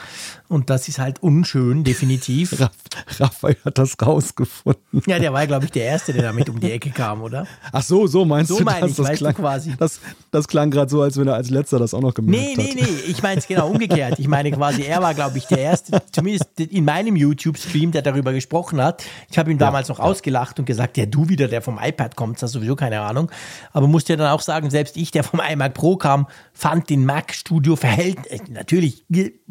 Und 0.49 0.69
das 0.69 0.89
ist 0.89 0.99
halt 0.99 1.23
unschön, 1.23 1.85
definitiv. 1.85 2.59
Raff, 2.59 2.71
Raphael 3.19 3.55
hat 3.63 3.77
das 3.77 3.95
rausgefunden. 4.05 5.01
ja, 5.07 5.17
der 5.17 5.31
war, 5.31 5.47
glaube 5.47 5.63
ich, 5.63 5.71
der 5.71 5.85
Erste, 5.85 6.11
der 6.11 6.23
damit 6.23 6.49
um 6.49 6.59
die 6.59 6.71
Ecke 6.71 6.89
kam, 6.89 7.21
oder? 7.21 7.47
Ach 7.71 7.81
so, 7.81 8.05
so 8.05 8.25
meinst 8.25 8.49
So 8.49 8.57
du 8.59 8.65
meine 8.65 8.81
das? 8.81 8.91
ich, 8.91 8.97
das 8.97 9.17
klang, 9.17 9.33
quasi. 9.33 9.73
Das, 9.79 10.01
das 10.31 10.47
klang 10.49 10.71
gerade 10.71 10.91
so, 10.91 11.01
als 11.01 11.17
wenn 11.17 11.27
er 11.29 11.35
als 11.35 11.49
letzter 11.49 11.79
das 11.79 11.93
auch 11.93 12.01
noch 12.01 12.13
gemerkt 12.13 12.37
Nee, 12.37 12.51
hat. 12.57 12.75
nee, 12.75 12.81
nee, 12.81 12.87
ich 13.07 13.23
meine 13.23 13.39
es 13.39 13.47
genau 13.47 13.69
umgekehrt. 13.69 14.19
Ich 14.19 14.27
meine 14.27 14.51
quasi, 14.51 14.81
er 14.83 15.01
war, 15.01 15.13
glaube 15.13 15.37
ich, 15.37 15.45
der 15.47 15.59
Erste, 15.59 16.01
zumindest 16.11 16.59
in 16.59 16.83
meinem 16.83 17.15
YouTube-Stream, 17.15 17.91
der 17.91 18.01
darüber 18.01 18.33
gesprochen 18.33 18.81
hat. 18.83 19.03
Ich 19.29 19.37
habe 19.37 19.51
ihm 19.51 19.57
damals 19.57 19.87
noch 19.87 19.99
ausgelacht 19.99 20.59
und 20.59 20.65
gesagt, 20.65 20.97
ja, 20.97 21.05
du 21.05 21.29
wieder, 21.29 21.47
der 21.47 21.60
vom 21.61 21.79
iPad 21.81 22.15
kommt, 22.15 22.41
hast 22.41 22.51
sowieso 22.51 22.75
keine 22.75 23.01
Ahnung. 23.01 23.31
Aber 23.71 23.87
musste 23.87 24.13
ja 24.13 24.17
dann 24.17 24.31
auch 24.31 24.41
sagen, 24.41 24.69
selbst 24.69 24.97
ich, 24.97 25.11
der 25.11 25.23
vom 25.23 25.39
iMac 25.39 25.73
Pro 25.73 25.97
kam, 25.97 26.27
fand 26.53 26.89
den 26.89 27.05
Mac 27.05 27.33
Studio 27.33 27.75
verhält, 27.75 28.27
äh, 28.27 28.39
natürlich 28.49 29.05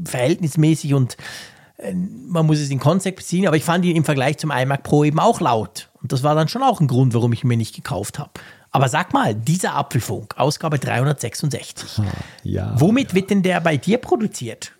verhältnismäßig 0.04 0.94
und 0.94 1.16
äh, 1.78 1.94
man 1.94 2.46
muss 2.46 2.58
es 2.58 2.70
in 2.70 2.78
Kontext 2.78 3.16
beziehen, 3.16 3.46
aber 3.46 3.56
ich 3.56 3.64
fand 3.64 3.84
ihn 3.84 3.96
im 3.96 4.04
Vergleich 4.04 4.38
zum 4.38 4.50
iMac 4.50 4.82
Pro 4.82 5.04
eben 5.04 5.18
auch 5.18 5.40
laut. 5.40 5.90
Und 6.02 6.12
das 6.12 6.22
war 6.22 6.34
dann 6.34 6.48
schon 6.48 6.62
auch 6.62 6.80
ein 6.80 6.88
Grund, 6.88 7.14
warum 7.14 7.32
ich 7.32 7.44
ihn 7.44 7.48
mir 7.48 7.56
nicht 7.56 7.74
gekauft 7.74 8.18
habe. 8.18 8.30
Aber 8.70 8.88
sag 8.88 9.12
mal, 9.12 9.34
dieser 9.34 9.74
Apfelfunk, 9.74 10.34
Ausgabe 10.38 10.78
366. 10.78 12.00
Ja. 12.44 12.74
Womit 12.78 13.14
wird 13.14 13.30
denn 13.30 13.42
der 13.42 13.60
bei 13.60 13.76
dir 13.76 13.98
produziert? 13.98 14.72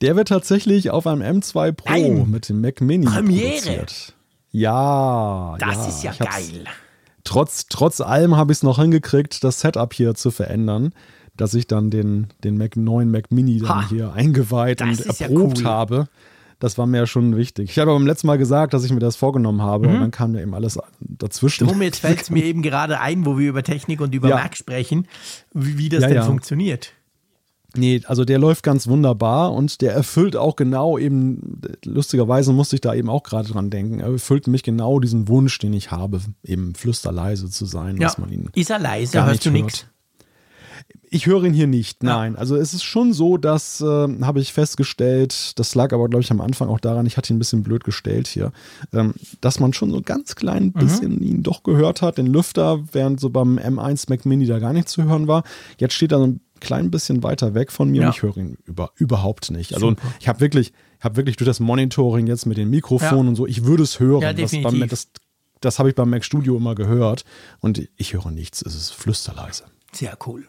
Der 0.00 0.14
wird 0.14 0.28
tatsächlich 0.28 0.90
auf 0.90 1.06
einem 1.06 1.22
M2 1.22 1.72
Pro 1.72 1.90
Nein. 1.90 2.30
mit 2.30 2.48
dem 2.48 2.60
Mac 2.60 2.80
Mini 2.80 3.06
Premiere. 3.06 3.60
produziert. 3.60 4.14
Ja, 4.52 5.56
Das 5.58 5.76
ja, 5.76 5.86
ist 5.88 6.02
ja 6.02 6.12
geil. 6.26 6.64
Trotz, 7.24 7.66
trotz 7.68 8.00
allem 8.00 8.36
habe 8.36 8.52
ich 8.52 8.58
es 8.58 8.62
noch 8.62 8.78
hingekriegt, 8.78 9.42
das 9.44 9.60
Setup 9.60 9.92
hier 9.92 10.14
zu 10.14 10.30
verändern, 10.30 10.92
dass 11.36 11.54
ich 11.54 11.66
dann 11.66 11.90
den, 11.90 12.28
den 12.44 12.56
Mac, 12.56 12.76
neuen 12.76 13.10
Mac 13.10 13.30
Mini 13.32 13.58
dann 13.58 13.68
Ha. 13.84 13.88
hier 13.88 14.12
eingeweiht 14.12 14.80
und 14.82 14.90
ist 14.92 15.20
ja 15.20 15.26
erprobt 15.26 15.58
cool. 15.58 15.64
habe. 15.64 16.08
Das 16.58 16.78
war 16.78 16.86
mir 16.86 16.98
ja 16.98 17.06
schon 17.06 17.36
wichtig. 17.36 17.68
Ich 17.70 17.78
habe 17.78 17.92
beim 17.92 18.06
letzten 18.06 18.28
Mal 18.28 18.38
gesagt, 18.38 18.72
dass 18.72 18.82
ich 18.84 18.90
mir 18.92 19.00
das 19.00 19.16
vorgenommen 19.16 19.60
habe 19.60 19.88
Mhm. 19.88 19.94
und 19.96 20.00
dann 20.00 20.10
kam 20.10 20.32
da 20.32 20.40
eben 20.40 20.54
alles 20.54 20.78
dazwischen. 21.00 21.66
Drum, 21.66 21.82
jetzt 21.82 21.98
fällt 21.98 22.22
es 22.22 22.30
mir 22.30 22.44
eben 22.44 22.62
gerade 22.62 22.98
ein, 23.00 23.26
wo 23.26 23.36
wir 23.38 23.50
über 23.50 23.62
Technik 23.62 24.00
und 24.00 24.14
über 24.14 24.28
Ja. 24.30 24.36
Mac 24.36 24.56
sprechen, 24.56 25.06
wie, 25.52 25.76
wie 25.76 25.88
das 25.90 26.02
Ja, 26.02 26.08
denn 26.08 26.16
ja. 26.18 26.22
funktioniert. 26.24 26.92
Nee, 27.76 28.00
also 28.06 28.24
der 28.24 28.38
läuft 28.38 28.62
ganz 28.62 28.86
wunderbar 28.88 29.52
und 29.52 29.80
der 29.80 29.92
erfüllt 29.92 30.36
auch 30.36 30.56
genau 30.56 30.98
eben, 30.98 31.60
lustigerweise 31.84 32.52
musste 32.52 32.76
ich 32.76 32.80
da 32.80 32.94
eben 32.94 33.08
auch 33.08 33.22
gerade 33.22 33.48
dran 33.48 33.70
denken, 33.70 34.00
er 34.00 34.12
erfüllt 34.12 34.46
mich 34.46 34.62
genau 34.62 35.00
diesen 35.00 35.28
Wunsch, 35.28 35.58
den 35.58 35.72
ich 35.72 35.90
habe, 35.90 36.20
eben 36.42 36.74
flüsterleise 36.74 37.50
zu 37.50 37.66
sein, 37.66 37.96
Ja. 37.96 38.04
dass 38.08 38.18
man 38.18 38.30
ihn 38.32 38.50
Ist 38.54 38.70
er 38.70 38.78
leise? 38.78 39.24
Hörst 39.24 39.46
du 39.46 39.50
nicht 39.50 39.62
nichts? 39.64 39.78
hört. 39.82 39.92
Ich 41.08 41.26
höre 41.26 41.44
ihn 41.44 41.52
hier 41.54 41.66
nicht, 41.68 42.02
nein. 42.02 42.36
Also 42.36 42.56
es 42.56 42.74
ist 42.74 42.82
schon 42.82 43.12
so, 43.12 43.36
dass, 43.38 43.80
äh, 43.80 43.84
habe 43.84 44.40
ich 44.40 44.52
festgestellt, 44.52 45.58
das 45.58 45.74
lag 45.74 45.92
aber, 45.92 46.08
glaube 46.08 46.22
ich, 46.22 46.30
am 46.30 46.40
Anfang 46.40 46.68
auch 46.68 46.80
daran, 46.80 47.06
ich 47.06 47.16
hatte 47.16 47.32
ihn 47.32 47.36
ein 47.36 47.38
bisschen 47.38 47.62
blöd 47.62 47.84
gestellt 47.84 48.26
hier, 48.26 48.52
ähm, 48.92 49.14
dass 49.40 49.60
man 49.60 49.72
schon 49.72 49.90
so 49.90 50.00
ganz 50.02 50.34
klein 50.34 50.66
Mhm. 50.66 50.72
bisschen 50.72 51.22
ihn 51.22 51.42
doch 51.42 51.62
gehört 51.62 52.02
hat, 52.02 52.18
den 52.18 52.26
Lüfter, 52.26 52.80
während 52.92 53.20
so 53.20 53.30
beim 53.30 53.56
M1 53.58 54.06
Mac 54.10 54.26
Mini 54.26 54.46
da 54.46 54.58
gar 54.58 54.72
nicht 54.72 54.88
zu 54.88 55.04
hören 55.04 55.28
war. 55.28 55.44
Jetzt 55.78 55.94
steht 55.94 56.12
er 56.12 56.18
so 56.18 56.26
ein 56.26 56.40
klein 56.60 56.90
bisschen 56.90 57.22
weiter 57.22 57.54
weg 57.54 57.70
von 57.72 57.90
mir 57.90 58.02
Ja. 58.02 58.08
und 58.08 58.14
ich 58.16 58.22
höre 58.22 58.36
ihn 58.36 58.58
über, 58.64 58.90
überhaupt 58.96 59.50
nicht. 59.50 59.74
Also 59.74 59.94
ich 60.20 60.28
habe 60.28 60.40
wirklich, 60.40 60.72
habe 61.00 61.16
wirklich 61.16 61.36
durch 61.36 61.46
das 61.46 61.60
Monitoring 61.60 62.26
jetzt 62.26 62.46
mit 62.46 62.56
den 62.58 62.70
Mikrofonen 62.70 63.24
Ja. 63.24 63.28
und 63.30 63.36
so, 63.36 63.46
ich 63.46 63.64
würde 63.64 63.82
es 63.82 64.00
hören. 64.00 64.22
Ja, 64.22 64.32
das, 64.32 64.50
definitiv. 64.50 64.88
das, 64.90 65.08
das 65.60 65.78
habe 65.78 65.88
ich 65.90 65.94
beim 65.94 66.10
Mac 66.10 66.24
Studio 66.24 66.56
immer 66.56 66.74
gehört 66.74 67.24
und 67.60 67.88
ich 67.96 68.12
höre 68.14 68.30
nichts, 68.30 68.62
es 68.62 68.74
ist 68.74 68.90
flüsterleise. 68.92 69.64
Sehr 69.92 70.16
cool. 70.26 70.46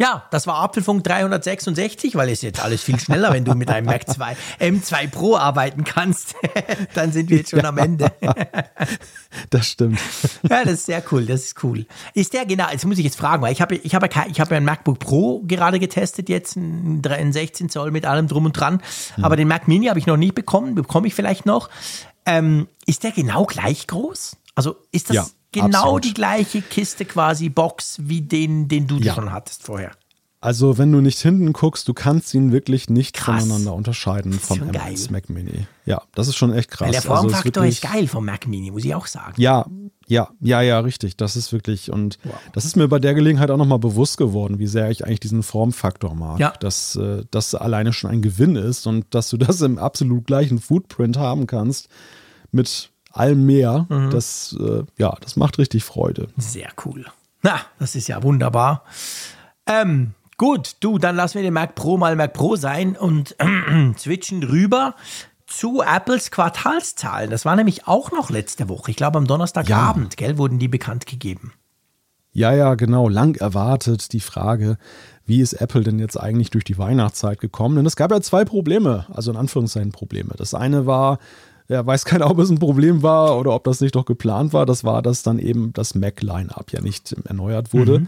Ja, 0.00 0.28
das 0.30 0.46
war 0.46 0.60
Apfelfunk 0.60 1.02
366, 1.02 2.14
weil 2.14 2.28
es 2.28 2.42
jetzt 2.42 2.62
alles 2.62 2.82
viel 2.82 3.00
schneller, 3.00 3.32
wenn 3.32 3.44
du 3.44 3.54
mit 3.54 3.68
einem 3.68 3.86
Mac 3.86 4.08
2 4.08 4.36
M2 4.60 5.08
Pro 5.08 5.36
arbeiten 5.36 5.82
kannst. 5.82 6.36
Dann 6.94 7.10
sind 7.10 7.30
wir 7.30 7.38
jetzt 7.38 7.50
schon 7.50 7.64
am 7.64 7.78
Ende. 7.78 8.12
Das 9.50 9.68
stimmt. 9.68 9.98
Ja, 10.48 10.64
das 10.64 10.74
ist 10.74 10.86
sehr 10.86 11.02
cool, 11.10 11.26
das 11.26 11.44
ist 11.44 11.64
cool. 11.64 11.84
Ist 12.14 12.32
der 12.32 12.46
genau, 12.46 12.70
jetzt 12.70 12.84
muss 12.86 12.98
ich 12.98 13.04
jetzt 13.04 13.18
fragen, 13.18 13.42
weil 13.42 13.52
ich 13.52 13.60
habe 13.60 13.74
ich 13.74 13.94
habe 13.94 14.08
ja 14.12 14.26
ich 14.28 14.40
habe 14.40 14.54
ja 14.54 14.56
ein 14.56 14.64
MacBook 14.64 14.98
Pro 14.98 15.42
gerade 15.46 15.78
getestet 15.78 16.28
jetzt, 16.28 16.56
ein 16.56 17.02
3 17.02 17.14
ein 17.16 17.32
16 17.32 17.68
Zoll 17.68 17.90
mit 17.90 18.06
allem 18.06 18.28
drum 18.28 18.46
und 18.46 18.52
dran, 18.52 18.80
aber 19.20 19.36
den 19.36 19.48
Mac 19.48 19.68
Mini 19.68 19.86
habe 19.86 19.98
ich 19.98 20.06
noch 20.06 20.16
nicht 20.16 20.34
bekommen, 20.34 20.74
bekomme 20.74 21.06
ich 21.08 21.14
vielleicht 21.14 21.44
noch. 21.44 21.68
Ähm, 22.24 22.68
ist 22.86 23.04
der 23.04 23.10
genau 23.12 23.44
gleich 23.44 23.86
groß? 23.86 24.36
Also 24.54 24.76
ist 24.92 25.10
das 25.10 25.16
Ja, 25.16 25.26
genau 25.52 25.78
absolut. 25.78 26.04
die 26.04 26.14
gleiche 26.14 26.62
Kiste 26.62 27.04
quasi 27.04 27.48
Box 27.48 27.98
wie 28.02 28.20
den, 28.22 28.68
den 28.68 28.86
du 28.86 28.96
Ja. 28.98 29.14
schon 29.14 29.32
hattest 29.32 29.62
vorher? 29.64 29.92
Also, 30.40 30.78
wenn 30.78 30.92
du 30.92 31.00
nicht 31.00 31.18
hinten 31.18 31.52
guckst, 31.52 31.88
du 31.88 31.94
kannst 31.94 32.32
ihn 32.32 32.52
wirklich 32.52 32.88
nicht 32.88 33.16
Krass. 33.16 33.40
voneinander 33.42 33.74
unterscheiden 33.74 34.30
ist 34.30 34.46
vom 34.46 34.58
schon 34.58 34.70
M1 34.70 34.72
geil. 34.72 34.96
Mac 35.10 35.28
Mini. 35.28 35.66
Ja, 35.84 36.02
das 36.14 36.28
ist 36.28 36.36
schon 36.36 36.52
echt 36.52 36.70
krass. 36.70 36.86
Weil 36.86 36.92
der 36.92 37.00
Also, 37.10 37.22
Formfaktor 37.28 37.64
ist, 37.64 37.82
wirklich- 37.82 37.92
geil 37.92 38.06
vom 38.06 38.24
Mac 38.24 38.46
Mini, 38.46 38.70
muss 38.70 38.84
ich 38.84 38.94
auch 38.94 39.08
sagen. 39.08 39.32
Ja, 39.36 39.66
ja, 40.06 40.28
ja, 40.38 40.60
ja, 40.62 40.78
richtig. 40.78 41.16
Das 41.16 41.34
ist 41.34 41.52
wirklich, 41.52 41.90
und 41.90 42.20
das 42.52 42.64
ist 42.64 42.76
mir 42.76 42.86
bei 42.86 43.00
der 43.00 43.14
Gelegenheit 43.14 43.50
auch 43.50 43.56
nochmal 43.56 43.80
bewusst 43.80 44.16
geworden, 44.16 44.60
wie 44.60 44.68
sehr 44.68 44.88
ich 44.92 45.04
eigentlich 45.04 45.18
diesen 45.20 45.42
Formfaktor 45.42 46.14
mag. 46.14 46.38
Ja. 46.38 46.52
Dass 46.60 46.94
äh, 46.94 47.24
das 47.32 47.56
alleine 47.56 47.92
schon 47.92 48.08
ein 48.12 48.22
Gewinn 48.22 48.54
ist 48.54 48.86
und 48.86 49.06
dass 49.10 49.30
du 49.30 49.38
das 49.38 49.60
im 49.60 49.76
absolut 49.76 50.24
gleichen 50.28 50.60
Footprint 50.60 51.16
haben 51.16 51.48
kannst 51.48 51.88
mit 52.52 52.90
allem 53.18 53.46
mehr. 53.46 53.86
Mhm. 53.88 54.10
Das, 54.10 54.56
äh, 54.60 54.82
ja, 54.96 55.14
das 55.20 55.36
macht 55.36 55.58
richtig 55.58 55.84
Freude. 55.84 56.28
Sehr 56.36 56.70
cool. 56.84 57.06
Na, 57.42 57.60
das 57.78 57.94
ist 57.94 58.08
ja 58.08 58.22
wunderbar. 58.22 58.84
Ähm, 59.66 60.14
gut, 60.36 60.76
du, 60.80 60.98
dann 60.98 61.16
lassen 61.16 61.36
wir 61.36 61.42
den 61.42 61.54
Mac 61.54 61.74
Pro 61.74 61.96
mal 61.96 62.16
Mac 62.16 62.32
Pro 62.32 62.56
sein 62.56 62.96
und 62.96 63.36
switchen 63.98 64.42
rüber 64.42 64.94
zu 65.46 65.82
Apples 65.82 66.30
Quartalszahlen. 66.30 67.30
Das 67.30 67.44
war 67.44 67.56
nämlich 67.56 67.86
auch 67.86 68.12
noch 68.12 68.30
letzte 68.30 68.68
Woche. 68.68 68.90
Ich 68.90 68.96
glaube, 68.96 69.18
am 69.18 69.26
Donnerstagabend, 69.26 70.16
gell, 70.16 70.38
wurden 70.38 70.58
die 70.58 70.68
bekannt 70.68 71.06
gegeben. 71.06 71.52
Ja, 72.32 72.52
ja, 72.52 72.74
genau. 72.74 73.08
Lang 73.08 73.36
erwartet 73.36 74.12
die 74.12 74.20
Frage, 74.20 74.76
wie 75.24 75.40
ist 75.40 75.54
Apple 75.54 75.82
denn 75.82 75.98
jetzt 75.98 76.16
eigentlich 76.16 76.50
durch 76.50 76.64
die 76.64 76.78
Weihnachtszeit 76.78 77.40
gekommen? 77.40 77.76
Denn 77.76 77.86
es 77.86 77.96
gab 77.96 78.10
ja 78.10 78.20
zwei 78.20 78.44
Probleme, 78.44 79.06
also 79.12 79.30
in 79.30 79.36
Anführungszeichen 79.36 79.92
Probleme. 79.92 80.34
Das 80.36 80.54
eine 80.54 80.86
war, 80.86 81.18
ja, 81.68 81.84
weiß 81.86 82.04
keiner, 82.04 82.30
ob 82.30 82.38
es 82.38 82.50
ein 82.50 82.58
Problem 82.58 83.02
war 83.02 83.38
oder 83.38 83.54
ob 83.54 83.64
das 83.64 83.80
nicht 83.80 83.94
doch 83.94 84.04
geplant 84.06 84.52
war. 84.52 84.66
Das 84.66 84.84
war, 84.84 85.02
dass 85.02 85.22
dann 85.22 85.38
eben 85.38 85.72
das 85.74 85.94
Mac-Line-Up 85.94 86.72
ja 86.72 86.80
nicht 86.80 87.12
erneuert 87.24 87.72
wurde. 87.72 88.00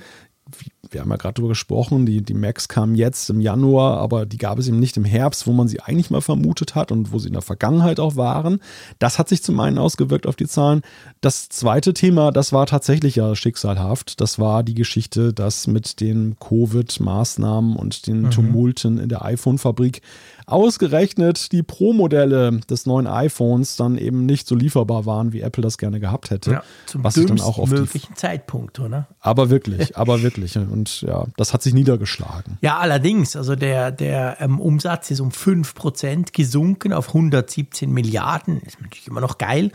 Wie- 0.59 0.71
Wir 0.91 1.03
haben 1.03 1.11
ja 1.11 1.17
gerade 1.17 1.35
darüber 1.35 1.51
gesprochen, 1.51 2.07
die, 2.07 2.23
die 2.23 2.35
Macs 2.35 2.67
kamen 2.67 2.97
jetzt 2.97 3.31
im 3.31 3.41
Januar, 3.41 3.99
aber 3.99 4.27
die 4.27 4.39
gab 4.39 4.59
es 4.59 4.67
eben 4.67 4.81
nicht 4.81 4.97
im 4.97 5.05
Herbst, 5.05 5.47
wo 5.47 5.53
man 5.53 5.69
sie 5.69 5.79
eigentlich 5.79 6.11
mal 6.11 6.21
vermutet 6.23 6.75
hat 6.75 6.91
und 6.91 7.13
wo 7.13 7.21
sie 7.21 7.29
in 7.29 7.35
der 7.35 7.43
Vergangenheit 7.43 8.01
auch 8.01 8.17
waren. 8.17 8.59
Das 8.99 9.17
hat 9.21 9.29
sich 9.29 9.45
zum 9.45 9.61
einen 9.61 9.79
ausgewirkt 9.79 10.27
auf 10.27 10.35
die 10.35 10.49
Zahlen. 10.49 10.83
Das 11.21 11.49
zweite 11.51 11.95
Thema, 11.95 12.33
das 12.33 12.53
war 12.53 12.67
tatsächlich 12.67 13.15
ja 13.15 13.37
schicksalhaft. 13.37 14.21
Das 14.21 14.41
war 14.41 14.65
die 14.65 14.75
Geschichte, 14.75 15.33
dass 15.33 15.69
mit 15.69 16.01
den 16.01 16.35
Covid-Maßnahmen 16.41 17.77
und 17.77 18.09
den 18.09 18.31
Tumulten 18.31 18.99
in 18.99 19.09
der 19.09 19.25
iPhone-Fabrik 19.25 20.03
ausgerechnet 20.51 21.53
die 21.53 21.63
Pro-Modelle 21.63 22.61
des 22.69 22.87
neuen 22.87 23.07
iPhones 23.07 23.77
dann 23.77 23.97
eben 23.99 24.27
nicht 24.27 24.47
so 24.47 24.55
lieferbar 24.55 25.07
waren, 25.07 25.33
wie 25.33 25.41
Apple 25.41 25.63
das 25.63 25.79
gerne 25.79 26.01
gehabt 26.01 26.31
hätte. 26.31 26.63
zum 26.87 27.05
was 27.05 27.15
dann 27.15 27.41
auch 27.41 27.59
auf 27.59 27.71
möglichen 27.71 28.17
Zeitpunkt, 28.17 28.79
oder? 28.81 29.07
aber 29.21 29.51
wirklich, 29.51 29.97
aber 29.97 30.23
wirklich. 30.23 30.57
Und 30.57 31.03
ja, 31.03 31.27
das 31.37 31.53
hat 31.53 31.63
sich 31.63 31.75
niedergeschlagen. 31.75 32.59
Ja, 32.63 32.79
allerdings, 32.79 33.37
also 33.37 33.55
der, 33.55 33.93
der 33.93 34.39
ähm, 34.41 34.61
Umsatz 34.61 35.11
ist 35.11 35.21
um 35.21 35.31
5% 35.31 36.33
gesunken 36.33 36.93
auf 36.93 37.09
117 37.09 37.91
Milliarden. 37.91 38.61
Ist 38.61 38.81
natürlich 38.81 39.09
immer 39.09 39.21
noch 39.21 39.39
geil. 39.39 39.71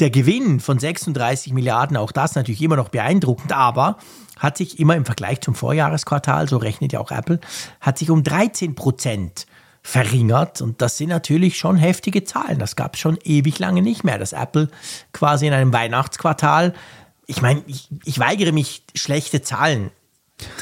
Der 0.00 0.10
Gewinn 0.10 0.60
von 0.60 0.78
36 0.78 1.52
Milliarden, 1.52 1.96
auch 1.96 2.12
das 2.12 2.34
natürlich 2.34 2.62
immer 2.62 2.76
noch 2.76 2.88
beeindruckend, 2.88 3.52
aber 3.52 3.98
hat 4.38 4.56
sich 4.56 4.78
immer 4.78 4.94
im 4.94 5.04
Vergleich 5.04 5.40
zum 5.40 5.56
Vorjahresquartal, 5.56 6.48
so 6.48 6.58
rechnet 6.58 6.92
ja 6.92 7.00
auch 7.00 7.10
Apple, 7.10 7.40
hat 7.80 7.98
sich 7.98 8.08
um 8.08 8.22
13 8.22 8.76
Prozent 8.76 9.46
verringert. 9.82 10.60
Und 10.60 10.82
das 10.82 10.96
sind 10.96 11.08
natürlich 11.08 11.58
schon 11.58 11.76
heftige 11.76 12.24
Zahlen. 12.24 12.58
Das 12.58 12.76
gab 12.76 12.94
es 12.94 13.00
schon 13.00 13.18
ewig 13.24 13.58
lange 13.58 13.82
nicht 13.82 14.04
mehr, 14.04 14.18
dass 14.18 14.32
Apple 14.32 14.68
quasi 15.12 15.46
in 15.46 15.52
einem 15.52 15.72
Weihnachtsquartal 15.72 16.74
ich 17.28 17.42
meine, 17.42 17.62
ich, 17.66 17.88
ich 18.04 18.18
weigere 18.18 18.52
mich, 18.52 18.82
schlechte 18.94 19.42
Zahlen 19.42 19.90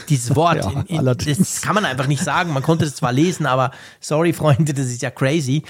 dieses 0.09 0.35
Wort, 0.37 0.57
ja, 0.57 0.71
in, 0.71 0.83
in, 0.87 1.05
das 1.05 1.63
kann 1.63 1.75
man 1.75 1.85
einfach 1.85 2.09
nicht 2.09 2.23
sagen. 2.23 2.53
Man 2.53 2.63
konnte 2.63 2.85
es 2.85 2.97
zwar 2.97 3.13
lesen, 3.13 3.47
aber 3.47 3.71
sorry, 4.01 4.33
Freunde, 4.33 4.75
das 4.75 4.87
ist 4.87 5.01
ja 5.01 5.11
crazy. 5.11 5.63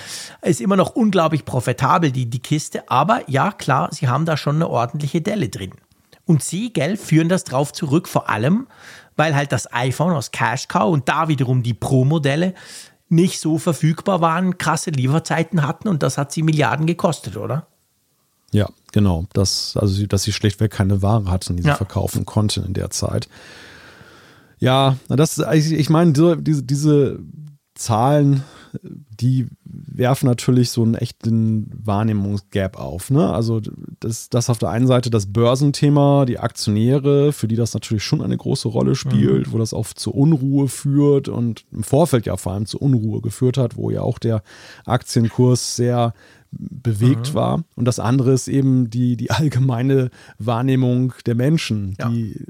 Ist 0.43 0.61
immer 0.61 0.77
noch 0.77 0.97
unglaublich 0.97 1.45
profitabel, 1.45 2.11
die, 2.11 2.27
die 2.27 2.39
Kiste. 2.39 2.91
Aber 2.91 3.23
ja, 3.29 3.53
klar, 3.53 3.91
sie 3.93 4.09
haben 4.09 4.25
da 4.25 4.37
schon 4.37 4.57
eine 4.57 4.69
ordentliche 4.69 5.21
Delle 5.21 5.51
drin. 5.51 5.73
Und 6.25 6.43
sie, 6.43 6.73
gell, 6.73 6.97
führen 6.97 7.29
das 7.29 7.45
drauf 7.45 7.73
zurück, 7.75 8.09
vor 8.09 8.31
allem, 8.31 8.67
weil 9.17 9.37
halt 9.37 9.53
das 9.53 9.73
iPhone 9.73 10.15
aus 10.15 10.31
Cash 10.31 10.67
Cow 10.67 10.91
und 10.93 11.09
da 11.09 11.29
wiederum 11.29 11.63
die 11.63 11.75
Pro-Modelle 11.75 12.55
nicht 13.09 13.41
so 13.41 13.59
verfügbar 13.59 14.21
waren, 14.21 14.59
krasse 14.59 14.91
Lieferzeiten 14.91 15.67
hatten 15.67 15.89
und 15.89 16.03
das 16.03 16.19
hat 16.19 16.33
sie 16.33 16.43
Milliarden 16.43 16.87
gekostet, 16.87 17.37
oder? 17.37 17.67
Ja, 18.53 18.69
genau. 18.93 19.27
Das, 19.33 19.77
also, 19.77 20.07
dass 20.07 20.23
sie 20.23 20.33
schlichtweg 20.33 20.71
keine 20.71 21.03
Ware 21.03 21.31
hatten, 21.31 21.57
die 21.57 21.63
sie 21.63 21.69
ja. 21.69 21.77
verkaufen 21.77 22.25
konnten 22.25 22.65
in 22.65 22.75
der 22.75 22.91
Zeit. 22.91 23.29
Ja, 24.59 24.97
das, 25.09 25.39
ich, 25.53 25.73
ich 25.73 25.91
meine, 25.91 26.13
diese, 26.13 26.63
diese 26.63 27.19
Zahlen, 27.75 28.43
die 28.83 29.49
werfen 29.69 30.27
natürlich 30.27 30.71
so 30.71 30.83
einen 30.83 30.95
echten 30.95 31.71
Wahrnehmungsgap 31.85 32.79
auf. 32.79 33.11
Ne? 33.11 33.33
Also 33.33 33.61
das, 34.01 34.29
das 34.31 34.51
auf 34.51 34.59
der 34.59 34.71
einen 34.71 34.87
Seite 34.87 35.11
das 35.11 35.33
Börsenthema, 35.33 36.25
die 36.25 36.39
Aktionäre, 36.39 37.33
für 37.33 37.49
die 37.49 37.57
das 37.57 37.75
natürlich 37.75 38.05
schon 38.05 38.23
eine 38.23 38.37
große 38.37 38.69
Rolle 38.69 38.95
spielt, 38.95 39.49
mhm. 39.49 39.53
wo 39.53 39.59
das 39.59 39.73
oft 39.73 39.99
zu 39.99 40.13
Unruhe 40.13 40.69
führt 40.69 41.29
und 41.29 41.65
im 41.73 41.83
Vorfeld 41.83 42.27
ja 42.27 42.37
vor 42.37 42.53
allem 42.53 42.67
zu 42.67 42.79
Unruhe 42.79 43.21
geführt 43.21 43.59
hat, 43.59 43.77
wo 43.77 43.91
ja 43.91 44.03
auch 44.03 44.19
der 44.19 44.43
Aktienkurs 44.85 45.77
sehr 45.77 46.15
bewegt 46.51 47.31
mhm. 47.31 47.35
war. 47.35 47.65
Und 47.75 47.87
das 47.87 47.99
andere 47.99 48.33
ist 48.33 48.49
eben 48.49 48.91
die, 48.91 49.17
die 49.17 49.31
allgemeine 49.31 50.11
Wahrnehmung 50.39 51.13
der 51.27 51.35
Menschen, 51.35 51.97
ja. 51.99 52.09
die 52.09 52.47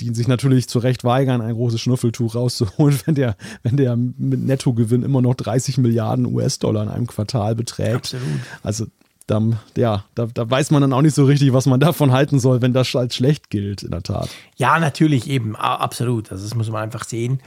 die 0.00 0.14
sich 0.14 0.28
natürlich 0.28 0.68
zu 0.68 0.78
Recht 0.78 1.04
weigern, 1.04 1.40
ein 1.40 1.54
großes 1.54 1.80
Schnuffeltuch 1.80 2.34
rauszuholen, 2.34 2.98
wenn 3.06 3.14
der, 3.14 3.36
wenn 3.62 3.76
der 3.76 3.96
mit 3.96 4.40
Nettogewinn 4.40 5.02
immer 5.02 5.22
noch 5.22 5.34
30 5.34 5.78
Milliarden 5.78 6.26
US-Dollar 6.26 6.84
in 6.84 6.88
einem 6.88 7.06
Quartal 7.06 7.54
beträgt. 7.54 8.14
Absolut. 8.14 8.24
Also 8.62 8.86
da, 9.26 9.42
ja, 9.76 10.04
da, 10.14 10.26
da, 10.26 10.48
weiß 10.48 10.70
man 10.70 10.80
dann 10.80 10.92
auch 10.92 11.02
nicht 11.02 11.14
so 11.14 11.24
richtig, 11.24 11.52
was 11.52 11.66
man 11.66 11.80
davon 11.80 12.12
halten 12.12 12.40
soll, 12.40 12.62
wenn 12.62 12.72
das 12.72 12.94
als 12.96 13.14
schlecht 13.14 13.50
gilt, 13.50 13.82
in 13.82 13.90
der 13.90 14.02
Tat. 14.02 14.30
Ja, 14.56 14.78
natürlich 14.78 15.28
eben, 15.28 15.54
absolut. 15.54 16.32
Also 16.32 16.44
das 16.44 16.54
muss 16.54 16.70
man 16.70 16.82
einfach 16.82 17.04
sehen. 17.04 17.40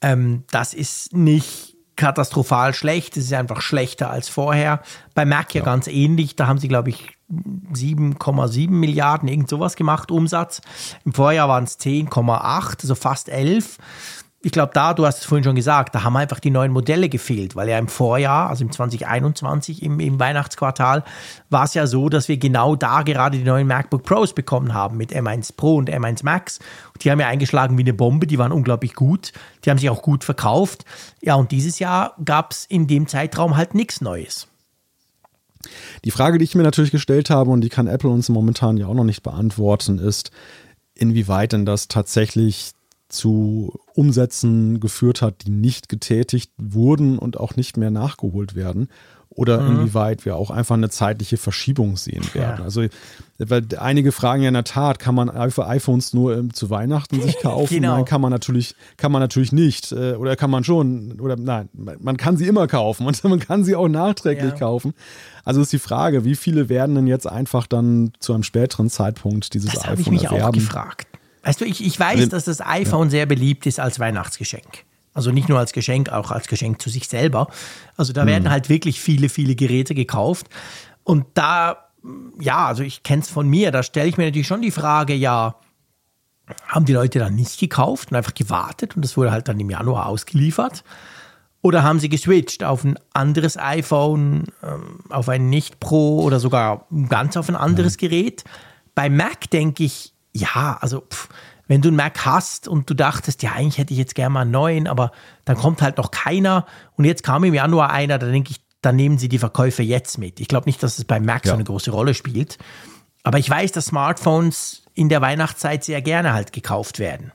Ähm, 0.00 0.44
das 0.50 0.72
ist 0.72 1.14
nicht 1.14 1.76
katastrophal 1.96 2.74
schlecht, 2.74 3.16
es 3.16 3.26
ist 3.26 3.32
einfach 3.34 3.60
schlechter 3.60 4.10
als 4.10 4.28
vorher. 4.28 4.82
Bei 5.14 5.24
Mac 5.24 5.54
ja, 5.54 5.60
ja. 5.60 5.64
ganz 5.64 5.86
ähnlich, 5.86 6.36
da 6.36 6.46
haben 6.46 6.58
sie, 6.58 6.68
glaube 6.68 6.90
ich, 6.90 7.13
7,7 7.30 8.70
Milliarden, 8.70 9.28
irgend 9.28 9.48
sowas 9.48 9.76
gemacht, 9.76 10.10
Umsatz. 10.10 10.60
Im 11.04 11.12
Vorjahr 11.12 11.48
waren 11.48 11.64
es 11.64 11.78
10,8, 11.78 12.82
also 12.82 12.94
fast 12.94 13.28
11. 13.28 13.78
Ich 14.44 14.52
glaube, 14.52 14.72
da, 14.74 14.92
du 14.92 15.06
hast 15.06 15.20
es 15.20 15.24
vorhin 15.24 15.42
schon 15.42 15.54
gesagt, 15.54 15.94
da 15.94 16.04
haben 16.04 16.18
einfach 16.18 16.38
die 16.38 16.50
neuen 16.50 16.70
Modelle 16.70 17.08
gefehlt, 17.08 17.56
weil 17.56 17.66
ja 17.66 17.78
im 17.78 17.88
Vorjahr, 17.88 18.50
also 18.50 18.62
im 18.62 18.70
2021, 18.70 19.82
im, 19.82 20.00
im 20.00 20.20
Weihnachtsquartal, 20.20 21.02
war 21.48 21.64
es 21.64 21.72
ja 21.72 21.86
so, 21.86 22.10
dass 22.10 22.28
wir 22.28 22.36
genau 22.36 22.76
da 22.76 23.02
gerade 23.04 23.38
die 23.38 23.44
neuen 23.44 23.66
MacBook 23.66 24.02
Pros 24.02 24.34
bekommen 24.34 24.74
haben 24.74 24.98
mit 24.98 25.16
M1 25.16 25.56
Pro 25.56 25.76
und 25.76 25.88
M1 25.88 26.26
Max. 26.26 26.60
Die 27.00 27.10
haben 27.10 27.20
ja 27.20 27.26
eingeschlagen 27.26 27.78
wie 27.78 27.82
eine 27.82 27.94
Bombe, 27.94 28.26
die 28.26 28.38
waren 28.38 28.52
unglaublich 28.52 28.94
gut, 28.94 29.32
die 29.64 29.70
haben 29.70 29.78
sich 29.78 29.88
auch 29.88 30.02
gut 30.02 30.24
verkauft. 30.24 30.84
Ja, 31.22 31.36
und 31.36 31.50
dieses 31.50 31.78
Jahr 31.78 32.14
gab 32.22 32.52
es 32.52 32.66
in 32.66 32.86
dem 32.86 33.06
Zeitraum 33.06 33.56
halt 33.56 33.74
nichts 33.74 34.02
Neues. 34.02 34.48
Die 36.04 36.10
Frage, 36.10 36.38
die 36.38 36.44
ich 36.44 36.54
mir 36.54 36.62
natürlich 36.62 36.90
gestellt 36.90 37.30
habe 37.30 37.50
und 37.50 37.60
die 37.60 37.68
kann 37.68 37.86
Apple 37.86 38.10
uns 38.10 38.28
momentan 38.28 38.76
ja 38.76 38.86
auch 38.86 38.94
noch 38.94 39.04
nicht 39.04 39.22
beantworten, 39.22 39.98
ist, 39.98 40.30
inwieweit 40.94 41.52
denn 41.52 41.66
das 41.66 41.88
tatsächlich 41.88 42.72
zu 43.08 43.78
Umsätzen 43.94 44.80
geführt 44.80 45.22
hat, 45.22 45.46
die 45.46 45.50
nicht 45.50 45.88
getätigt 45.88 46.50
wurden 46.56 47.18
und 47.18 47.38
auch 47.38 47.54
nicht 47.56 47.76
mehr 47.76 47.90
nachgeholt 47.90 48.54
werden 48.54 48.88
oder 49.36 49.60
mhm. 49.60 49.80
inwieweit 49.80 50.24
wir 50.24 50.36
auch 50.36 50.50
einfach 50.50 50.76
eine 50.76 50.90
zeitliche 50.90 51.36
Verschiebung 51.36 51.96
sehen 51.96 52.24
werden. 52.34 52.58
Ja. 52.58 52.64
Also, 52.64 52.84
weil 53.38 53.64
einige 53.78 54.12
fragen 54.12 54.42
ja 54.42 54.48
in 54.48 54.54
der 54.54 54.64
Tat, 54.64 55.00
kann 55.00 55.14
man 55.14 55.28
iPhones 55.28 56.14
nur 56.14 56.36
ähm, 56.36 56.54
zu 56.54 56.70
Weihnachten 56.70 57.20
sich 57.20 57.38
kaufen? 57.42 57.74
genau. 57.74 57.96
Nein, 57.96 58.04
kann 58.04 58.20
man 58.20 58.30
natürlich, 58.30 58.76
kann 58.96 59.10
man 59.10 59.20
natürlich 59.20 59.50
nicht. 59.50 59.90
Äh, 59.90 60.14
oder 60.14 60.36
kann 60.36 60.50
man 60.50 60.62
schon, 60.62 61.20
oder 61.20 61.36
nein, 61.36 61.68
man 61.72 62.16
kann 62.16 62.36
sie 62.36 62.46
immer 62.46 62.68
kaufen 62.68 63.06
und 63.06 63.22
man 63.24 63.40
kann 63.40 63.64
sie 63.64 63.74
auch 63.74 63.88
nachträglich 63.88 64.52
ja. 64.52 64.58
kaufen. 64.58 64.94
Also 65.44 65.60
ist 65.60 65.72
die 65.72 65.78
Frage, 65.78 66.24
wie 66.24 66.36
viele 66.36 66.68
werden 66.68 66.94
denn 66.94 67.06
jetzt 67.06 67.26
einfach 67.26 67.66
dann 67.66 68.12
zu 68.20 68.34
einem 68.34 68.44
späteren 68.44 68.88
Zeitpunkt 68.88 69.52
dieses 69.54 69.72
das 69.72 69.84
iPhone 69.84 70.00
ich 70.00 70.10
mich 70.10 70.24
erwerben? 70.24 70.44
Auch 70.44 70.52
gefragt. 70.52 71.08
Weißt 71.42 71.60
du, 71.60 71.64
ich, 71.64 71.84
ich 71.84 71.98
weiß, 71.98 72.20
also, 72.20 72.30
dass 72.30 72.44
das 72.44 72.60
iPhone 72.60 73.08
ja. 73.08 73.10
sehr 73.10 73.26
beliebt 73.26 73.66
ist 73.66 73.80
als 73.80 73.98
Weihnachtsgeschenk. 73.98 74.84
Also 75.14 75.30
nicht 75.30 75.48
nur 75.48 75.58
als 75.58 75.72
Geschenk, 75.72 76.10
auch 76.10 76.30
als 76.30 76.48
Geschenk 76.48 76.82
zu 76.82 76.90
sich 76.90 77.08
selber. 77.08 77.46
Also 77.96 78.12
da 78.12 78.24
mhm. 78.24 78.28
werden 78.28 78.50
halt 78.50 78.68
wirklich 78.68 79.00
viele, 79.00 79.28
viele 79.28 79.54
Geräte 79.54 79.94
gekauft. 79.94 80.48
Und 81.04 81.26
da, 81.34 81.88
ja, 82.40 82.66
also 82.66 82.82
ich 82.82 83.02
kenne 83.04 83.22
es 83.22 83.30
von 83.30 83.48
mir, 83.48 83.70
da 83.70 83.82
stelle 83.82 84.08
ich 84.08 84.18
mir 84.18 84.26
natürlich 84.26 84.48
schon 84.48 84.62
die 84.62 84.72
Frage, 84.72 85.14
ja, 85.14 85.54
haben 86.66 86.84
die 86.84 86.92
Leute 86.92 87.18
dann 87.18 87.34
nicht 87.34 87.58
gekauft 87.58 88.10
und 88.10 88.16
einfach 88.16 88.34
gewartet 88.34 88.96
und 88.96 89.02
das 89.02 89.16
wurde 89.16 89.30
halt 89.30 89.48
dann 89.48 89.58
im 89.58 89.70
Januar 89.70 90.06
ausgeliefert? 90.06 90.84
Oder 91.62 91.82
haben 91.82 91.98
sie 91.98 92.10
geswitcht 92.10 92.62
auf 92.62 92.84
ein 92.84 92.98
anderes 93.14 93.56
iPhone, 93.56 94.44
ähm, 94.62 94.98
auf 95.08 95.30
ein 95.30 95.48
Nicht-Pro 95.48 96.20
oder 96.20 96.38
sogar 96.38 96.86
ganz 97.08 97.38
auf 97.38 97.48
ein 97.48 97.56
anderes 97.56 97.94
ja. 97.94 98.08
Gerät? 98.08 98.44
Bei 98.94 99.08
Mac 99.08 99.48
denke 99.50 99.84
ich, 99.84 100.12
ja, 100.34 100.76
also 100.80 101.00
pff, 101.00 101.28
wenn 101.66 101.80
du 101.80 101.88
einen 101.88 101.96
Mac 101.96 102.24
hast 102.24 102.68
und 102.68 102.88
du 102.90 102.94
dachtest, 102.94 103.42
ja, 103.42 103.52
eigentlich 103.52 103.78
hätte 103.78 103.92
ich 103.92 103.98
jetzt 103.98 104.14
gerne 104.14 104.30
mal 104.30 104.40
einen 104.42 104.50
neuen, 104.50 104.86
aber 104.86 105.12
dann 105.44 105.56
kommt 105.56 105.82
halt 105.82 105.96
noch 105.96 106.10
keiner 106.10 106.66
und 106.96 107.04
jetzt 107.04 107.22
kam 107.22 107.44
im 107.44 107.54
Januar 107.54 107.90
einer, 107.90 108.18
da 108.18 108.26
denke 108.26 108.50
ich, 108.50 108.60
dann 108.82 108.96
nehmen 108.96 109.16
sie 109.16 109.28
die 109.28 109.38
Verkäufe 109.38 109.82
jetzt 109.82 110.18
mit. 110.18 110.40
Ich 110.40 110.48
glaube 110.48 110.66
nicht, 110.66 110.82
dass 110.82 110.98
es 110.98 111.04
bei 111.04 111.20
Mac 111.20 111.44
ja. 111.44 111.50
so 111.50 111.54
eine 111.54 111.64
große 111.64 111.90
Rolle 111.90 112.12
spielt. 112.12 112.58
Aber 113.22 113.38
ich 113.38 113.48
weiß, 113.48 113.72
dass 113.72 113.86
Smartphones 113.86 114.82
in 114.92 115.08
der 115.08 115.22
Weihnachtszeit 115.22 115.82
sehr 115.84 116.02
gerne 116.02 116.34
halt 116.34 116.52
gekauft 116.52 116.98
werden. 116.98 117.32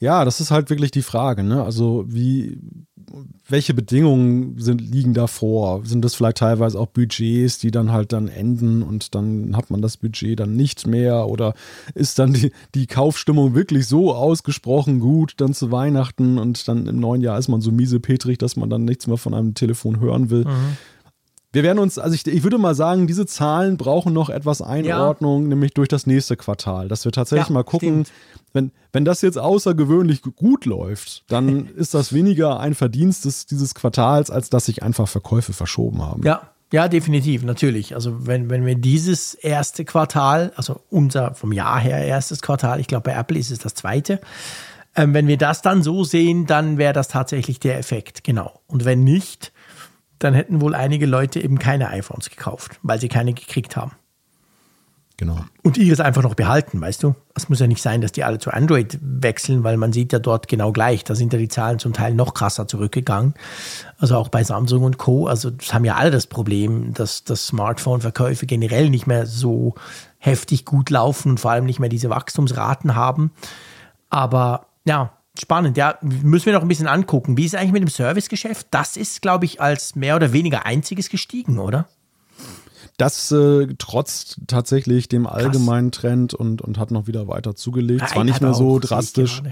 Ja, 0.00 0.24
das 0.24 0.40
ist 0.40 0.50
halt 0.50 0.68
wirklich 0.68 0.90
die 0.90 1.02
Frage. 1.02 1.44
Ne? 1.44 1.62
Also 1.62 2.04
wie, 2.08 2.58
welche 3.48 3.74
Bedingungen 3.74 4.58
sind, 4.58 4.80
liegen 4.80 5.14
da 5.14 5.26
vor? 5.26 5.84
Sind 5.84 6.04
das 6.04 6.14
vielleicht 6.14 6.38
teilweise 6.38 6.78
auch 6.78 6.86
Budgets, 6.86 7.58
die 7.58 7.70
dann 7.70 7.92
halt 7.92 8.12
dann 8.12 8.28
enden 8.28 8.82
und 8.82 9.14
dann 9.14 9.56
hat 9.56 9.70
man 9.70 9.82
das 9.82 9.96
Budget 9.96 10.38
dann 10.38 10.54
nicht 10.54 10.86
mehr? 10.86 11.28
Oder 11.28 11.54
ist 11.94 12.18
dann 12.18 12.32
die, 12.32 12.52
die 12.74 12.86
Kaufstimmung 12.86 13.54
wirklich 13.54 13.86
so 13.86 14.14
ausgesprochen 14.14 15.00
gut 15.00 15.34
dann 15.38 15.54
zu 15.54 15.72
Weihnachten 15.72 16.38
und 16.38 16.66
dann 16.68 16.86
im 16.86 17.00
neuen 17.00 17.22
Jahr 17.22 17.38
ist 17.38 17.48
man 17.48 17.60
so 17.60 17.72
miesepetrig, 17.72 18.38
dass 18.38 18.56
man 18.56 18.70
dann 18.70 18.84
nichts 18.84 19.06
mehr 19.06 19.18
von 19.18 19.34
einem 19.34 19.54
Telefon 19.54 20.00
hören 20.00 20.30
will? 20.30 20.44
Mhm. 20.44 20.76
Wir 21.52 21.64
werden 21.64 21.78
uns, 21.80 21.98
also 21.98 22.14
ich, 22.14 22.26
ich 22.26 22.42
würde 22.44 22.58
mal 22.58 22.76
sagen, 22.76 23.08
diese 23.08 23.26
Zahlen 23.26 23.76
brauchen 23.76 24.12
noch 24.12 24.30
etwas 24.30 24.62
Einordnung, 24.62 25.42
ja. 25.42 25.48
nämlich 25.48 25.74
durch 25.74 25.88
das 25.88 26.06
nächste 26.06 26.36
Quartal, 26.36 26.86
dass 26.86 27.04
wir 27.04 27.10
tatsächlich 27.10 27.48
ja, 27.48 27.54
mal 27.54 27.64
gucken, 27.64 28.04
wenn, 28.52 28.70
wenn 28.92 29.04
das 29.04 29.20
jetzt 29.22 29.38
außergewöhnlich 29.38 30.22
gut 30.22 30.64
läuft, 30.64 31.24
dann 31.28 31.66
ist 31.76 31.94
das 31.94 32.12
weniger 32.12 32.60
ein 32.60 32.74
Verdienst 32.74 33.24
des, 33.24 33.46
dieses 33.46 33.74
Quartals, 33.74 34.30
als 34.30 34.48
dass 34.50 34.66
sich 34.66 34.84
einfach 34.84 35.08
Verkäufe 35.08 35.52
verschoben 35.52 36.02
haben. 36.02 36.22
Ja, 36.24 36.50
ja, 36.72 36.86
definitiv, 36.86 37.42
natürlich. 37.42 37.96
Also 37.96 38.26
wenn, 38.28 38.48
wenn 38.48 38.64
wir 38.64 38.76
dieses 38.76 39.34
erste 39.34 39.84
Quartal, 39.84 40.52
also 40.54 40.80
unser 40.88 41.34
vom 41.34 41.52
Jahr 41.52 41.80
her 41.80 42.04
erstes 42.04 42.42
Quartal, 42.42 42.78
ich 42.78 42.86
glaube 42.86 43.10
bei 43.10 43.16
Apple 43.16 43.38
ist 43.38 43.50
es 43.50 43.58
das 43.58 43.74
zweite, 43.74 44.20
ähm, 44.94 45.14
wenn 45.14 45.26
wir 45.26 45.36
das 45.36 45.62
dann 45.62 45.82
so 45.82 46.04
sehen, 46.04 46.46
dann 46.46 46.78
wäre 46.78 46.92
das 46.92 47.08
tatsächlich 47.08 47.58
der 47.58 47.78
Effekt, 47.78 48.22
genau. 48.22 48.60
Und 48.68 48.84
wenn 48.84 49.02
nicht, 49.02 49.52
dann 50.20 50.34
hätten 50.34 50.60
wohl 50.60 50.74
einige 50.74 51.06
Leute 51.06 51.40
eben 51.40 51.58
keine 51.58 51.88
iPhones 51.88 52.30
gekauft, 52.30 52.78
weil 52.82 53.00
sie 53.00 53.08
keine 53.08 53.34
gekriegt 53.34 53.76
haben. 53.76 53.92
Genau. 55.16 55.36
Und 55.62 55.76
ihres 55.76 56.00
einfach 56.00 56.22
noch 56.22 56.34
behalten, 56.34 56.80
weißt 56.80 57.02
du? 57.02 57.14
Es 57.34 57.50
muss 57.50 57.60
ja 57.60 57.66
nicht 57.66 57.82
sein, 57.82 58.00
dass 58.00 58.10
die 58.10 58.24
alle 58.24 58.38
zu 58.38 58.50
Android 58.54 58.98
wechseln, 59.02 59.64
weil 59.64 59.76
man 59.76 59.92
sieht 59.92 60.14
ja 60.14 60.18
dort 60.18 60.48
genau 60.48 60.72
gleich. 60.72 61.04
Da 61.04 61.14
sind 61.14 61.34
ja 61.34 61.38
die 61.38 61.48
Zahlen 61.48 61.78
zum 61.78 61.92
Teil 61.92 62.14
noch 62.14 62.32
krasser 62.32 62.66
zurückgegangen. 62.66 63.34
Also 63.98 64.16
auch 64.16 64.28
bei 64.28 64.44
Samsung 64.44 64.82
und 64.82 64.96
Co. 64.96 65.26
Also 65.26 65.50
das 65.50 65.74
haben 65.74 65.84
ja 65.84 65.96
alle 65.96 66.10
das 66.10 66.26
Problem, 66.26 66.94
dass, 66.94 67.24
dass 67.24 67.48
Smartphone-Verkäufe 67.48 68.46
generell 68.46 68.88
nicht 68.88 69.06
mehr 69.06 69.26
so 69.26 69.74
heftig 70.16 70.64
gut 70.64 70.88
laufen 70.88 71.32
und 71.32 71.40
vor 71.40 71.50
allem 71.50 71.66
nicht 71.66 71.80
mehr 71.80 71.90
diese 71.90 72.08
Wachstumsraten 72.08 72.94
haben. 72.94 73.30
Aber 74.08 74.68
ja, 74.86 75.12
Spannend, 75.38 75.76
ja. 75.76 75.96
Müssen 76.02 76.46
wir 76.46 76.52
noch 76.52 76.62
ein 76.62 76.68
bisschen 76.68 76.88
angucken. 76.88 77.36
Wie 77.36 77.44
ist 77.44 77.54
es 77.54 77.60
eigentlich 77.60 77.72
mit 77.72 77.82
dem 77.82 77.88
Servicegeschäft? 77.88 78.66
Das 78.70 78.96
ist, 78.96 79.22
glaube 79.22 79.44
ich, 79.44 79.60
als 79.60 79.94
mehr 79.94 80.16
oder 80.16 80.32
weniger 80.32 80.66
einziges 80.66 81.08
gestiegen, 81.08 81.58
oder? 81.58 81.88
Das 82.96 83.32
äh, 83.32 83.66
trotzt 83.78 84.40
tatsächlich 84.46 85.08
dem 85.08 85.26
allgemeinen 85.26 85.90
Trend 85.90 86.34
und, 86.34 86.60
und 86.60 86.76
hat 86.76 86.90
noch 86.90 87.06
wieder 87.06 87.28
weiter 87.28 87.54
zugelegt. 87.54 88.06
Zwar 88.08 88.24
nicht 88.24 88.42
mehr 88.42 88.52
so 88.52 88.78
drastisch. 88.78 89.42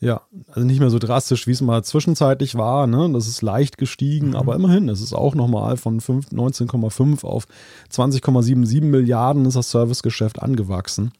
Ja, 0.00 0.22
also 0.48 0.66
nicht 0.66 0.80
mehr 0.80 0.90
so 0.90 0.98
drastisch, 0.98 1.46
wie 1.46 1.52
es 1.52 1.60
mal 1.60 1.84
zwischenzeitlich 1.84 2.56
war. 2.56 2.86
Ne? 2.86 3.10
Das 3.12 3.26
ist 3.26 3.42
leicht 3.42 3.78
gestiegen, 3.78 4.28
mhm. 4.28 4.36
aber 4.36 4.54
immerhin, 4.54 4.88
es 4.88 5.00
ist 5.00 5.12
auch 5.12 5.34
nochmal 5.34 5.76
von 5.76 6.00
19,5 6.00 7.24
auf 7.24 7.46
20,77 7.90 8.82
Milliarden 8.82 9.46
ist 9.46 9.56
das 9.56 9.70
Servicegeschäft 9.70 10.42
angewachsen. 10.42 11.12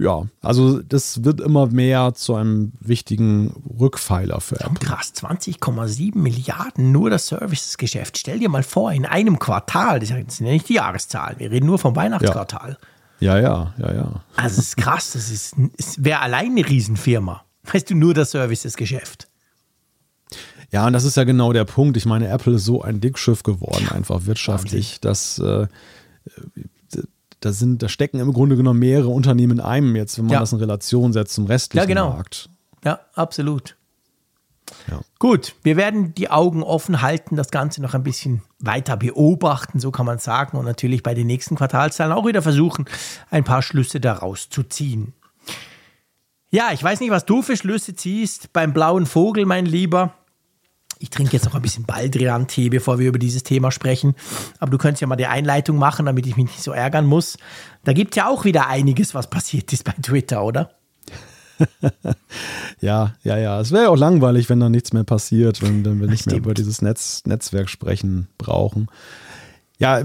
Ja, 0.00 0.26
also 0.42 0.80
das 0.80 1.24
wird 1.24 1.40
immer 1.40 1.66
mehr 1.66 2.14
zu 2.14 2.36
einem 2.36 2.72
wichtigen 2.78 3.52
Rückpfeiler 3.80 4.40
für 4.40 4.60
Apple. 4.60 4.78
Krass, 4.78 5.12
20,7 5.16 6.16
Milliarden 6.16 6.92
nur 6.92 7.10
das 7.10 7.26
Servicesgeschäft. 7.26 8.16
Stell 8.16 8.38
dir 8.38 8.48
mal 8.48 8.62
vor, 8.62 8.92
in 8.92 9.04
einem 9.04 9.40
Quartal, 9.40 9.98
das 9.98 10.10
sind 10.10 10.40
ja 10.40 10.52
nicht 10.52 10.68
die 10.68 10.74
Jahreszahlen, 10.74 11.40
wir 11.40 11.50
reden 11.50 11.66
nur 11.66 11.80
vom 11.80 11.96
Weihnachtsquartal. 11.96 12.78
Ja, 13.18 13.40
ja, 13.40 13.74
ja, 13.78 13.92
ja. 13.92 14.24
Also 14.36 14.56
das 14.56 14.58
ist 14.58 14.76
krass, 14.76 15.12
das 15.12 15.30
ist, 15.30 15.56
es 15.76 16.02
wäre 16.04 16.20
allein 16.20 16.52
eine 16.52 16.68
Riesenfirma. 16.68 17.44
Weißt 17.64 17.90
du, 17.90 17.96
nur 17.96 18.14
das 18.14 18.30
Servicesgeschäft. 18.30 19.26
Ja, 20.70 20.86
und 20.86 20.92
das 20.92 21.04
ist 21.04 21.16
ja 21.16 21.24
genau 21.24 21.52
der 21.52 21.64
Punkt. 21.64 21.96
Ich 21.96 22.06
meine, 22.06 22.28
Apple 22.28 22.54
ist 22.54 22.64
so 22.64 22.82
ein 22.82 23.00
Dickschiff 23.00 23.42
geworden, 23.42 23.88
einfach 23.88 24.26
wirtschaftlich, 24.26 25.00
dass 25.00 25.38
äh, 25.40 25.66
da 27.40 27.52
sind, 27.52 27.82
da 27.82 27.88
stecken 27.88 28.18
im 28.18 28.32
Grunde 28.32 28.56
genommen 28.56 28.80
mehrere 28.80 29.08
Unternehmen 29.08 29.58
in 29.58 29.60
einem 29.60 29.96
jetzt, 29.96 30.18
wenn 30.18 30.26
man 30.26 30.34
ja. 30.34 30.40
das 30.40 30.52
in 30.52 30.58
Relation 30.58 31.12
setzt 31.12 31.34
zum 31.34 31.46
restlichen 31.46 31.82
ja, 31.82 31.86
genau. 31.86 32.10
Markt. 32.10 32.48
Ja, 32.84 33.00
absolut. 33.14 33.76
Ja. 34.90 35.00
Gut, 35.18 35.54
wir 35.62 35.76
werden 35.76 36.14
die 36.14 36.30
Augen 36.30 36.62
offen 36.62 37.00
halten, 37.00 37.36
das 37.36 37.50
Ganze 37.50 37.80
noch 37.80 37.94
ein 37.94 38.02
bisschen 38.02 38.42
weiter 38.58 38.96
beobachten, 38.96 39.80
so 39.80 39.90
kann 39.90 40.06
man 40.06 40.18
sagen, 40.18 40.58
und 40.58 40.64
natürlich 40.64 41.02
bei 41.02 41.14
den 41.14 41.26
nächsten 41.26 41.56
Quartalszahlen 41.56 42.12
auch 42.12 42.26
wieder 42.26 42.42
versuchen, 42.42 42.84
ein 43.30 43.44
paar 43.44 43.62
Schlüsse 43.62 44.00
daraus 44.00 44.50
zu 44.50 44.62
ziehen. 44.62 45.14
Ja, 46.50 46.70
ich 46.72 46.82
weiß 46.82 47.00
nicht, 47.00 47.10
was 47.10 47.26
du 47.26 47.42
für 47.42 47.56
Schlüsse 47.56 47.94
ziehst 47.94 48.52
beim 48.52 48.72
blauen 48.72 49.06
Vogel, 49.06 49.44
mein 49.44 49.66
Lieber. 49.66 50.14
Ich 50.98 51.10
trinke 51.10 51.32
jetzt 51.32 51.44
noch 51.44 51.54
ein 51.54 51.62
bisschen 51.62 51.84
Baldrian-Tee, 51.84 52.70
bevor 52.70 52.98
wir 52.98 53.08
über 53.08 53.18
dieses 53.18 53.42
Thema 53.42 53.70
sprechen. 53.70 54.14
Aber 54.58 54.70
du 54.70 54.78
könntest 54.78 55.00
ja 55.00 55.06
mal 55.06 55.16
die 55.16 55.26
Einleitung 55.26 55.76
machen, 55.76 56.06
damit 56.06 56.26
ich 56.26 56.36
mich 56.36 56.46
nicht 56.46 56.62
so 56.62 56.72
ärgern 56.72 57.06
muss. 57.06 57.38
Da 57.84 57.92
gibt 57.92 58.12
es 58.12 58.16
ja 58.16 58.28
auch 58.28 58.44
wieder 58.44 58.68
einiges, 58.68 59.14
was 59.14 59.30
passiert 59.30 59.72
ist 59.72 59.84
bei 59.84 59.94
Twitter, 60.02 60.44
oder? 60.44 60.70
ja, 62.80 63.14
ja, 63.22 63.36
ja. 63.36 63.60
Es 63.60 63.72
wäre 63.72 63.84
ja 63.84 63.88
auch 63.90 63.96
langweilig, 63.96 64.48
wenn 64.48 64.60
da 64.60 64.68
nichts 64.68 64.92
mehr 64.92 65.04
passiert, 65.04 65.62
wenn, 65.62 65.84
wenn 65.84 66.00
wir 66.00 66.08
nicht 66.08 66.26
mehr 66.26 66.36
über 66.36 66.54
dieses 66.54 66.82
Netz, 66.82 67.22
Netzwerk 67.26 67.68
sprechen 67.68 68.28
brauchen. 68.38 68.88
Ja, 69.78 70.02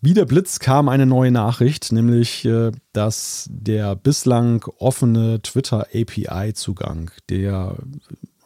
wie 0.00 0.14
der 0.14 0.24
Blitz 0.24 0.58
kam 0.58 0.88
eine 0.88 1.06
neue 1.06 1.30
Nachricht, 1.30 1.92
nämlich, 1.92 2.44
äh, 2.44 2.72
dass 2.92 3.46
der 3.50 3.94
bislang 3.94 4.64
offene 4.78 5.40
Twitter 5.42 5.86
API-Zugang, 5.94 7.10
der 7.28 7.76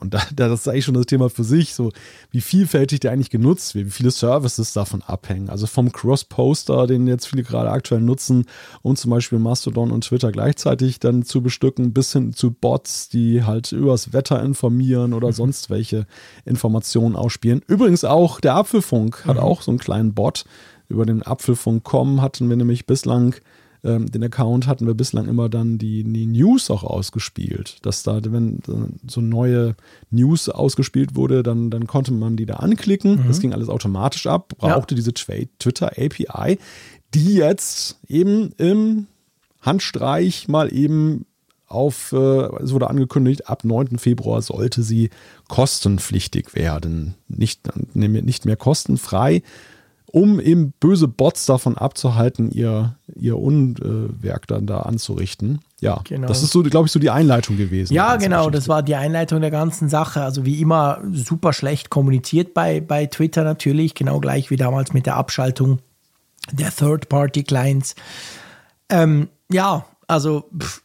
und 0.07 0.15
da, 0.15 0.23
das 0.49 0.61
ist 0.61 0.69
eigentlich 0.69 0.85
schon 0.85 0.95
das 0.95 1.07
Thema 1.07 1.29
für 1.29 1.43
sich, 1.43 1.75
so 1.75 1.91
wie 2.31 2.41
vielfältig 2.41 3.01
der 3.01 3.11
eigentlich 3.11 3.31
genutzt 3.31 3.75
wird, 3.75 3.87
wie 3.87 3.91
viele 3.91 4.11
Services 4.13 4.73
davon 4.73 5.03
abhängen. 5.03 5.51
Also 5.51 5.67
vom 5.67 5.91
Cross-Poster, 5.91 6.87
den 6.87 7.09
jetzt 7.09 7.27
viele 7.27 7.43
gerade 7.43 7.71
aktuell 7.71 8.01
nutzen, 8.01 8.47
um 8.83 8.95
zum 8.95 9.11
Beispiel 9.11 9.39
Mastodon 9.39 9.91
und 9.91 10.05
Twitter 10.05 10.31
gleichzeitig 10.31 11.01
dann 11.01 11.25
zu 11.25 11.43
bestücken, 11.43 11.93
bis 11.93 12.13
hin 12.13 12.33
zu 12.33 12.53
Bots, 12.53 13.09
die 13.09 13.43
halt 13.43 13.73
übers 13.73 14.13
Wetter 14.13 14.41
informieren 14.43 15.13
oder 15.13 15.29
mhm. 15.29 15.33
sonst 15.33 15.71
welche 15.71 16.07
Informationen 16.45 17.17
ausspielen. 17.17 17.63
Übrigens 17.67 18.05
auch 18.05 18.41
der 18.41 18.55
Apfelfunk 18.55 19.27
hat 19.27 19.37
mhm. 19.37 19.43
auch 19.43 19.63
so 19.63 19.73
einen 19.73 19.79
kleinen 19.79 20.15
Bot. 20.15 20.45
Über 20.89 21.05
den 21.05 21.25
Apfelfunk.com 21.25 22.23
hatten 22.23 22.49
wir 22.49 22.57
nämlich 22.57 22.87
bislang 22.87 23.35
ähm, 23.87 24.11
den 24.11 24.24
Account 24.24 24.66
hatten 24.66 24.87
wir 24.87 24.95
bislang 24.95 25.28
immer 25.28 25.49
dann 25.49 25.78
die, 25.78 26.03
die 26.03 26.26
News 26.26 26.70
auch 26.70 26.82
ausgespielt. 26.82 27.78
Dass 27.82 28.03
da, 28.03 28.20
wenn 28.24 28.61
so 29.07 29.20
neue 29.20 29.76
News 30.11 30.49
ausgespielt 30.49 31.14
wurde, 31.14 31.43
dann, 31.43 31.70
dann 31.70 31.87
konnte 31.87 32.12
man 32.12 32.37
die 32.37 32.47
da 32.47 32.55
anklicken. 32.55 33.22
Mhm. 33.22 33.28
Das 33.28 33.41
ging 33.41 33.53
alles 33.53 33.68
automatisch 33.68 34.26
ab, 34.26 34.55
brauchte 34.59 34.95
ja. 34.95 34.97
diese 34.97 35.14
Twitter 35.14 35.93
API, 35.97 36.59
die 37.14 37.34
jetzt 37.34 37.99
eben 38.09 38.53
im 38.59 39.07
Handstreich 39.61 40.49
mal 40.49 40.72
eben 40.72 41.24
auf, 41.68 42.12
äh, 42.12 42.62
es 42.62 42.72
wurde 42.72 42.89
angekündigt, 42.89 43.49
ab 43.49 43.64
9. 43.64 43.99
Februar 43.99 44.43
sollte 44.43 44.82
sie 44.82 45.11
kostenpflichtig 45.49 46.55
werden. 46.55 47.14
Nicht, 47.28 47.62
nicht 47.95 48.45
mehr 48.45 48.57
kostenfrei, 48.57 49.43
um 50.17 50.41
eben 50.41 50.73
böse 50.81 51.09
Bots 51.09 51.45
davon 51.45 51.77
abzuhalten, 51.77 52.51
ihr, 52.51 52.97
ihr 53.14 53.37
Unwerk 53.37 54.47
dann 54.47 54.67
da 54.67 54.79
anzurichten. 54.79 55.61
Ja, 55.79 56.01
genau. 56.05 56.27
das 56.27 56.43
ist 56.43 56.53
so, 56.53 56.62
glaube 56.62 56.87
ich, 56.87 56.93
so 56.93 56.99
die 56.99 57.11
Einleitung 57.11 57.59
gewesen. 57.59 57.93
Ja, 57.93 58.17
genau, 58.17 58.49
das 58.49 58.67
war 58.67 58.83
die 58.83 58.95
Einleitung 58.95 59.43
der 59.43 59.51
ganzen 59.51 59.91
Sache. 59.91 60.23
Also 60.23 60.47
wie 60.47 60.62
immer 60.62 61.03
super 61.12 61.53
schlecht 61.53 61.91
kommuniziert 61.91 62.55
bei, 62.55 62.81
bei 62.81 63.05
Twitter 63.05 63.45
natürlich, 63.45 63.95
genau 63.95 64.19
gleich 64.19 64.49
wie 64.49 64.57
damals 64.57 64.95
mit 64.95 65.05
der 65.05 65.17
Abschaltung 65.17 65.81
der 66.51 66.75
Third-Party-Clients. 66.75 67.95
Ähm, 68.89 69.29
ja, 69.53 69.85
also 70.07 70.49
pff, 70.59 70.81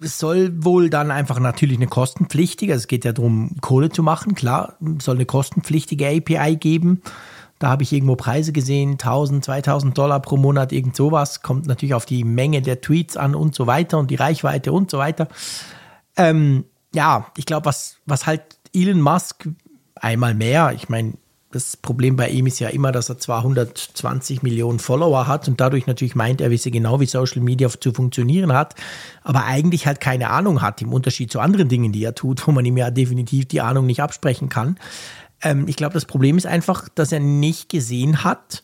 es 0.00 0.18
soll 0.18 0.64
wohl 0.64 0.88
dann 0.88 1.10
einfach 1.10 1.40
natürlich 1.40 1.76
eine 1.76 1.88
kostenpflichtige, 1.88 2.72
also 2.72 2.84
es 2.84 2.88
geht 2.88 3.04
ja 3.04 3.12
darum, 3.12 3.56
Kohle 3.60 3.90
zu 3.90 4.02
machen, 4.02 4.34
klar, 4.34 4.78
soll 4.98 5.16
eine 5.16 5.26
kostenpflichtige 5.26 6.08
API 6.08 6.56
geben. 6.56 7.02
Da 7.60 7.68
habe 7.68 7.82
ich 7.82 7.92
irgendwo 7.92 8.16
Preise 8.16 8.52
gesehen, 8.52 8.92
1000, 8.92 9.44
2000 9.44 9.96
Dollar 9.96 10.20
pro 10.20 10.38
Monat, 10.38 10.72
irgend 10.72 10.96
sowas. 10.96 11.42
Kommt 11.42 11.66
natürlich 11.66 11.94
auf 11.94 12.06
die 12.06 12.24
Menge 12.24 12.62
der 12.62 12.80
Tweets 12.80 13.18
an 13.18 13.34
und 13.34 13.54
so 13.54 13.66
weiter 13.66 13.98
und 13.98 14.10
die 14.10 14.16
Reichweite 14.16 14.72
und 14.72 14.90
so 14.90 14.96
weiter. 14.96 15.28
Ähm, 16.16 16.64
ja, 16.94 17.26
ich 17.36 17.44
glaube, 17.44 17.66
was, 17.66 17.98
was 18.06 18.26
halt 18.26 18.42
Elon 18.74 19.02
Musk 19.02 19.46
einmal 19.94 20.34
mehr, 20.34 20.72
ich 20.74 20.88
meine, 20.88 21.12
das 21.52 21.76
Problem 21.76 22.14
bei 22.14 22.28
ihm 22.28 22.46
ist 22.46 22.60
ja 22.60 22.68
immer, 22.68 22.92
dass 22.92 23.08
er 23.08 23.18
zwar 23.18 23.38
120 23.38 24.42
Millionen 24.42 24.78
Follower 24.78 25.26
hat 25.26 25.48
und 25.48 25.60
dadurch 25.60 25.86
natürlich 25.86 26.14
meint, 26.14 26.40
er 26.40 26.50
wisse 26.50 26.70
genau, 26.70 27.00
wie 27.00 27.06
Social 27.06 27.42
Media 27.42 27.68
zu 27.68 27.92
funktionieren 27.92 28.52
hat, 28.52 28.76
aber 29.22 29.44
eigentlich 29.44 29.86
halt 29.86 30.00
keine 30.00 30.30
Ahnung 30.30 30.62
hat, 30.62 30.80
im 30.80 30.92
Unterschied 30.92 31.32
zu 31.32 31.40
anderen 31.40 31.68
Dingen, 31.68 31.92
die 31.92 32.04
er 32.04 32.14
tut, 32.14 32.46
wo 32.46 32.52
man 32.52 32.64
ihm 32.64 32.76
ja 32.76 32.90
definitiv 32.90 33.46
die 33.46 33.60
Ahnung 33.60 33.86
nicht 33.86 34.00
absprechen 34.00 34.48
kann. 34.48 34.76
Ähm, 35.42 35.66
ich 35.68 35.76
glaube, 35.76 35.94
das 35.94 36.04
Problem 36.04 36.36
ist 36.36 36.46
einfach, 36.46 36.88
dass 36.88 37.12
er 37.12 37.20
nicht 37.20 37.68
gesehen 37.68 38.24
hat, 38.24 38.62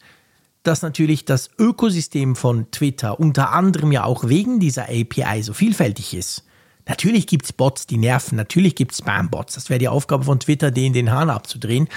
dass 0.63 0.83
natürlich 0.83 1.25
das 1.25 1.51
Ökosystem 1.59 2.35
von 2.35 2.71
Twitter 2.71 3.21
unter 3.21 3.53
anderem 3.53 3.93
ja 3.93 4.05
auch 4.05 4.29
wegen 4.29 4.59
dieser 4.59 4.85
API 4.85 5.43
so 5.43 5.53
vielfältig 5.53 6.15
ist. 6.15 6.45
Natürlich 6.89 7.27
gibt 7.27 7.47
es 7.47 7.53
Bots, 7.53 7.87
die 7.87 7.97
nerven, 7.97 8.37
natürlich 8.37 8.75
gibt 8.75 8.93
es 8.93 8.99
Spam-Bots. 8.99 9.55
Das 9.55 9.71
wäre 9.71 9.79
die 9.79 9.89
Aufgabe 9.89 10.25
von 10.25 10.39
Twitter, 10.39 10.71
denen 10.71 10.93
den 10.93 11.11
Hahn 11.11 11.31
abzudrehen. 11.31 11.89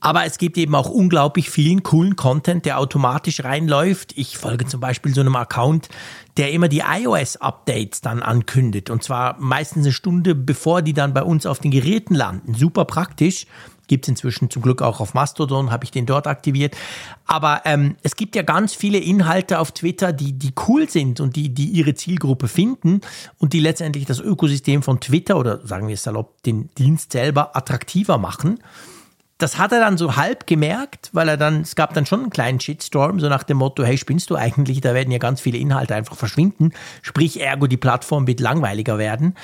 Aber 0.00 0.24
es 0.24 0.38
gibt 0.38 0.56
eben 0.58 0.76
auch 0.76 0.88
unglaublich 0.88 1.50
vielen 1.50 1.82
coolen 1.82 2.14
Content, 2.14 2.64
der 2.64 2.78
automatisch 2.78 3.42
reinläuft. 3.42 4.16
Ich 4.16 4.38
folge 4.38 4.64
zum 4.64 4.80
Beispiel 4.80 5.12
so 5.12 5.20
einem 5.20 5.34
Account, 5.34 5.88
der 6.36 6.52
immer 6.52 6.68
die 6.68 6.82
iOS-Updates 6.86 8.00
dann 8.00 8.22
ankündigt. 8.22 8.90
Und 8.90 9.02
zwar 9.02 9.36
meistens 9.40 9.86
eine 9.86 9.92
Stunde, 9.92 10.36
bevor 10.36 10.82
die 10.82 10.92
dann 10.92 11.14
bei 11.14 11.22
uns 11.24 11.46
auf 11.46 11.58
den 11.58 11.72
Geräten 11.72 12.14
landen. 12.14 12.54
Super 12.54 12.84
praktisch. 12.84 13.46
Gibt 13.88 14.04
es 14.04 14.08
inzwischen 14.08 14.48
zum 14.50 14.62
Glück 14.62 14.80
auch 14.80 15.00
auf 15.00 15.14
Mastodon, 15.14 15.72
habe 15.72 15.84
ich 15.84 15.90
den 15.90 16.06
dort 16.06 16.26
aktiviert. 16.26 16.76
Aber 17.26 17.62
ähm, 17.64 17.96
es 18.02 18.14
gibt 18.14 18.36
ja 18.36 18.42
ganz 18.42 18.74
viele 18.74 18.98
Inhalte 18.98 19.58
auf 19.58 19.72
Twitter, 19.72 20.12
die, 20.12 20.32
die 20.32 20.52
cool 20.68 20.88
sind 20.88 21.20
und 21.20 21.34
die, 21.34 21.48
die 21.48 21.66
ihre 21.66 21.94
Zielgruppe 21.94 22.48
finden 22.48 23.00
und 23.38 23.52
die 23.52 23.60
letztendlich 23.60 24.06
das 24.06 24.20
Ökosystem 24.20 24.82
von 24.82 25.00
Twitter 25.00 25.36
oder 25.36 25.66
sagen 25.66 25.88
wir 25.88 25.94
es 25.94 26.04
salopp, 26.04 26.42
den 26.44 26.70
Dienst 26.78 27.12
selber 27.12 27.56
attraktiver 27.56 28.18
machen. 28.18 28.60
Das 29.38 29.56
hat 29.56 29.70
er 29.70 29.78
dann 29.78 29.96
so 29.96 30.16
halb 30.16 30.48
gemerkt, 30.48 31.10
weil 31.12 31.28
er 31.28 31.36
dann, 31.36 31.60
es 31.60 31.76
gab 31.76 31.94
dann 31.94 32.06
schon 32.06 32.22
einen 32.22 32.30
kleinen 32.30 32.58
Shitstorm, 32.58 33.20
so 33.20 33.28
nach 33.28 33.44
dem 33.44 33.58
Motto, 33.58 33.84
hey, 33.84 33.96
spinnst 33.96 34.30
du 34.30 34.34
eigentlich, 34.34 34.80
da 34.80 34.94
werden 34.94 35.12
ja 35.12 35.18
ganz 35.18 35.40
viele 35.40 35.58
Inhalte 35.58 35.94
einfach 35.94 36.16
verschwinden, 36.16 36.72
sprich 37.02 37.40
ergo 37.40 37.68
die 37.68 37.76
Plattform 37.76 38.26
wird 38.26 38.40
langweiliger 38.40 38.98
werden. 38.98 39.36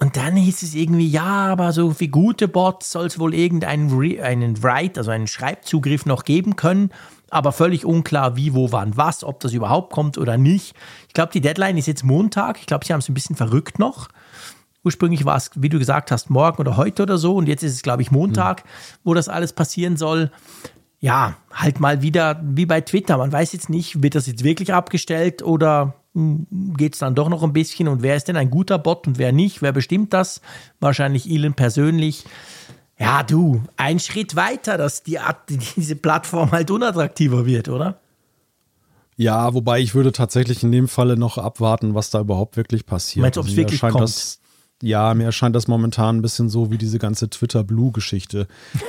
Und 0.00 0.16
dann 0.16 0.34
hieß 0.34 0.62
es 0.62 0.74
irgendwie, 0.74 1.08
ja, 1.08 1.46
aber 1.48 1.72
so 1.72 1.90
für 1.90 2.08
gute 2.08 2.48
Bots 2.48 2.90
soll 2.90 3.06
es 3.06 3.18
wohl 3.18 3.34
irgendeinen 3.34 3.90
Re 3.90 4.22
einen 4.22 4.62
Write, 4.62 4.98
also 4.98 5.10
einen 5.10 5.26
Schreibzugriff 5.26 6.06
noch 6.06 6.24
geben 6.24 6.56
können, 6.56 6.90
aber 7.28 7.52
völlig 7.52 7.84
unklar, 7.84 8.34
wie, 8.34 8.54
wo, 8.54 8.72
wann, 8.72 8.96
was, 8.96 9.22
ob 9.22 9.40
das 9.40 9.52
überhaupt 9.52 9.92
kommt 9.92 10.16
oder 10.16 10.38
nicht. 10.38 10.74
Ich 11.06 11.12
glaube, 11.12 11.32
die 11.32 11.42
Deadline 11.42 11.76
ist 11.76 11.86
jetzt 11.86 12.02
Montag. 12.02 12.58
Ich 12.58 12.66
glaube, 12.66 12.86
sie 12.86 12.94
haben 12.94 13.00
es 13.00 13.10
ein 13.10 13.14
bisschen 13.14 13.36
verrückt 13.36 13.78
noch. 13.78 14.08
Ursprünglich 14.82 15.26
war 15.26 15.36
es, 15.36 15.50
wie 15.56 15.68
du 15.68 15.78
gesagt 15.78 16.10
hast, 16.10 16.30
morgen 16.30 16.58
oder 16.58 16.78
heute 16.78 17.02
oder 17.02 17.18
so. 17.18 17.36
Und 17.36 17.46
jetzt 17.46 17.62
ist 17.62 17.74
es, 17.74 17.82
glaube 17.82 18.00
ich, 18.00 18.10
Montag, 18.10 18.64
mhm. 18.64 18.68
wo 19.04 19.12
das 19.12 19.28
alles 19.28 19.52
passieren 19.52 19.98
soll. 19.98 20.30
Ja, 20.98 21.36
halt 21.52 21.78
mal 21.78 22.00
wieder 22.00 22.40
wie 22.42 22.66
bei 22.66 22.80
Twitter. 22.80 23.18
Man 23.18 23.32
weiß 23.32 23.52
jetzt 23.52 23.68
nicht, 23.68 24.02
wird 24.02 24.14
das 24.14 24.26
jetzt 24.26 24.44
wirklich 24.44 24.72
abgestellt 24.72 25.42
oder 25.42 25.99
geht 26.14 26.94
es 26.94 26.98
dann 26.98 27.14
doch 27.14 27.28
noch 27.28 27.42
ein 27.42 27.52
bisschen. 27.52 27.88
Und 27.88 28.02
wer 28.02 28.16
ist 28.16 28.28
denn 28.28 28.36
ein 28.36 28.50
guter 28.50 28.78
Bot 28.78 29.06
und 29.06 29.18
wer 29.18 29.32
nicht? 29.32 29.62
Wer 29.62 29.72
bestimmt 29.72 30.12
das? 30.12 30.40
Wahrscheinlich 30.80 31.30
Elon 31.30 31.54
persönlich. 31.54 32.24
Ja, 32.98 33.22
du, 33.22 33.62
ein 33.76 33.98
Schritt 33.98 34.36
weiter, 34.36 34.76
dass 34.76 35.02
die, 35.02 35.18
diese 35.76 35.96
Plattform 35.96 36.50
halt 36.52 36.70
unattraktiver 36.70 37.46
wird, 37.46 37.68
oder? 37.68 37.98
Ja, 39.16 39.52
wobei 39.54 39.80
ich 39.80 39.94
würde 39.94 40.12
tatsächlich 40.12 40.62
in 40.62 40.72
dem 40.72 40.88
Falle 40.88 41.16
noch 41.16 41.38
abwarten, 41.38 41.94
was 41.94 42.10
da 42.10 42.20
überhaupt 42.20 42.56
wirklich 42.56 42.86
passiert. 42.86 43.22
Meinst 43.22 43.36
du, 43.36 43.40
ob 43.40 43.48
es 43.48 43.56
wirklich 43.56 43.80
kommt? 43.80 44.00
Das, 44.00 44.40
Ja, 44.82 45.12
mir 45.12 45.24
erscheint 45.24 45.54
das 45.54 45.68
momentan 45.68 46.16
ein 46.16 46.22
bisschen 46.22 46.48
so 46.48 46.70
wie 46.70 46.78
diese 46.78 46.98
ganze 46.98 47.28
Twitter-Blue-Geschichte, 47.28 48.48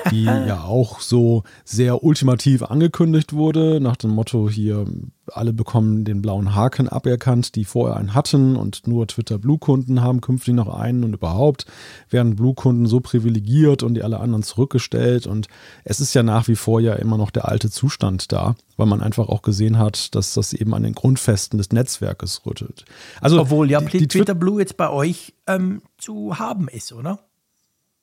die 0.09 0.23
ja 0.23 0.63
auch 0.63 1.01
so 1.01 1.43
sehr 1.65 2.03
ultimativ 2.03 2.63
angekündigt 2.63 3.33
wurde, 3.33 3.81
nach 3.81 3.97
dem 3.97 4.11
Motto 4.11 4.49
hier, 4.49 4.85
alle 5.27 5.53
bekommen 5.53 6.03
den 6.03 6.21
blauen 6.21 6.55
Haken 6.55 6.89
aberkannt, 6.89 7.55
die 7.55 7.65
vorher 7.65 7.97
einen 7.97 8.13
hatten 8.13 8.55
und 8.55 8.87
nur 8.87 9.07
Twitter-Blue-Kunden 9.07 10.01
haben 10.01 10.21
künftig 10.21 10.53
noch 10.55 10.73
einen 10.73 11.03
und 11.03 11.13
überhaupt 11.13 11.65
werden 12.09 12.35
Blue-Kunden 12.35 12.85
so 12.87 12.99
privilegiert 12.99 13.83
und 13.83 13.93
die 13.93 14.03
alle 14.03 14.19
anderen 14.19 14.43
zurückgestellt 14.43 15.27
und 15.27 15.47
es 15.83 15.99
ist 15.99 16.13
ja 16.13 16.23
nach 16.23 16.47
wie 16.47 16.55
vor 16.55 16.79
ja 16.79 16.93
immer 16.93 17.17
noch 17.17 17.31
der 17.31 17.47
alte 17.47 17.69
Zustand 17.69 18.31
da, 18.31 18.55
weil 18.77 18.87
man 18.87 19.01
einfach 19.01 19.29
auch 19.29 19.41
gesehen 19.41 19.77
hat, 19.77 20.15
dass 20.15 20.33
das 20.33 20.53
eben 20.53 20.73
an 20.73 20.83
den 20.83 20.93
Grundfesten 20.93 21.57
des 21.57 21.71
Netzwerkes 21.71 22.45
rüttelt. 22.45 22.85
Also 23.19 23.39
Obwohl 23.39 23.69
ja 23.69 23.79
die, 23.81 23.99
die 23.99 24.07
Twitter 24.07 24.35
Blue 24.35 24.59
jetzt 24.59 24.77
bei 24.77 24.89
euch 24.89 25.33
ähm, 25.47 25.81
zu 25.97 26.39
haben 26.39 26.67
ist, 26.67 26.93
oder? 26.93 27.19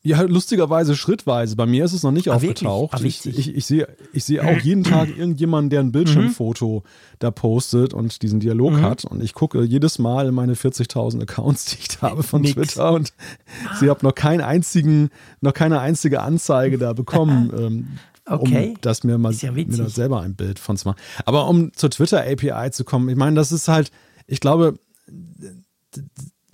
Ja, 0.03 0.23
lustigerweise 0.23 0.97
schrittweise. 0.97 1.57
Bei 1.57 1.67
mir 1.67 1.85
ist 1.85 1.93
es 1.93 2.05
noch 2.05 2.13
nicht 2.13 2.29
ah, 2.29 2.35
aufgetaucht. 2.35 2.95
Ah, 2.95 3.05
ich, 3.05 3.27
ich, 3.27 3.55
ich, 3.55 3.67
sehe, 3.67 3.89
ich 4.13 4.25
sehe 4.25 4.45
auch 4.45 4.59
jeden 4.61 4.85
Tag 4.85 5.09
irgendjemanden, 5.09 5.71
der 5.71 5.81
ein 5.81 5.91
Bildschirmfoto 5.91 6.85
mhm. 6.85 7.17
da 7.19 7.33
postet 7.33 7.95
und 7.95 8.23
diesen 8.23 8.39
Dialog 8.39 8.75
mhm. 8.75 8.83
hat. 8.83 9.05
Und 9.05 9.23
ich 9.23 9.35
gucke 9.35 9.63
jedes 9.65 9.99
Mal 9.99 10.29
in 10.29 10.35
meine 10.35 10.55
40.000 10.55 11.23
Accounts, 11.23 11.65
die 11.67 11.79
ich 11.81 11.89
da 11.89 12.11
habe 12.11 12.23
von 12.23 12.43
Nix. 12.43 12.55
Twitter 12.55 12.93
und 12.93 13.13
ah. 13.67 13.77
sie 13.77 13.91
habe 13.91 14.07
noch 14.07 14.15
keinen 14.15 14.41
einzigen, 14.41 15.11
noch 15.41 15.53
keine 15.53 15.81
einzige 15.81 16.23
Anzeige 16.23 16.79
da 16.79 16.93
bekommen. 16.93 17.53
ähm, 17.59 17.89
okay. 18.25 18.71
um 18.71 18.81
das 18.81 19.03
mir 19.03 19.19
mal 19.19 19.33
ja 19.33 19.51
mir 19.51 19.67
da 19.67 19.89
selber 19.89 20.21
ein 20.21 20.37
Bild 20.37 20.61
von 20.61 20.77
zu 20.77 20.89
machen. 20.89 21.01
Aber 21.25 21.49
um 21.49 21.73
zur 21.73 21.91
Twitter 21.91 22.21
API 22.21 22.71
zu 22.71 22.85
kommen, 22.85 23.09
ich 23.09 23.17
meine, 23.17 23.35
das 23.35 23.51
ist 23.51 23.67
halt, 23.67 23.91
ich 24.29 24.39
glaube, 24.39 24.75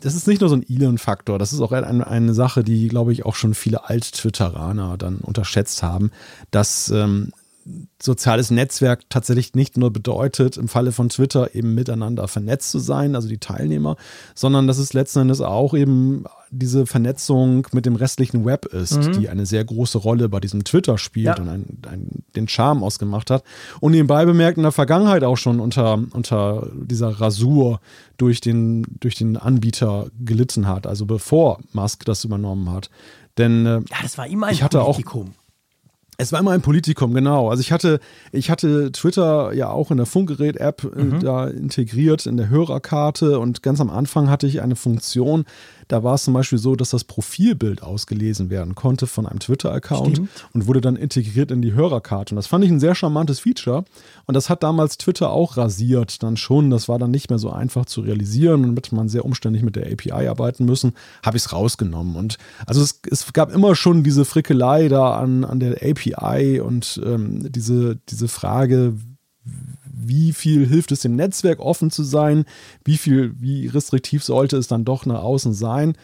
das 0.04 0.14
ist 0.14 0.26
nicht 0.26 0.42
nur 0.42 0.50
so 0.50 0.56
ein 0.56 0.68
Elon-Faktor, 0.68 1.38
das 1.38 1.54
ist 1.54 1.60
auch 1.62 1.72
eine, 1.72 2.06
eine 2.06 2.34
Sache, 2.34 2.62
die, 2.62 2.88
glaube 2.88 3.12
ich, 3.14 3.24
auch 3.24 3.34
schon 3.34 3.54
viele 3.54 3.88
Alt-Twitteraner 3.88 4.98
dann 4.98 5.16
unterschätzt 5.16 5.82
haben, 5.82 6.10
dass 6.50 6.90
ähm, 6.90 7.32
soziales 8.02 8.50
Netzwerk 8.50 9.08
tatsächlich 9.08 9.54
nicht 9.54 9.78
nur 9.78 9.90
bedeutet, 9.90 10.58
im 10.58 10.68
Falle 10.68 10.92
von 10.92 11.08
Twitter 11.08 11.54
eben 11.54 11.74
miteinander 11.74 12.28
vernetzt 12.28 12.70
zu 12.70 12.80
sein, 12.80 13.14
also 13.14 13.28
die 13.28 13.38
Teilnehmer, 13.38 13.96
sondern 14.34 14.66
dass 14.66 14.76
es 14.76 14.92
letzten 14.92 15.20
Endes 15.20 15.40
auch 15.40 15.72
eben 15.72 16.24
diese 16.58 16.86
Vernetzung 16.86 17.66
mit 17.72 17.86
dem 17.86 17.96
restlichen 17.96 18.44
Web 18.44 18.66
ist, 18.66 18.96
mhm. 18.96 19.12
die 19.12 19.28
eine 19.28 19.46
sehr 19.46 19.64
große 19.64 19.98
Rolle 19.98 20.28
bei 20.28 20.40
diesem 20.40 20.64
Twitter 20.64 20.98
spielt 20.98 21.26
ja. 21.26 21.36
und 21.36 21.48
ein, 21.48 21.78
ein, 21.90 22.08
den 22.36 22.48
Charme 22.48 22.82
ausgemacht 22.82 23.30
hat. 23.30 23.44
Und 23.80 23.92
nebenbei 23.92 24.24
bemerkt 24.24 24.56
in 24.56 24.62
der 24.62 24.72
Vergangenheit 24.72 25.24
auch 25.24 25.36
schon 25.36 25.60
unter, 25.60 26.02
unter 26.12 26.68
dieser 26.74 27.08
Rasur 27.20 27.80
durch 28.16 28.40
den, 28.40 28.84
durch 29.00 29.14
den 29.14 29.36
Anbieter 29.36 30.06
gelitten 30.24 30.66
hat, 30.68 30.86
also 30.86 31.06
bevor 31.06 31.58
Musk 31.72 32.04
das 32.04 32.24
übernommen 32.24 32.70
hat. 32.70 32.90
Denn 33.38 33.66
äh, 33.66 33.80
ja, 33.90 33.96
das 34.02 34.16
war 34.18 34.26
immer 34.26 34.46
ein 34.46 34.54
ich 34.54 34.62
hatte 34.62 34.78
Politikum. 34.78 35.30
Auch, 35.30 35.44
es 36.16 36.32
war 36.32 36.40
immer 36.40 36.52
ein 36.52 36.62
Politikum, 36.62 37.12
genau. 37.12 37.50
Also 37.50 37.60
ich 37.60 37.72
hatte, 37.72 37.98
ich 38.30 38.48
hatte 38.50 38.92
Twitter 38.92 39.52
ja 39.52 39.70
auch 39.70 39.90
in 39.90 39.96
der 39.96 40.06
Funkgerät-App 40.06 40.84
äh, 40.84 41.02
mhm. 41.02 41.20
da 41.20 41.48
integriert, 41.48 42.26
in 42.26 42.36
der 42.36 42.48
Hörerkarte 42.48 43.38
und 43.40 43.62
ganz 43.62 43.80
am 43.80 43.90
Anfang 43.90 44.30
hatte 44.30 44.46
ich 44.46 44.62
eine 44.62 44.76
Funktion, 44.76 45.44
da 45.88 46.02
war 46.02 46.14
es 46.14 46.24
zum 46.24 46.34
Beispiel 46.34 46.58
so, 46.58 46.76
dass 46.76 46.90
das 46.90 47.04
Profilbild 47.04 47.82
ausgelesen 47.82 48.50
werden 48.50 48.74
konnte 48.74 49.06
von 49.06 49.26
einem 49.26 49.38
Twitter-Account 49.38 50.22
und 50.52 50.66
wurde 50.66 50.80
dann 50.80 50.96
integriert 50.96 51.50
in 51.50 51.62
die 51.62 51.72
Hörerkarte. 51.72 52.34
Und 52.34 52.36
das 52.36 52.46
fand 52.46 52.64
ich 52.64 52.70
ein 52.70 52.80
sehr 52.80 52.94
charmantes 52.94 53.40
Feature. 53.40 53.84
Und 54.26 54.34
das 54.34 54.48
hat 54.48 54.62
damals 54.62 54.98
Twitter 54.98 55.30
auch 55.30 55.56
rasiert, 55.56 56.22
dann 56.22 56.36
schon. 56.36 56.70
Das 56.70 56.88
war 56.88 56.98
dann 56.98 57.10
nicht 57.10 57.30
mehr 57.30 57.38
so 57.38 57.50
einfach 57.50 57.86
zu 57.86 58.00
realisieren 58.00 58.64
und 58.64 58.74
mit 58.74 58.92
man 58.92 59.08
sehr 59.08 59.24
umständlich 59.24 59.62
mit 59.62 59.76
der 59.76 59.90
API 59.90 60.28
arbeiten 60.28 60.64
müssen, 60.64 60.92
habe 61.24 61.36
ich 61.36 61.44
es 61.44 61.52
rausgenommen. 61.52 62.16
Und 62.16 62.38
also 62.66 62.82
es, 62.82 63.00
es, 63.10 63.32
gab 63.32 63.52
immer 63.52 63.74
schon 63.74 64.04
diese 64.04 64.24
Frickelei 64.24 64.88
da 64.88 65.14
an, 65.14 65.44
an 65.44 65.58
der 65.58 65.78
API 65.82 66.60
und 66.60 67.00
ähm, 67.04 67.50
diese, 67.50 67.96
diese 68.08 68.28
Frage, 68.28 68.94
wie 69.96 70.32
viel 70.32 70.66
hilft 70.66 70.92
es 70.92 71.00
dem 71.00 71.16
Netzwerk 71.16 71.60
offen 71.60 71.90
zu 71.90 72.02
sein, 72.02 72.44
wie 72.84 72.96
viel, 72.96 73.34
wie 73.38 73.66
restriktiv 73.68 74.24
sollte 74.24 74.56
es 74.56 74.68
dann 74.68 74.84
doch 74.84 75.06
nach 75.06 75.22
außen 75.22 75.54
sein. 75.54 75.94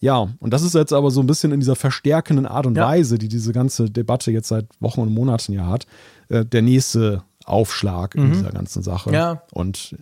Ja, 0.00 0.28
und 0.38 0.52
das 0.52 0.62
ist 0.62 0.74
jetzt 0.74 0.92
aber 0.92 1.10
so 1.10 1.20
ein 1.20 1.26
bisschen 1.26 1.52
in 1.52 1.60
dieser 1.60 1.76
verstärkenden 1.76 2.46
Art 2.46 2.66
und 2.66 2.76
ja. 2.76 2.86
Weise, 2.86 3.18
die 3.18 3.28
diese 3.28 3.52
ganze 3.52 3.90
Debatte 3.90 4.30
jetzt 4.30 4.48
seit 4.48 4.66
Wochen 4.80 5.02
und 5.02 5.12
Monaten 5.12 5.52
ja 5.52 5.66
hat, 5.66 5.86
äh, 6.28 6.44
der 6.44 6.62
nächste 6.62 7.22
Aufschlag 7.44 8.16
mhm. 8.16 8.24
in 8.24 8.32
dieser 8.32 8.52
ganzen 8.52 8.82
Sache. 8.82 9.12
Ja. 9.12 9.42
Und 9.52 9.96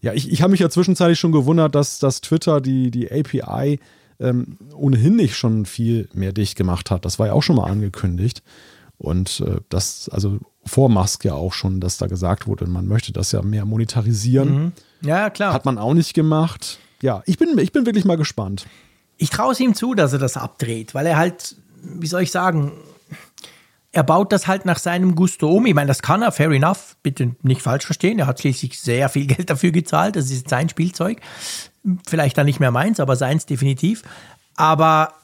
ja, 0.00 0.14
ich, 0.14 0.32
ich 0.32 0.42
habe 0.42 0.50
mich 0.50 0.60
ja 0.60 0.70
zwischenzeitlich 0.70 1.20
schon 1.20 1.32
gewundert, 1.32 1.74
dass, 1.74 1.98
dass 1.98 2.20
Twitter 2.20 2.60
die, 2.60 2.90
die 2.90 3.10
API 3.10 3.78
ähm, 4.18 4.58
ohnehin 4.74 5.16
nicht 5.16 5.36
schon 5.36 5.64
viel 5.64 6.08
mehr 6.12 6.32
dicht 6.32 6.56
gemacht 6.56 6.90
hat. 6.90 7.04
Das 7.04 7.18
war 7.18 7.28
ja 7.28 7.32
auch 7.32 7.42
schon 7.42 7.56
mal 7.56 7.70
angekündigt. 7.70 8.42
Und 8.98 9.40
äh, 9.40 9.56
das, 9.68 10.08
also 10.10 10.40
vor 10.64 10.88
Musk 10.88 11.24
ja 11.24 11.34
auch 11.34 11.52
schon, 11.52 11.80
dass 11.80 11.98
da 11.98 12.06
gesagt 12.06 12.46
wurde, 12.46 12.66
man 12.66 12.86
möchte 12.86 13.12
das 13.12 13.32
ja 13.32 13.42
mehr 13.42 13.64
monetarisieren. 13.64 14.64
Mhm. 14.64 14.72
Ja, 15.02 15.30
klar. 15.30 15.52
Hat 15.52 15.64
man 15.64 15.78
auch 15.78 15.94
nicht 15.94 16.14
gemacht. 16.14 16.78
Ja, 17.02 17.22
ich 17.26 17.38
bin, 17.38 17.56
ich 17.58 17.72
bin 17.72 17.86
wirklich 17.86 18.04
mal 18.04 18.16
gespannt. 18.16 18.66
Ich 19.16 19.30
traue 19.30 19.52
es 19.52 19.60
ihm 19.60 19.74
zu, 19.74 19.94
dass 19.94 20.12
er 20.12 20.18
das 20.18 20.36
abdreht, 20.36 20.94
weil 20.94 21.06
er 21.06 21.16
halt, 21.16 21.56
wie 21.82 22.06
soll 22.06 22.22
ich 22.22 22.30
sagen, 22.30 22.72
er 23.92 24.04
baut 24.04 24.32
das 24.32 24.46
halt 24.46 24.66
nach 24.66 24.78
seinem 24.78 25.14
Gusto 25.14 25.50
um. 25.50 25.66
Ich 25.66 25.74
meine, 25.74 25.88
das 25.88 26.02
kann 26.02 26.22
er, 26.22 26.32
fair 26.32 26.50
enough, 26.50 26.96
bitte 27.02 27.34
nicht 27.42 27.62
falsch 27.62 27.86
verstehen. 27.86 28.18
Er 28.18 28.26
hat 28.26 28.40
schließlich 28.40 28.78
sehr 28.78 29.08
viel 29.08 29.26
Geld 29.28 29.50
dafür 29.50 29.72
gezahlt. 29.72 30.16
Das 30.16 30.30
ist 30.30 30.48
sein 30.48 30.68
Spielzeug. 30.68 31.20
Vielleicht 32.06 32.36
dann 32.38 32.46
nicht 32.46 32.60
mehr 32.60 32.70
meins, 32.70 33.00
aber 33.00 33.16
seins 33.16 33.46
definitiv. 33.46 34.02
Aber 34.56 35.14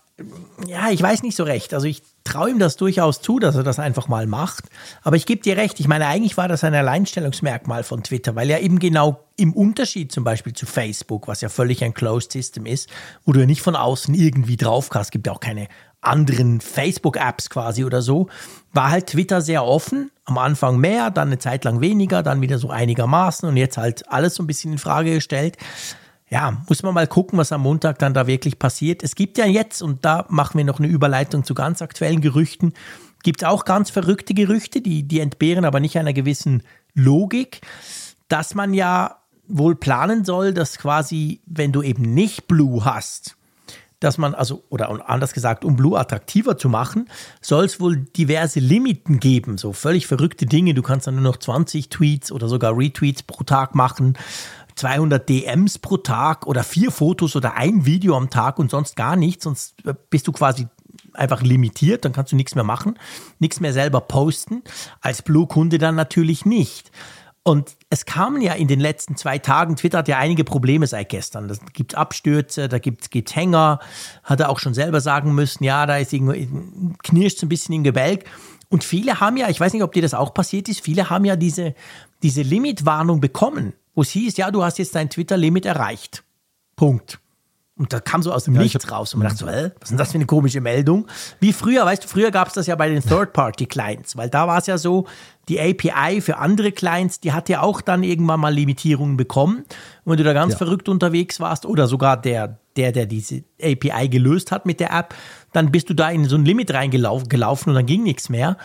ja, 0.66 0.88
ich 0.90 1.02
weiß 1.02 1.22
nicht 1.22 1.36
so 1.36 1.44
recht. 1.44 1.74
Also 1.74 1.86
ich 1.86 2.02
traue 2.24 2.50
ihm 2.50 2.58
das 2.58 2.76
durchaus 2.76 3.20
zu, 3.20 3.38
dass 3.38 3.54
er 3.54 3.62
das 3.62 3.78
einfach 3.78 4.08
mal 4.08 4.26
macht. 4.26 4.64
Aber 5.02 5.16
ich 5.16 5.26
gebe 5.26 5.42
dir 5.42 5.58
recht, 5.58 5.78
ich 5.78 5.88
meine, 5.88 6.06
eigentlich 6.06 6.38
war 6.38 6.48
das 6.48 6.64
ein 6.64 6.74
Alleinstellungsmerkmal 6.74 7.84
von 7.84 8.02
Twitter, 8.02 8.34
weil 8.34 8.48
ja 8.48 8.58
eben 8.58 8.78
genau 8.78 9.24
im 9.36 9.52
Unterschied 9.52 10.10
zum 10.12 10.24
Beispiel 10.24 10.54
zu 10.54 10.64
Facebook, 10.64 11.28
was 11.28 11.42
ja 11.42 11.50
völlig 11.50 11.84
ein 11.84 11.92
Closed 11.92 12.32
System 12.32 12.64
ist, 12.64 12.88
wo 13.24 13.32
du 13.32 13.40
ja 13.40 13.46
nicht 13.46 13.60
von 13.60 13.76
außen 13.76 14.14
irgendwie 14.14 14.56
drauf 14.56 14.88
kannst, 14.88 15.12
gibt 15.12 15.26
ja 15.26 15.34
auch 15.34 15.40
keine 15.40 15.68
anderen 16.00 16.60
Facebook-Apps 16.60 17.50
quasi 17.50 17.84
oder 17.84 18.00
so, 18.00 18.28
war 18.72 18.90
halt 18.90 19.08
Twitter 19.08 19.42
sehr 19.42 19.64
offen. 19.64 20.10
Am 20.24 20.38
Anfang 20.38 20.78
mehr, 20.78 21.10
dann 21.10 21.28
eine 21.28 21.38
Zeit 21.38 21.64
lang 21.64 21.80
weniger, 21.80 22.22
dann 22.22 22.40
wieder 22.40 22.58
so 22.58 22.70
einigermaßen 22.70 23.48
und 23.48 23.56
jetzt 23.56 23.76
halt 23.76 24.10
alles 24.10 24.34
so 24.34 24.42
ein 24.42 24.46
bisschen 24.46 24.72
in 24.72 24.78
Frage 24.78 25.14
gestellt 25.14 25.58
ja, 26.28 26.62
muss 26.68 26.82
man 26.82 26.94
mal 26.94 27.06
gucken, 27.06 27.38
was 27.38 27.52
am 27.52 27.62
Montag 27.62 27.98
dann 27.98 28.14
da 28.14 28.26
wirklich 28.26 28.58
passiert. 28.58 29.02
Es 29.02 29.14
gibt 29.14 29.38
ja 29.38 29.46
jetzt, 29.46 29.80
und 29.82 30.04
da 30.04 30.26
machen 30.28 30.58
wir 30.58 30.64
noch 30.64 30.78
eine 30.78 30.88
Überleitung 30.88 31.44
zu 31.44 31.54
ganz 31.54 31.82
aktuellen 31.82 32.20
Gerüchten, 32.20 32.72
gibt 33.22 33.42
es 33.42 33.48
auch 33.48 33.64
ganz 33.64 33.90
verrückte 33.90 34.34
Gerüchte, 34.34 34.80
die, 34.80 35.02
die 35.02 35.20
entbehren 35.20 35.64
aber 35.64 35.80
nicht 35.80 35.98
einer 35.98 36.12
gewissen 36.12 36.62
Logik, 36.94 37.60
dass 38.28 38.54
man 38.54 38.74
ja 38.74 39.18
wohl 39.48 39.76
planen 39.76 40.24
soll, 40.24 40.52
dass 40.52 40.78
quasi, 40.78 41.40
wenn 41.46 41.72
du 41.72 41.82
eben 41.82 42.14
nicht 42.14 42.48
Blue 42.48 42.84
hast, 42.84 43.36
dass 44.00 44.18
man, 44.18 44.34
also, 44.34 44.64
oder 44.68 45.08
anders 45.08 45.32
gesagt, 45.32 45.64
um 45.64 45.76
Blue 45.76 45.98
attraktiver 45.98 46.58
zu 46.58 46.68
machen, 46.68 47.08
soll 47.40 47.64
es 47.64 47.80
wohl 47.80 47.96
diverse 47.96 48.60
Limiten 48.60 49.20
geben, 49.20 49.56
so 49.56 49.72
völlig 49.72 50.06
verrückte 50.06 50.46
Dinge. 50.46 50.74
Du 50.74 50.82
kannst 50.82 51.06
dann 51.06 51.14
nur 51.14 51.24
noch 51.24 51.38
20 51.38 51.88
Tweets 51.88 52.30
oder 52.30 52.48
sogar 52.48 52.76
Retweets 52.76 53.22
pro 53.22 53.44
Tag 53.44 53.74
machen. 53.74 54.18
200 54.76 55.28
DMs 55.28 55.78
pro 55.78 55.96
Tag 55.96 56.46
oder 56.46 56.62
vier 56.62 56.90
Fotos 56.90 57.34
oder 57.34 57.54
ein 57.54 57.86
Video 57.86 58.16
am 58.16 58.30
Tag 58.30 58.58
und 58.58 58.70
sonst 58.70 58.94
gar 58.94 59.16
nichts, 59.16 59.44
sonst 59.44 59.74
bist 60.10 60.28
du 60.28 60.32
quasi 60.32 60.68
einfach 61.14 61.42
limitiert, 61.42 62.04
dann 62.04 62.12
kannst 62.12 62.32
du 62.32 62.36
nichts 62.36 62.54
mehr 62.54 62.64
machen, 62.64 62.98
nichts 63.38 63.60
mehr 63.60 63.72
selber 63.72 64.00
posten. 64.00 64.62
Als 65.00 65.22
Blue-Kunde 65.22 65.78
dann 65.78 65.94
natürlich 65.94 66.44
nicht. 66.44 66.90
Und 67.42 67.76
es 67.90 68.06
kamen 68.06 68.42
ja 68.42 68.54
in 68.54 68.66
den 68.66 68.80
letzten 68.80 69.16
zwei 69.16 69.38
Tagen, 69.38 69.76
Twitter 69.76 69.98
hat 69.98 70.08
ja 70.08 70.18
einige 70.18 70.42
Probleme 70.42 70.86
seit 70.86 71.08
gestern. 71.08 71.46
Da 71.46 71.54
gibt 71.72 71.92
es 71.92 71.98
Abstürze, 71.98 72.68
da 72.68 72.78
gibt 72.78 73.08
es 73.14 73.36
Hänger, 73.36 73.78
hat 74.24 74.40
er 74.40 74.50
auch 74.50 74.58
schon 74.58 74.74
selber 74.74 75.00
sagen 75.00 75.32
müssen, 75.34 75.62
ja, 75.62 75.86
da 75.86 75.96
ist 75.96 76.12
irgendwie, 76.12 76.48
knirscht 77.04 77.42
ein 77.42 77.48
bisschen 77.48 77.74
im 77.74 77.84
Gebälk. 77.84 78.24
Und 78.68 78.82
viele 78.82 79.20
haben 79.20 79.36
ja, 79.36 79.48
ich 79.48 79.60
weiß 79.60 79.72
nicht, 79.72 79.84
ob 79.84 79.92
dir 79.92 80.02
das 80.02 80.12
auch 80.12 80.34
passiert 80.34 80.68
ist, 80.68 80.80
viele 80.80 81.08
haben 81.08 81.24
ja 81.24 81.36
diese, 81.36 81.74
diese 82.22 82.42
Limitwarnung 82.42 83.20
bekommen 83.20 83.74
wo 83.97 84.03
es 84.03 84.11
hieß, 84.11 84.36
ja, 84.36 84.53
du 84.53 84.62
hast 84.62 84.78
jetzt 84.78 84.94
dein 84.94 85.11
Twitter-Limit 85.11 85.66
erreicht. 85.66 86.22
Punkt. 86.76 87.18
Und 87.78 87.92
da 87.92 88.01
kam 88.01 88.22
so 88.22 88.32
aus 88.32 88.44
dem 88.44 88.55
ja, 88.55 88.62
Nichts 88.62 88.90
raus 88.90 89.12
und 89.12 89.20
man 89.20 89.28
dachte 89.28 89.44
so, 89.44 89.51
hä, 89.51 89.70
was 89.80 89.82
ist 89.82 89.90
denn 89.90 89.99
das 89.99 90.12
für 90.12 90.14
eine 90.14 90.24
komische 90.24 90.62
Meldung? 90.62 91.07
Wie 91.40 91.53
früher, 91.53 91.84
weißt 91.84 92.05
du, 92.05 92.09
früher 92.09 92.30
gab 92.30 92.49
es 92.49 92.55
das 92.55 92.66
ja 92.66 92.74
bei 92.74 92.88
den 92.88 93.03
Third-Party-Clients, 93.03 94.16
weil 94.16 94.30
da 94.30 94.47
war 94.47 94.59
es 94.59 94.66
ja 94.66 94.78
so, 94.78 95.07
die 95.49 95.61
API 95.61 96.22
für 96.22 96.38
andere 96.38 96.72
Clients, 96.72 97.20
die 97.20 97.32
hat 97.32 97.51
ja 97.51 97.61
auch 97.61 97.82
dann 97.82 98.03
irgendwann 98.03 98.40
mal 98.40 98.53
Limitierungen 98.53 99.18
bekommen. 99.18 99.59
Und 100.05 100.12
wenn 100.12 100.16
du 100.16 100.24
da 100.24 100.32
ganz 100.32 100.53
ja. 100.53 100.58
verrückt 100.58 100.88
unterwegs 100.88 101.38
warst 101.38 101.66
oder 101.66 101.87
sogar 101.87 102.16
der, 102.20 102.58
der, 102.76 102.92
der 102.92 103.04
diese 103.04 103.45
API 103.61 104.08
gelöst 104.08 104.53
hat 104.53 104.64
mit 104.64 104.80
der 104.80 104.92
App, 104.92 105.14
dann 105.53 105.70
bist 105.70 105.91
du 105.91 105.95
da 105.95 106.08
in 106.08 106.25
so 106.25 106.37
ein 106.37 106.46
Limit 106.46 106.72
reingelaufen 106.72 107.68
und 107.68 107.75
dann 107.75 107.87
ging 107.87 108.03
nichts 108.03 108.30
mehr. 108.30 108.57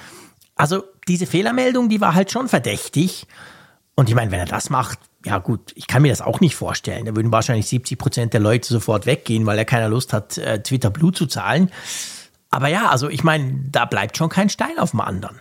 Also 0.55 0.84
diese 1.10 1.26
Fehlermeldung, 1.26 1.89
die 1.89 1.99
war 1.99 2.15
halt 2.15 2.31
schon 2.31 2.47
verdächtig. 2.47 3.27
Und 3.95 4.07
ich 4.07 4.15
meine, 4.15 4.31
wenn 4.31 4.39
er 4.39 4.45
das 4.45 4.69
macht, 4.69 4.99
ja 5.26 5.38
gut, 5.38 5.72
ich 5.76 5.88
kann 5.88 6.02
mir 6.02 6.10
das 6.10 6.22
auch 6.22 6.39
nicht 6.39 6.56
vorstellen. 6.56 7.06
Da 7.06 7.15
würden 7.15 7.31
wahrscheinlich 7.31 7.68
70 7.68 7.98
Prozent 7.98 8.34
der 8.34 8.39
Leute 8.39 8.68
sofort 8.68 9.06
weggehen, 9.06 9.45
weil 9.45 9.57
er 9.57 9.65
keine 9.65 9.88
Lust 9.88 10.14
hat, 10.14 10.38
äh, 10.38 10.61
Twitter 10.61 10.89
Blue 10.89 11.11
zu 11.11 11.26
zahlen. 11.26 11.72
Aber 12.49 12.68
ja, 12.68 12.89
also 12.89 13.10
ich 13.10 13.23
meine, 13.23 13.64
da 13.72 13.85
bleibt 13.85 14.18
schon 14.18 14.30
kein 14.30 14.49
Stein 14.49 14.77
auf 14.77 14.91
dem 14.91 15.02
anderen. 15.02 15.39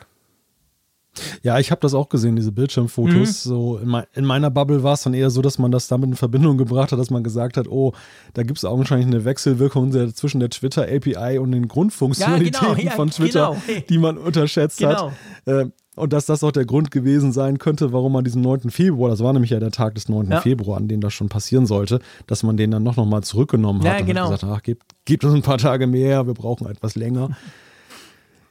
Ja, 1.43 1.59
ich 1.59 1.71
habe 1.71 1.81
das 1.81 1.93
auch 1.93 2.09
gesehen, 2.09 2.37
diese 2.37 2.53
Bildschirmfotos. 2.53 3.45
Mhm. 3.45 3.49
So 3.49 3.79
in, 3.79 3.89
me 3.89 4.07
in, 4.13 4.25
meiner 4.25 4.51
Bubble 4.51 4.83
war 4.83 4.95
es 4.95 5.03
dann 5.03 5.15
eher 5.15 5.31
so, 5.31 5.43
dass 5.43 5.59
man 5.59 5.73
das 5.73 5.89
damit 5.89 6.09
in 6.09 6.17
Verbindung 6.17 6.57
gebracht 6.57 6.93
hat, 6.93 6.99
dass 6.99 7.11
man 7.11 7.25
gesagt 7.25 7.57
hat, 7.57 7.67
oh, 7.67 7.93
da 8.35 8.45
gibt 8.45 8.59
es 8.59 8.65
augenscheinlich 8.65 9.09
eine 9.09 9.25
Wechselwirkung 9.25 9.93
zwischen 10.15 10.39
der 10.39 10.51
Twitter 10.51 10.83
API 10.83 11.39
und 11.39 11.51
den 11.53 11.67
Grundfunktionalitäten 11.67 12.69
ja, 12.69 12.75
genau, 12.75 12.91
ja, 12.91 12.91
von 12.93 13.11
Twitter, 13.11 13.57
genau. 13.67 13.81
die 13.89 13.99
man 13.99 14.19
unterschätzt 14.19 14.79
genau. 14.79 15.11
hat. 15.11 15.47
Äh, 15.47 15.67
und 16.01 16.13
dass 16.13 16.27
das 16.27 16.43
auch 16.43 16.53
der 16.53 16.65
Grund 16.65 16.91
gewesen 16.91 17.33
sein 17.33 17.59
könnte, 17.59 17.93
warum 17.93 18.13
man 18.13 18.25
diesen 18.25 18.43
9. 18.43 18.71
Februar, 18.71 19.11
das 19.11 19.21
war 19.21 19.33
nämlich 19.33 19.51
ja 19.51 19.61
der 19.61 19.71
Tag 19.71 19.95
des 19.95 20.09
9. 20.09 20.31
Ja. 20.31 20.41
Februar, 20.41 20.79
an 20.79 20.89
dem 20.89 21.01
das 21.01 21.13
schon 21.13 21.29
passieren 21.29 21.67
sollte, 21.67 22.01
dass 22.27 22.43
man 22.43 22.57
den 22.57 22.71
dann 22.71 22.83
noch, 22.83 22.97
noch 22.97 23.07
mal 23.07 23.23
zurückgenommen 23.23 23.81
hat 23.81 23.87
ja, 23.87 23.99
und 24.01 24.07
genau. 24.07 24.25
hat 24.25 24.41
gesagt, 24.41 24.53
ach, 24.53 24.63
gebt, 24.63 24.83
gebt 25.05 25.25
uns 25.25 25.35
ein 25.35 25.43
paar 25.43 25.59
Tage 25.59 25.87
mehr, 25.87 26.27
wir 26.27 26.35
brauchen 26.35 26.67
etwas 26.69 26.97
länger. 26.97 27.31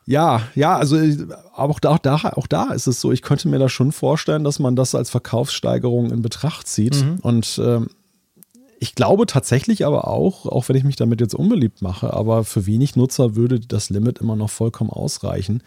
Ja, 0.05 0.41
ja, 0.55 0.76
also 0.76 0.97
auch 1.53 1.80
da, 1.80 1.91
auch, 1.91 1.99
da, 1.99 2.15
auch 2.15 2.47
da 2.47 2.71
ist 2.71 2.88
es 2.88 2.99
so, 2.99 3.11
ich 3.11 3.21
könnte 3.21 3.47
mir 3.47 3.59
da 3.59 3.69
schon 3.69 3.91
vorstellen, 3.91 4.43
dass 4.43 4.57
man 4.57 4.76
das 4.76 4.95
als 4.95 5.11
Verkaufssteigerung 5.11 6.09
in 6.09 6.23
Betracht 6.23 6.67
zieht. 6.67 7.05
Mhm. 7.05 7.19
Und 7.21 7.61
ähm, 7.63 7.89
ich 8.80 8.95
glaube 8.95 9.27
tatsächlich 9.27 9.85
aber 9.85 10.07
auch, 10.07 10.45
auch 10.45 10.67
wenn 10.67 10.76
ich 10.76 10.84
mich 10.84 10.95
damit 10.95 11.21
jetzt 11.21 11.35
unbeliebt 11.35 11.81
mache, 11.81 12.13
aber 12.13 12.43
für 12.43 12.65
wenig 12.65 12.95
Nutzer 12.95 13.35
würde 13.35 13.59
das 13.59 13.89
Limit 13.91 14.19
immer 14.19 14.35
noch 14.35 14.49
vollkommen 14.49 14.89
ausreichen. 14.89 15.61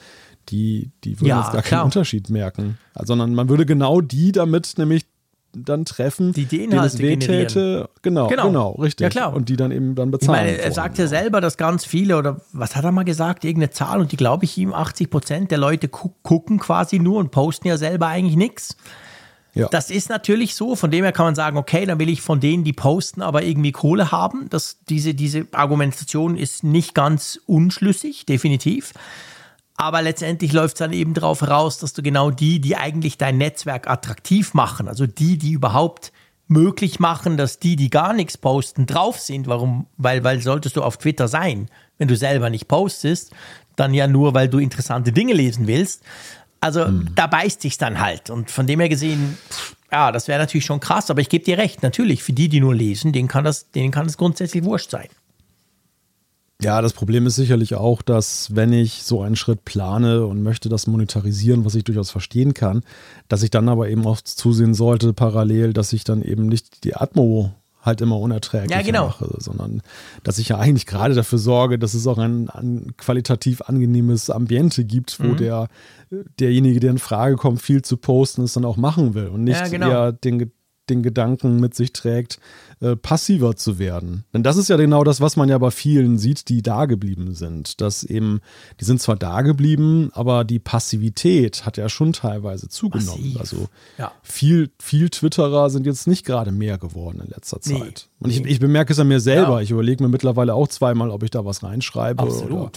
Die, 0.48 0.90
die 1.05 1.20
würden 1.20 1.28
ja, 1.28 1.40
jetzt 1.40 1.52
gar 1.52 1.62
klar. 1.62 1.81
keinen 1.81 1.86
Unterschied 1.86 2.31
merken. 2.31 2.78
Sondern 3.01 3.35
man 3.35 3.48
würde 3.48 3.66
genau 3.66 4.01
die 4.01 4.32
damit 4.32 4.74
nämlich 4.77 5.05
dann 5.55 5.85
treffen, 5.85 6.32
die 6.32 6.47
die 6.47 6.64
Inhalte 6.64 6.97
denen 6.97 7.20
es 7.20 7.28
wehtäte. 7.28 7.90
Genau, 8.02 8.28
genau, 8.28 8.47
genau, 8.47 8.70
richtig. 8.73 9.05
Ja, 9.05 9.10
klar. 9.10 9.35
Und 9.35 9.48
die 9.48 9.56
dann 9.56 9.70
eben 9.70 9.94
dann 9.94 10.10
bezahlen. 10.10 10.47
Ich 10.47 10.52
meine, 10.52 10.59
er 10.59 10.73
sagt 10.73 10.98
ja 10.98 11.06
selber, 11.06 11.40
dass 11.40 11.56
ganz 11.56 11.85
viele, 11.85 12.16
oder 12.16 12.40
was 12.52 12.74
hat 12.74 12.85
er 12.85 12.93
mal 12.93 13.05
gesagt, 13.05 13.44
irgendeine 13.44 13.70
Zahl, 13.70 14.01
und 14.01 14.12
die 14.12 14.16
glaube 14.16 14.44
ich 14.44 14.56
ihm, 14.56 14.73
80 14.73 15.10
Prozent 15.10 15.51
der 15.51 15.59
Leute 15.59 15.89
gu 15.89 16.10
gucken 16.23 16.59
quasi 16.59 16.98
nur 16.98 17.19
und 17.19 17.31
posten 17.31 17.69
ja 17.69 17.77
selber 17.77 18.06
eigentlich 18.06 18.36
nichts. 18.36 18.77
Ja. 19.55 19.69
Das 19.69 19.90
ist 19.90 20.09
natürlich 20.09 20.55
so, 20.55 20.77
von 20.77 20.90
dem 20.90 21.05
her 21.05 21.12
kann 21.12 21.27
man 21.27 21.35
sagen, 21.35 21.59
okay, 21.59 21.85
dann 21.85 21.98
will 21.98 22.09
ich 22.09 22.23
von 22.23 22.40
denen, 22.40 22.64
die 22.64 22.73
posten, 22.73 23.20
aber 23.20 23.43
irgendwie 23.43 23.73
Kohle 23.73 24.10
haben. 24.10 24.47
Das, 24.48 24.78
diese, 24.89 25.12
diese 25.12 25.47
Argumentation 25.52 26.36
ist 26.39 26.64
nicht 26.64 26.94
ganz 26.94 27.39
unschlüssig, 27.47 28.24
definitiv. 28.24 28.94
Aber 29.76 30.02
letztendlich 30.02 30.52
läuft 30.52 30.74
es 30.76 30.78
dann 30.78 30.92
eben 30.92 31.14
darauf 31.14 31.40
heraus, 31.40 31.78
dass 31.78 31.92
du 31.92 32.02
genau 32.02 32.30
die, 32.30 32.60
die 32.60 32.76
eigentlich 32.76 33.18
dein 33.18 33.38
Netzwerk 33.38 33.88
attraktiv 33.88 34.54
machen, 34.54 34.86
also 34.86 35.06
die, 35.06 35.38
die 35.38 35.52
überhaupt 35.52 36.12
möglich 36.48 37.00
machen, 37.00 37.36
dass 37.36 37.58
die, 37.58 37.76
die 37.76 37.90
gar 37.90 38.12
nichts 38.12 38.36
posten, 38.36 38.86
drauf 38.86 39.18
sind. 39.18 39.46
Warum? 39.46 39.86
Weil, 39.96 40.22
weil 40.22 40.40
solltest 40.40 40.76
du 40.76 40.82
auf 40.82 40.98
Twitter 40.98 41.26
sein, 41.26 41.68
wenn 41.98 42.08
du 42.08 42.16
selber 42.16 42.50
nicht 42.50 42.68
postest, 42.68 43.32
dann 43.74 43.94
ja 43.94 44.06
nur, 44.06 44.34
weil 44.34 44.48
du 44.48 44.58
interessante 44.58 45.12
Dinge 45.12 45.32
lesen 45.32 45.66
willst. 45.66 46.02
Also 46.60 46.86
hm. 46.86 47.08
da 47.14 47.26
beißt 47.26 47.62
sich 47.62 47.78
dann 47.78 48.00
halt. 48.00 48.30
Und 48.30 48.50
von 48.50 48.66
dem 48.66 48.80
her 48.80 48.88
gesehen, 48.88 49.38
pff, 49.50 49.76
ja, 49.90 50.12
das 50.12 50.28
wäre 50.28 50.38
natürlich 50.38 50.64
schon 50.64 50.80
krass, 50.80 51.10
aber 51.10 51.20
ich 51.20 51.28
gebe 51.28 51.44
dir 51.44 51.58
recht, 51.58 51.82
natürlich, 51.82 52.22
für 52.22 52.32
die, 52.32 52.48
die 52.48 52.60
nur 52.60 52.74
lesen, 52.74 53.12
denen 53.12 53.28
kann 53.28 53.44
das, 53.44 53.70
denen 53.70 53.90
kann 53.90 54.06
es 54.06 54.16
grundsätzlich 54.16 54.64
wurscht 54.64 54.90
sein. 54.90 55.08
Ja, 56.62 56.80
das 56.80 56.93
Problem 56.93 57.26
ist 57.26 57.36
sicherlich 57.36 57.74
auch, 57.74 58.02
dass 58.02 58.55
wenn 58.55 58.72
ich 58.72 59.02
so 59.02 59.22
einen 59.22 59.36
Schritt 59.36 59.64
plane 59.64 60.26
und 60.26 60.43
möchte 60.43 60.68
das 60.68 60.86
monetarisieren, 60.86 61.64
was 61.64 61.74
ich 61.74 61.84
durchaus 61.84 62.10
verstehen 62.10 62.55
kann, 62.55 62.82
dass 63.28 63.43
ich 63.43 63.51
dann 63.51 63.68
aber 63.68 63.89
eben 63.89 64.06
auch 64.06 64.20
zusehen 64.20 64.74
sollte, 64.74 65.12
parallel, 65.12 65.72
dass 65.72 65.93
ich 65.93 66.05
dann 66.05 66.22
eben 66.22 66.47
nicht 66.47 66.84
die 66.84 66.94
Atmo 66.94 67.52
halt 67.82 68.01
immer 68.01 68.18
unerträglich 68.18 68.70
ja, 68.70 68.82
genau. 68.82 69.06
mache, 69.06 69.34
sondern 69.39 69.82
dass 70.22 70.39
ich 70.39 70.51
ja 70.51 70.59
eigentlich 70.59 70.86
gerade 70.86 71.14
dafür 71.14 71.39
sorge, 71.39 71.78
dass 71.78 71.94
es 71.94 72.06
auch 72.06 72.18
ein, 72.18 72.48
ein 72.48 72.94
qualitativ 72.97 73.62
angenehmes 73.62 74.30
Ambiente 74.30 74.84
gibt, 74.84 75.18
wo 75.18 75.28
mhm. 75.32 75.36
der 75.36 75.68
derjenige, 76.39 76.78
der 76.78 76.93
in 76.93 76.98
Frage 76.98 77.36
kommt, 77.36 77.60
viel 77.60 77.82
zu 77.82 77.97
posten, 77.97 78.43
es 78.43 78.52
dann 78.52 78.64
auch 78.64 78.76
machen 78.76 79.14
will 79.14 79.28
und 79.28 79.44
nicht 79.44 79.60
ja, 79.60 79.68
genau. 79.68 79.90
eher 79.90 80.12
den, 80.12 80.52
den 80.89 81.02
Gedanken 81.02 81.59
mit 81.59 81.74
sich 81.74 81.93
trägt, 81.93 82.39
äh, 82.82 82.96
passiver 82.96 83.54
zu 83.54 83.78
werden. 83.78 84.24
Denn 84.34 84.42
das 84.42 84.56
ist 84.56 84.68
ja 84.68 84.76
genau 84.76 85.04
das, 85.04 85.20
was 85.20 85.36
man 85.36 85.48
ja 85.48 85.56
bei 85.56 85.70
vielen 85.70 86.18
sieht, 86.18 86.48
die 86.48 86.62
da 86.62 86.86
geblieben 86.86 87.32
sind. 87.32 87.80
Dass 87.80 88.02
eben, 88.02 88.40
die 88.80 88.84
sind 88.84 89.00
zwar 89.00 89.14
da 89.14 89.42
geblieben, 89.42 90.10
aber 90.14 90.42
die 90.42 90.59
Passivität 90.59 91.64
hat 91.64 91.76
ja 91.76 91.88
schon 91.88 92.12
teilweise 92.12 92.68
zugenommen. 92.68 93.34
Massiv. 93.34 93.40
Also 93.40 93.68
ja. 93.98 94.10
viel, 94.24 94.70
viel 94.80 95.10
Twitterer 95.10 95.70
sind 95.70 95.86
jetzt 95.86 96.09
nicht 96.09 96.26
gerade 96.26 96.50
mehr 96.50 96.76
geworden 96.76 97.20
in 97.24 97.30
letzter 97.30 97.60
Zeit. 97.60 98.09
Nee. 98.18 98.24
Und 98.24 98.30
ich, 98.30 98.44
ich 98.44 98.59
bemerke 98.59 98.92
es 98.92 98.98
an 98.98 99.06
mir 99.06 99.20
selber. 99.20 99.59
Ja. 99.59 99.60
Ich 99.60 99.70
überlege 99.70 100.02
mir 100.02 100.09
mittlerweile 100.09 100.54
auch 100.54 100.66
zweimal, 100.66 101.10
ob 101.10 101.22
ich 101.22 101.30
da 101.30 101.44
was 101.44 101.62
reinschreibe. 101.62 102.20
Absolut. 102.20 102.52
Oder 102.52 102.70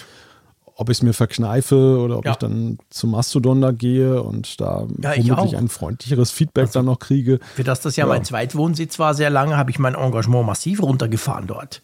ob 0.75 0.89
ich 0.89 0.97
es 0.97 1.03
mir 1.03 1.13
verkneife 1.13 1.99
oder 1.99 2.17
ob 2.17 2.25
ja. 2.25 2.31
ich 2.31 2.37
dann 2.37 2.77
zum 2.89 3.11
Mastodon 3.11 3.61
da 3.61 3.71
gehe 3.71 4.21
und 4.21 4.59
da 4.59 4.87
ja, 5.01 5.15
womöglich 5.17 5.55
ein 5.55 5.69
freundlicheres 5.69 6.31
Feedback 6.31 6.65
also, 6.65 6.79
dann 6.79 6.85
noch 6.85 6.99
kriege. 6.99 7.39
Für 7.55 7.63
das 7.63 7.79
das 7.79 7.95
ja, 7.95 8.03
ja, 8.05 8.09
mein 8.09 8.25
Zweitwohnsitz 8.25 8.99
war 8.99 9.13
sehr 9.13 9.29
lange, 9.29 9.55
habe 9.57 9.71
ich 9.71 9.79
mein 9.79 9.95
Engagement 9.95 10.45
massiv 10.45 10.81
runtergefahren 10.81 11.47
dort. 11.47 11.81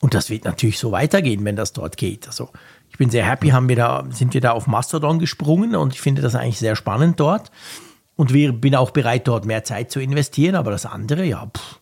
Und 0.00 0.14
das 0.14 0.30
wird 0.30 0.44
natürlich 0.44 0.78
so 0.78 0.92
weitergehen, 0.92 1.44
wenn 1.44 1.56
das 1.56 1.72
dort 1.72 1.96
geht. 1.96 2.28
Also 2.28 2.50
ich 2.90 2.98
bin 2.98 3.10
sehr 3.10 3.28
happy, 3.28 3.48
haben 3.48 3.68
wir 3.68 3.76
da, 3.76 4.04
sind 4.10 4.34
wir 4.34 4.40
da 4.40 4.52
auf 4.52 4.66
Mastodon 4.66 5.18
gesprungen 5.18 5.74
und 5.74 5.94
ich 5.94 6.00
finde 6.00 6.22
das 6.22 6.34
eigentlich 6.34 6.58
sehr 6.58 6.76
spannend 6.76 7.18
dort. 7.18 7.50
Und 8.14 8.32
wir 8.32 8.52
bin 8.52 8.74
auch 8.74 8.90
bereit, 8.90 9.26
dort 9.26 9.46
mehr 9.46 9.64
Zeit 9.64 9.90
zu 9.90 10.00
investieren, 10.00 10.54
aber 10.54 10.70
das 10.70 10.86
andere, 10.86 11.24
ja, 11.24 11.46
pff, 11.46 11.80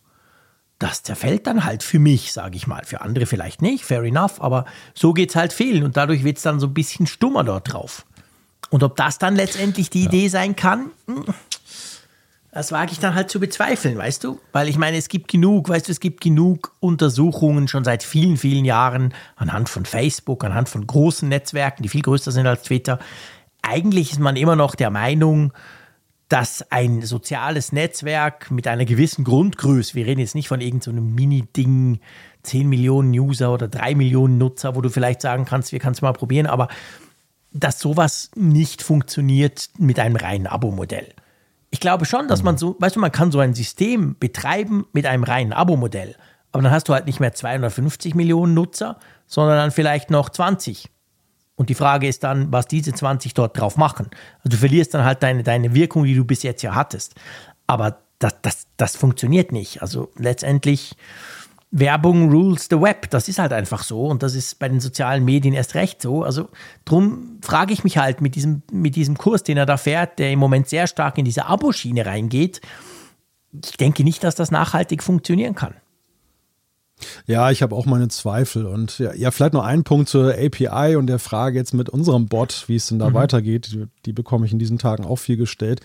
das 0.78 1.03
zerfällt 1.03 1.47
dann 1.47 1.65
halt 1.65 1.82
für 1.82 1.98
mich, 1.98 2.32
sage 2.32 2.57
ich 2.57 2.66
mal. 2.66 2.85
Für 2.85 3.01
andere 3.01 3.27
vielleicht 3.27 3.62
nicht, 3.62 3.85
fair 3.85 4.03
enough, 4.03 4.40
aber 4.40 4.66
so 4.94 5.12
geht 5.12 5.31
es 5.31 5.36
halt 5.36 5.53
fehlen 5.53 5.85
und 5.85 5.97
dadurch 5.97 6.23
wird 6.24 6.36
es 6.36 6.43
dann 6.43 6.61
so 6.61 6.66
ein 6.66 6.74
bisschen 6.74 7.07
stummer 7.07 7.44
dort 7.44 7.73
drauf. 7.73 8.05
Und 8.70 8.82
ob 8.82 8.97
das 8.97 9.19
dann 9.19 9.36
letztendlich 9.36 9.90
die 9.90 10.03
ja. 10.03 10.09
Idee 10.09 10.28
sein 10.28 10.57
kann, 10.57 10.90
hm, 11.07 11.24
das 12.57 12.73
wage 12.73 12.93
ich 12.93 12.98
dann 12.98 13.15
halt 13.15 13.31
zu 13.31 13.39
bezweifeln, 13.39 13.98
weißt 13.98 14.24
du? 14.24 14.40
Weil 14.53 14.69
ich 14.69 14.78
meine, 14.78 14.97
es 14.97 15.09
gibt 15.09 15.28
genug, 15.28 15.69
weißt 15.69 15.89
du, 15.89 15.93
es 15.93 16.01
gibt 16.01 16.23
genug 16.23 16.74
Untersuchungen 16.81 17.69
schon 17.69 17.85
seit 17.85 18.03
vielen, 18.03 18.39
vielen 18.39 18.65
Jahren 18.65 19.12
anhand 19.36 19.69
von 19.69 19.85
Facebook, 19.85 20.43
anhand 20.43 20.70
von 20.70 20.86
großen 20.86 21.28
Netzwerken, 21.28 21.82
die 21.82 21.90
viel 21.90 22.01
größer 22.01 22.32
sind 22.32 22.47
als 22.47 22.62
Twitter. 22.62 22.98
Eigentlich 23.61 24.12
ist 24.12 24.20
man 24.20 24.36
immer 24.36 24.57
noch 24.57 24.74
der 24.74 24.89
Meinung, 24.89 25.53
dass 26.28 26.70
ein 26.73 27.03
soziales 27.03 27.73
Netzwerk 27.73 28.51
mit 28.51 28.66
einer 28.66 28.85
gewissen 28.85 29.24
Grundgröße, 29.24 29.94
wir 29.94 30.07
reden 30.07 30.20
jetzt 30.20 30.35
nicht 30.35 30.48
von 30.48 30.61
irgendeinem 30.61 30.97
so 30.97 31.03
Mini-Ding, 31.03 32.01
10 32.43 32.69
Millionen 32.69 33.12
User 33.12 33.53
oder 33.53 33.69
3 33.69 33.94
Millionen 33.94 34.39
Nutzer, 34.39 34.74
wo 34.74 34.81
du 34.81 34.89
vielleicht 34.89 35.20
sagen 35.20 35.44
kannst, 35.44 35.73
wir 35.73 35.78
können 35.78 35.94
es 35.94 36.03
mal 36.03 36.12
probieren, 36.12 36.47
aber 36.47 36.69
dass 37.53 37.81
sowas 37.81 38.31
nicht 38.35 38.82
funktioniert 38.82 39.70
mit 39.78 39.98
einem 39.98 40.16
reinen 40.16 40.47
Abo-Modell. 40.47 41.15
Ich 41.70 41.81
glaube 41.81 42.05
schon, 42.05 42.28
dass 42.28 42.43
man 42.43 42.59
so, 42.59 42.77
weißt 42.78 42.97
du, 42.97 43.01
man 43.01 43.12
kann 43.12 43.32
so 43.32 43.39
ein 43.39 43.55
System 43.55 44.16
betreiben 44.19 44.86
mit 44.93 45.07
einem 45.07 45.24
reinen 45.24 45.53
Abo-Modell, 45.53 46.16
aber 46.53 46.62
dann 46.62 46.73
hast 46.73 46.89
du 46.89 46.94
halt 46.94 47.07
nicht 47.07 47.20
mehr 47.20 47.35
250 47.35 48.15
Millionen 48.15 48.55
Nutzer, 48.55 48.98
sondern 49.27 49.57
dann 49.57 49.70
vielleicht 49.70 50.11
noch 50.11 50.31
20 50.31 50.89
und 51.57 51.70
die 51.70 51.74
Frage 51.74 52.07
ist 52.07 52.23
dann, 52.23 52.53
was 52.53 52.69
diese 52.69 52.93
20 52.93 53.35
dort 53.35 53.59
drauf 53.59 53.77
machen. 53.77 54.11
Also 54.39 54.51
du 54.51 54.57
verlierst 54.57 54.95
dann 54.95 55.05
halt 55.05 55.23
deine, 55.23 55.43
deine 55.43 55.74
Wirkung, 55.74 56.05
die 56.05 56.15
du 56.15 56.24
bis 56.24 56.43
jetzt 56.43 56.62
ja 56.62 56.74
hattest. 56.74 57.15
Aber 57.66 57.99
das, 58.19 58.37
das, 58.43 58.66
das 58.77 58.97
funktioniert 58.97 59.53
nicht. 59.53 59.83
Also 59.83 60.12
letztendlich 60.16 60.97
Werbung 61.70 62.31
rules 62.31 62.69
the 62.70 62.81
web. 62.81 63.09
Das 63.11 63.28
ist 63.28 63.39
halt 63.39 63.53
einfach 63.53 63.83
so. 63.83 64.05
Und 64.05 64.23
das 64.23 64.35
ist 64.35 64.59
bei 64.59 64.69
den 64.69 64.81
sozialen 64.81 65.24
Medien 65.24 65.55
erst 65.55 65.74
recht 65.74 66.01
so. 66.01 66.23
Also 66.23 66.51
drum 66.85 67.39
frage 67.43 67.73
ich 67.73 67.85
mich 67.85 67.97
halt 67.97 68.20
mit 68.20 68.35
diesem, 68.35 68.62
mit 68.70 68.95
diesem 68.95 69.16
Kurs, 69.16 69.43
den 69.43 69.57
er 69.57 69.66
da 69.66 69.78
fährt, 69.78 70.19
der 70.19 70.33
im 70.33 70.39
Moment 70.39 70.69
sehr 70.69 70.87
stark 70.87 71.16
in 71.16 71.24
diese 71.24 71.47
Aboschiene 71.47 72.05
reingeht. 72.05 72.61
Ich 73.65 73.78
denke 73.78 74.05
nicht, 74.05 74.23
dass 74.23 74.35
das 74.35 74.51
nachhaltig 74.51 75.03
funktionieren 75.03 75.55
kann. 75.55 75.74
Ja, 77.27 77.51
ich 77.51 77.62
habe 77.62 77.74
auch 77.74 77.86
meine 77.86 78.09
Zweifel. 78.09 78.66
Und 78.66 78.98
ja, 78.98 79.12
ja, 79.14 79.31
vielleicht 79.31 79.52
noch 79.52 79.64
ein 79.64 79.85
Punkt 79.85 80.09
zur 80.09 80.35
API 80.35 80.97
und 80.97 81.06
der 81.06 81.18
Frage 81.18 81.59
jetzt 81.59 81.74
mit 81.74 81.90
unserem 81.90 82.27
Bot, 82.27 82.64
wie 82.68 82.77
es 82.77 82.86
denn 82.86 82.98
da 82.98 83.10
mhm. 83.10 83.14
weitergeht. 83.14 83.73
Die, 83.73 83.86
die, 84.06 84.12
bekomme 84.12 84.47
ich 84.47 84.52
in 84.52 84.59
diesen 84.59 84.78
Tagen 84.78 85.05
auch 85.05 85.16
viel 85.16 85.36
gestellt. 85.36 85.81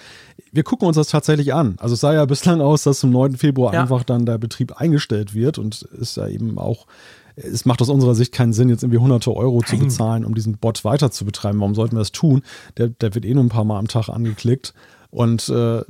Wir 0.51 0.63
gucken 0.63 0.87
uns 0.87 0.95
das 0.95 1.09
tatsächlich 1.09 1.53
an. 1.53 1.75
Also 1.79 1.93
es 1.95 2.01
sah 2.01 2.13
ja 2.13 2.25
bislang 2.25 2.61
aus, 2.61 2.83
dass 2.83 2.99
zum 2.99 3.11
9. 3.11 3.37
Februar 3.37 3.73
ja. 3.73 3.81
einfach 3.81 4.03
dann 4.03 4.25
der 4.25 4.37
Betrieb 4.37 4.79
eingestellt 4.79 5.33
wird 5.33 5.57
und 5.57 5.81
ist 5.81 6.17
ja 6.17 6.27
eben 6.27 6.57
auch 6.57 6.87
es 7.35 7.65
macht 7.65 7.81
aus 7.81 7.89
unserer 7.89 8.13
Sicht 8.13 8.33
keinen 8.33 8.53
Sinn, 8.53 8.69
jetzt 8.69 8.83
irgendwie 8.83 8.99
hunderte 8.99 9.33
Euro 9.33 9.59
Nein. 9.59 9.67
zu 9.67 9.77
bezahlen, 9.77 10.25
um 10.25 10.35
diesen 10.35 10.57
Bot 10.57 10.83
weiter 10.83 11.11
zu 11.11 11.25
betreiben. 11.25 11.59
Warum 11.59 11.75
sollten 11.75 11.95
wir 11.95 11.99
das 11.99 12.11
tun? 12.11 12.43
Der, 12.77 12.89
der 12.89 13.15
wird 13.15 13.25
eh 13.25 13.33
nur 13.33 13.43
ein 13.43 13.49
paar 13.49 13.63
Mal 13.63 13.79
am 13.79 13.87
Tag 13.87 14.09
angeklickt. 14.09 14.73
Und 15.09 15.49
äh, 15.49 15.81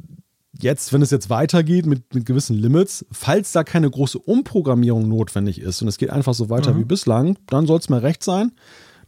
jetzt, 0.62 0.94
wenn 0.94 1.02
es 1.02 1.12
jetzt 1.12 1.30
weitergeht 1.30 1.86
mit, 1.86 2.14
mit 2.14 2.26
gewissen 2.26 2.56
Limits, 2.56 3.06
falls 3.12 3.52
da 3.52 3.64
keine 3.64 3.90
große 3.90 4.20
Umprogrammierung 4.20 5.08
notwendig 5.08 5.62
ist 5.62 5.82
und 5.82 5.88
es 5.88 5.98
geht 5.98 6.10
einfach 6.10 6.34
so 6.34 6.50
weiter 6.50 6.74
mhm. 6.74 6.80
wie 6.80 6.86
bislang, 6.86 7.38
dann 7.48 7.68
soll 7.68 7.80
es 7.80 7.90
mir 7.90 8.02
recht 8.04 8.24
sein. 8.24 8.52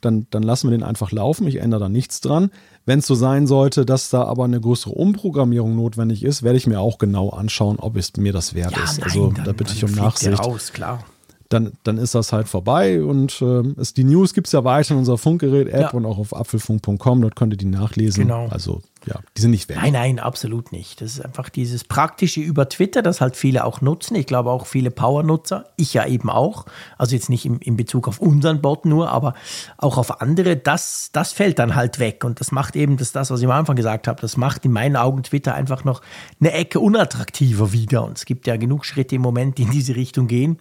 Dann, 0.02 0.28
dann 0.32 0.44
lassen 0.44 0.70
wir 0.70 0.78
den 0.78 0.84
einfach 0.84 1.14
laufen. 1.14 1.48
Ich 1.48 1.58
ändere 1.62 1.80
da 1.80 1.90
nichts 1.90 2.20
dran. 2.20 2.50
Wenn 2.86 3.00
es 3.00 3.08
so 3.08 3.16
sein 3.16 3.48
sollte, 3.48 3.86
dass 3.86 4.10
da 4.10 4.24
aber 4.26 4.44
eine 4.44 4.60
größere 4.60 4.92
Umprogrammierung 4.94 5.78
notwendig 5.78 6.24
ist, 6.24 6.44
werde 6.44 6.58
ich 6.58 6.68
mir 6.68 6.82
auch 6.82 6.98
genau 6.98 7.30
anschauen, 7.30 7.78
ob 7.80 7.96
es 7.96 8.12
mir 8.18 8.34
das 8.34 8.54
wert 8.54 8.76
Ja, 8.76 8.84
ist. 8.84 8.98
nein, 8.98 9.04
also 9.06 9.32
dann- 9.32 9.46
da 9.46 9.54
bitte 9.54 9.74
ich 9.74 9.84
um 9.86 9.92
Nachsicht. 9.92 10.38
Raus, 10.40 10.74
klar. 10.74 11.06
Dann, 11.48 11.74
dann 11.84 11.98
ist 11.98 12.16
das 12.16 12.34
halt 12.34 12.50
vorbei 12.50 13.04
und 13.04 13.42
äh, 13.42 13.62
es, 13.80 13.94
die 13.94 14.04
News 14.04 14.34
gibt 14.34 14.48
es 14.48 14.54
ja 14.54 14.64
weiter 14.64 14.94
in 14.94 14.98
unserer 15.00 15.20
Funkgerät-App 15.20 15.80
Ja. 15.82 15.90
und 15.92 16.06
auch 16.06 16.18
auf 16.18 16.36
apfelfunk.com, 16.36 17.22
dort 17.22 17.36
könnt 17.36 17.54
ihr 17.54 17.58
die 17.58 17.66
nachlesen. 17.66 18.24
Genau. 18.24 18.48
Also 18.48 18.82
ja, 19.06 19.20
die 19.36 19.42
sind 19.42 19.52
nicht 19.52 19.68
weg. 19.70 19.78
Nein, 19.82 19.94
nein, 19.94 20.20
absolut 20.20 20.72
nicht. 20.72 21.02
Das 21.02 21.12
ist 21.14 21.26
einfach 21.26 21.50
dieses 21.50 21.84
praktische 21.84 22.40
über 22.40 22.70
Twitter, 22.70 23.02
das 23.02 23.22
halt 23.22 23.36
viele 23.36 23.66
auch 23.66 23.82
nutzen. 23.82 24.16
Ich 24.16 24.28
glaube 24.28 24.50
auch 24.50 24.66
viele 24.66 24.92
Power-Nutzer, 24.92 25.66
ich 25.76 25.94
ja 25.94 26.06
eben 26.06 26.30
auch. 26.30 26.66
Also 26.98 27.16
jetzt 27.16 27.30
nicht 27.30 27.46
im, 27.46 27.60
in 27.60 27.76
Bezug 27.76 28.08
auf 28.08 28.20
unseren 28.20 28.62
Bot 28.62 28.86
nur, 28.86 29.10
aber 29.10 29.34
auch 29.78 29.98
auf 29.98 30.22
andere. 30.22 30.56
Das, 30.56 31.10
das 31.12 31.34
fällt 31.34 31.60
dann 31.60 31.76
halt 31.76 32.00
weg. 32.00 32.24
Und 32.24 32.40
das 32.40 32.52
macht 32.52 32.76
eben 32.76 32.98
das, 32.98 33.12
das, 33.12 33.30
was 33.30 33.42
ich 33.42 33.46
am 33.46 33.52
Anfang 33.52 33.76
gesagt 33.76 34.08
habe, 34.08 34.22
das 34.22 34.38
macht 34.38 34.64
in 34.66 34.72
meinen 34.72 34.96
Augen 34.96 35.24
Twitter 35.24 35.54
einfach 35.54 35.84
noch 35.84 36.02
eine 36.40 36.54
Ecke 36.54 36.80
unattraktiver 36.80 37.74
wieder. 37.74 38.04
Und 38.04 38.18
es 38.18 38.26
gibt 38.26 38.48
ja 38.48 38.56
genug 38.56 38.86
Schritte 38.86 39.16
im 39.16 39.22
Moment, 39.22 39.58
die 39.58 39.64
in 39.64 39.72
diese 39.72 39.96
Richtung 39.96 40.28
gehen. 40.28 40.60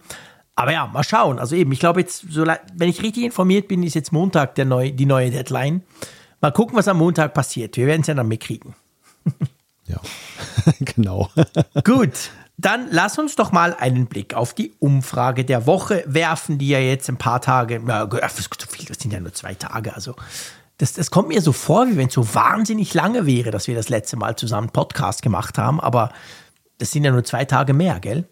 Aber 0.55 0.71
ja, 0.71 0.85
mal 0.87 1.03
schauen. 1.03 1.39
Also 1.39 1.55
eben, 1.55 1.71
ich 1.71 1.79
glaube 1.79 2.01
jetzt, 2.01 2.25
wenn 2.35 2.89
ich 2.89 3.01
richtig 3.01 3.23
informiert 3.23 3.67
bin, 3.67 3.83
ist 3.83 3.95
jetzt 3.95 4.11
Montag 4.11 4.55
der 4.55 4.65
neu, 4.65 4.91
die 4.91 5.05
neue 5.05 5.31
Deadline. 5.31 5.81
Mal 6.43 6.51
gucken, 6.51 6.77
was 6.77 6.89
am 6.89 6.97
Montag 6.97 7.33
passiert. 7.33 7.77
Wir 7.77 7.87
werden 7.87 8.01
es 8.01 8.07
ja 8.07 8.13
dann 8.13 8.27
mitkriegen. 8.27 8.75
Ja, 9.85 9.97
genau. 10.79 11.29
Gut, 11.83 12.31
dann 12.55 12.87
lass 12.89 13.19
uns 13.19 13.35
doch 13.35 13.51
mal 13.51 13.75
einen 13.77 14.05
Blick 14.05 14.33
auf 14.33 14.53
die 14.53 14.71
Umfrage 14.79 15.43
der 15.43 15.65
Woche 15.65 16.05
werfen, 16.07 16.57
die 16.57 16.69
ja 16.69 16.79
jetzt 16.79 17.09
ein 17.09 17.17
paar 17.17 17.41
Tage, 17.41 17.81
na, 17.83 18.05
das 18.05 18.39
ist 18.39 18.49
so 18.61 18.65
viel, 18.69 18.85
das 18.85 18.99
sind 18.99 19.11
ja 19.11 19.19
nur 19.19 19.33
zwei 19.33 19.55
Tage, 19.55 19.93
also 19.93 20.15
das, 20.77 20.93
das 20.93 21.11
kommt 21.11 21.27
mir 21.27 21.41
so 21.41 21.51
vor, 21.51 21.89
wie 21.89 21.97
wenn 21.97 22.07
es 22.07 22.13
so 22.13 22.33
wahnsinnig 22.33 22.93
lange 22.93 23.25
wäre, 23.25 23.51
dass 23.51 23.67
wir 23.67 23.75
das 23.75 23.89
letzte 23.89 24.15
Mal 24.15 24.37
zusammen 24.37 24.69
Podcast 24.69 25.21
gemacht 25.21 25.57
haben, 25.57 25.81
aber 25.81 26.13
das 26.77 26.91
sind 26.91 27.03
ja 27.03 27.11
nur 27.11 27.25
zwei 27.25 27.43
Tage 27.43 27.73
mehr, 27.73 27.99
gell? 27.99 28.23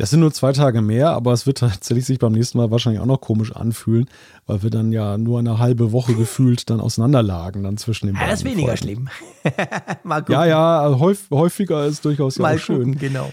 Das 0.00 0.08
sind 0.08 0.20
nur 0.20 0.32
zwei 0.32 0.52
Tage 0.52 0.80
mehr, 0.80 1.10
aber 1.10 1.34
es 1.34 1.46
wird 1.46 1.58
tatsächlich 1.58 2.06
sich 2.06 2.18
beim 2.18 2.32
nächsten 2.32 2.56
Mal 2.56 2.70
wahrscheinlich 2.70 3.02
auch 3.02 3.06
noch 3.06 3.20
komisch 3.20 3.54
anfühlen, 3.54 4.08
weil 4.46 4.62
wir 4.62 4.70
dann 4.70 4.92
ja 4.92 5.18
nur 5.18 5.38
eine 5.38 5.58
halbe 5.58 5.92
Woche 5.92 6.14
gefühlt 6.14 6.70
dann 6.70 6.80
auseinanderlagen 6.80 7.62
dann 7.64 7.76
zwischen 7.76 8.06
den 8.06 8.14
Ja, 8.14 8.20
beiden. 8.22 8.30
das 8.30 8.40
ist 8.40 8.46
weniger 8.46 8.76
Folgen. 8.78 8.82
schlimm. 8.82 9.08
mal 10.02 10.20
gucken. 10.20 10.32
Ja, 10.32 10.46
ja, 10.46 10.80
also 10.80 11.00
häuf, 11.00 11.26
häufiger 11.30 11.84
ist 11.84 12.02
durchaus 12.02 12.36
ja 12.38 12.42
mal 12.42 12.56
auch 12.56 12.58
schön. 12.58 12.78
gucken, 12.94 12.98
genau. 12.98 13.30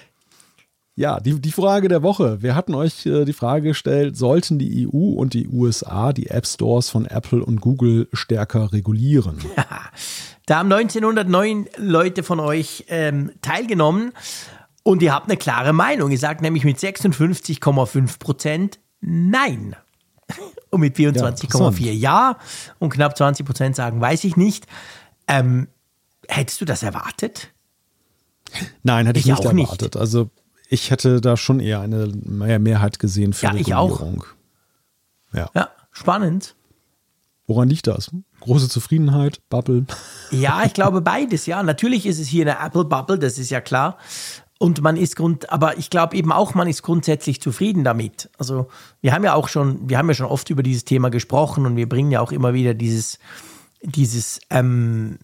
Ja, 0.97 1.21
die, 1.21 1.39
die 1.39 1.53
Frage 1.53 1.87
der 1.87 2.03
Woche. 2.03 2.41
Wir 2.41 2.53
hatten 2.53 2.75
euch 2.75 3.05
äh, 3.05 3.23
die 3.23 3.31
Frage 3.31 3.69
gestellt, 3.69 4.17
sollten 4.17 4.59
die 4.59 4.89
EU 4.91 5.13
und 5.13 5.35
die 5.35 5.47
USA 5.47 6.11
die 6.11 6.27
App 6.27 6.45
Stores 6.45 6.89
von 6.89 7.05
Apple 7.05 7.45
und 7.45 7.61
Google 7.61 8.09
stärker 8.11 8.73
regulieren? 8.73 9.37
Da 10.49 10.59
haben 10.59 10.71
1909 10.71 11.67
Leute 11.75 12.23
von 12.23 12.39
euch 12.39 12.85
ähm, 12.87 13.31
teilgenommen 13.41 14.13
und 14.87 15.01
ihr 15.01 15.13
habt 15.13 15.27
eine 15.29 15.35
klare 15.35 15.73
Meinung. 15.73 16.11
Ihr 16.11 16.17
sagt 16.17 16.41
nämlich 16.41 16.63
mit 16.63 16.77
56,5 16.77 18.19
Prozent 18.19 18.79
Nein. 19.01 19.75
Und 20.69 20.79
mit 20.81 20.95
24,4 20.95 21.91
Ja 21.91 22.37
und 22.79 22.89
knapp 22.89 23.15
20 23.17 23.45
Prozent 23.45 23.75
sagen, 23.75 24.01
weiß 24.01 24.23
ich 24.25 24.35
nicht. 24.35 24.65
Ähm, 25.27 25.67
hättest 26.27 26.59
du 26.61 26.65
das 26.65 26.83
erwartet? 26.83 27.53
Nein, 28.83 29.05
hätte 29.05 29.19
ich, 29.19 29.25
Ich 29.25 29.31
nicht 29.31 29.45
auch 29.47 29.53
nicht. 29.53 29.65
erwartet. 29.67 29.95
Also 29.95 30.29
ich 30.69 30.89
hätte 30.91 31.21
da 31.21 31.37
schon 31.37 31.59
eher 31.61 31.79
eine 31.81 32.07
mehr 32.23 32.59
Mehrheit 32.59 32.99
gesehen 32.99 33.31
für 33.33 33.45
Ja, 33.47 33.53
ich 33.55 33.75
auch. 33.75 33.91
Regulierung. 34.01 34.25
Ja. 35.33 35.49
Ja, 35.53 35.69
spannend. 35.91 36.55
Woran 37.45 37.69
liegt 37.69 37.87
das? 37.87 38.11
Große 38.41 38.67
Zufriedenheit, 38.67 39.41
Bubble. 39.49 39.85
Ja, 40.31 40.63
ich 40.65 40.73
glaube 40.73 40.99
beides, 41.01 41.45
ja. 41.45 41.63
Natürlich 41.63 42.05
ist 42.05 42.19
es 42.19 42.27
hier 42.27 42.43
eine 42.45 42.65
Apple 42.65 42.83
Bubble, 42.85 43.19
das 43.19 43.37
ist 43.37 43.51
ja 43.51 43.61
klar. 43.61 43.97
Und 44.59 44.81
man 44.81 44.97
ist 44.97 45.15
grund, 45.15 45.51
aber 45.51 45.77
ich 45.77 45.89
glaube 45.89 46.15
eben 46.15 46.31
auch, 46.31 46.55
man 46.55 46.67
ist 46.67 46.81
grundsätzlich 46.81 47.41
zufrieden 47.41 47.83
damit. 47.83 48.29
Also 48.39 48.67
wir 49.01 49.13
haben 49.13 49.23
ja 49.23 49.35
auch 49.35 49.49
schon, 49.49 49.87
wir 49.87 49.97
haben 49.97 50.07
ja 50.07 50.15
schon 50.15 50.25
oft 50.25 50.49
über 50.49 50.63
dieses 50.63 50.83
Thema 50.83 51.09
gesprochen 51.09 51.65
und 51.65 51.75
wir 51.75 51.87
bringen 51.87 52.09
ja 52.09 52.21
auch 52.21 52.31
immer 52.31 52.53
wieder 52.53 52.73
dieses, 52.73 53.19
dieses, 53.83 54.39
ähm, 54.49 55.19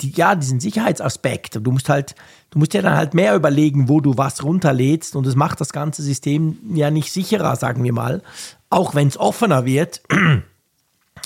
die, 0.00 0.10
ja, 0.10 0.34
diesen 0.34 0.60
Sicherheitsaspekt. 0.60 1.60
Du 1.62 1.70
musst 1.70 1.88
halt, 1.88 2.14
du 2.50 2.58
musst 2.58 2.74
ja 2.74 2.82
dann 2.82 2.96
halt 2.96 3.14
mehr 3.14 3.36
überlegen, 3.36 3.88
wo 3.88 4.00
du 4.00 4.16
was 4.16 4.42
runterlädst 4.42 5.14
und 5.14 5.26
es 5.26 5.36
macht 5.36 5.60
das 5.60 5.72
ganze 5.72 6.02
System 6.02 6.58
ja 6.74 6.90
nicht 6.90 7.12
sicherer, 7.12 7.56
sagen 7.56 7.84
wir 7.84 7.92
mal. 7.92 8.22
Auch 8.70 8.94
wenn 8.94 9.08
es 9.08 9.16
offener 9.16 9.64
wird. 9.64 10.02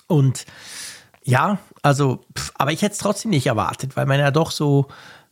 Und 0.07 0.45
ja, 1.23 1.59
also, 1.83 2.25
pf, 2.37 2.53
aber 2.57 2.73
ich 2.73 2.83
hätte 2.83 2.93
es 2.93 2.99
trotzdem 2.99 3.31
nicht 3.31 3.47
erwartet, 3.47 3.97
weil 3.97 4.07
man 4.07 4.19
ja 4.19 4.31
doch 4.31 4.51
so 4.51 4.89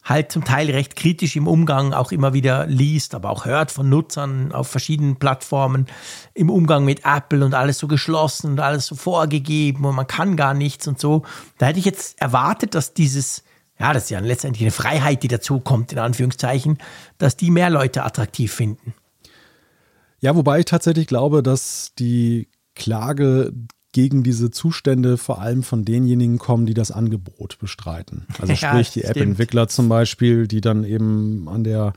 halt 0.07 0.31
zum 0.31 0.45
Teil 0.45 0.71
recht 0.71 0.95
kritisch 0.95 1.35
im 1.35 1.49
Umgang 1.49 1.93
auch 1.93 2.13
immer 2.13 2.33
wieder 2.33 2.67
liest, 2.67 3.15
aber 3.15 3.31
auch 3.31 3.45
hört 3.45 3.73
von 3.73 3.89
Nutzern 3.89 4.53
auf 4.53 4.69
verschiedenen 4.69 5.17
Plattformen 5.17 5.87
im 6.33 6.49
Umgang 6.49 6.85
mit 6.85 7.05
Apple 7.05 7.45
und 7.45 7.55
alles 7.55 7.79
so 7.79 7.89
geschlossen 7.89 8.53
und 8.53 8.61
alles 8.61 8.87
so 8.87 8.95
vorgegeben 8.95 9.85
und 9.85 9.97
man 9.97 10.07
kann 10.07 10.37
gar 10.37 10.55
nichts 10.55 10.87
und 10.87 11.01
so. 11.01 11.23
Da 11.59 11.67
hätte 11.67 11.81
ich 11.81 11.85
jetzt 11.85 12.21
erwartet, 12.21 12.77
dass 12.77 12.95
dieses, 12.95 13.43
ja, 13.81 13.93
das 13.93 14.05
ist 14.05 14.11
ja 14.11 14.21
letztendlich 14.21 14.63
eine 14.63 14.71
Freiheit, 14.71 15.25
die 15.25 15.29
dazu 15.29 15.59
kommt, 15.59 15.93
in 15.93 15.99
Anführungszeichen, 15.99 16.79
dass 17.19 17.37
die 17.37 17.51
mehr 17.51 17.69
Leute 17.69 18.05
attraktiv 18.05 18.55
finden. 18.55 18.95
Ja, 20.21 20.37
wobei 20.37 20.61
ich 20.61 20.65
tatsächlich 20.67 21.09
glaube, 21.09 21.43
dass 21.43 21.93
die 21.99 22.49
Klage 22.77 23.53
gegen 23.97 24.23
diese 24.23 24.51
Zustände 24.51 25.17
vor 25.17 25.41
allem 25.41 25.63
von 25.63 25.87
denjenigen 25.87 26.37
kommen, 26.37 26.67
die 26.67 26.75
das 26.75 26.91
Angebot 26.91 27.57
bestreiten. 27.59 28.27
Also 28.39 28.53
Ja, 28.53 28.57
sprich 28.57 28.91
die 28.91 29.01
stimmt. 29.01 29.17
App-Entwickler 29.17 29.69
zum 29.69 29.89
Beispiel, 29.89 30.47
die 30.47 30.61
dann 30.61 30.85
eben 30.85 31.49
an 31.49 31.65
der 31.65 31.95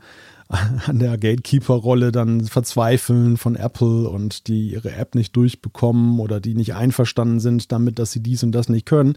an 0.86 0.98
der 0.98 1.16
Gatekeeper-Rolle 1.16 2.10
dann 2.10 2.44
verzweifeln 2.44 3.36
von 3.36 3.54
Apple 3.54 4.08
und 4.08 4.48
die 4.48 4.70
ihre 4.72 4.92
App 4.92 5.14
nicht 5.14 5.36
durchbekommen 5.36 6.18
oder 6.18 6.40
die 6.40 6.54
nicht 6.54 6.74
einverstanden 6.74 7.38
sind 7.40 7.70
damit, 7.70 7.98
dass 8.00 8.10
sie 8.12 8.20
dies 8.20 8.42
und 8.42 8.52
das 8.52 8.68
nicht 8.68 8.84
können. 8.86 9.16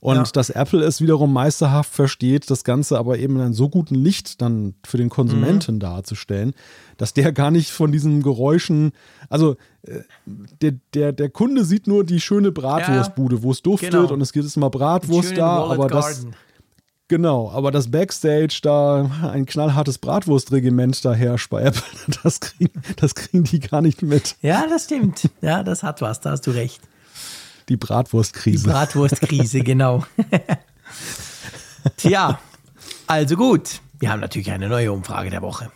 Und 0.00 0.16
Ja. 0.16 0.24
dass 0.32 0.50
Apple 0.50 0.82
es 0.82 1.00
wiederum 1.00 1.32
meisterhaft 1.32 1.92
versteht, 1.94 2.50
das 2.50 2.64
Ganze 2.64 2.98
aber 2.98 3.18
eben 3.18 3.36
in 3.36 3.42
einem 3.42 3.54
so 3.54 3.68
guten 3.68 3.94
Licht 3.94 4.42
dann 4.42 4.74
für 4.84 4.96
den 4.98 5.08
Konsumenten 5.08 5.78
darzustellen, 5.78 6.52
dass 6.96 7.14
der 7.14 7.30
gar 7.30 7.52
nicht 7.52 7.70
von 7.70 7.92
diesen 7.92 8.20
Geräuschen, 8.20 8.90
also 9.28 9.54
äh, 9.86 10.00
der, 10.26 10.72
der, 10.94 11.12
der 11.12 11.30
Kunde 11.30 11.64
sieht 11.64 11.86
nur 11.86 12.02
die 12.02 12.20
schöne 12.20 12.50
Bratwurstbude, 12.50 13.44
wo 13.44 13.52
es 13.52 13.62
duftet 13.62 13.92
Genau. 13.92 14.12
und 14.12 14.20
es 14.20 14.32
gibt 14.32 14.56
immer 14.56 14.70
Bratwurst 14.70 15.36
da, 15.36 15.62
aber 15.62 15.86
das, 15.86 16.22
Garden. 16.24 16.34
Genau, 17.08 17.50
aber 17.50 17.70
das 17.70 17.90
Backstage 17.90 18.60
da 18.62 19.10
ein 19.32 19.44
knallhartes 19.44 19.98
Bratwurstregiment 19.98 21.04
da 21.04 21.12
herrscht 21.12 21.50
bei 21.50 21.62
Apple, 21.62 21.82
das 22.22 22.40
kriegen, 22.40 22.82
das 22.96 23.14
kriegen 23.14 23.44
die 23.44 23.60
gar 23.60 23.82
nicht 23.82 24.02
mit. 24.02 24.36
Ja, 24.40 24.66
das 24.66 24.84
stimmt. 24.84 25.28
Ja, 25.42 25.62
das 25.62 25.82
hat 25.82 26.00
was, 26.00 26.20
da 26.20 26.30
hast 26.30 26.46
du 26.46 26.52
recht. 26.52 26.80
Die 27.68 27.76
Bratwurstkrise. 27.76 28.68
Bratwurstkrise, 28.68 29.60
genau. 29.64 30.04
Tja, 31.96 32.38
also 33.06 33.36
gut. 33.36 33.80
Wir 33.98 34.10
haben 34.10 34.20
natürlich 34.20 34.50
eine 34.50 34.68
neue 34.68 34.90
Umfrage 34.92 35.30
der 35.30 35.42
Woche. 35.42 35.70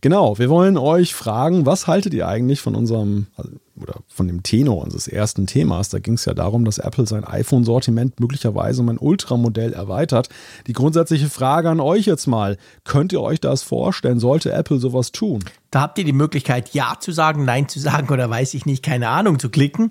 Genau, 0.00 0.38
wir 0.38 0.48
wollen 0.48 0.76
euch 0.76 1.14
fragen, 1.14 1.66
was 1.66 1.88
haltet 1.88 2.14
ihr 2.14 2.28
eigentlich 2.28 2.60
von 2.60 2.76
unserem 2.76 3.26
also, 3.36 3.50
oder 3.80 3.94
von 4.06 4.28
dem 4.28 4.44
Tenor 4.44 4.82
unseres 4.82 5.08
ersten 5.08 5.46
Themas? 5.46 5.88
Da 5.88 5.98
ging 5.98 6.14
es 6.14 6.24
ja 6.24 6.34
darum, 6.34 6.64
dass 6.64 6.78
Apple 6.78 7.06
sein 7.06 7.24
iPhone-Sortiment 7.24 8.20
möglicherweise 8.20 8.82
um 8.82 8.88
ein 8.90 8.98
Ultramodell 8.98 9.72
erweitert. 9.72 10.28
Die 10.68 10.72
grundsätzliche 10.72 11.28
Frage 11.28 11.68
an 11.68 11.80
euch 11.80 12.06
jetzt 12.06 12.28
mal: 12.28 12.58
Könnt 12.84 13.12
ihr 13.12 13.20
euch 13.20 13.40
das 13.40 13.62
vorstellen? 13.64 14.20
Sollte 14.20 14.52
Apple 14.52 14.78
sowas 14.78 15.10
tun? 15.10 15.44
Da 15.72 15.80
habt 15.80 15.98
ihr 15.98 16.04
die 16.04 16.12
Möglichkeit, 16.12 16.74
Ja 16.74 16.94
zu 17.00 17.10
sagen, 17.10 17.44
Nein 17.44 17.68
zu 17.68 17.80
sagen 17.80 18.08
oder 18.12 18.30
weiß 18.30 18.54
ich 18.54 18.66
nicht, 18.66 18.84
keine 18.84 19.08
Ahnung 19.08 19.40
zu 19.40 19.50
klicken. 19.50 19.90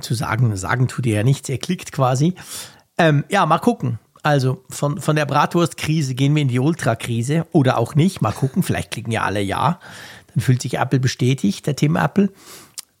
Zu 0.00 0.14
sagen, 0.14 0.56
sagen 0.56 0.86
tut 0.86 1.06
ihr 1.06 1.16
ja 1.16 1.22
nichts, 1.24 1.48
ihr 1.48 1.58
klickt 1.58 1.90
quasi. 1.90 2.34
Ähm, 2.98 3.24
ja, 3.28 3.46
mal 3.46 3.58
gucken. 3.58 3.98
Also 4.22 4.62
von, 4.68 5.00
von 5.00 5.16
der 5.16 5.26
Bratwurstkrise 5.26 6.14
gehen 6.14 6.34
wir 6.34 6.42
in 6.42 6.48
die 6.48 6.58
Ultrakrise 6.58 7.46
oder 7.52 7.78
auch 7.78 7.94
nicht. 7.94 8.20
Mal 8.20 8.32
gucken, 8.32 8.62
vielleicht 8.62 8.90
klicken 8.90 9.12
ja 9.12 9.22
alle 9.22 9.40
Ja. 9.40 9.80
Dann 10.34 10.42
fühlt 10.42 10.62
sich 10.62 10.74
Apple 10.74 11.00
bestätigt, 11.00 11.66
der 11.66 11.74
Tim 11.74 11.96
Apple. 11.96 12.30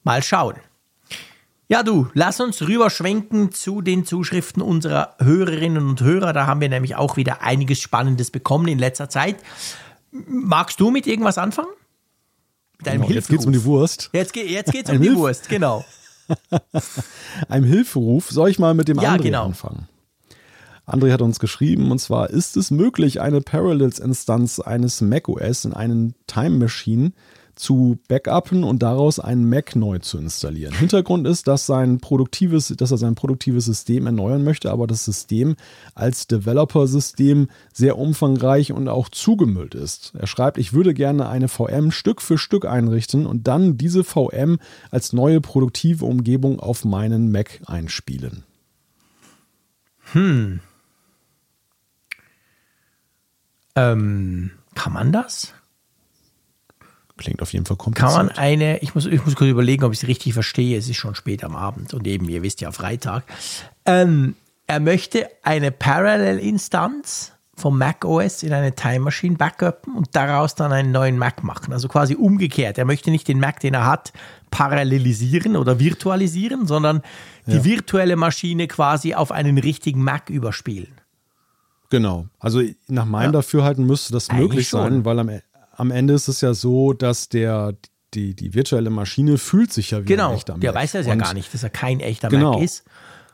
Mal 0.02 0.22
schauen. 0.22 0.56
Ja, 1.68 1.84
du, 1.84 2.08
lass 2.14 2.40
uns 2.40 2.62
rüberschwenken 2.62 3.52
zu 3.52 3.80
den 3.80 4.04
Zuschriften 4.04 4.60
unserer 4.60 5.14
Hörerinnen 5.20 5.88
und 5.88 6.00
Hörer. 6.00 6.32
Da 6.32 6.48
haben 6.48 6.60
wir 6.60 6.68
nämlich 6.68 6.96
auch 6.96 7.16
wieder 7.16 7.42
einiges 7.42 7.80
Spannendes 7.80 8.32
bekommen 8.32 8.66
in 8.66 8.80
letzter 8.80 9.08
Zeit. 9.08 9.36
Magst 10.10 10.80
du 10.80 10.90
mit 10.90 11.06
irgendwas 11.06 11.38
anfangen? 11.38 11.68
Mit 12.78 12.88
einem 12.88 13.02
Genau, 13.02 13.14
jetzt 13.14 13.28
geht's 13.28 13.46
um 13.46 13.52
die 13.52 13.64
Wurst. 13.64 14.10
Jetzt, 14.12 14.32
ge 14.32 14.44
jetzt 14.44 14.72
geht's 14.72 14.90
um 14.90 15.00
die 15.00 15.14
Wurst, 15.14 15.48
genau. 15.48 15.84
Einem 17.48 17.64
Hilferuf. 17.66 18.30
Soll 18.30 18.50
ich 18.50 18.58
mal 18.58 18.74
mit 18.74 18.88
dem 18.88 18.98
Ja, 18.98 19.14
André 19.14 19.22
genau. 19.24 19.44
anfangen? 19.44 19.88
André 20.90 21.12
hat 21.12 21.22
uns 21.22 21.38
geschrieben, 21.38 21.90
und 21.90 21.98
zwar, 22.00 22.30
ist 22.30 22.56
es 22.56 22.70
möglich, 22.70 23.20
eine 23.20 23.40
Parallels-Instanz 23.40 24.60
eines 24.60 25.00
macOS 25.00 25.64
in 25.64 25.72
einen 25.72 26.14
Time 26.26 26.58
Machine 26.58 27.12
zu 27.54 27.98
backuppen 28.08 28.64
und 28.64 28.82
daraus 28.82 29.20
einen 29.20 29.48
Mac 29.48 29.76
neu 29.76 29.98
zu 29.98 30.16
installieren. 30.18 30.72
Hintergrund 30.74 31.26
ist, 31.26 31.46
dass, 31.46 31.66
sein 31.66 32.00
produktives, 32.00 32.68
dass 32.76 32.90
er 32.90 32.96
sein 32.96 33.14
produktives 33.14 33.66
System 33.66 34.06
erneuern 34.06 34.42
möchte, 34.42 34.70
aber 34.70 34.86
das 34.86 35.04
System 35.04 35.56
als 35.94 36.26
Developer-System 36.26 37.48
sehr 37.72 37.98
umfangreich 37.98 38.72
und 38.72 38.88
auch 38.88 39.10
zugemüllt 39.10 39.74
ist. 39.74 40.12
Er 40.18 40.26
schreibt, 40.26 40.56
ich 40.56 40.72
würde 40.72 40.94
gerne 40.94 41.28
eine 41.28 41.48
VM 41.48 41.90
Stück 41.90 42.22
für 42.22 42.38
Stück 42.38 42.64
einrichten 42.64 43.26
und 43.26 43.46
dann 43.46 43.76
diese 43.76 44.04
VM 44.04 44.58
als 44.90 45.12
neue 45.12 45.42
produktive 45.42 46.06
Umgebung 46.06 46.60
auf 46.60 46.86
meinen 46.86 47.30
Mac 47.30 47.60
einspielen. 47.66 48.44
Hm. 50.12 50.60
Ähm, 53.76 54.52
kann 54.74 54.92
man 54.92 55.12
das? 55.12 55.54
Klingt 57.16 57.42
auf 57.42 57.52
jeden 57.52 57.66
Fall 57.66 57.76
kompliziert. 57.76 58.16
Kann 58.16 58.26
man 58.26 58.36
eine, 58.36 58.78
ich 58.78 58.94
muss, 58.94 59.04
ich 59.04 59.24
muss 59.24 59.36
kurz 59.36 59.50
überlegen, 59.50 59.84
ob 59.84 59.92
ich 59.92 60.02
es 60.02 60.08
richtig 60.08 60.32
verstehe, 60.32 60.78
es 60.78 60.88
ist 60.88 60.96
schon 60.96 61.14
spät 61.14 61.44
am 61.44 61.54
Abend 61.54 61.92
und 61.92 62.06
eben, 62.06 62.28
ihr 62.28 62.42
wisst 62.42 62.62
ja, 62.62 62.72
Freitag. 62.72 63.24
Ähm, 63.84 64.36
er 64.66 64.80
möchte 64.80 65.28
eine 65.42 65.70
Parallel-Instanz 65.70 67.32
vom 67.60 67.76
Mac 67.76 68.04
OS 68.04 68.42
in 68.42 68.52
eine 68.52 68.74
Time 68.74 69.00
Machine 69.00 69.36
backuppen 69.36 69.94
und 69.94 70.08
daraus 70.16 70.54
dann 70.54 70.72
einen 70.72 70.92
neuen 70.92 71.18
Mac 71.18 71.44
machen. 71.44 71.72
Also 71.72 71.88
quasi 71.88 72.14
umgekehrt. 72.14 72.78
Er 72.78 72.86
möchte 72.86 73.10
nicht 73.10 73.28
den 73.28 73.38
Mac, 73.38 73.60
den 73.60 73.74
er 73.74 73.84
hat, 73.84 74.12
parallelisieren 74.50 75.56
oder 75.56 75.78
virtualisieren, 75.78 76.66
sondern 76.66 77.02
die 77.46 77.56
ja. 77.56 77.64
virtuelle 77.64 78.16
Maschine 78.16 78.66
quasi 78.66 79.14
auf 79.14 79.30
einen 79.30 79.58
richtigen 79.58 80.02
Mac 80.02 80.30
überspielen. 80.30 80.99
Genau. 81.90 82.26
Also 82.38 82.62
nach 82.88 83.04
meinem 83.04 83.26
ja. 83.26 83.32
Dafürhalten 83.32 83.84
müsste 83.84 84.12
das 84.12 84.30
Eigentlich 84.30 84.42
möglich 84.42 84.68
sein, 84.68 84.92
schon. 84.92 85.04
weil 85.04 85.18
am, 85.18 85.30
am 85.76 85.90
Ende 85.90 86.14
ist 86.14 86.28
es 86.28 86.40
ja 86.40 86.54
so, 86.54 86.92
dass 86.92 87.28
der 87.28 87.74
die, 88.14 88.34
die 88.34 88.54
virtuelle 88.54 88.90
Maschine 88.90 89.38
fühlt 89.38 89.72
sich 89.72 89.92
ja 89.92 90.00
wie 90.02 90.06
genau. 90.06 90.30
ein 90.30 90.36
echter 90.36 90.54
Mac. 90.54 90.60
Genau, 90.60 90.72
der 90.72 90.80
weiß 90.80 90.92
das 90.92 91.06
ja 91.06 91.14
gar 91.14 91.34
nicht, 91.34 91.52
dass 91.52 91.62
er 91.62 91.70
kein 91.70 92.00
echter 92.00 92.28
genau. 92.28 92.54
Mac 92.54 92.62
ist. 92.62 92.84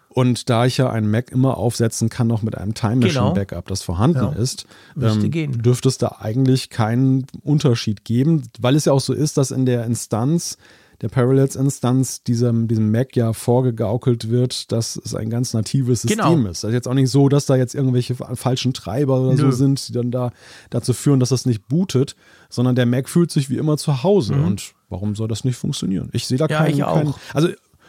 Und 0.09 0.49
da 0.49 0.65
ich 0.65 0.78
ja 0.78 0.89
einen 0.89 1.11
Mac 1.11 1.31
immer 1.31 1.59
aufsetzen 1.59 2.09
kann, 2.09 2.27
noch 2.27 2.41
mit 2.43 2.57
einem 2.57 2.73
Time 2.73 2.97
Machine 2.97 3.12
genau. 3.12 3.35
Backup, 3.35 3.69
das 3.69 3.83
vorhanden 3.83 4.19
ja. 4.19 4.33
ist, 4.33 4.66
ähm, 4.99 5.31
dürfte 5.62 5.89
es 5.89 5.99
da 5.99 6.16
eigentlich 6.20 6.70
keinen 6.70 7.27
Unterschied 7.43 8.05
geben, 8.05 8.49
weil 8.59 8.77
es 8.77 8.87
ja 8.87 8.93
auch 8.93 9.01
so 9.01 9.12
ist, 9.12 9.37
dass 9.37 9.51
in 9.51 9.66
der 9.66 9.85
Instanz 9.85 10.57
der 11.02 11.09
Parallels-Instanz 11.09 12.23
diesem, 12.23 12.68
diesem 12.68 12.90
Mac 12.90 13.14
ja 13.16 13.32
vorgegaukelt 13.32 14.31
wird, 14.31 14.73
dass 14.73 14.97
es 14.97 15.14
ein 15.14 15.31
ganz 15.31 15.52
natives 15.52 16.02
System 16.02 16.18
genau. 16.18 16.51
ist. 16.51 16.64
Das 16.64 16.70
ist 16.70 16.74
jetzt 16.74 16.89
auch 16.89 16.94
nicht 16.94 17.10
so, 17.10 17.28
dass 17.28 17.47
da 17.47 17.56
jetzt 17.56 17.74
irgendwelche 17.74 18.14
falschen 18.14 18.73
Treiber 18.73 19.20
oder 19.20 19.35
Nö. 19.35 19.43
so 19.43 19.51
sind, 19.51 19.89
die 19.89 19.93
dann 19.93 20.10
da 20.10 20.31
dazu 20.70 20.93
führen, 20.93 21.20
dass 21.20 21.28
das 21.28 21.47
nicht 21.47 21.68
bootet, 21.68 22.16
sondern 22.48 22.74
der 22.74 22.86
Mac 22.86 23.09
fühlt 23.09 23.31
sich 23.31 23.51
wie 23.51 23.56
immer 23.56 23.77
zu 23.77 24.02
Hause. 24.02 24.35
Mhm. 24.35 24.44
Und 24.44 24.74
warum 24.89 25.14
soll 25.14 25.28
das 25.28 25.44
nicht 25.44 25.56
funktionieren? 25.56 26.09
Ich 26.12 26.27
sehe 26.27 26.39
da 26.39 26.47
ja, 26.47 26.59
keinen, 26.59 26.78
keinen. 26.81 27.14
Also 27.35 27.48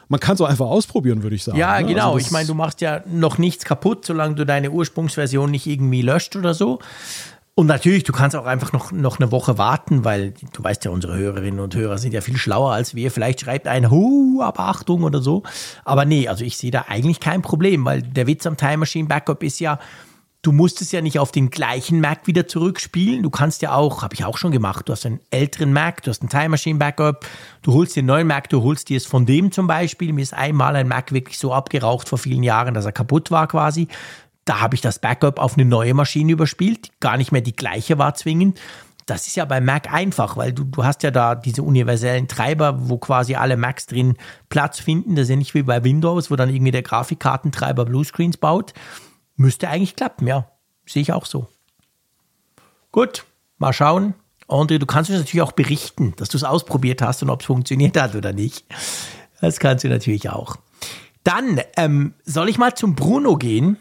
man 0.10 0.20
kann 0.20 0.36
es 0.36 0.42
auch 0.42 0.48
einfach 0.48 0.68
ausprobieren, 0.68 1.24
würde 1.24 1.36
ich 1.36 1.44
sagen. 1.44 1.58
Ja, 1.58 1.80
ne? 1.80 1.88
genau. 1.88 2.14
Also 2.14 2.26
ich 2.26 2.32
meine, 2.32 2.48
du 2.48 2.54
machst 2.54 2.82
ja 2.82 3.04
noch 3.08 3.38
nichts 3.38 3.66
kaputt, 3.66 4.06
solange 4.06 4.36
du 4.36 4.46
deine 4.46 4.72
Ursprungsversion 4.72 5.52
nicht 5.52 5.68
irgendwie 5.68 6.02
löscht 6.02 6.36
oder 6.36 6.54
so. 6.54 6.80
Und 7.60 7.66
natürlich, 7.66 8.04
du 8.04 8.14
kannst 8.14 8.36
auch 8.36 8.46
einfach 8.46 8.72
noch, 8.72 8.92
noch 8.92 9.20
eine 9.20 9.32
Woche 9.32 9.58
warten, 9.58 10.06
weil 10.06 10.36
du 10.54 10.64
weißt 10.64 10.86
ja, 10.86 10.92
unsere 10.92 11.18
Hörerinnen 11.18 11.60
und 11.60 11.74
Hörer 11.74 11.98
sind 11.98 12.14
ja 12.14 12.22
viel 12.22 12.38
schlauer 12.38 12.72
als 12.72 12.94
wir. 12.94 13.10
Vielleicht 13.10 13.42
schreibt 13.42 13.68
ein 13.68 13.90
Hu, 13.90 14.44
aber 14.44 14.60
Achtung 14.60 15.02
oder 15.02 15.24
so. 15.24 15.42
Aber 15.84 16.06
nee, 16.06 16.28
also 16.28 16.46
ich 16.46 16.56
sehe 16.56 16.70
da 16.70 16.86
eigentlich 16.88 17.20
kein 17.20 17.42
Problem, 17.42 17.84
weil 17.84 18.04
der 18.04 18.28
Witz 18.28 18.46
am 18.46 18.58
Time 18.58 18.78
Machine 18.78 19.08
Backup 19.08 19.42
ist 19.42 19.60
ja, 19.60 19.80
du 20.44 20.52
musst 20.52 20.82
es 20.82 20.92
ja 20.92 21.02
nicht 21.02 21.18
auf 21.18 21.32
den 21.32 21.50
gleichen 21.50 22.00
Mac 22.00 22.28
wieder 22.28 22.48
zurückspielen. 22.48 23.24
Du 23.24 23.32
kannst 23.32 23.64
ja 23.64 23.74
auch, 23.74 24.04
habe 24.04 24.14
ich 24.14 24.24
auch 24.24 24.38
schon 24.38 24.52
gemacht, 24.52 24.88
du 24.88 24.94
hast 24.94 25.08
einen 25.08 25.20
älteren 25.32 25.74
Mac, 25.74 26.04
du 26.04 26.12
hast 26.12 26.22
einen 26.22 26.30
Time 26.30 26.50
Machine 26.50 26.78
Backup, 26.78 27.26
du 27.64 27.74
holst 27.74 27.96
den 27.96 28.06
neuen 28.06 28.28
Mac, 28.28 28.50
du 28.50 28.62
holst 28.62 28.88
dir 28.90 28.98
es 28.98 29.08
von 29.08 29.26
dem 29.26 29.52
zum 29.52 29.66
Beispiel. 29.66 30.14
Mir 30.14 30.22
ist 30.22 30.36
einmal 30.36 30.76
ein 30.76 30.88
Mac 30.88 31.12
wirklich 31.12 31.40
so 31.40 31.54
abgeraucht 31.54 32.08
vor 32.08 32.20
vielen 32.20 32.44
Jahren, 32.44 32.76
dass 32.76 32.86
er 32.86 32.92
kaputt 32.92 33.32
war 33.32 33.48
quasi. 33.48 33.88
Da 34.48 34.62
habe 34.62 34.76
ich 34.76 34.82
das 34.82 35.00
Backup 35.00 35.40
auf 35.40 35.56
eine 35.56 35.66
neue 35.66 35.94
Maschine 35.94 36.32
überspielt, 36.32 36.92
gar 37.02 37.18
nicht 37.18 37.34
mehr 37.34 37.42
die 37.42 37.56
gleiche 37.56 37.98
war 37.98 38.16
zwingend. 38.16 38.62
Das 39.06 39.28
ist 39.28 39.36
ja 39.36 39.44
bei 39.44 39.60
Mac 39.60 39.94
einfach, 39.94 40.38
weil 40.38 40.54
du, 40.54 40.64
du 40.64 40.86
hast 40.86 41.04
ja 41.04 41.12
da 41.12 41.36
diese 41.36 41.64
universellen 41.64 42.30
Treiber, 42.30 42.90
wo 42.90 42.98
quasi 42.98 43.36
alle 43.36 43.58
Macs 43.58 43.88
drin 43.88 44.16
Platz 44.48 44.80
finden. 44.80 45.16
Das 45.16 45.24
ist 45.24 45.30
ja 45.30 45.36
nicht 45.36 45.54
wie 45.54 45.64
bei 45.64 45.84
Windows, 45.84 46.32
wo 46.32 46.38
dann 46.38 46.50
irgendwie 46.50 46.72
der 46.72 46.82
Grafikkartentreiber 46.82 47.84
Bluescreens 47.84 48.38
baut. 48.38 48.74
Müsste 49.36 49.68
eigentlich 49.68 49.98
klappen, 49.98 50.28
ja. 50.28 50.50
Sehe 50.86 51.02
ich 51.02 51.12
auch 51.12 51.26
so. 51.26 51.50
Gut, 52.94 53.26
mal 53.58 53.74
schauen. 53.74 54.14
André, 54.48 54.78
du 54.78 54.86
kannst 54.86 55.10
uns 55.10 55.20
natürlich 55.20 55.42
auch 55.42 55.52
berichten, 55.52 56.14
dass 56.16 56.30
du 56.30 56.38
es 56.38 56.46
ausprobiert 56.46 57.02
hast 57.02 57.22
und 57.22 57.30
ob 57.30 57.42
es 57.42 57.48
funktioniert 57.48 58.00
hat 58.00 58.16
oder 58.16 58.32
nicht. 58.32 58.66
Das 59.42 59.60
kannst 59.60 59.84
du 59.84 59.90
natürlich 59.90 60.30
auch. 60.30 60.56
Dann 61.26 61.60
ähm, 61.76 62.14
soll 62.24 62.48
ich 62.48 62.58
mal 62.58 62.76
zum 62.76 62.96
Bruno 62.96 63.36
gehen. 63.36 63.78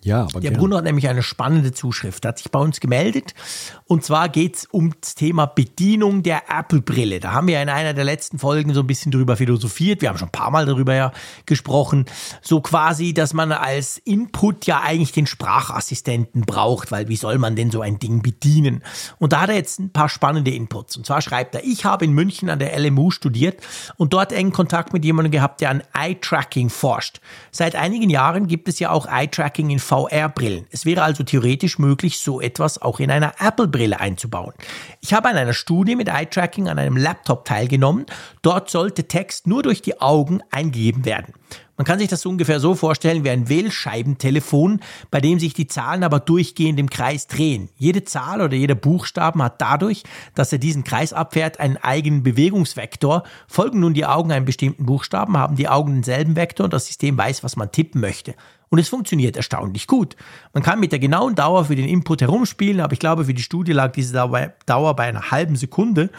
Ja, 0.00 0.22
aber 0.22 0.40
Der. 0.40 0.52
Bruno 0.52 0.76
hat 0.76 0.84
nämlich 0.84 1.08
eine 1.08 1.24
spannende 1.24 1.72
Zuschrift, 1.72 2.24
hat 2.24 2.38
sich 2.38 2.50
bei 2.52 2.60
uns 2.60 2.78
gemeldet. 2.78 3.34
Und 3.84 4.04
zwar 4.04 4.28
geht 4.28 4.56
es 4.56 4.64
um 4.66 4.94
das 5.00 5.16
Thema 5.16 5.46
Bedienung 5.46 6.22
der 6.22 6.42
Apple-Brille. 6.48 7.18
Da 7.18 7.32
haben 7.32 7.48
wir 7.48 7.60
in 7.60 7.68
einer 7.68 7.94
der 7.94 8.04
letzten 8.04 8.38
Folgen 8.38 8.74
so 8.74 8.80
ein 8.80 8.86
bisschen 8.86 9.10
drüber 9.10 9.36
philosophiert. 9.36 10.00
Wir 10.00 10.08
haben 10.08 10.18
schon 10.18 10.28
ein 10.28 10.32
paar 10.32 10.52
Mal 10.52 10.66
darüber 10.66 10.94
ja 10.94 11.12
gesprochen. 11.46 12.06
So 12.42 12.60
quasi, 12.60 13.12
dass 13.12 13.34
man 13.34 13.50
als 13.50 13.98
Input 13.98 14.66
ja 14.66 14.80
eigentlich 14.82 15.10
den 15.10 15.26
Sprachassistenten 15.26 16.42
braucht, 16.42 16.92
weil 16.92 17.08
wie 17.08 17.16
soll 17.16 17.38
man 17.38 17.56
denn 17.56 17.72
so 17.72 17.80
ein 17.80 17.98
Ding 17.98 18.22
bedienen? 18.22 18.84
Und 19.18 19.32
da 19.32 19.40
hat 19.40 19.48
er 19.48 19.56
jetzt 19.56 19.80
ein 19.80 19.90
paar 19.90 20.08
spannende 20.08 20.52
Inputs. 20.52 20.96
Und 20.96 21.06
zwar 21.06 21.22
schreibt 21.22 21.56
er, 21.56 21.64
ich 21.64 21.84
habe 21.84 22.04
in 22.04 22.12
München 22.12 22.50
an 22.50 22.60
der 22.60 22.78
LMU 22.78 23.10
studiert 23.10 23.60
und 23.96 24.12
dort 24.12 24.32
engen 24.32 24.52
Kontakt 24.52 24.92
mit 24.92 25.04
jemandem 25.04 25.32
gehabt, 25.32 25.60
der 25.60 25.70
an 25.70 25.82
Eye-Tracking 25.92 26.70
forscht. 26.70 27.20
Seit 27.50 27.74
einigen 27.74 28.10
Jahren 28.10 28.46
gibt 28.46 28.68
es 28.68 28.78
ja 28.78 28.90
auch 28.90 29.06
Eye-Tracking 29.06 29.70
in 29.70 29.80
VR-Brillen. 29.88 30.66
Es 30.70 30.84
wäre 30.84 31.02
also 31.02 31.24
theoretisch 31.24 31.78
möglich, 31.78 32.20
so 32.20 32.42
etwas 32.42 32.82
auch 32.82 33.00
in 33.00 33.10
einer 33.10 33.32
Apple-Brille 33.40 33.98
einzubauen. 33.98 34.52
Ich 35.00 35.14
habe 35.14 35.30
an 35.30 35.36
einer 35.36 35.54
Studie 35.54 35.96
mit 35.96 36.08
Eye-Tracking 36.08 36.68
an 36.68 36.78
einem 36.78 36.98
Laptop 36.98 37.46
teilgenommen. 37.46 38.04
Dort 38.42 38.68
sollte 38.68 39.08
Text 39.08 39.46
nur 39.46 39.62
durch 39.62 39.80
die 39.80 39.98
Augen 39.98 40.42
eingegeben 40.50 41.06
werden. 41.06 41.32
Man 41.78 41.84
kann 41.84 42.00
sich 42.00 42.08
das 42.08 42.26
ungefähr 42.26 42.58
so 42.58 42.74
vorstellen 42.74 43.22
wie 43.22 43.30
ein 43.30 43.48
Wählscheibentelefon, 43.48 44.80
bei 45.12 45.20
dem 45.20 45.38
sich 45.38 45.54
die 45.54 45.68
Zahlen 45.68 46.02
aber 46.02 46.18
durchgehend 46.18 46.80
im 46.80 46.90
Kreis 46.90 47.28
drehen. 47.28 47.68
Jede 47.76 48.02
Zahl 48.02 48.40
oder 48.40 48.56
jeder 48.56 48.74
Buchstaben 48.74 49.40
hat 49.44 49.60
dadurch, 49.60 50.02
dass 50.34 50.52
er 50.52 50.58
diesen 50.58 50.82
Kreis 50.82 51.12
abfährt, 51.12 51.60
einen 51.60 51.76
eigenen 51.76 52.24
Bewegungsvektor. 52.24 53.22
Folgen 53.46 53.78
nun 53.78 53.94
die 53.94 54.06
Augen 54.06 54.32
einem 54.32 54.44
bestimmten 54.44 54.86
Buchstaben, 54.86 55.38
haben 55.38 55.54
die 55.54 55.68
Augen 55.68 55.94
denselben 55.94 56.34
Vektor 56.34 56.64
und 56.64 56.72
das 56.72 56.86
System 56.86 57.16
weiß, 57.16 57.44
was 57.44 57.54
man 57.54 57.70
tippen 57.70 58.00
möchte. 58.00 58.34
Und 58.70 58.80
es 58.80 58.88
funktioniert 58.88 59.36
erstaunlich 59.36 59.86
gut. 59.86 60.16
Man 60.52 60.64
kann 60.64 60.80
mit 60.80 60.90
der 60.90 60.98
genauen 60.98 61.36
Dauer 61.36 61.66
für 61.66 61.76
den 61.76 61.88
Input 61.88 62.22
herumspielen, 62.22 62.80
aber 62.80 62.92
ich 62.92 62.98
glaube, 62.98 63.24
für 63.24 63.34
die 63.34 63.42
Studie 63.42 63.72
lag 63.72 63.92
diese 63.92 64.12
Dauer 64.12 64.96
bei 64.96 65.04
einer 65.04 65.30
halben 65.30 65.54
Sekunde, 65.54 66.10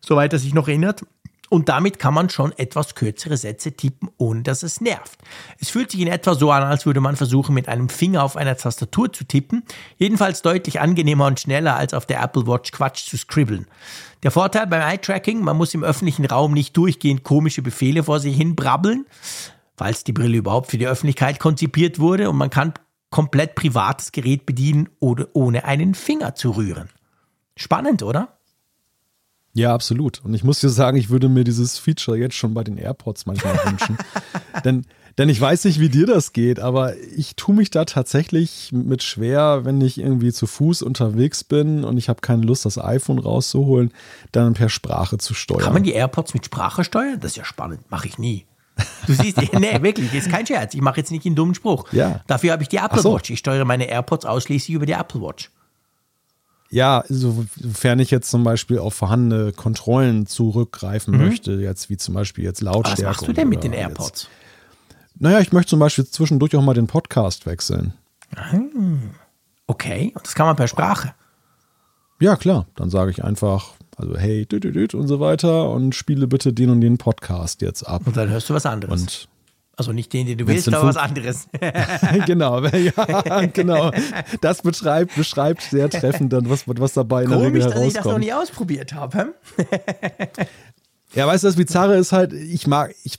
soweit 0.00 0.32
er 0.32 0.38
sich 0.38 0.54
noch 0.54 0.68
erinnert. 0.68 1.04
Und 1.48 1.68
damit 1.68 1.98
kann 1.98 2.14
man 2.14 2.28
schon 2.28 2.52
etwas 2.58 2.94
kürzere 2.94 3.36
Sätze 3.36 3.72
tippen, 3.72 4.10
ohne 4.18 4.42
dass 4.42 4.62
es 4.62 4.80
nervt. 4.80 5.18
Es 5.58 5.70
fühlt 5.70 5.90
sich 5.90 6.00
in 6.00 6.08
etwa 6.08 6.34
so 6.34 6.50
an, 6.50 6.62
als 6.62 6.84
würde 6.84 7.00
man 7.00 7.16
versuchen, 7.16 7.54
mit 7.54 7.68
einem 7.68 7.88
Finger 7.88 8.22
auf 8.22 8.36
einer 8.36 8.56
Tastatur 8.56 9.12
zu 9.12 9.24
tippen. 9.24 9.64
Jedenfalls 9.96 10.42
deutlich 10.42 10.80
angenehmer 10.80 11.26
und 11.26 11.40
schneller 11.40 11.76
als 11.76 11.94
auf 11.94 12.06
der 12.06 12.22
Apple 12.22 12.46
Watch 12.46 12.72
Quatsch 12.72 13.08
zu 13.08 13.16
scribbeln. 13.16 13.66
Der 14.22 14.30
Vorteil 14.30 14.66
beim 14.66 14.82
Eye-Tracking, 14.82 15.40
man 15.40 15.56
muss 15.56 15.74
im 15.74 15.84
öffentlichen 15.84 16.26
Raum 16.26 16.52
nicht 16.52 16.76
durchgehend 16.76 17.22
komische 17.22 17.62
Befehle 17.62 18.02
vor 18.02 18.20
sich 18.20 18.36
hin 18.36 18.54
brabbeln, 18.54 19.06
falls 19.76 20.04
die 20.04 20.12
Brille 20.12 20.38
überhaupt 20.38 20.70
für 20.70 20.78
die 20.78 20.88
Öffentlichkeit 20.88 21.38
konzipiert 21.38 21.98
wurde 21.98 22.28
und 22.28 22.36
man 22.36 22.50
kann 22.50 22.74
komplett 23.10 23.54
privates 23.54 24.12
Gerät 24.12 24.44
bedienen, 24.44 24.88
oder 25.00 25.28
ohne 25.32 25.64
einen 25.64 25.94
Finger 25.94 26.34
zu 26.34 26.50
rühren. 26.50 26.90
Spannend, 27.56 28.02
oder? 28.02 28.37
Ja, 29.58 29.74
absolut. 29.74 30.24
Und 30.24 30.34
ich 30.34 30.44
muss 30.44 30.60
dir 30.60 30.68
sagen, 30.68 30.96
ich 30.96 31.10
würde 31.10 31.28
mir 31.28 31.42
dieses 31.42 31.78
Feature 31.78 32.16
jetzt 32.16 32.36
schon 32.36 32.54
bei 32.54 32.62
den 32.62 32.78
AirPods 32.78 33.26
manchmal 33.26 33.54
wünschen. 33.64 33.98
denn, 34.64 34.86
denn 35.18 35.28
ich 35.28 35.40
weiß 35.40 35.64
nicht, 35.64 35.80
wie 35.80 35.88
dir 35.88 36.06
das 36.06 36.32
geht, 36.32 36.60
aber 36.60 36.96
ich 36.96 37.34
tue 37.34 37.56
mich 37.56 37.70
da 37.70 37.84
tatsächlich 37.84 38.70
mit 38.72 39.02
schwer, 39.02 39.64
wenn 39.64 39.80
ich 39.80 39.98
irgendwie 39.98 40.32
zu 40.32 40.46
Fuß 40.46 40.82
unterwegs 40.82 41.42
bin 41.42 41.82
und 41.82 41.98
ich 41.98 42.08
habe 42.08 42.20
keine 42.20 42.42
Lust, 42.42 42.66
das 42.66 42.78
iPhone 42.78 43.18
rauszuholen, 43.18 43.92
dann 44.30 44.54
per 44.54 44.68
Sprache 44.68 45.18
zu 45.18 45.34
steuern. 45.34 45.60
Kann 45.60 45.72
man 45.72 45.82
die 45.82 45.92
AirPods 45.92 46.34
mit 46.34 46.44
Sprache 46.44 46.84
steuern? 46.84 47.18
Das 47.20 47.32
ist 47.32 47.36
ja 47.36 47.44
spannend. 47.44 47.80
Mache 47.90 48.06
ich 48.06 48.16
nie. 48.16 48.46
Du 49.08 49.12
siehst, 49.12 49.38
nee, 49.58 49.82
wirklich, 49.82 50.12
das 50.12 50.26
ist 50.26 50.30
kein 50.30 50.46
Scherz. 50.46 50.72
Ich 50.74 50.80
mache 50.80 50.98
jetzt 50.98 51.10
nicht 51.10 51.26
einen 51.26 51.34
dummen 51.34 51.56
Spruch. 51.56 51.92
Ja. 51.92 52.20
Dafür 52.28 52.52
habe 52.52 52.62
ich 52.62 52.68
die 52.68 52.76
Apple 52.76 53.02
so. 53.02 53.12
Watch. 53.12 53.30
Ich 53.30 53.40
steuere 53.40 53.64
meine 53.64 53.88
AirPods 53.88 54.24
ausschließlich 54.24 54.72
über 54.72 54.86
die 54.86 54.92
Apple 54.92 55.20
Watch. 55.20 55.50
Ja, 56.70 57.02
sofern 57.08 57.98
ich 57.98 58.10
jetzt 58.10 58.30
zum 58.30 58.44
Beispiel 58.44 58.78
auf 58.78 58.94
vorhandene 58.94 59.52
Kontrollen 59.52 60.26
zurückgreifen 60.26 61.14
mhm. 61.14 61.24
möchte, 61.24 61.52
jetzt 61.52 61.88
wie 61.88 61.96
zum 61.96 62.14
Beispiel 62.14 62.44
jetzt 62.44 62.60
Lautstärke. 62.60 63.02
Was 63.02 63.16
machst 63.16 63.28
du 63.28 63.32
denn 63.32 63.48
mit 63.48 63.64
den 63.64 63.72
AirPods? 63.72 64.22
Jetzt, 64.22 64.28
naja, 65.18 65.40
ich 65.40 65.52
möchte 65.52 65.70
zum 65.70 65.78
Beispiel 65.78 66.06
zwischendurch 66.06 66.54
auch 66.54 66.62
mal 66.62 66.74
den 66.74 66.86
Podcast 66.86 67.46
wechseln. 67.46 67.94
Okay, 69.66 70.12
und 70.14 70.26
das 70.26 70.34
kann 70.34 70.46
man 70.46 70.56
per 70.56 70.68
Sprache. 70.68 71.14
Ja, 72.20 72.36
klar. 72.36 72.66
Dann 72.76 72.90
sage 72.90 73.10
ich 73.10 73.24
einfach 73.24 73.74
Also 73.96 74.16
hey, 74.16 74.46
düt, 74.46 74.62
düt, 74.62 74.74
düt 74.76 74.94
und 74.94 75.08
so 75.08 75.18
weiter 75.18 75.70
und 75.70 75.94
spiele 75.94 76.28
bitte 76.28 76.52
den 76.52 76.70
und 76.70 76.80
den 76.80 76.98
Podcast 76.98 77.62
jetzt 77.62 77.82
ab. 77.82 78.02
Und 78.06 78.16
dann 78.16 78.28
hörst 78.28 78.48
du 78.48 78.54
was 78.54 78.64
anderes. 78.64 79.00
Und 79.00 79.28
also 79.78 79.92
nicht 79.92 80.12
den, 80.12 80.26
den 80.26 80.36
du 80.38 80.46
Wenn's 80.46 80.66
willst, 80.66 80.76
aber 80.76 80.88
was 80.88 80.96
anderes. 80.96 81.48
genau, 82.26 82.62
ja, 82.66 83.46
genau. 83.46 83.90
Das 84.40 84.60
beschreibt, 84.62 85.14
beschreibt 85.14 85.62
sehr 85.62 85.88
treffend 85.88 86.32
dann, 86.32 86.50
was, 86.50 86.64
was 86.66 86.92
dabei 86.92 87.22
in 87.22 87.30
der 87.30 87.38
Komisch, 87.38 87.64
Regel 87.64 87.70
dass 87.70 87.80
ich 87.86 87.92
das 87.94 88.04
noch 88.04 88.12
herauskommt. 88.12 88.24
nie 88.24 88.32
ausprobiert 88.32 88.92
habe. 88.92 89.34
Ja, 91.14 91.26
weißt 91.26 91.42
du, 91.42 91.48
das 91.48 91.56
Bizarre 91.56 91.96
ist 91.96 92.12
halt, 92.12 92.34
ich 92.34 92.66
mag, 92.66 92.94
ich, 93.02 93.16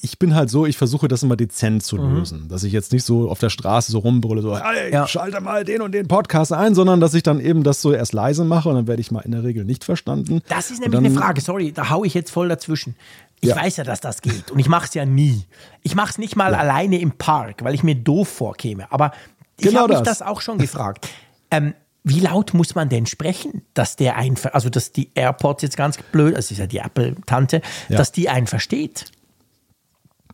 ich 0.00 0.18
bin 0.18 0.34
halt 0.34 0.48
so, 0.48 0.64
ich 0.64 0.78
versuche 0.78 1.06
das 1.06 1.22
immer 1.22 1.36
dezent 1.36 1.82
zu 1.82 1.98
lösen. 1.98 2.48
Dass 2.48 2.64
ich 2.64 2.72
jetzt 2.72 2.92
nicht 2.94 3.04
so 3.04 3.28
auf 3.30 3.38
der 3.38 3.50
Straße 3.50 3.92
so 3.92 3.98
rumbrülle, 3.98 4.40
so, 4.40 4.58
hey, 4.58 4.86
Mhm. 4.88 4.92
Ja. 4.94 5.06
schalte 5.06 5.42
mal 5.42 5.62
den 5.64 5.82
und 5.82 5.92
den 5.92 6.08
Podcast 6.08 6.54
ein, 6.54 6.74
sondern 6.74 6.98
dass 6.98 7.12
ich 7.12 7.22
dann 7.22 7.38
eben 7.38 7.62
das 7.62 7.82
so 7.82 7.92
erst 7.92 8.14
leise 8.14 8.44
mache 8.44 8.70
und 8.70 8.74
dann 8.76 8.86
werde 8.86 9.02
ich 9.02 9.10
mal 9.10 9.20
in 9.20 9.32
der 9.32 9.44
Regel 9.44 9.66
nicht 9.66 9.84
verstanden. 9.84 10.40
Das 10.48 10.70
ist 10.70 10.80
nämlich 10.80 10.92
dann- 10.92 11.04
eine 11.04 11.14
Frage, 11.14 11.42
sorry, 11.42 11.72
da 11.72 11.90
hau 11.90 12.04
ich 12.04 12.14
jetzt 12.14 12.30
voll 12.30 12.48
dazwischen. 12.48 12.94
Ich 13.40 13.50
Ja. 13.50 13.56
weiß 13.56 13.76
ja, 13.76 13.84
dass 13.84 14.00
das 14.00 14.22
geht 14.22 14.50
und 14.50 14.58
ich 14.58 14.68
mache 14.68 14.86
es 14.86 14.94
ja 14.94 15.04
nie. 15.04 15.44
Ich 15.82 15.94
mache 15.94 16.10
es 16.10 16.18
nicht 16.18 16.36
mal 16.36 16.54
alleine 16.54 16.98
im 17.00 17.12
Park, 17.12 17.62
weil 17.64 17.74
ich 17.74 17.82
mir 17.82 17.94
doof 17.94 18.28
vorkäme. 18.28 18.90
Aber 18.90 19.12
ich 19.58 19.66
Genau 19.68 19.82
habe 19.82 19.94
mich 19.94 20.02
das. 20.02 20.22
auch 20.22 20.40
schon 20.40 20.58
gefragt. 20.58 21.08
Ähm, 21.50 21.74
wie 22.02 22.20
laut 22.20 22.54
muss 22.54 22.74
man 22.74 22.88
denn 22.88 23.06
sprechen, 23.06 23.62
dass 23.74 23.96
der 23.96 24.16
einen, 24.16 24.36
also 24.52 24.70
dass 24.70 24.92
die 24.92 25.10
AirPods 25.14 25.62
jetzt 25.62 25.76
ganz 25.76 25.98
blöd, 26.12 26.36
das 26.36 26.50
ist 26.50 26.58
ja 26.58 26.66
die 26.66 26.78
Apple-Tante, 26.78 27.62
Ja. 27.88 27.96
dass 27.98 28.12
die 28.12 28.28
einen 28.28 28.46
versteht? 28.46 29.06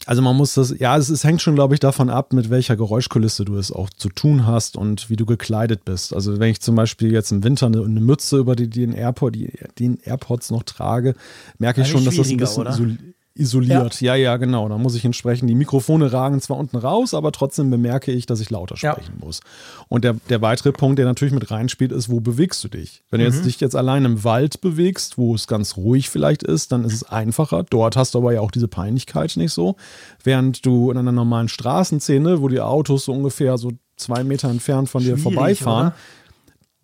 Also 0.06 0.20
man 0.20 0.36
muss 0.36 0.54
das, 0.54 0.74
ja, 0.78 0.96
es, 0.96 1.08
es 1.08 1.22
hängt 1.22 1.42
schon, 1.42 1.54
glaube 1.54 1.74
ich, 1.74 1.80
davon 1.80 2.10
ab, 2.10 2.32
mit 2.32 2.50
welcher 2.50 2.76
Geräuschkulisse 2.76 3.44
du 3.44 3.56
es 3.56 3.70
auch 3.70 3.88
zu 3.90 4.08
tun 4.08 4.46
hast 4.46 4.76
und 4.76 5.10
wie 5.10 5.16
du 5.16 5.26
gekleidet 5.26 5.84
bist. 5.84 6.12
Also 6.14 6.40
wenn 6.40 6.50
ich 6.50 6.60
zum 6.60 6.74
Beispiel 6.74 7.12
jetzt 7.12 7.30
im 7.30 7.44
Winter 7.44 7.66
eine, 7.66 7.82
eine 7.82 8.00
Mütze 8.00 8.38
über 8.38 8.56
die, 8.56 8.68
den, 8.68 8.92
AirPod, 8.92 9.34
die, 9.34 9.52
den 9.78 9.98
AirPods 10.02 10.50
noch 10.50 10.64
trage, 10.64 11.14
merke 11.58 11.82
ich 11.82 11.88
schon, 11.88 12.04
dass 12.04 12.16
das 12.16 12.30
ein 12.30 12.36
bisschen 12.36 13.14
isoliert. 13.34 14.00
Ja. 14.00 14.14
ja, 14.14 14.36
genau. 14.36 14.68
Da 14.68 14.76
muss 14.78 14.94
ich 14.94 15.04
entsprechend, 15.04 15.48
die 15.48 15.54
Mikrofone 15.54 16.12
ragen 16.12 16.40
zwar 16.40 16.56
unten 16.58 16.76
raus, 16.76 17.14
aber 17.14 17.32
trotzdem 17.32 17.70
bemerke 17.70 18.12
ich, 18.12 18.26
dass 18.26 18.40
ich 18.40 18.50
lauter 18.50 18.76
Ja. 18.78 18.92
sprechen 18.92 19.14
muss. 19.20 19.40
Und 19.88 20.04
der, 20.04 20.14
der 20.28 20.42
weitere 20.42 20.72
Punkt, 20.72 20.98
der 20.98 21.06
natürlich 21.06 21.32
mit 21.34 21.50
reinspielt, 21.50 21.92
ist, 21.92 22.10
wo 22.10 22.20
bewegst 22.20 22.62
du 22.64 22.68
dich? 22.68 23.02
Wenn 23.10 23.20
du 23.20 23.26
Mhm. 23.26 23.32
jetzt 23.32 23.44
dich 23.46 23.60
jetzt 23.60 23.74
allein 23.76 24.04
im 24.04 24.24
Wald 24.24 24.60
bewegst, 24.60 25.16
wo 25.18 25.34
es 25.34 25.46
ganz 25.46 25.76
ruhig 25.76 26.10
vielleicht 26.10 26.42
ist, 26.42 26.72
dann 26.72 26.84
ist 26.84 26.92
es 26.94 27.04
einfacher. 27.04 27.64
Dort 27.68 27.96
hast 27.96 28.14
du 28.14 28.18
aber 28.18 28.32
ja 28.34 28.40
auch 28.40 28.50
diese 28.50 28.68
Peinlichkeit 28.68 29.36
nicht 29.36 29.52
so. 29.52 29.76
Während 30.22 30.64
du 30.66 30.90
in 30.90 30.98
einer 30.98 31.12
normalen 31.12 31.48
Straßenszene, 31.48 32.40
wo 32.42 32.48
die 32.48 32.60
Autos 32.60 33.06
so 33.06 33.12
ungefähr 33.12 33.56
so 33.58 33.72
zwei 33.96 34.24
Meter 34.24 34.48
entfernt 34.50 34.88
von 34.88 35.02
dir 35.02 35.16
Schwierig, 35.16 35.22
vorbeifahren, 35.22 35.86
oder? 35.88 35.96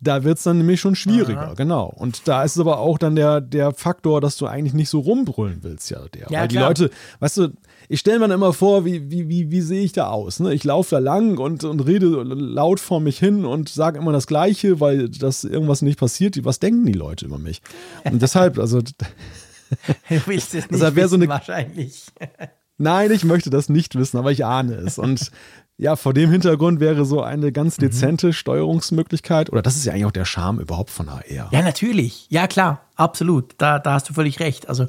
Da 0.01 0.23
wird 0.23 0.37
es 0.37 0.43
dann 0.43 0.57
nämlich 0.59 0.79
schon 0.79 0.95
schwieriger, 0.95 1.53
genau. 1.57 1.87
Und 1.87 2.27
da 2.27 2.43
ist 2.43 2.55
es 2.55 2.59
aber 2.61 2.79
auch 2.79 2.97
dann 2.97 3.15
der, 3.15 3.41
der 3.41 3.73
Faktor, 3.73 4.21
dass 4.21 4.37
du 4.37 4.45
eigentlich 4.47 4.73
nicht 4.73 4.89
so 4.89 4.99
rumbrüllen 4.99 5.59
willst, 5.61 5.89
ja, 5.89 5.99
der. 6.07 6.27
Ja, 6.29 6.41
Weil 6.41 6.47
die 6.47 6.55
klar. 6.55 6.69
Leute, 6.69 6.89
weißt 7.19 7.37
du, 7.37 7.47
ich 7.89 7.99
stelle 7.99 8.19
mir 8.19 8.27
dann 8.27 8.35
immer 8.37 8.53
vor, 8.53 8.85
wie, 8.85 9.11
wie, 9.11 9.27
wie, 9.27 9.51
wie 9.51 9.61
sehe 9.61 9.81
ich 9.83 9.91
da 9.91 10.07
aus? 10.09 10.39
Ne? 10.39 10.53
Ich 10.53 10.63
laufe 10.63 10.91
da 10.91 10.99
lang 10.99 11.37
und, 11.37 11.63
und 11.63 11.81
rede 11.81 12.05
laut 12.23 12.79
vor 12.79 12.99
mich 13.01 13.19
hin 13.19 13.43
und 13.45 13.67
sage 13.67 13.97
immer 13.99 14.11
das 14.13 14.27
Gleiche, 14.27 14.79
weil 14.79 15.09
das 15.09 15.43
irgendwas 15.43 15.81
nicht 15.81 15.99
passiert. 15.99 16.43
Was 16.45 16.59
denken 16.59 16.85
die 16.85 16.93
Leute 16.93 17.25
über 17.25 17.37
mich? 17.39 17.61
Und 18.05 18.21
deshalb, 18.21 18.57
also, 18.59 18.79
Du 18.81 20.21
willst 20.25 20.55
es 20.55 20.69
nicht 20.69 20.81
wär 20.81 20.89
so 20.89 20.95
wissen, 20.95 21.15
eine- 21.23 21.27
wahrscheinlich. 21.29 22.05
nein, 22.77 23.11
ich 23.11 23.23
möchte 23.23 23.49
das 23.49 23.69
nicht 23.69 23.95
wissen, 23.95 24.17
aber 24.17 24.31
ich 24.31 24.45
ahne 24.45 24.75
es. 24.75 24.97
Und 24.97 25.31
ja, 25.79 25.95
vor 25.95 26.13
dem 26.13 26.29
Hintergrund 26.29 26.81
wäre 26.81 27.05
so 27.05 27.21
eine 27.23 27.53
ganz 27.53 27.77
Mhm. 27.77 27.83
dezente 27.83 28.33
Steuerungsmöglichkeit, 28.33 29.49
oder 29.49 29.61
das 29.61 29.77
ist 29.77 29.85
ja 29.85 29.93
eigentlich 29.93 30.05
auch 30.05 30.11
der 30.11 30.25
Charme 30.25 30.59
überhaupt 30.59 30.89
von 30.89 31.09
HR. 31.09 31.47
Ja, 31.51 31.61
natürlich. 31.61 32.27
Ja, 32.29 32.47
klar. 32.47 32.81
Absolut. 32.97 33.55
Da, 33.57 33.79
da 33.79 33.93
hast 33.93 34.09
du 34.09 34.13
völlig 34.13 34.41
recht. 34.41 34.67
Also, 34.67 34.87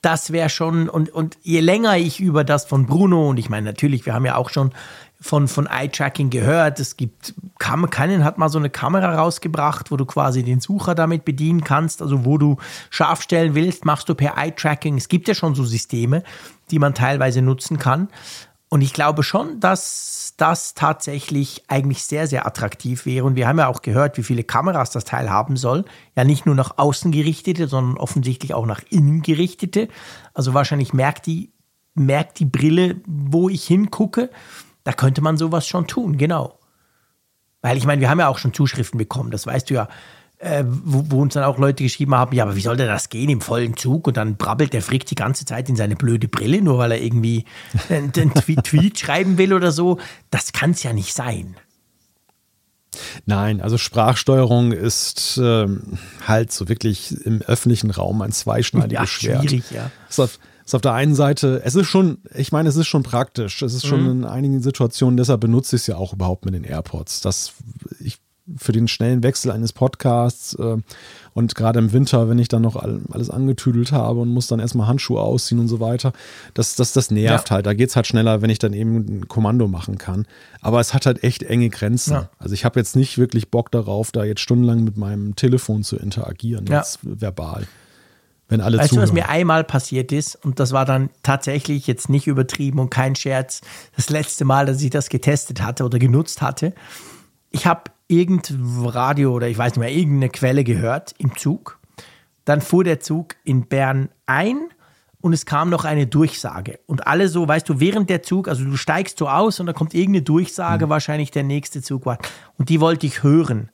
das 0.00 0.32
wäre 0.32 0.48
schon, 0.48 0.88
und, 0.88 1.10
und 1.10 1.36
je 1.42 1.60
länger 1.60 1.98
ich 1.98 2.20
über 2.20 2.42
das 2.42 2.64
von 2.64 2.86
Bruno, 2.86 3.28
und 3.28 3.36
ich 3.36 3.50
meine, 3.50 3.66
natürlich, 3.66 4.06
wir 4.06 4.14
haben 4.14 4.24
ja 4.24 4.36
auch 4.36 4.48
schon 4.48 4.72
von, 5.20 5.46
von 5.46 5.66
Eye-Tracking 5.66 6.30
gehört. 6.30 6.80
Es 6.80 6.96
gibt, 6.96 7.34
Canon 7.58 8.24
hat 8.24 8.38
mal 8.38 8.48
so 8.48 8.58
eine 8.58 8.70
Kamera 8.70 9.16
rausgebracht, 9.16 9.90
wo 9.90 9.98
du 9.98 10.06
quasi 10.06 10.42
den 10.42 10.60
Sucher 10.60 10.94
damit 10.94 11.26
bedienen 11.26 11.62
kannst. 11.64 12.00
Also, 12.00 12.24
wo 12.24 12.38
du 12.38 12.56
scharf 12.88 13.20
stellen 13.20 13.54
willst, 13.54 13.84
machst 13.84 14.08
du 14.08 14.14
per 14.14 14.38
Eye-Tracking. 14.38 14.96
Es 14.96 15.08
gibt 15.08 15.28
ja 15.28 15.34
schon 15.34 15.54
so 15.54 15.64
Systeme, 15.64 16.22
die 16.70 16.78
man 16.78 16.94
teilweise 16.94 17.42
nutzen 17.42 17.78
kann. 17.78 18.08
Und 18.70 18.80
ich 18.80 18.94
glaube 18.94 19.22
schon, 19.22 19.60
dass 19.60 20.19
das 20.40 20.74
tatsächlich 20.74 21.64
eigentlich 21.68 22.04
sehr, 22.04 22.26
sehr 22.26 22.46
attraktiv 22.46 23.04
wäre. 23.04 23.26
Und 23.26 23.36
wir 23.36 23.46
haben 23.46 23.58
ja 23.58 23.68
auch 23.68 23.82
gehört, 23.82 24.16
wie 24.16 24.22
viele 24.22 24.42
Kameras 24.42 24.90
das 24.90 25.04
Teil 25.04 25.30
haben 25.30 25.56
soll. 25.56 25.84
Ja, 26.16 26.24
nicht 26.24 26.46
nur 26.46 26.54
nach 26.54 26.78
außen 26.78 27.12
gerichtete, 27.12 27.68
sondern 27.68 27.98
offensichtlich 27.98 28.54
auch 28.54 28.64
nach 28.64 28.80
innen 28.88 29.22
gerichtete. 29.22 29.88
Also 30.32 30.54
wahrscheinlich 30.54 30.94
merkt 30.94 31.26
die, 31.26 31.52
merkt 31.94 32.38
die 32.38 32.46
Brille, 32.46 32.96
wo 33.06 33.48
ich 33.48 33.66
hingucke. 33.66 34.30
Da 34.84 34.92
könnte 34.92 35.20
man 35.20 35.36
sowas 35.36 35.66
schon 35.66 35.86
tun, 35.86 36.16
genau. 36.16 36.58
Weil 37.60 37.76
ich 37.76 37.84
meine, 37.84 38.00
wir 38.00 38.08
haben 38.08 38.20
ja 38.20 38.28
auch 38.28 38.38
schon 38.38 38.54
Zuschriften 38.54 38.96
bekommen, 38.96 39.30
das 39.30 39.46
weißt 39.46 39.68
du 39.68 39.74
ja, 39.74 39.88
äh, 40.40 40.64
wo, 40.66 41.04
wo 41.10 41.20
uns 41.22 41.34
dann 41.34 41.44
auch 41.44 41.58
Leute 41.58 41.82
geschrieben 41.84 42.14
haben, 42.14 42.34
ja, 42.34 42.44
aber 42.44 42.56
wie 42.56 42.60
soll 42.62 42.76
denn 42.76 42.86
das 42.88 43.08
gehen 43.10 43.28
im 43.30 43.40
vollen 43.40 43.76
Zug? 43.76 44.06
Und 44.06 44.16
dann 44.16 44.36
brabbelt 44.36 44.72
der 44.72 44.82
Frick 44.82 45.04
die 45.06 45.14
ganze 45.14 45.44
Zeit 45.44 45.68
in 45.68 45.76
seine 45.76 45.96
blöde 45.96 46.28
Brille, 46.28 46.62
nur 46.62 46.78
weil 46.78 46.92
er 46.92 47.02
irgendwie 47.02 47.44
einen, 47.88 48.12
einen 48.16 48.34
Tweet, 48.34 48.64
Tweet 48.64 48.98
schreiben 48.98 49.38
will 49.38 49.52
oder 49.52 49.70
so. 49.70 49.98
Das 50.30 50.52
kann 50.52 50.70
es 50.72 50.82
ja 50.82 50.92
nicht 50.92 51.14
sein. 51.14 51.56
Nein, 53.24 53.60
also 53.60 53.78
Sprachsteuerung 53.78 54.72
ist 54.72 55.38
ähm, 55.42 55.98
halt 56.26 56.50
so 56.52 56.68
wirklich 56.68 57.14
im 57.24 57.40
öffentlichen 57.42 57.90
Raum 57.90 58.20
ein 58.22 58.32
zweischneidiges 58.32 59.00
Ja, 59.00 59.06
Schwert. 59.06 59.42
schwierig, 59.48 59.70
ja. 59.70 59.90
Ist 60.08 60.18
auf, 60.18 60.38
ist 60.66 60.74
auf 60.74 60.80
der 60.80 60.94
einen 60.94 61.14
Seite, 61.14 61.62
es 61.64 61.76
ist 61.76 61.86
schon, 61.86 62.18
ich 62.34 62.50
meine, 62.50 62.68
es 62.68 62.74
ist 62.76 62.88
schon 62.88 63.04
praktisch. 63.04 63.62
Es 63.62 63.74
ist 63.74 63.86
schon 63.86 64.02
Mhm. 64.04 64.10
in 64.10 64.24
einigen 64.24 64.60
Situationen, 64.62 65.16
deshalb 65.16 65.40
benutze 65.40 65.76
ich 65.76 65.82
es 65.82 65.86
ja 65.86 65.96
auch 65.96 66.12
überhaupt 66.14 66.44
mit 66.46 66.54
den 66.54 66.64
AirPods. 66.64 67.20
Das 67.20 67.52
ich 68.00 68.18
für 68.56 68.72
den 68.72 68.88
schnellen 68.88 69.22
Wechsel 69.22 69.50
eines 69.50 69.72
Podcasts 69.72 70.54
äh, 70.54 70.76
und 71.34 71.54
gerade 71.54 71.78
im 71.78 71.92
Winter, 71.92 72.28
wenn 72.28 72.38
ich 72.38 72.48
dann 72.48 72.62
noch 72.62 72.76
all, 72.76 73.00
alles 73.12 73.30
angetüdelt 73.30 73.92
habe 73.92 74.20
und 74.20 74.28
muss 74.28 74.46
dann 74.46 74.60
erstmal 74.60 74.86
Handschuhe 74.86 75.20
ausziehen 75.20 75.60
und 75.60 75.68
so 75.68 75.80
weiter, 75.80 76.12
das, 76.54 76.74
das, 76.74 76.92
das 76.92 77.10
nervt 77.10 77.50
Ja. 77.50 77.56
halt. 77.56 77.66
Da 77.66 77.74
geht 77.74 77.90
es 77.90 77.96
halt 77.96 78.06
schneller, 78.06 78.42
wenn 78.42 78.50
ich 78.50 78.58
dann 78.58 78.72
eben 78.72 78.96
ein 78.96 79.28
Kommando 79.28 79.68
machen 79.68 79.98
kann. 79.98 80.26
Aber 80.60 80.80
es 80.80 80.92
hat 80.94 81.06
halt 81.06 81.22
echt 81.24 81.42
enge 81.44 81.68
Grenzen. 81.70 82.12
Ja. 82.14 82.28
Also 82.38 82.54
ich 82.54 82.64
habe 82.64 82.78
jetzt 82.80 82.96
nicht 82.96 83.18
wirklich 83.18 83.50
Bock 83.50 83.70
darauf, 83.70 84.10
da 84.12 84.24
jetzt 84.24 84.40
stundenlang 84.40 84.84
mit 84.84 84.96
meinem 84.96 85.36
Telefon 85.36 85.82
zu 85.84 85.96
interagieren, 85.96 86.66
Ja. 86.66 86.78
jetzt 86.78 86.98
verbal. 87.02 87.66
Wenn 88.48 88.60
alle 88.60 88.78
Weißt 88.78 88.90
du, 88.90 88.94
zuhören. 88.96 89.08
was 89.10 89.14
mir 89.14 89.28
einmal 89.28 89.62
passiert 89.62 90.10
ist? 90.10 90.34
Und 90.44 90.58
das 90.58 90.72
war 90.72 90.84
dann 90.84 91.10
tatsächlich 91.22 91.86
jetzt 91.86 92.08
nicht 92.08 92.26
übertrieben 92.26 92.80
und 92.80 92.90
kein 92.90 93.14
Scherz. 93.14 93.60
Das 93.94 94.10
letzte 94.10 94.44
Mal, 94.44 94.66
dass 94.66 94.82
ich 94.82 94.90
das 94.90 95.08
getestet 95.08 95.62
hatte 95.62 95.84
oder 95.84 96.00
genutzt 96.00 96.42
hatte. 96.42 96.72
Ich 97.50 97.66
habe 97.66 97.90
irgendein 98.08 98.86
Radio 98.86 99.32
oder 99.32 99.48
ich 99.48 99.58
weiß 99.58 99.72
nicht 99.72 99.80
mehr, 99.80 99.92
irgendeine 99.92 100.30
Quelle 100.30 100.64
gehört 100.64 101.14
im 101.18 101.36
Zug. 101.36 101.78
Dann 102.44 102.60
fuhr 102.60 102.84
der 102.84 103.00
Zug 103.00 103.36
in 103.44 103.66
Bern 103.66 104.08
ein 104.26 104.68
und 105.20 105.32
es 105.32 105.46
kam 105.46 105.70
noch 105.70 105.84
eine 105.84 106.06
Durchsage. 106.06 106.80
Und 106.86 107.06
alle 107.06 107.28
so, 107.28 107.46
weißt 107.46 107.68
du, 107.68 107.78
während 107.78 108.08
der 108.08 108.22
Zug, 108.22 108.48
also 108.48 108.64
du 108.64 108.76
steigst 108.76 109.18
so 109.18 109.28
aus 109.28 109.60
und 109.60 109.66
da 109.66 109.72
kommt 109.72 109.94
irgendeine 109.94 110.22
Durchsage, 110.22 110.88
wahrscheinlich 110.88 111.30
der 111.30 111.42
nächste 111.42 111.82
Zug 111.82 112.06
war. 112.06 112.18
Und 112.56 112.68
die 112.68 112.80
wollte 112.80 113.06
ich 113.06 113.22
hören. 113.22 113.70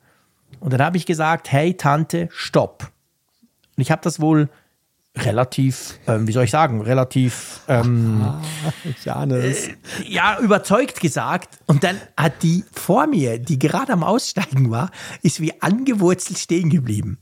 Und 0.59 0.73
dann 0.73 0.81
habe 0.81 0.97
ich 0.97 1.05
gesagt, 1.05 1.51
hey 1.51 1.75
Tante, 1.75 2.29
stopp. 2.31 2.91
Und 3.75 3.81
ich 3.81 3.91
habe 3.91 4.01
das 4.01 4.19
wohl 4.19 4.49
relativ, 5.23 5.99
ähm, 6.07 6.27
wie 6.27 6.31
soll 6.31 6.43
ich 6.43 6.51
sagen, 6.51 6.81
relativ 6.81 7.61
ähm, 7.67 8.25
es. 9.37 9.69
ja, 10.07 10.39
überzeugt 10.39 10.99
gesagt. 10.99 11.59
Und 11.65 11.83
dann 11.83 11.99
hat 12.15 12.43
die 12.43 12.63
vor 12.71 13.07
mir, 13.07 13.39
die 13.39 13.59
gerade 13.59 13.93
am 13.93 14.03
Aussteigen 14.03 14.71
war, 14.71 14.91
ist 15.21 15.41
wie 15.41 15.61
angewurzelt 15.61 16.39
stehen 16.39 16.69
geblieben. 16.69 17.17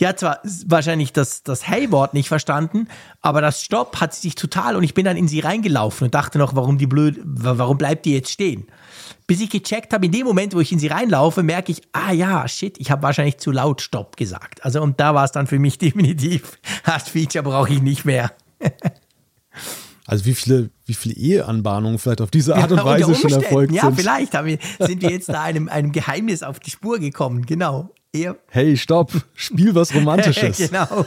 Die 0.00 0.06
hat 0.06 0.18
zwar 0.18 0.40
wahrscheinlich 0.66 1.12
das, 1.12 1.42
das 1.42 1.68
Hey-Wort 1.68 2.14
nicht 2.14 2.28
verstanden, 2.28 2.88
aber 3.20 3.40
das 3.42 3.62
Stopp 3.62 4.00
hat 4.00 4.14
sie 4.14 4.22
sich 4.22 4.34
total 4.34 4.74
und 4.76 4.82
ich 4.82 4.94
bin 4.94 5.04
dann 5.04 5.16
in 5.18 5.28
sie 5.28 5.40
reingelaufen 5.40 6.06
und 6.06 6.14
dachte 6.14 6.38
noch, 6.38 6.56
warum 6.56 6.78
die 6.78 6.86
blöd, 6.86 7.20
wa- 7.22 7.58
warum 7.58 7.76
bleibt 7.78 8.06
die 8.06 8.14
jetzt 8.14 8.30
stehen? 8.30 8.66
Bis 9.26 9.40
ich 9.40 9.50
gecheckt 9.50 9.92
habe, 9.92 10.06
in 10.06 10.12
dem 10.12 10.26
Moment, 10.26 10.54
wo 10.54 10.60
ich 10.60 10.72
in 10.72 10.78
sie 10.78 10.86
reinlaufe, 10.88 11.42
merke 11.42 11.70
ich, 11.70 11.82
ah 11.92 12.12
ja, 12.12 12.48
shit, 12.48 12.80
ich 12.80 12.90
habe 12.90 13.02
wahrscheinlich 13.02 13.38
zu 13.38 13.50
laut 13.52 13.82
Stopp 13.82 14.16
gesagt. 14.16 14.64
Also 14.64 14.80
und 14.82 14.98
da 14.98 15.14
war 15.14 15.24
es 15.24 15.32
dann 15.32 15.46
für 15.46 15.58
mich 15.58 15.78
definitiv, 15.78 16.58
das 16.84 17.08
Feature 17.10 17.44
brauche 17.44 17.72
ich 17.72 17.82
nicht 17.82 18.04
mehr. 18.06 18.32
Also 20.06 20.24
wie 20.24 20.34
viele, 20.34 20.70
wie 20.86 20.94
viele 20.94 21.14
Eheanbahnungen 21.14 21.98
vielleicht 21.98 22.20
auf 22.20 22.30
diese 22.30 22.56
Art 22.56 22.72
und 22.72 22.82
Weise 22.84 23.14
schon 23.14 23.30
erfolgt 23.32 23.72
ja, 23.72 23.82
sind. 23.82 24.00
vielleicht 24.00 24.34
haben 24.34 24.46
wir, 24.48 24.58
sind 24.80 25.02
wir 25.02 25.10
jetzt 25.10 25.28
da 25.28 25.42
einem, 25.42 25.68
einem 25.68 25.92
Geheimnis 25.92 26.42
auf 26.42 26.58
die 26.58 26.70
Spur 26.70 26.98
gekommen. 26.98 27.46
Genau. 27.46 27.90
Eher, 28.12 28.36
Hey, 28.48 28.76
stopp, 28.76 29.12
spiel 29.34 29.74
was 29.74 29.94
Romantisches. 29.94 30.58
genau. 30.58 31.04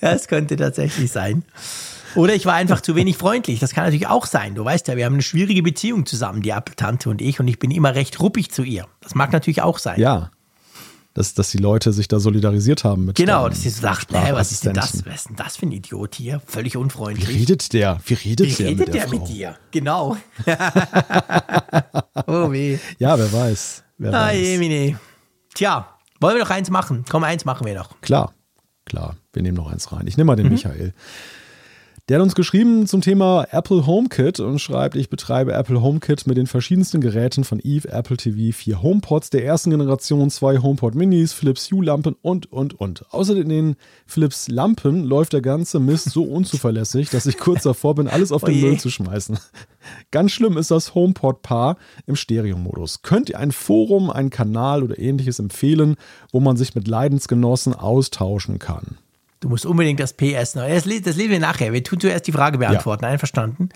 das 0.00 0.28
könnte 0.28 0.56
tatsächlich 0.56 1.10
sein. 1.10 1.44
Oder 2.14 2.34
ich 2.34 2.44
war 2.46 2.54
einfach 2.54 2.80
zu 2.82 2.94
wenig 2.94 3.16
freundlich. 3.16 3.58
Das 3.60 3.72
kann 3.72 3.84
natürlich 3.84 4.06
auch 4.06 4.26
sein. 4.26 4.54
Du 4.54 4.64
weißt 4.64 4.88
ja, 4.88 4.96
wir 4.96 5.04
haben 5.06 5.14
eine 5.14 5.22
schwierige 5.22 5.62
Beziehung 5.62 6.04
zusammen, 6.06 6.42
die 6.42 6.50
Apple-Tante 6.50 7.08
und 7.10 7.20
ich, 7.22 7.40
und 7.40 7.48
ich 7.48 7.58
bin 7.58 7.70
immer 7.70 7.94
recht 7.94 8.20
ruppig 8.20 8.50
zu 8.50 8.62
ihr. 8.62 8.86
Das 9.00 9.14
mag 9.14 9.32
natürlich 9.32 9.62
auch 9.62 9.78
sein. 9.78 9.98
Ja. 10.00 10.30
dass, 11.14 11.32
dass 11.34 11.50
die 11.50 11.58
Leute 11.58 11.92
sich 11.94 12.08
da 12.08 12.18
solidarisiert 12.18 12.84
haben 12.84 13.06
mit 13.06 13.16
Genau, 13.16 13.48
dass 13.48 13.62
sie 13.62 13.70
so 13.70 13.80
dachten, 13.82 14.14
hey, 14.14 14.34
was 14.34 14.52
ist 14.52 14.64
denn 14.66 14.74
das? 14.74 15.04
Was 15.06 15.14
ist 15.14 15.28
denn 15.30 15.36
das 15.36 15.56
für 15.56 15.66
ein 15.66 15.72
Idiot 15.72 16.14
hier? 16.14 16.40
Völlig 16.46 16.76
unfreundlich. 16.76 17.28
Wie 17.28 17.38
redet 17.38 17.72
der? 17.72 17.98
Wie 18.04 18.14
redet 18.14 18.46
Wie 18.46 18.54
der, 18.54 18.66
redet 18.66 18.78
mit, 18.86 18.94
der 18.94 19.06
der 19.06 19.18
mit 19.18 19.28
dir? 19.28 19.56
Genau. 19.70 20.16
oh 22.26 22.50
weh. 22.52 22.78
Ja, 22.98 23.18
wer 23.18 23.32
weiß. 23.32 23.82
Wer 23.98 24.14
Ah. 24.14 24.30
Jemine. 24.32 24.98
Tja, 25.54 25.88
wollen 26.20 26.36
wir 26.36 26.42
noch 26.44 26.50
eins 26.50 26.70
machen? 26.70 27.04
Komm, 27.08 27.24
eins 27.24 27.44
machen 27.44 27.66
wir 27.66 27.74
noch. 27.74 28.00
Klar, 28.00 28.32
klar. 28.84 29.16
Wir 29.32 29.42
nehmen 29.42 29.56
noch 29.56 29.70
eins 29.70 29.90
rein. 29.92 30.06
Ich 30.06 30.16
nehme 30.16 30.26
mal 30.28 30.34
Mhm. 30.36 30.42
den 30.44 30.52
Michael. 30.52 30.94
Der 32.08 32.18
hat 32.18 32.22
uns 32.22 32.36
geschrieben 32.36 32.86
zum 32.86 33.00
Thema 33.00 33.48
Apple 33.50 33.84
HomeKit 33.84 34.38
und 34.38 34.60
schreibt, 34.60 34.94
ich 34.94 35.10
betreibe 35.10 35.52
Apple 35.52 35.82
HomeKit 35.82 36.28
mit 36.28 36.36
den 36.36 36.46
verschiedensten 36.46 37.00
Geräten 37.00 37.42
von 37.42 37.58
Eve, 37.58 37.88
Apple 37.88 38.16
TV, 38.16 38.56
vier 38.56 38.80
HomePods 38.80 39.30
der 39.30 39.44
ersten 39.44 39.70
Generation, 39.70 40.30
zwei 40.30 40.58
HomePod 40.58 40.94
Minis, 40.94 41.32
Philips 41.32 41.68
Hue 41.72 41.84
Lampen 41.84 42.14
und, 42.22 42.52
und, 42.52 42.74
und. 42.74 43.12
Außer 43.12 43.34
den 43.34 43.74
Philips 44.06 44.46
Lampen 44.46 45.02
läuft 45.02 45.32
der 45.32 45.40
ganze 45.40 45.80
Mist 45.80 46.10
so 46.10 46.22
unzuverlässig, 46.22 47.10
dass 47.10 47.26
ich 47.26 47.38
kurz 47.38 47.64
davor 47.64 47.96
bin, 47.96 48.06
alles 48.06 48.30
auf 48.30 48.42
den 48.44 48.54
Oje. 48.54 48.66
Müll 48.66 48.78
zu 48.78 48.88
schmeißen. 48.88 49.40
Ganz 50.12 50.30
schlimm 50.30 50.58
ist 50.58 50.70
das 50.70 50.94
HomePod-Paar 50.94 51.76
im 52.06 52.14
Stereo-Modus. 52.14 53.02
Könnt 53.02 53.30
ihr 53.30 53.40
ein 53.40 53.50
Forum, 53.50 54.10
einen 54.10 54.30
Kanal 54.30 54.84
oder 54.84 54.96
ähnliches 54.96 55.40
empfehlen, 55.40 55.96
wo 56.30 56.38
man 56.38 56.56
sich 56.56 56.76
mit 56.76 56.86
Leidensgenossen 56.86 57.74
austauschen 57.74 58.60
kann? 58.60 58.98
Du 59.40 59.48
musst 59.48 59.66
unbedingt 59.66 60.00
das 60.00 60.14
PS 60.14 60.54
noch. 60.54 60.66
Das, 60.66 60.84
das 60.84 61.16
lesen 61.16 61.30
wir 61.30 61.40
nachher. 61.40 61.72
Wir 61.72 61.84
tun 61.84 62.00
zuerst 62.00 62.26
die 62.26 62.32
Frage 62.32 62.58
beantworten. 62.58 63.04
Einverstanden? 63.04 63.68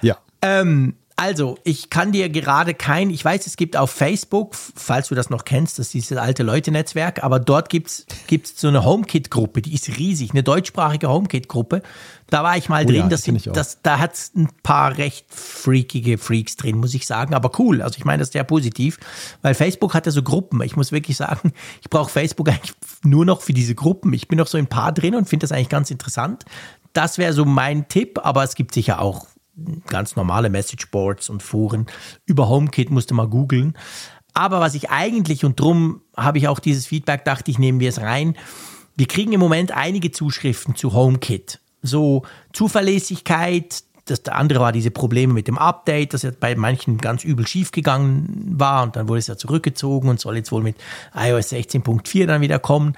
Ja. 0.00 0.16
Ähm, 0.42 0.94
also, 1.20 1.58
ich 1.64 1.90
kann 1.90 2.12
dir 2.12 2.30
gerade 2.30 2.72
kein, 2.72 3.10
ich 3.10 3.22
weiß, 3.22 3.46
es 3.46 3.58
gibt 3.58 3.76
auf 3.76 3.90
Facebook, 3.90 4.54
falls 4.54 5.08
du 5.08 5.14
das 5.14 5.28
noch 5.28 5.44
kennst, 5.44 5.78
das 5.78 5.88
ist 5.88 5.94
dieses 5.94 6.16
alte 6.16 6.42
Leute-Netzwerk, 6.42 7.22
aber 7.22 7.38
dort 7.38 7.68
gibt's 7.68 8.06
gibt's 8.26 8.58
so 8.58 8.68
eine 8.68 8.86
HomeKit-Gruppe, 8.86 9.60
die 9.60 9.74
ist 9.74 9.98
riesig, 9.98 10.30
eine 10.30 10.42
deutschsprachige 10.42 11.10
HomeKit-Gruppe. 11.10 11.82
Da 12.30 12.42
war 12.42 12.56
ich 12.56 12.70
mal 12.70 12.84
Oh 12.84 12.86
drin, 12.86 12.96
ja, 13.02 13.08
das 13.08 13.24
sind, 13.24 13.54
das, 13.54 13.82
da 13.82 13.98
hat's 13.98 14.32
ein 14.34 14.48
paar 14.62 14.96
recht 14.96 15.26
freakige 15.28 16.16
Freaks 16.16 16.56
drin, 16.56 16.78
muss 16.78 16.94
ich 16.94 17.06
sagen, 17.06 17.34
aber 17.34 17.50
cool. 17.58 17.82
Also 17.82 17.98
ich 17.98 18.06
meine 18.06 18.20
das 18.20 18.28
ist 18.28 18.32
sehr 18.32 18.44
positiv, 18.44 18.98
weil 19.42 19.52
Facebook 19.52 19.92
hat 19.92 20.06
ja 20.06 20.12
so 20.12 20.22
Gruppen. 20.22 20.62
Ich 20.62 20.76
muss 20.76 20.90
wirklich 20.90 21.18
sagen, 21.18 21.52
ich 21.82 21.90
brauche 21.90 22.10
Facebook 22.10 22.48
eigentlich 22.48 22.72
nur 23.02 23.26
noch 23.26 23.42
für 23.42 23.52
diese 23.52 23.74
Gruppen. 23.74 24.14
Ich 24.14 24.26
bin 24.26 24.38
noch 24.38 24.46
so 24.46 24.56
ein 24.56 24.68
paar 24.68 24.92
drin 24.92 25.14
und 25.14 25.28
finde 25.28 25.44
das 25.44 25.52
eigentlich 25.52 25.68
ganz 25.68 25.90
interessant. 25.90 26.46
Das 26.94 27.18
wäre 27.18 27.34
so 27.34 27.44
mein 27.44 27.88
Tipp, 27.88 28.18
aber 28.22 28.42
es 28.42 28.54
gibt 28.54 28.72
sicher 28.72 29.02
auch 29.02 29.26
ganz 29.86 30.16
normale 30.16 30.50
Messageboards 30.50 31.30
und 31.30 31.42
Foren. 31.42 31.86
Über 32.26 32.48
HomeKit 32.48 32.90
musste 32.90 33.14
mal 33.14 33.28
googeln. 33.28 33.76
Aber 34.32 34.60
was 34.60 34.74
ich 34.74 34.90
eigentlich, 34.90 35.44
und 35.44 35.58
drum 35.58 36.02
habe 36.16 36.38
ich 36.38 36.48
auch 36.48 36.60
dieses 36.60 36.86
Feedback, 36.86 37.24
dachte 37.24 37.50
ich, 37.50 37.58
nehmen 37.58 37.80
wir 37.80 37.88
es 37.88 38.00
rein. 38.00 38.36
Wir 38.96 39.06
kriegen 39.06 39.32
im 39.32 39.40
Moment 39.40 39.72
einige 39.72 40.10
Zuschriften 40.10 40.74
zu 40.74 40.92
HomeKit. 40.92 41.60
So 41.82 42.22
Zuverlässigkeit, 42.52 43.82
das 44.04 44.22
der 44.22 44.36
andere 44.36 44.60
war 44.60 44.72
diese 44.72 44.90
Probleme 44.90 45.32
mit 45.32 45.48
dem 45.48 45.58
Update, 45.58 46.14
das 46.14 46.22
ja 46.22 46.30
bei 46.38 46.54
manchen 46.54 46.98
ganz 46.98 47.24
übel 47.24 47.46
schiefgegangen 47.46 48.58
war 48.58 48.82
und 48.82 48.96
dann 48.96 49.08
wurde 49.08 49.20
es 49.20 49.26
ja 49.28 49.36
zurückgezogen 49.36 50.08
und 50.08 50.20
soll 50.20 50.36
jetzt 50.36 50.52
wohl 50.52 50.62
mit 50.62 50.76
iOS 51.14 51.52
16.4 51.52 52.26
dann 52.26 52.40
wieder 52.40 52.58
kommen. 52.58 52.94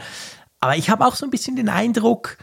Aber 0.61 0.77
ich 0.77 0.91
habe 0.91 1.07
auch 1.07 1.15
so 1.15 1.27
ein 1.27 1.31
bisschen 1.31 1.57
den 1.57 1.69
Eindruck, 1.69 2.39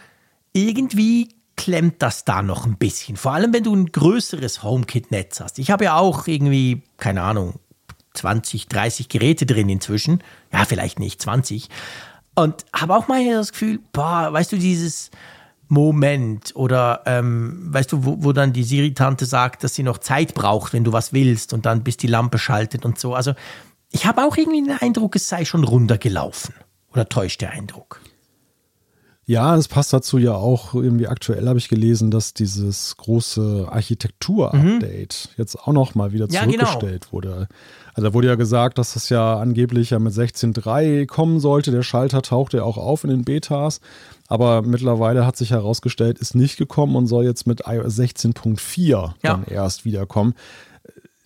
irgendwie 0.54 1.30
klemmt 1.60 2.02
das 2.02 2.24
da 2.24 2.42
noch 2.42 2.66
ein 2.66 2.78
bisschen. 2.78 3.18
Vor 3.18 3.34
allem, 3.34 3.52
wenn 3.52 3.66
du 3.66 3.76
ein 3.76 3.88
größeres 3.88 4.64
HomeKit-Netz 4.64 5.42
hast. 5.42 5.60
Ich 5.60 5.72
habe 5.72 5.84
ja 5.84 5.98
auch 5.98 6.26
irgendwie, 6.26 6.84
keine 6.96 7.22
Ahnung, 7.22 7.60
20, 8.14 8.70
30 8.70 9.10
Geräte 9.10 9.46
drin 9.46 9.68
inzwischen. 9.68 10.24
Ja, 10.54 10.64
vielleicht 10.64 11.00
nicht 11.00 11.22
20. 11.22 11.68
Und 12.34 12.66
habe 12.74 12.96
auch 12.96 13.10
mal 13.10 13.26
das 13.30 13.52
Gefühl, 13.52 13.80
boah, 13.92 14.32
weißt 14.32 14.54
du, 14.54 14.58
dieses 14.58 15.12
Moment 15.68 16.56
oder 16.56 17.02
ähm, 17.06 17.68
weißt 17.74 17.92
du, 17.92 18.06
wo, 18.06 18.24
wo 18.24 18.32
dann 18.32 18.54
die 18.54 18.64
Siri-Tante 18.64 19.26
sagt, 19.26 19.66
dass 19.66 19.76
sie 19.76 19.84
noch 19.84 19.98
Zeit 19.98 20.36
braucht, 20.36 20.72
wenn 20.72 20.86
du 20.86 20.94
was 20.94 21.12
willst 21.12 21.52
und 21.52 21.66
dann 21.66 21.84
bis 21.84 21.98
die 21.98 22.08
Lampe 22.08 22.40
schaltet 22.40 22.86
und 22.86 22.98
so. 22.98 23.16
Also 23.16 23.34
ich 23.92 24.06
habe 24.06 24.24
auch 24.24 24.38
irgendwie 24.38 24.64
den 24.64 24.78
Eindruck, 24.80 25.18
es 25.18 25.28
sei 25.28 25.44
schon 25.44 25.66
runtergelaufen. 25.66 26.56
Oder 26.94 27.10
täuscht 27.10 27.42
der 27.42 27.52
Eindruck? 27.52 28.00
Ja, 29.30 29.56
das 29.56 29.68
passt 29.68 29.94
dazu 29.94 30.18
ja 30.18 30.34
auch. 30.34 30.74
Irgendwie 30.74 31.06
aktuell 31.06 31.48
habe 31.48 31.60
ich 31.60 31.70
gelesen, 31.70 32.10
dass 32.10 32.34
dieses 32.34 32.98
große 32.98 33.68
Architektur-Update 33.70 35.30
jetzt 35.38 35.56
auch 35.56 35.72
noch 35.72 35.94
mal 35.94 36.14
wieder 36.14 36.26
Mhm. 36.26 36.32
Ja, 36.32 36.46
genau. 36.46 36.66
zurückgestellt 36.66 37.14
wurde. 37.14 37.48
Also 37.94 38.08
da 38.10 38.14
wurde 38.16 38.28
ja 38.28 38.34
gesagt, 38.34 38.80
dass 38.80 38.94
das 38.94 39.10
ja 39.10 39.38
angeblich 39.38 39.92
ja 39.92 40.00
mit 40.00 40.14
16.3 40.14 41.06
kommen 41.06 41.40
sollte. 41.40 41.70
Der 41.70 41.84
Schalter 41.84 42.24
tauchte 42.24 42.58
ja 42.58 42.64
auch 42.64 42.78
auf 42.78 43.04
in 43.04 43.12
den 43.12 43.24
Betas. 43.24 43.82
Aber 44.28 44.64
mittlerweile 44.64 45.28
hat 45.28 45.38
sich 45.38 45.52
herausgestellt, 45.52 46.18
ist 46.18 46.34
nicht 46.34 46.58
gekommen 46.58 46.96
und 46.96 47.06
soll 47.06 47.24
jetzt 47.26 47.46
mit 47.46 47.62
iOS 47.68 48.00
16.4 48.00 49.14
dann 49.22 49.44
erst 49.44 49.86
wiederkommen. 49.86 50.34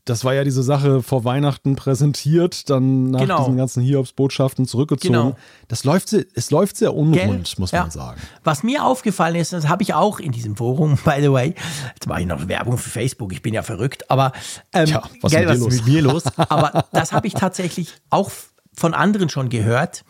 Das 0.06 0.26
war 0.26 0.34
ja 0.34 0.44
diese 0.44 0.64
Sache 0.64 1.02
vor 1.02 1.24
Weihnachten 1.24 1.78
präsentiert, 1.78 2.70
dann 2.70 3.12
nach 3.12 3.22
Genau. 3.22 3.38
diesen 3.40 3.56
ganzen 3.56 3.84
Hiobs-Botschaften 3.84 4.66
zurückgezogen. 4.68 5.14
Genau. 5.14 5.36
Das 5.70 5.86
läuft, 5.86 6.10
sehr- 6.10 6.26
es 6.36 6.52
läuft 6.52 6.76
sehr 6.76 6.94
unrund, 6.94 7.16
Gell? 7.46 7.56
muss 7.58 7.72
Ja. 7.72 7.84
man 7.84 7.92
sagen. 7.92 8.22
Was 8.44 8.64
mir 8.64 8.84
aufgefallen 8.86 9.36
ist, 9.36 9.54
das 9.54 9.70
habe 9.70 9.82
ich 9.84 9.94
auch 9.94 10.20
in 10.20 10.34
diesem 10.34 10.58
Forum, 10.58 10.98
by 11.06 11.22
the 11.22 11.32
way, 11.32 11.56
jetzt 11.94 12.08
mache 12.08 12.20
ich 12.22 12.28
noch 12.28 12.50
Werbung 12.50 12.78
für 12.78 12.90
Facebook, 12.90 13.32
ich 13.32 13.42
bin 13.42 13.54
ja 13.54 13.64
verrückt, 13.64 14.12
aber 14.12 14.34
ähm, 14.74 14.88
Tja, 14.88 15.04
was 15.22 15.32
gell, 15.32 15.48
was 15.48 15.60
los? 15.60 15.74
ist 15.76 15.86
mit 15.86 15.94
mir 15.94 16.02
los? 16.02 16.24
Aber 16.38 16.86
das 16.92 17.14
habe 17.14 17.28
ich 17.28 17.34
tatsächlich 17.34 17.94
auch 18.10 18.30
von 18.76 18.94
anderen 18.94 19.30
schon 19.30 19.48
gehört. 19.48 20.04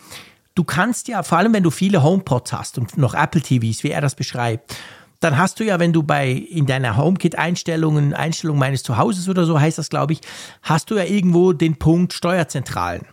Du 0.55 0.63
kannst 0.63 1.07
ja, 1.07 1.21
vor 1.21 1.37
allem 1.37 1.53
wenn 1.53 1.63
du 1.63 1.69
viele 1.71 2.01
HomePods 2.01 2.51
hast 2.53 2.77
und 2.79 2.97
noch 2.97 3.13
Apple 3.13 3.41
TVs, 3.41 3.83
wie 3.83 3.89
er 3.91 4.01
das 4.01 4.15
beschreibt, 4.15 4.75
dann 5.23 5.37
hast 5.37 5.59
du 5.59 5.63
ja, 5.63 5.79
wenn 5.79 5.93
du 5.93 6.03
bei 6.03 6.31
in 6.31 6.65
deiner 6.65 6.97
HomeKit-Einstellungen, 6.97 8.13
Einstellung 8.13 8.57
meines 8.57 8.83
Zuhauses 8.83 9.29
oder 9.29 9.45
so 9.45 9.59
heißt 9.59 9.77
das, 9.77 9.89
glaube 9.89 10.13
ich, 10.13 10.21
hast 10.61 10.91
du 10.91 10.95
ja 10.95 11.03
irgendwo 11.03 11.53
den 11.53 11.77
Punkt 11.77 12.13
Steuerzentralen. 12.13 13.07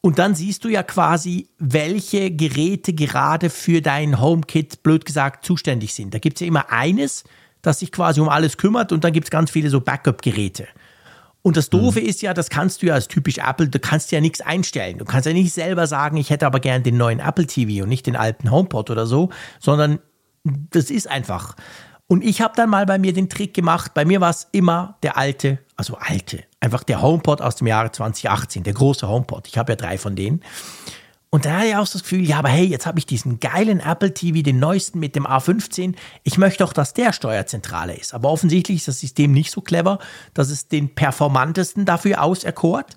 Und 0.00 0.18
dann 0.18 0.34
siehst 0.34 0.64
du 0.64 0.68
ja 0.68 0.82
quasi, 0.82 1.48
welche 1.58 2.32
Geräte 2.32 2.92
gerade 2.92 3.50
für 3.50 3.80
dein 3.80 4.20
HomeKit, 4.20 4.82
blöd 4.82 5.04
gesagt, 5.04 5.44
zuständig 5.44 5.94
sind. 5.94 6.12
Da 6.12 6.18
gibt 6.18 6.36
es 6.36 6.40
ja 6.40 6.46
immer 6.48 6.70
eines, 6.72 7.24
das 7.62 7.78
sich 7.78 7.92
quasi 7.92 8.20
um 8.20 8.28
alles 8.28 8.56
kümmert 8.56 8.90
und 8.90 9.04
dann 9.04 9.12
gibt 9.12 9.26
es 9.28 9.30
ganz 9.30 9.50
viele 9.50 9.70
so 9.70 9.80
Backup-Geräte. 9.80 10.66
Und 11.42 11.56
das 11.56 11.70
Doofe 11.70 11.98
ist 11.98 12.22
ja, 12.22 12.34
das 12.34 12.50
kannst 12.50 12.82
du 12.82 12.86
ja 12.86 12.94
als 12.94 13.08
typisch 13.08 13.38
Apple, 13.38 13.68
du 13.68 13.80
kannst 13.80 14.12
ja 14.12 14.20
nichts 14.20 14.40
einstellen. 14.40 14.98
Du 14.98 15.04
kannst 15.04 15.26
ja 15.26 15.32
nicht 15.32 15.52
selber 15.52 15.88
sagen, 15.88 16.16
ich 16.16 16.30
hätte 16.30 16.46
aber 16.46 16.60
gern 16.60 16.84
den 16.84 16.96
neuen 16.96 17.18
Apple 17.18 17.46
TV 17.48 17.82
und 17.82 17.88
nicht 17.88 18.06
den 18.06 18.14
alten 18.14 18.50
HomePod 18.50 18.90
oder 18.90 19.06
so, 19.06 19.30
sondern 19.58 19.98
das 20.44 20.90
ist 20.90 21.08
einfach. 21.08 21.56
Und 22.06 22.22
ich 22.22 22.42
habe 22.42 22.54
dann 22.56 22.68
mal 22.68 22.84
bei 22.84 22.98
mir 22.98 23.12
den 23.12 23.28
Trick 23.28 23.54
gemacht. 23.54 23.94
Bei 23.94 24.04
mir 24.04 24.20
war 24.20 24.30
es 24.30 24.48
immer 24.52 24.98
der 25.02 25.16
alte, 25.16 25.58
also 25.76 25.96
alte, 25.96 26.44
einfach 26.60 26.82
der 26.82 27.00
HomePod 27.00 27.40
aus 27.40 27.56
dem 27.56 27.68
Jahre 27.68 27.90
2018, 27.90 28.64
der 28.64 28.74
große 28.74 29.08
HomePod. 29.08 29.48
Ich 29.48 29.56
habe 29.56 29.72
ja 29.72 29.76
drei 29.76 29.96
von 29.96 30.14
denen. 30.14 30.42
Und 31.30 31.46
dann 31.46 31.56
hatte 31.56 31.68
ich 31.68 31.76
auch 31.76 31.88
das 31.88 32.02
Gefühl, 32.02 32.28
ja, 32.28 32.38
aber 32.38 32.50
hey, 32.50 32.66
jetzt 32.66 32.84
habe 32.84 32.98
ich 32.98 33.06
diesen 33.06 33.40
geilen 33.40 33.80
Apple 33.80 34.12
TV, 34.12 34.42
den 34.42 34.58
neuesten 34.58 34.98
mit 34.98 35.16
dem 35.16 35.26
A15. 35.26 35.94
Ich 36.24 36.36
möchte 36.36 36.62
doch, 36.62 36.74
dass 36.74 36.92
der 36.92 37.14
Steuerzentrale 37.14 37.96
ist. 37.96 38.12
Aber 38.12 38.28
offensichtlich 38.28 38.76
ist 38.76 38.88
das 38.88 39.00
System 39.00 39.32
nicht 39.32 39.50
so 39.50 39.62
clever, 39.62 39.98
dass 40.34 40.50
es 40.50 40.68
den 40.68 40.94
performantesten 40.94 41.86
dafür 41.86 42.22
auserkort. 42.22 42.94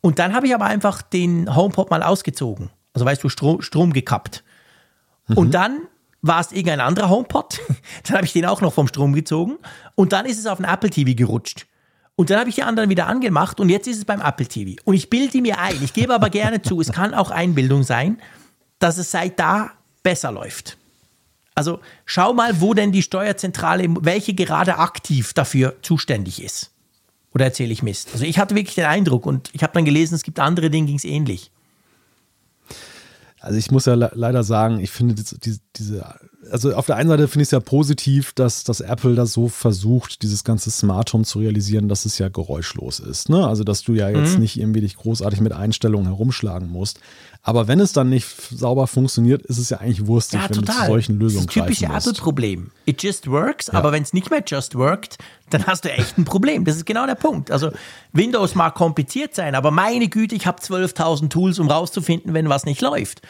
Und 0.00 0.18
dann 0.18 0.34
habe 0.34 0.46
ich 0.46 0.54
aber 0.54 0.64
einfach 0.64 1.02
den 1.02 1.54
HomePod 1.54 1.90
mal 1.90 2.02
ausgezogen. 2.02 2.70
Also 2.94 3.04
weißt 3.04 3.22
du, 3.22 3.28
Strom, 3.28 3.60
Strom 3.60 3.92
gekappt. 3.92 4.42
Und 5.34 5.52
dann 5.52 5.80
war 6.26 6.40
es 6.40 6.52
irgendein 6.52 6.80
anderer 6.80 7.10
HomePod. 7.10 7.60
Dann 8.04 8.16
habe 8.16 8.24
ich 8.24 8.32
den 8.32 8.46
auch 8.46 8.62
noch 8.62 8.72
vom 8.72 8.88
Strom 8.88 9.12
gezogen. 9.12 9.58
Und 9.94 10.12
dann 10.12 10.24
ist 10.26 10.38
es 10.38 10.46
auf 10.46 10.56
den 10.56 10.64
Apple 10.64 10.90
TV 10.90 11.14
gerutscht. 11.14 11.66
Und 12.16 12.30
dann 12.30 12.38
habe 12.38 12.48
ich 12.48 12.54
die 12.54 12.62
anderen 12.62 12.90
wieder 12.90 13.08
angemacht 13.08 13.58
und 13.58 13.68
jetzt 13.68 13.88
ist 13.88 13.98
es 13.98 14.04
beim 14.04 14.20
Apple 14.20 14.46
TV. 14.46 14.80
Und 14.84 14.94
ich 14.94 15.10
bilde 15.10 15.40
mir 15.42 15.58
ein, 15.58 15.82
ich 15.82 15.92
gebe 15.92 16.14
aber 16.14 16.30
gerne 16.30 16.62
zu, 16.62 16.80
es 16.80 16.92
kann 16.92 17.12
auch 17.12 17.32
Einbildung 17.32 17.82
sein, 17.82 18.20
dass 18.78 18.98
es 18.98 19.10
seit 19.10 19.38
da 19.40 19.72
besser 20.04 20.30
läuft. 20.30 20.78
Also 21.56 21.80
schau 22.06 22.32
mal, 22.32 22.60
wo 22.60 22.72
denn 22.72 22.92
die 22.92 23.02
Steuerzentrale, 23.02 23.86
welche 24.00 24.32
gerade 24.32 24.78
aktiv 24.78 25.34
dafür 25.34 25.74
zuständig 25.82 26.42
ist. 26.42 26.70
Oder 27.34 27.46
erzähle 27.46 27.72
ich 27.72 27.82
Mist? 27.82 28.10
Also 28.12 28.24
ich 28.24 28.38
hatte 28.38 28.54
wirklich 28.54 28.76
den 28.76 28.86
Eindruck 28.86 29.26
und 29.26 29.50
ich 29.52 29.64
habe 29.64 29.72
dann 29.72 29.84
gelesen, 29.84 30.14
es 30.14 30.22
gibt 30.22 30.38
andere, 30.38 30.70
denen 30.70 30.86
ging 30.86 30.96
es 30.96 31.04
ähnlich. 31.04 31.50
Also 33.44 33.58
ich 33.58 33.70
muss 33.70 33.84
ja 33.84 33.94
le 33.94 34.10
leider 34.14 34.42
sagen, 34.42 34.80
ich 34.80 34.90
finde 34.90 35.14
diese, 35.14 35.38
diese, 35.38 35.60
diese 35.76 36.06
also 36.50 36.74
auf 36.74 36.86
der 36.86 36.96
einen 36.96 37.08
Seite 37.08 37.28
finde 37.28 37.42
ich 37.42 37.48
es 37.48 37.52
ja 37.52 37.60
positiv, 37.60 38.32
dass, 38.32 38.64
dass 38.64 38.80
Apple 38.80 39.14
das 39.14 39.32
so 39.32 39.48
versucht, 39.48 40.22
dieses 40.22 40.44
ganze 40.44 40.70
Smart 40.70 41.12
Home 41.12 41.24
zu 41.24 41.38
realisieren, 41.38 41.88
dass 41.88 42.04
es 42.04 42.18
ja 42.18 42.28
geräuschlos 42.28 43.00
ist. 43.00 43.28
Ne? 43.28 43.46
Also, 43.46 43.64
dass 43.64 43.82
du 43.82 43.94
ja 43.94 44.08
jetzt 44.08 44.34
mhm. 44.34 44.40
nicht 44.40 44.58
irgendwie 44.58 44.80
dich 44.80 44.96
großartig 44.96 45.40
mit 45.40 45.52
Einstellungen 45.52 46.06
herumschlagen 46.06 46.70
musst. 46.70 47.00
Aber 47.46 47.68
wenn 47.68 47.78
es 47.78 47.92
dann 47.92 48.08
nicht 48.08 48.26
sauber 48.50 48.86
funktioniert, 48.86 49.42
ist 49.42 49.58
es 49.58 49.68
ja 49.68 49.76
eigentlich 49.76 50.06
wurstig, 50.06 50.40
ja, 50.40 50.48
wenn 50.48 50.56
total. 50.56 50.74
du 50.74 50.80
zu 50.80 50.86
solchen 50.86 51.18
Lösungen 51.18 51.46
Das 51.46 51.56
ist 51.56 51.62
typische 51.62 51.86
Apple-Problem. 51.86 52.70
It 52.86 53.02
just 53.02 53.30
works, 53.30 53.66
ja. 53.66 53.74
aber 53.74 53.92
wenn 53.92 54.02
es 54.02 54.14
nicht 54.14 54.30
mehr 54.30 54.42
just 54.46 54.74
worked, 54.74 55.18
dann 55.50 55.66
hast 55.66 55.84
du 55.84 55.92
echt 55.92 56.16
ein 56.16 56.24
Problem. 56.24 56.64
Das 56.64 56.76
ist 56.76 56.86
genau 56.86 57.04
der 57.04 57.16
Punkt. 57.16 57.50
Also 57.50 57.70
Windows 58.12 58.54
mag 58.54 58.74
kompliziert 58.74 59.34
sein, 59.34 59.54
aber 59.54 59.70
meine 59.70 60.08
Güte, 60.08 60.34
ich 60.34 60.46
habe 60.46 60.62
12.000 60.62 61.28
Tools, 61.28 61.58
um 61.58 61.70
rauszufinden, 61.70 62.32
wenn 62.32 62.48
was 62.48 62.64
nicht 62.64 62.80
läuft. 62.80 63.20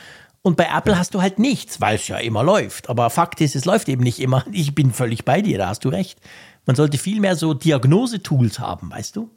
Und 0.47 0.59
bei 0.59 0.69
Apple 0.71 0.99
hast 0.99 1.15
du 1.15 1.23
halt 1.23 1.39
nichts, 1.39 1.81
weil 1.81 1.95
es 1.95 2.07
ja 2.07 2.19
immer 2.19 2.43
läuft. 2.43 2.91
Aber 2.91 3.09
Fakt 3.09 3.41
ist, 3.41 3.57
es 3.57 3.65
läuft 3.65 3.89
eben 3.89 4.03
nicht 4.03 4.21
immer. 4.21 4.45
Ich 4.53 4.75
bin 4.75 4.93
völlig 4.93 5.25
bei 5.25 5.41
dir, 5.41 5.57
da 5.57 5.69
hast 5.69 5.87
du 5.87 5.89
recht. 5.89 6.21
Man 6.67 6.77
sollte 6.77 6.99
viel 6.99 7.19
mehr 7.19 7.35
so 7.35 7.55
Diagnosetools 7.55 8.59
haben, 8.59 8.91
weißt 8.91 9.17
du? 9.17 9.31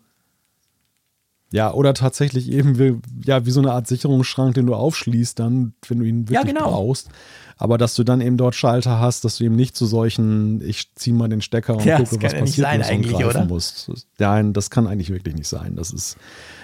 Ja, 1.52 1.74
oder 1.74 1.94
tatsächlich 1.94 2.52
eben 2.52 2.78
wie, 2.78 3.00
ja, 3.24 3.46
wie 3.46 3.52
so 3.52 3.62
eine 3.62 3.72
Art 3.72 3.88
Sicherungsschrank, 3.88 4.56
den 4.56 4.66
du 4.66 4.76
aufschließt, 4.76 5.40
dann, 5.40 5.74
wenn 5.88 6.00
du 6.00 6.06
ihn 6.06 6.30
wirklich 6.30 6.36
ja, 6.36 6.44
genau. 6.44 6.70
brauchst. 6.72 7.10
Aber 7.58 7.78
dass 7.78 7.96
du 7.96 8.04
dann 8.04 8.22
eben 8.22 8.38
dort 8.38 8.54
Schalter 8.54 9.00
hast, 9.00 9.24
dass 9.24 9.38
du 9.38 9.46
eben 9.46 9.56
nicht 9.56 9.76
zu 9.76 9.86
solchen, 9.86 10.62
ich 10.62 10.94
ziehe 10.96 11.16
mal 11.16 11.30
den 11.30 11.42
Stecker 11.42 11.78
und 11.78 11.86
ja, 11.86 11.98
gucke, 11.98 12.22
was 12.22 12.34
ja 12.34 12.40
passiert, 12.40 12.68
sein, 12.68 12.82
eigentlich, 12.84 13.16
oder? 13.16 13.46
musst. 13.46 13.90
Nein, 14.20 14.54
das 14.54 14.70
kann 14.70 14.88
eigentlich 14.88 15.10
wirklich 15.10 15.36
nicht 15.36 15.48
sein. 15.48 15.76
Das 15.76 15.92
ist, 15.92 16.18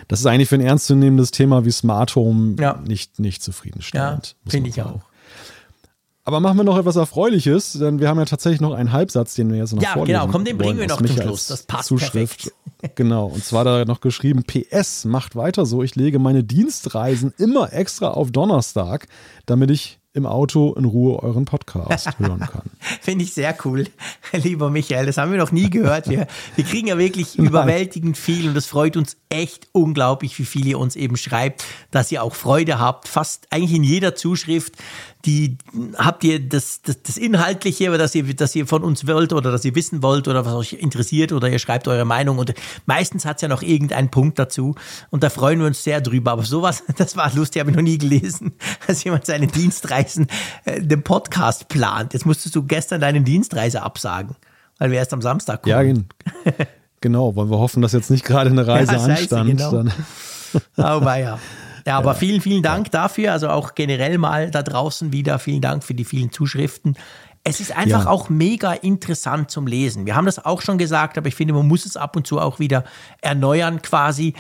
das 0.07 0.19
ist 0.19 0.25
eigentlich 0.25 0.49
für 0.49 0.55
ein 0.55 0.61
ernstzunehmendes 0.61 1.31
Thema 1.31 1.65
wie 1.65 1.71
Smart 1.71 2.15
Home 2.15 2.55
nicht, 2.85 3.19
nicht 3.19 3.41
zufriedenstellend. 3.41 4.35
Ja, 4.45 4.51
finde 4.51 4.69
ich 4.69 4.81
auch. 4.81 5.01
Aber 6.25 6.39
machen 6.39 6.57
wir 6.57 6.63
noch 6.63 6.77
etwas 6.77 6.95
Erfreuliches, 6.95 7.73
denn 7.73 7.99
wir 7.99 8.07
haben 8.07 8.17
ja 8.17 8.25
tatsächlich 8.25 8.61
noch 8.61 8.73
einen 8.73 8.93
Halbsatz, 8.93 9.35
den 9.35 9.51
wir 9.51 9.57
jetzt 9.57 9.73
noch 9.73 9.83
ja, 9.83 9.89
vorlesen 9.89 10.13
Ja, 10.13 10.21
genau, 10.21 10.31
komm, 10.31 10.45
den 10.45 10.57
bringen 10.57 10.79
wir 10.79 10.87
noch 10.87 10.97
zum 10.97 11.07
Schluss. 11.07 11.47
Das 11.47 11.63
passt 11.63 11.89
Zuschrift. 11.89 12.43
perfekt. 12.43 12.53
Genau, 12.95 13.27
und 13.27 13.45
zwar 13.45 13.63
da 13.63 13.85
noch 13.85 14.01
geschrieben, 14.01 14.43
PS, 14.43 15.05
macht 15.05 15.37
weiter 15.37 15.65
so, 15.65 15.83
ich 15.83 15.95
lege 15.95 16.19
meine 16.19 16.43
Dienstreisen 16.43 17.33
immer 17.37 17.71
extra 17.71 18.09
auf 18.09 18.29
Donnerstag, 18.29 19.07
damit 19.45 19.71
ich 19.71 19.99
im 20.13 20.27
Auto 20.27 20.73
in 20.73 20.85
Ruhe 20.85 21.21
euren 21.23 21.45
Podcast 21.45 22.07
hören 22.19 22.39
kann. 22.39 22.69
Finde 23.01 23.23
ich 23.25 23.33
sehr 23.33 23.55
cool, 23.65 23.87
lieber 24.33 24.69
Michael. 24.69 25.07
Das 25.07 25.17
haben 25.17 25.31
wir 25.31 25.39
noch 25.39 25.51
nie 25.51 25.69
gehört. 25.69 26.07
Wir, 26.07 26.27
wir 26.55 26.63
kriegen 26.63 26.87
ja 26.87 26.97
wirklich 26.97 27.37
Nein. 27.37 27.47
überwältigend 27.47 28.15
viel 28.15 28.47
und 28.47 28.53
das 28.53 28.67
freut 28.67 28.95
uns 28.95 29.17
echt 29.29 29.67
unglaublich, 29.71 30.37
wie 30.37 30.45
viel 30.45 30.67
ihr 30.67 30.77
uns 30.77 30.95
eben 30.95 31.17
schreibt, 31.17 31.65
dass 31.89 32.11
ihr 32.11 32.21
auch 32.21 32.35
Freude 32.35 32.79
habt. 32.79 33.07
Fast 33.07 33.47
eigentlich 33.49 33.73
in 33.73 33.83
jeder 33.83 34.13
Zuschrift 34.13 34.75
die 35.25 35.57
habt 35.97 36.23
ihr 36.25 36.39
das, 36.39 36.81
das, 36.81 37.01
das 37.01 37.17
Inhaltliche, 37.17 37.89
dass 37.97 38.13
ihr, 38.13 38.35
dass 38.35 38.53
ihr 38.55 38.67
von 38.67 38.83
uns 38.83 39.07
wollt 39.07 39.31
oder 39.31 39.51
dass 39.51 39.63
ihr 39.63 39.73
wissen 39.73 40.03
wollt 40.03 40.27
oder 40.27 40.45
was 40.45 40.53
euch 40.53 40.73
interessiert 40.73 41.31
oder 41.31 41.49
ihr 41.49 41.59
schreibt 41.59 41.87
eure 41.87 42.03
Meinung 42.03 42.39
und 42.39 42.53
meistens 42.85 43.25
hat 43.25 43.37
es 43.37 43.41
ja 43.41 43.47
noch 43.47 43.61
irgendeinen 43.61 44.09
Punkt 44.09 44.37
dazu 44.37 44.75
und 45.11 45.23
da 45.23 45.29
freuen 45.29 45.59
wir 45.59 45.67
uns 45.67 45.83
sehr 45.83 46.01
drüber. 46.01 46.31
Aber 46.31 46.43
sowas, 46.43 46.83
das 46.97 47.15
war 47.15 47.33
lustig, 47.33 47.61
habe 47.61 47.71
ich 47.71 47.75
noch 47.75 47.83
nie 47.83 47.97
gelesen, 47.97 48.53
dass 48.87 49.03
jemand 49.03 49.25
seine 49.25 49.47
Dienstreisen 49.47 50.27
äh, 50.65 50.81
dem 50.81 51.03
Podcast 51.03 51.69
plant. 51.69 52.13
Jetzt 52.13 52.25
musstest 52.25 52.55
du 52.55 52.63
gestern 52.63 52.99
deine 52.99 53.21
Dienstreise 53.21 53.81
absagen, 53.81 54.35
weil 54.77 54.91
wir 54.91 54.97
erst 54.97 55.13
am 55.13 55.21
Samstag 55.21 55.63
kommen. 55.63 56.07
Ja, 56.45 56.53
genau. 56.99 57.35
Wollen 57.35 57.49
wir 57.49 57.59
hoffen, 57.59 57.81
dass 57.81 57.93
jetzt 57.93 58.11
nicht 58.11 58.25
gerade 58.25 58.49
eine 58.49 58.67
Reise 58.67 58.93
ja, 58.93 58.99
anstand. 58.99 59.49
Genau. 59.49 59.71
Dann. 59.71 59.93
Oh, 60.77 61.01
ja. 61.17 61.39
Ja, 61.85 61.97
aber 61.97 62.11
ja. 62.11 62.17
vielen, 62.17 62.41
vielen 62.41 62.63
Dank 62.63 62.91
dafür. 62.91 63.31
Also 63.33 63.49
auch 63.49 63.75
generell 63.75 64.17
mal 64.17 64.51
da 64.51 64.63
draußen 64.63 65.11
wieder 65.11 65.39
vielen 65.39 65.61
Dank 65.61 65.83
für 65.83 65.93
die 65.93 66.05
vielen 66.05 66.31
Zuschriften. 66.31 66.95
Es 67.43 67.59
ist 67.59 67.75
einfach 67.75 68.05
ja. 68.05 68.09
auch 68.09 68.29
mega 68.29 68.71
interessant 68.71 69.51
zum 69.51 69.67
Lesen. 69.67 70.05
Wir 70.05 70.15
haben 70.15 70.25
das 70.25 70.43
auch 70.43 70.61
schon 70.61 70.77
gesagt, 70.77 71.17
aber 71.17 71.27
ich 71.27 71.35
finde, 71.35 71.53
man 71.53 71.67
muss 71.67 71.85
es 71.85 71.97
ab 71.97 72.15
und 72.15 72.25
zu 72.25 72.39
auch 72.39 72.59
wieder 72.59 72.85
erneuern 73.21 73.81
quasi. 73.81 74.33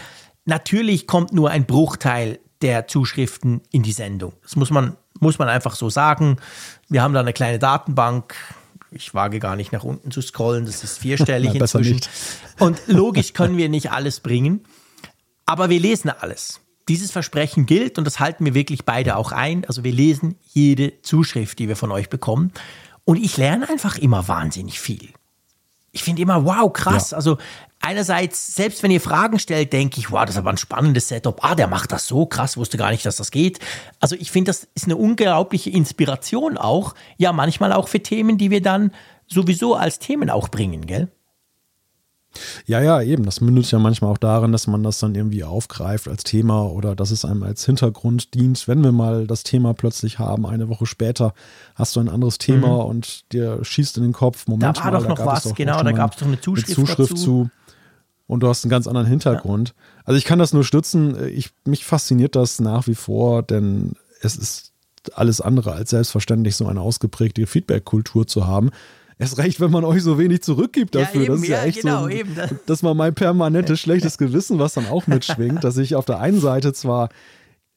Natürlich 0.45 1.05
kommt 1.05 1.33
nur 1.33 1.49
ein 1.49 1.65
Bruchteil 1.65 2.39
der 2.61 2.87
Zuschriften 2.87 3.61
in 3.71 3.83
die 3.83 3.91
Sendung. 3.91 4.33
Das 4.41 4.55
muss 4.55 4.69
man, 4.69 4.95
muss 5.19 5.37
man 5.37 5.49
einfach 5.49 5.75
so 5.75 5.89
sagen. 5.89 6.37
Wir 6.87 7.01
haben 7.01 7.13
da 7.13 7.19
eine 7.19 7.33
kleine 7.33 7.59
Datenbank. 7.59 8.35
Ich 8.91 9.13
wage 9.13 9.39
gar 9.39 9.57
nicht 9.57 9.73
nach 9.73 9.83
unten 9.83 10.11
zu 10.11 10.21
scrollen. 10.21 10.65
Das 10.65 10.81
ist 10.83 10.97
vierstellig 10.97 11.49
Na, 11.55 11.59
inzwischen. 11.59 11.99
Und 12.59 12.79
logisch 12.87 13.33
können 13.33 13.57
wir 13.57 13.67
nicht 13.67 13.91
alles 13.91 14.21
bringen. 14.21 14.63
Aber 15.45 15.69
wir 15.69 15.79
lesen 15.81 16.09
alles 16.09 16.62
dieses 16.87 17.11
Versprechen 17.11 17.65
gilt 17.65 17.97
und 17.97 18.05
das 18.05 18.19
halten 18.19 18.45
wir 18.45 18.53
wirklich 18.53 18.85
beide 18.85 19.15
auch 19.15 19.31
ein. 19.31 19.65
Also 19.65 19.83
wir 19.83 19.91
lesen 19.91 20.35
jede 20.43 21.01
Zuschrift, 21.01 21.59
die 21.59 21.67
wir 21.67 21.75
von 21.75 21.91
euch 21.91 22.09
bekommen. 22.09 22.51
Und 23.05 23.17
ich 23.17 23.37
lerne 23.37 23.69
einfach 23.69 23.97
immer 23.97 24.27
wahnsinnig 24.27 24.79
viel. 24.79 25.09
Ich 25.91 26.03
finde 26.03 26.21
immer, 26.21 26.45
wow, 26.45 26.71
krass. 26.73 27.11
Ja. 27.11 27.17
Also 27.17 27.37
einerseits, 27.79 28.55
selbst 28.55 28.81
wenn 28.81 28.91
ihr 28.91 29.01
Fragen 29.01 29.39
stellt, 29.39 29.73
denke 29.73 29.99
ich, 29.99 30.11
wow, 30.11 30.21
das 30.21 30.31
ist 30.31 30.39
aber 30.39 30.49
ein 30.49 30.57
spannendes 30.57 31.09
Setup. 31.09 31.43
Ah, 31.43 31.53
der 31.53 31.67
macht 31.67 31.91
das 31.91 32.07
so 32.07 32.25
krass, 32.25 32.57
wusste 32.57 32.77
gar 32.77 32.91
nicht, 32.91 33.05
dass 33.05 33.17
das 33.17 33.29
geht. 33.29 33.59
Also 33.99 34.15
ich 34.15 34.31
finde, 34.31 34.49
das 34.49 34.67
ist 34.73 34.85
eine 34.85 34.97
unglaubliche 34.97 35.69
Inspiration 35.69 36.57
auch. 36.57 36.95
Ja, 37.17 37.31
manchmal 37.31 37.71
auch 37.73 37.87
für 37.87 38.01
Themen, 38.01 38.37
die 38.37 38.49
wir 38.49 38.61
dann 38.61 38.91
sowieso 39.27 39.75
als 39.75 39.99
Themen 39.99 40.29
auch 40.29 40.49
bringen, 40.49 40.87
gell? 40.87 41.11
Ja, 42.65 42.81
ja, 42.81 43.01
eben. 43.01 43.25
Das 43.25 43.41
mündet 43.41 43.69
ja 43.71 43.79
manchmal 43.79 44.11
auch 44.11 44.17
darin, 44.17 44.51
dass 44.51 44.67
man 44.67 44.83
das 44.83 44.99
dann 44.99 45.15
irgendwie 45.15 45.43
aufgreift 45.43 46.07
als 46.07 46.23
Thema 46.23 46.65
oder 46.69 46.95
dass 46.95 47.11
es 47.11 47.25
einem 47.25 47.43
als 47.43 47.65
Hintergrund 47.65 48.33
dient. 48.33 48.67
Wenn 48.67 48.83
wir 48.83 48.91
mal 48.91 49.27
das 49.27 49.43
Thema 49.43 49.73
plötzlich 49.73 50.19
haben, 50.19 50.45
eine 50.45 50.69
Woche 50.69 50.85
später 50.85 51.33
hast 51.75 51.95
du 51.95 51.99
ein 51.99 52.09
anderes 52.09 52.37
Thema 52.37 52.67
mhm. 52.67 52.89
und 52.89 53.31
dir 53.31 53.63
schießt 53.63 53.97
in 53.97 54.03
den 54.03 54.13
Kopf. 54.13 54.47
Moment 54.47 54.77
da 54.77 54.83
war 54.83 54.91
mal, 54.91 54.99
doch 54.99 55.07
noch 55.09 55.25
was, 55.25 55.53
genau, 55.55 55.81
da 55.83 55.91
gab 55.91 56.13
es 56.13 56.19
doch 56.19 56.27
eine 56.27 56.39
Zuschrift, 56.39 56.77
eine 56.77 56.87
Zuschrift 56.87 57.17
zu. 57.17 57.49
Und 58.25 58.39
du 58.39 58.47
hast 58.47 58.63
einen 58.63 58.71
ganz 58.71 58.87
anderen 58.87 59.07
Hintergrund. 59.07 59.69
Ja. 59.69 60.03
Also 60.05 60.17
ich 60.17 60.25
kann 60.25 60.39
das 60.39 60.53
nur 60.53 60.63
stützen. 60.63 61.17
Ich, 61.27 61.51
mich 61.65 61.85
fasziniert 61.85 62.35
das 62.35 62.59
nach 62.59 62.87
wie 62.87 62.95
vor, 62.95 63.43
denn 63.43 63.93
es 64.21 64.37
ist 64.37 64.71
alles 65.13 65.41
andere 65.41 65.73
als 65.73 65.89
selbstverständlich, 65.89 66.55
so 66.55 66.65
eine 66.67 66.81
ausgeprägte 66.81 67.45
Feedback-Kultur 67.45 68.25
zu 68.25 68.47
haben. 68.47 68.71
Erst 69.23 69.37
recht, 69.37 69.59
wenn 69.59 69.71
man 69.71 69.83
euch 69.83 70.03
so 70.03 70.17
wenig 70.17 70.43
zurückgibt 70.43 70.95
dafür. 70.95 71.21
Ja, 71.21 71.27
eben, 71.27 71.33
das 71.33 71.41
ist 71.41 71.47
ja, 71.47 71.57
ja 71.57 71.63
echt 71.63 71.81
genau, 71.81 72.03
so, 72.03 72.09
eben. 72.09 72.35
dass 72.65 72.83
man 72.83 72.97
mein 72.97 73.13
permanentes 73.13 73.79
schlechtes 73.79 74.17
Gewissen, 74.17 74.59
was 74.59 74.73
dann 74.73 74.87
auch 74.87 75.07
mitschwingt, 75.07 75.63
dass 75.63 75.77
ich 75.77 75.95
auf 75.95 76.05
der 76.05 76.19
einen 76.19 76.39
Seite 76.39 76.73
zwar 76.73 77.09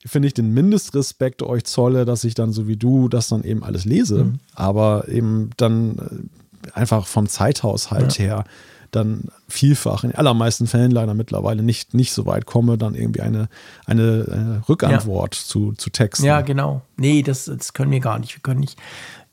finde 0.05 0.29
ich 0.29 0.35
den 0.35 0.53
Mindestrespekt 0.53 1.43
euch 1.43 1.65
zolle, 1.65 2.05
dass 2.05 2.25
ich 2.25 2.35
dann 2.35 2.53
so 2.53 2.69
wie 2.69 2.77
du 2.77 3.09
das 3.09 3.29
dann 3.29 3.45
eben 3.45 3.65
alles 3.65 3.85
lese, 3.85 4.25
mhm. 4.25 4.41
aber 4.55 5.09
eben 5.09 5.51
dann 5.57 5.99
äh, 5.99 6.71
einfach 6.73 7.07
vom 7.07 7.29
Zeithaushalt 7.29 8.19
ja. 8.19 8.25
her 8.25 8.45
dann 8.91 9.25
vielfach 9.49 10.05
in 10.05 10.15
allermeisten 10.15 10.67
Fällen 10.67 10.91
leider 10.91 11.15
mittlerweile 11.15 11.63
nicht, 11.63 11.95
nicht 11.95 12.13
so 12.13 12.27
weit 12.27 12.47
komme, 12.47 12.79
dann 12.79 12.95
irgendwie 12.95 13.21
eine, 13.21 13.49
eine, 13.85 14.27
eine 14.31 14.63
Rückantwort 14.69 15.35
ja. 15.35 15.43
zu, 15.43 15.73
zu 15.73 15.91
Texten. 15.91 16.25
Ja, 16.25 16.41
genau. 16.41 16.83
Nee, 16.97 17.23
das, 17.23 17.45
das 17.45 17.73
können 17.73 17.91
wir 17.91 18.01
gar 18.01 18.19
nicht. 18.19 18.35
Wir 18.35 18.43
können 18.43 18.61
nicht 18.61 18.79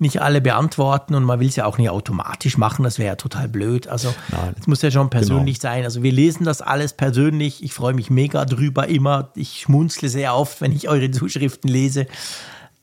nicht 0.03 0.21
alle 0.21 0.39
beantworten 0.39 1.15
und 1.15 1.23
man 1.23 1.39
will 1.39 1.47
es 1.47 1.55
ja 1.55 1.65
auch 1.65 1.79
nicht 1.79 1.89
automatisch 1.89 2.57
machen, 2.57 2.83
das 2.83 2.99
wäre 2.99 3.07
ja 3.07 3.15
total 3.15 3.47
blöd. 3.47 3.87
Also 3.87 4.13
es 4.59 4.67
muss 4.67 4.83
ja 4.83 4.91
schon 4.91 5.09
persönlich 5.09 5.59
genau. 5.59 5.73
sein. 5.73 5.83
Also 5.83 6.03
wir 6.03 6.11
lesen 6.11 6.43
das 6.43 6.61
alles 6.61 6.93
persönlich. 6.93 7.63
Ich 7.63 7.73
freue 7.73 7.93
mich 7.93 8.11
mega 8.11 8.45
drüber 8.45 8.87
immer. 8.87 9.31
Ich 9.35 9.61
schmunzle 9.61 10.09
sehr 10.09 10.35
oft, 10.35 10.61
wenn 10.61 10.71
ich 10.71 10.87
eure 10.87 11.09
Zuschriften 11.09 11.67
lese. 11.67 12.05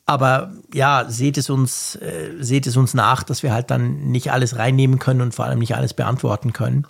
Aber 0.07 0.51
ja, 0.75 1.05
seht 1.09 1.39
es 1.39 1.51
uns, 1.51 1.95
äh, 1.95 2.33
seht 2.41 2.67
es 2.67 2.77
uns 2.77 2.95
nach, 2.95 3.23
dass 3.23 3.45
wir 3.45 3.53
halt 3.53 3.71
dann 3.71 4.11
nicht 4.11 4.33
alles 4.33 4.57
reinnehmen 4.59 4.99
können 4.99 5.21
und 5.21 5.37
vor 5.37 5.45
allem 5.45 5.61
nicht 5.61 5.77
alles 5.77 5.95
beantworten 5.95 6.53
können. 6.53 6.85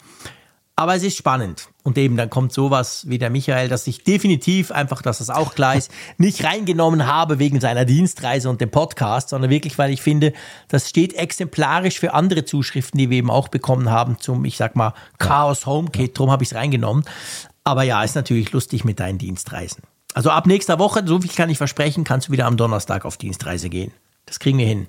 Aber 0.81 0.95
es 0.95 1.03
ist 1.03 1.19
spannend. 1.19 1.69
Und 1.83 1.99
eben 1.99 2.17
dann 2.17 2.31
kommt 2.31 2.55
sowas 2.55 3.05
wie 3.07 3.19
der 3.19 3.29
Michael, 3.29 3.69
dass 3.69 3.87
ich 3.87 4.03
definitiv 4.03 4.71
einfach, 4.71 5.03
dass 5.03 5.19
das 5.19 5.29
auch 5.29 5.55
klar 5.55 5.77
ist, 5.77 5.93
nicht 6.17 6.43
reingenommen 6.43 7.07
habe 7.07 7.39
wegen 7.39 7.61
seiner 7.61 7.85
Dienstreise 7.85 8.49
und 8.49 8.63
dem 8.63 8.71
Podcast, 8.71 9.29
sondern 9.29 9.51
wirklich, 9.51 9.77
weil 9.77 9.93
ich 9.93 10.01
finde, 10.01 10.33
das 10.69 10.89
steht 10.89 11.13
exemplarisch 11.13 12.01
für 12.01 12.15
andere 12.15 12.47
Zuschriften, 12.47 12.97
die 12.97 13.11
wir 13.11 13.19
eben 13.19 13.31
auch 13.31 13.49
bekommen 13.49 13.91
haben 13.91 14.17
zum, 14.21 14.47
ich 14.47 14.57
sag 14.57 14.75
mal, 14.75 14.95
Chaos 15.19 15.67
HomeKit. 15.67 16.19
Drum 16.19 16.31
habe 16.31 16.45
ich 16.45 16.51
es 16.51 16.55
reingenommen. 16.55 17.05
Aber 17.63 17.83
ja, 17.83 18.03
ist 18.03 18.15
natürlich 18.15 18.51
lustig 18.53 18.87
mit 18.87 19.01
deinen 19.01 19.19
Dienstreisen. 19.19 19.83
Also 20.15 20.31
ab 20.31 20.47
nächster 20.47 20.79
Woche, 20.79 21.03
so 21.05 21.21
viel 21.21 21.31
kann 21.31 21.51
ich 21.51 21.59
versprechen, 21.59 22.05
kannst 22.05 22.29
du 22.29 22.33
wieder 22.33 22.47
am 22.47 22.57
Donnerstag 22.57 23.05
auf 23.05 23.19
Dienstreise 23.19 23.69
gehen. 23.69 23.93
Das 24.31 24.39
kriegen 24.39 24.59
wir 24.59 24.67
hin. 24.67 24.87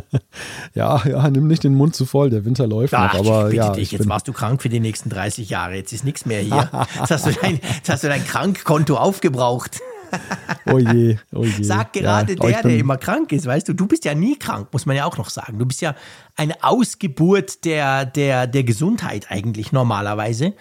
ja, 0.74 1.06
ja, 1.06 1.28
nimm 1.28 1.48
nicht 1.48 1.64
den 1.64 1.74
Mund 1.74 1.94
zu 1.94 2.06
voll, 2.06 2.30
der 2.30 2.46
Winter 2.46 2.66
läuft 2.66 2.94
Ach, 2.94 3.12
noch. 3.12 3.20
Aber 3.20 3.52
ja, 3.52 3.72
dich, 3.72 3.92
jetzt 3.92 4.08
warst 4.08 4.26
du 4.26 4.32
krank 4.32 4.62
für 4.62 4.70
die 4.70 4.80
nächsten 4.80 5.10
30 5.10 5.50
Jahre, 5.50 5.74
jetzt 5.74 5.92
ist 5.92 6.02
nichts 6.02 6.24
mehr 6.24 6.40
hier. 6.40 6.70
Jetzt 6.98 7.10
hast 7.10 7.26
du 7.26 7.32
dein, 7.32 7.60
jetzt 7.62 7.90
hast 7.90 8.04
du 8.04 8.08
dein 8.08 8.24
Krankkonto 8.24 8.96
aufgebraucht. 8.96 9.82
oh 10.72 10.78
je, 10.78 11.18
oh 11.34 11.44
je. 11.44 11.62
Sag 11.62 11.92
gerade 11.92 12.32
ja, 12.32 12.38
der, 12.38 12.62
der 12.62 12.78
immer 12.78 12.96
krank 12.96 13.32
ist, 13.32 13.44
weißt 13.44 13.68
du, 13.68 13.74
du 13.74 13.86
bist 13.86 14.06
ja 14.06 14.14
nie 14.14 14.38
krank, 14.38 14.68
muss 14.72 14.86
man 14.86 14.96
ja 14.96 15.04
auch 15.04 15.18
noch 15.18 15.28
sagen. 15.28 15.58
Du 15.58 15.66
bist 15.66 15.82
ja 15.82 15.94
eine 16.34 16.64
Ausgeburt 16.64 17.66
der, 17.66 18.06
der, 18.06 18.46
der 18.46 18.64
Gesundheit 18.64 19.26
eigentlich 19.30 19.72
normalerweise. 19.72 20.54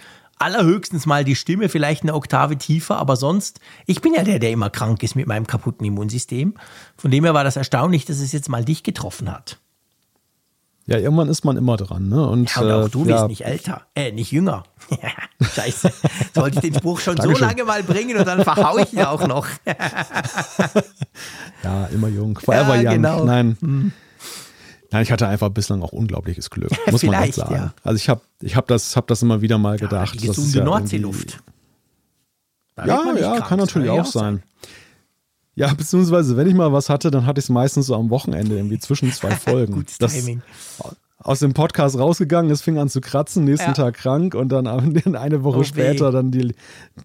Allerhöchstens 0.44 1.06
mal 1.06 1.24
die 1.24 1.36
Stimme 1.36 1.70
vielleicht 1.70 2.04
eine 2.04 2.14
Oktave 2.14 2.58
tiefer, 2.58 2.98
aber 2.98 3.16
sonst, 3.16 3.60
ich 3.86 4.02
bin 4.02 4.14
ja 4.14 4.24
der, 4.24 4.40
der 4.40 4.52
immer 4.52 4.70
krank 4.70 5.02
ist 5.04 5.16
mit 5.16 5.28
meinem 5.28 5.48
kaputten 5.48 5.86
Immunsystem. 5.86 6.54
Von 6.98 7.12
dem 7.12 7.24
her 7.24 7.34
war 7.34 7.44
das 7.44 7.56
erstaunlich, 7.56 8.06
dass 8.06 8.20
es 8.20 8.32
jetzt 8.32 8.50
mal 8.50 8.64
dich 8.64 8.84
getroffen 8.84 9.32
hat. 9.32 9.58
Ja, 10.86 10.98
irgendwann 10.98 11.30
ist 11.30 11.46
man 11.46 11.56
immer 11.56 11.78
dran, 11.78 12.10
ne? 12.10 12.28
Und, 12.28 12.54
Ja, 12.54 12.62
und 12.62 12.72
auch 12.72 12.86
äh, 12.88 12.90
du 12.90 13.00
ja, 13.06 13.08
wirst 13.08 13.28
nicht 13.30 13.46
älter, 13.46 13.84
äh, 13.96 14.12
nicht 14.12 14.34
jünger. 14.34 14.64
Scheiße. 15.42 15.90
Sollte 16.36 16.56
ich 16.58 16.62
den 16.62 16.74
Spruch 16.74 17.00
schon 17.00 17.16
so 17.16 17.32
lange 17.32 17.64
mal 17.64 17.84
bringen 17.84 18.18
und 18.18 18.28
dann 18.28 18.44
verhau 18.44 18.78
ich 18.78 18.92
ihn 18.92 19.02
auch 19.04 19.26
noch. 19.26 19.48
Ja, 21.64 21.86
immer 21.86 22.10
jung. 22.10 22.38
Forever 22.38 22.76
Ja, 22.76 22.90
young. 22.92 22.96
genau. 22.96 23.24
Nein. 23.24 23.94
Nein, 24.94 25.04
ich 25.04 25.12
hatte 25.12 25.28
einfach 25.28 25.50
bislang 25.50 25.82
auch 25.82 25.92
unglaubliches 25.92 26.50
Glück, 26.50 26.72
muss 26.92 27.04
man 27.04 27.18
halt 27.18 27.34
sagen. 27.36 27.54
ja. 27.56 27.74
Also 27.84 27.98
ich 27.98 28.08
habe 28.10 28.22
ich 28.42 28.56
hab 28.56 28.68
das, 28.68 28.96
hab 28.96 29.08
das 29.08 29.22
immer 29.22 29.42
wieder 29.42 29.58
mal 29.58 29.78
gedacht. 29.78 30.14
die 30.22 30.28
das 30.28 30.38
ist 30.38 30.46
gesunde 30.46 30.60
ja 30.60 30.64
Nordseeluft. 30.66 31.40
Ja, 32.78 32.86
ja, 32.86 33.14
krank, 33.14 33.46
kann 33.48 33.60
natürlich 33.60 33.88
ja 33.88 33.94
auch 34.02 34.06
sein. 34.06 34.42
Ja, 35.56 35.72
beziehungsweise, 35.74 36.36
wenn 36.38 36.48
ich 36.48 36.56
mal 36.56 36.74
was 36.74 36.90
hatte, 36.90 37.12
dann 37.12 37.26
hatte 37.28 37.38
ich 37.40 37.46
es 37.46 37.50
meistens 37.50 37.86
so 37.88 37.96
am 37.96 38.10
Wochenende, 38.10 38.56
irgendwie 38.56 38.80
zwischen 38.80 39.12
zwei 39.12 39.32
Folgen. 39.36 39.74
Gutes 39.74 40.00
das 40.00 40.14
Timing. 40.14 40.42
aus 41.20 41.40
dem 41.40 41.54
Podcast 41.54 41.98
rausgegangen, 42.00 42.50
es 42.52 42.64
fing 42.64 42.80
an 42.80 42.90
zu 42.90 43.02
kratzen, 43.02 43.44
nächsten 43.44 43.68
Ja. 43.70 43.74
Tag 43.74 43.94
krank 43.96 44.34
und 44.34 44.50
dann 44.50 44.66
eine 45.16 45.44
Woche 45.44 45.60
Oh, 45.60 45.64
später 45.64 46.12
dann 46.12 46.32
die, 46.32 46.56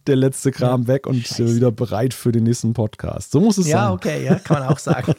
der 0.07 0.17
letzte 0.17 0.51
Kram 0.51 0.87
weg 0.87 1.07
und 1.07 1.31
äh, 1.39 1.55
wieder 1.55 1.71
bereit 1.71 2.15
für 2.15 2.33
den 2.33 2.45
nächsten 2.45 2.73
Podcast. 2.73 3.33
So 3.33 3.41
muss 3.41 3.59
es 3.59 3.67
Ja, 3.69 3.85
sein. 3.89 3.93
okay, 3.93 4.25
ja, 4.25 4.37
kann 4.37 4.61
man 4.61 4.69
auch 4.69 4.79
sagen. 4.79 5.15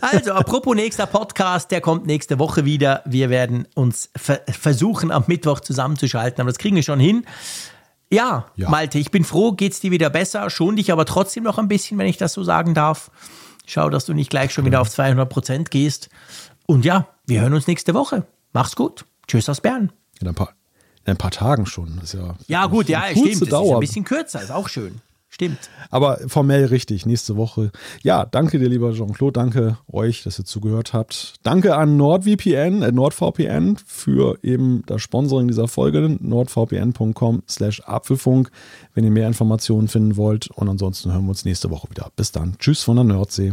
Also, 0.00 0.32
apropos 0.32 0.74
nächster 0.74 1.06
Podcast, 1.06 1.70
der 1.70 1.80
kommt 1.80 2.06
nächste 2.06 2.38
Woche 2.38 2.64
wieder. 2.64 3.02
Wir 3.04 3.30
werden 3.30 3.66
uns 3.74 4.10
ver 4.16 4.40
versuchen, 4.48 5.10
am 5.10 5.24
Mittwoch 5.26 5.60
zusammenzuschalten, 5.60 6.40
aber 6.40 6.50
das 6.50 6.58
kriegen 6.58 6.76
wir 6.76 6.82
schon 6.82 7.00
hin. 7.00 7.24
Ja, 8.10 8.46
Ja. 8.56 8.68
Malte, 8.70 8.98
ich 8.98 9.10
bin 9.10 9.24
froh, 9.24 9.52
geht's 9.52 9.80
dir 9.80 9.90
wieder 9.90 10.10
besser, 10.10 10.48
schon 10.50 10.76
dich 10.76 10.92
aber 10.92 11.04
trotzdem 11.04 11.42
noch 11.44 11.58
ein 11.58 11.68
bisschen, 11.68 11.98
wenn 11.98 12.06
ich 12.06 12.16
das 12.18 12.32
so 12.32 12.44
sagen 12.44 12.74
darf. 12.74 13.10
Schau, 13.66 13.90
dass 13.90 14.04
du 14.06 14.14
nicht 14.14 14.30
gleich 14.30 14.52
schon 14.52 14.64
wieder 14.64 14.80
auf 14.80 14.88
200 14.88 15.28
Prozent 15.28 15.70
gehst. 15.72 16.08
Und 16.66 16.84
ja, 16.84 17.08
wir 17.26 17.40
hören 17.40 17.54
uns 17.54 17.66
nächste 17.66 17.94
Woche. 17.94 18.24
Mach's 18.52 18.76
gut. 18.76 19.04
Tschüss 19.26 19.48
aus 19.48 19.60
Bern. 19.60 19.90
In 20.20 20.28
ein 20.28 20.34
paar, 20.36 20.50
in 21.04 21.12
ein 21.12 21.16
paar 21.16 21.32
Tagen 21.32 21.66
schon. 21.66 21.96
Das 21.96 22.14
ist 22.14 22.20
ja, 22.20 22.36
Ja, 22.46 22.66
gut, 22.66 22.88
ja, 22.88 23.02
stimmt. 23.10 23.42
Das 23.42 23.48
ist 23.48 23.72
ein 23.72 23.80
bisschen 23.80 24.04
kürzer, 24.04 24.40
ist 24.40 24.52
auch 24.52 24.68
schön. 24.68 25.00
Stimmt. 25.36 25.68
Aber 25.90 26.18
formell 26.28 26.64
richtig, 26.64 27.04
nächste 27.04 27.36
Woche. 27.36 27.70
Ja, 28.02 28.24
danke 28.24 28.58
dir, 28.58 28.70
lieber 28.70 28.94
Jean-Claude. 28.94 29.34
Danke 29.34 29.76
euch, 29.86 30.22
dass 30.22 30.38
ihr 30.38 30.46
zugehört 30.46 30.94
habt. 30.94 31.34
Danke 31.42 31.76
an 31.76 31.98
NordVPN, 31.98 32.80
äh, 32.80 32.90
NordVPN 32.90 33.76
für 33.84 34.38
eben 34.42 34.82
das 34.86 35.02
Sponsoring 35.02 35.48
dieser 35.48 35.68
Folge. 35.68 36.16
nordvpn.com 36.20 37.42
slash 37.46 37.82
Apfelfunk, 37.84 38.50
wenn 38.94 39.04
ihr 39.04 39.10
mehr 39.10 39.26
Informationen 39.26 39.88
finden 39.88 40.16
wollt. 40.16 40.50
Und 40.52 40.70
ansonsten 40.70 41.12
hören 41.12 41.24
wir 41.24 41.30
uns 41.30 41.44
nächste 41.44 41.68
Woche 41.68 41.90
wieder. 41.90 42.10
Bis 42.16 42.32
dann. 42.32 42.56
Tschüss 42.58 42.82
von 42.82 42.96
der 42.96 43.04
Nordsee. 43.04 43.52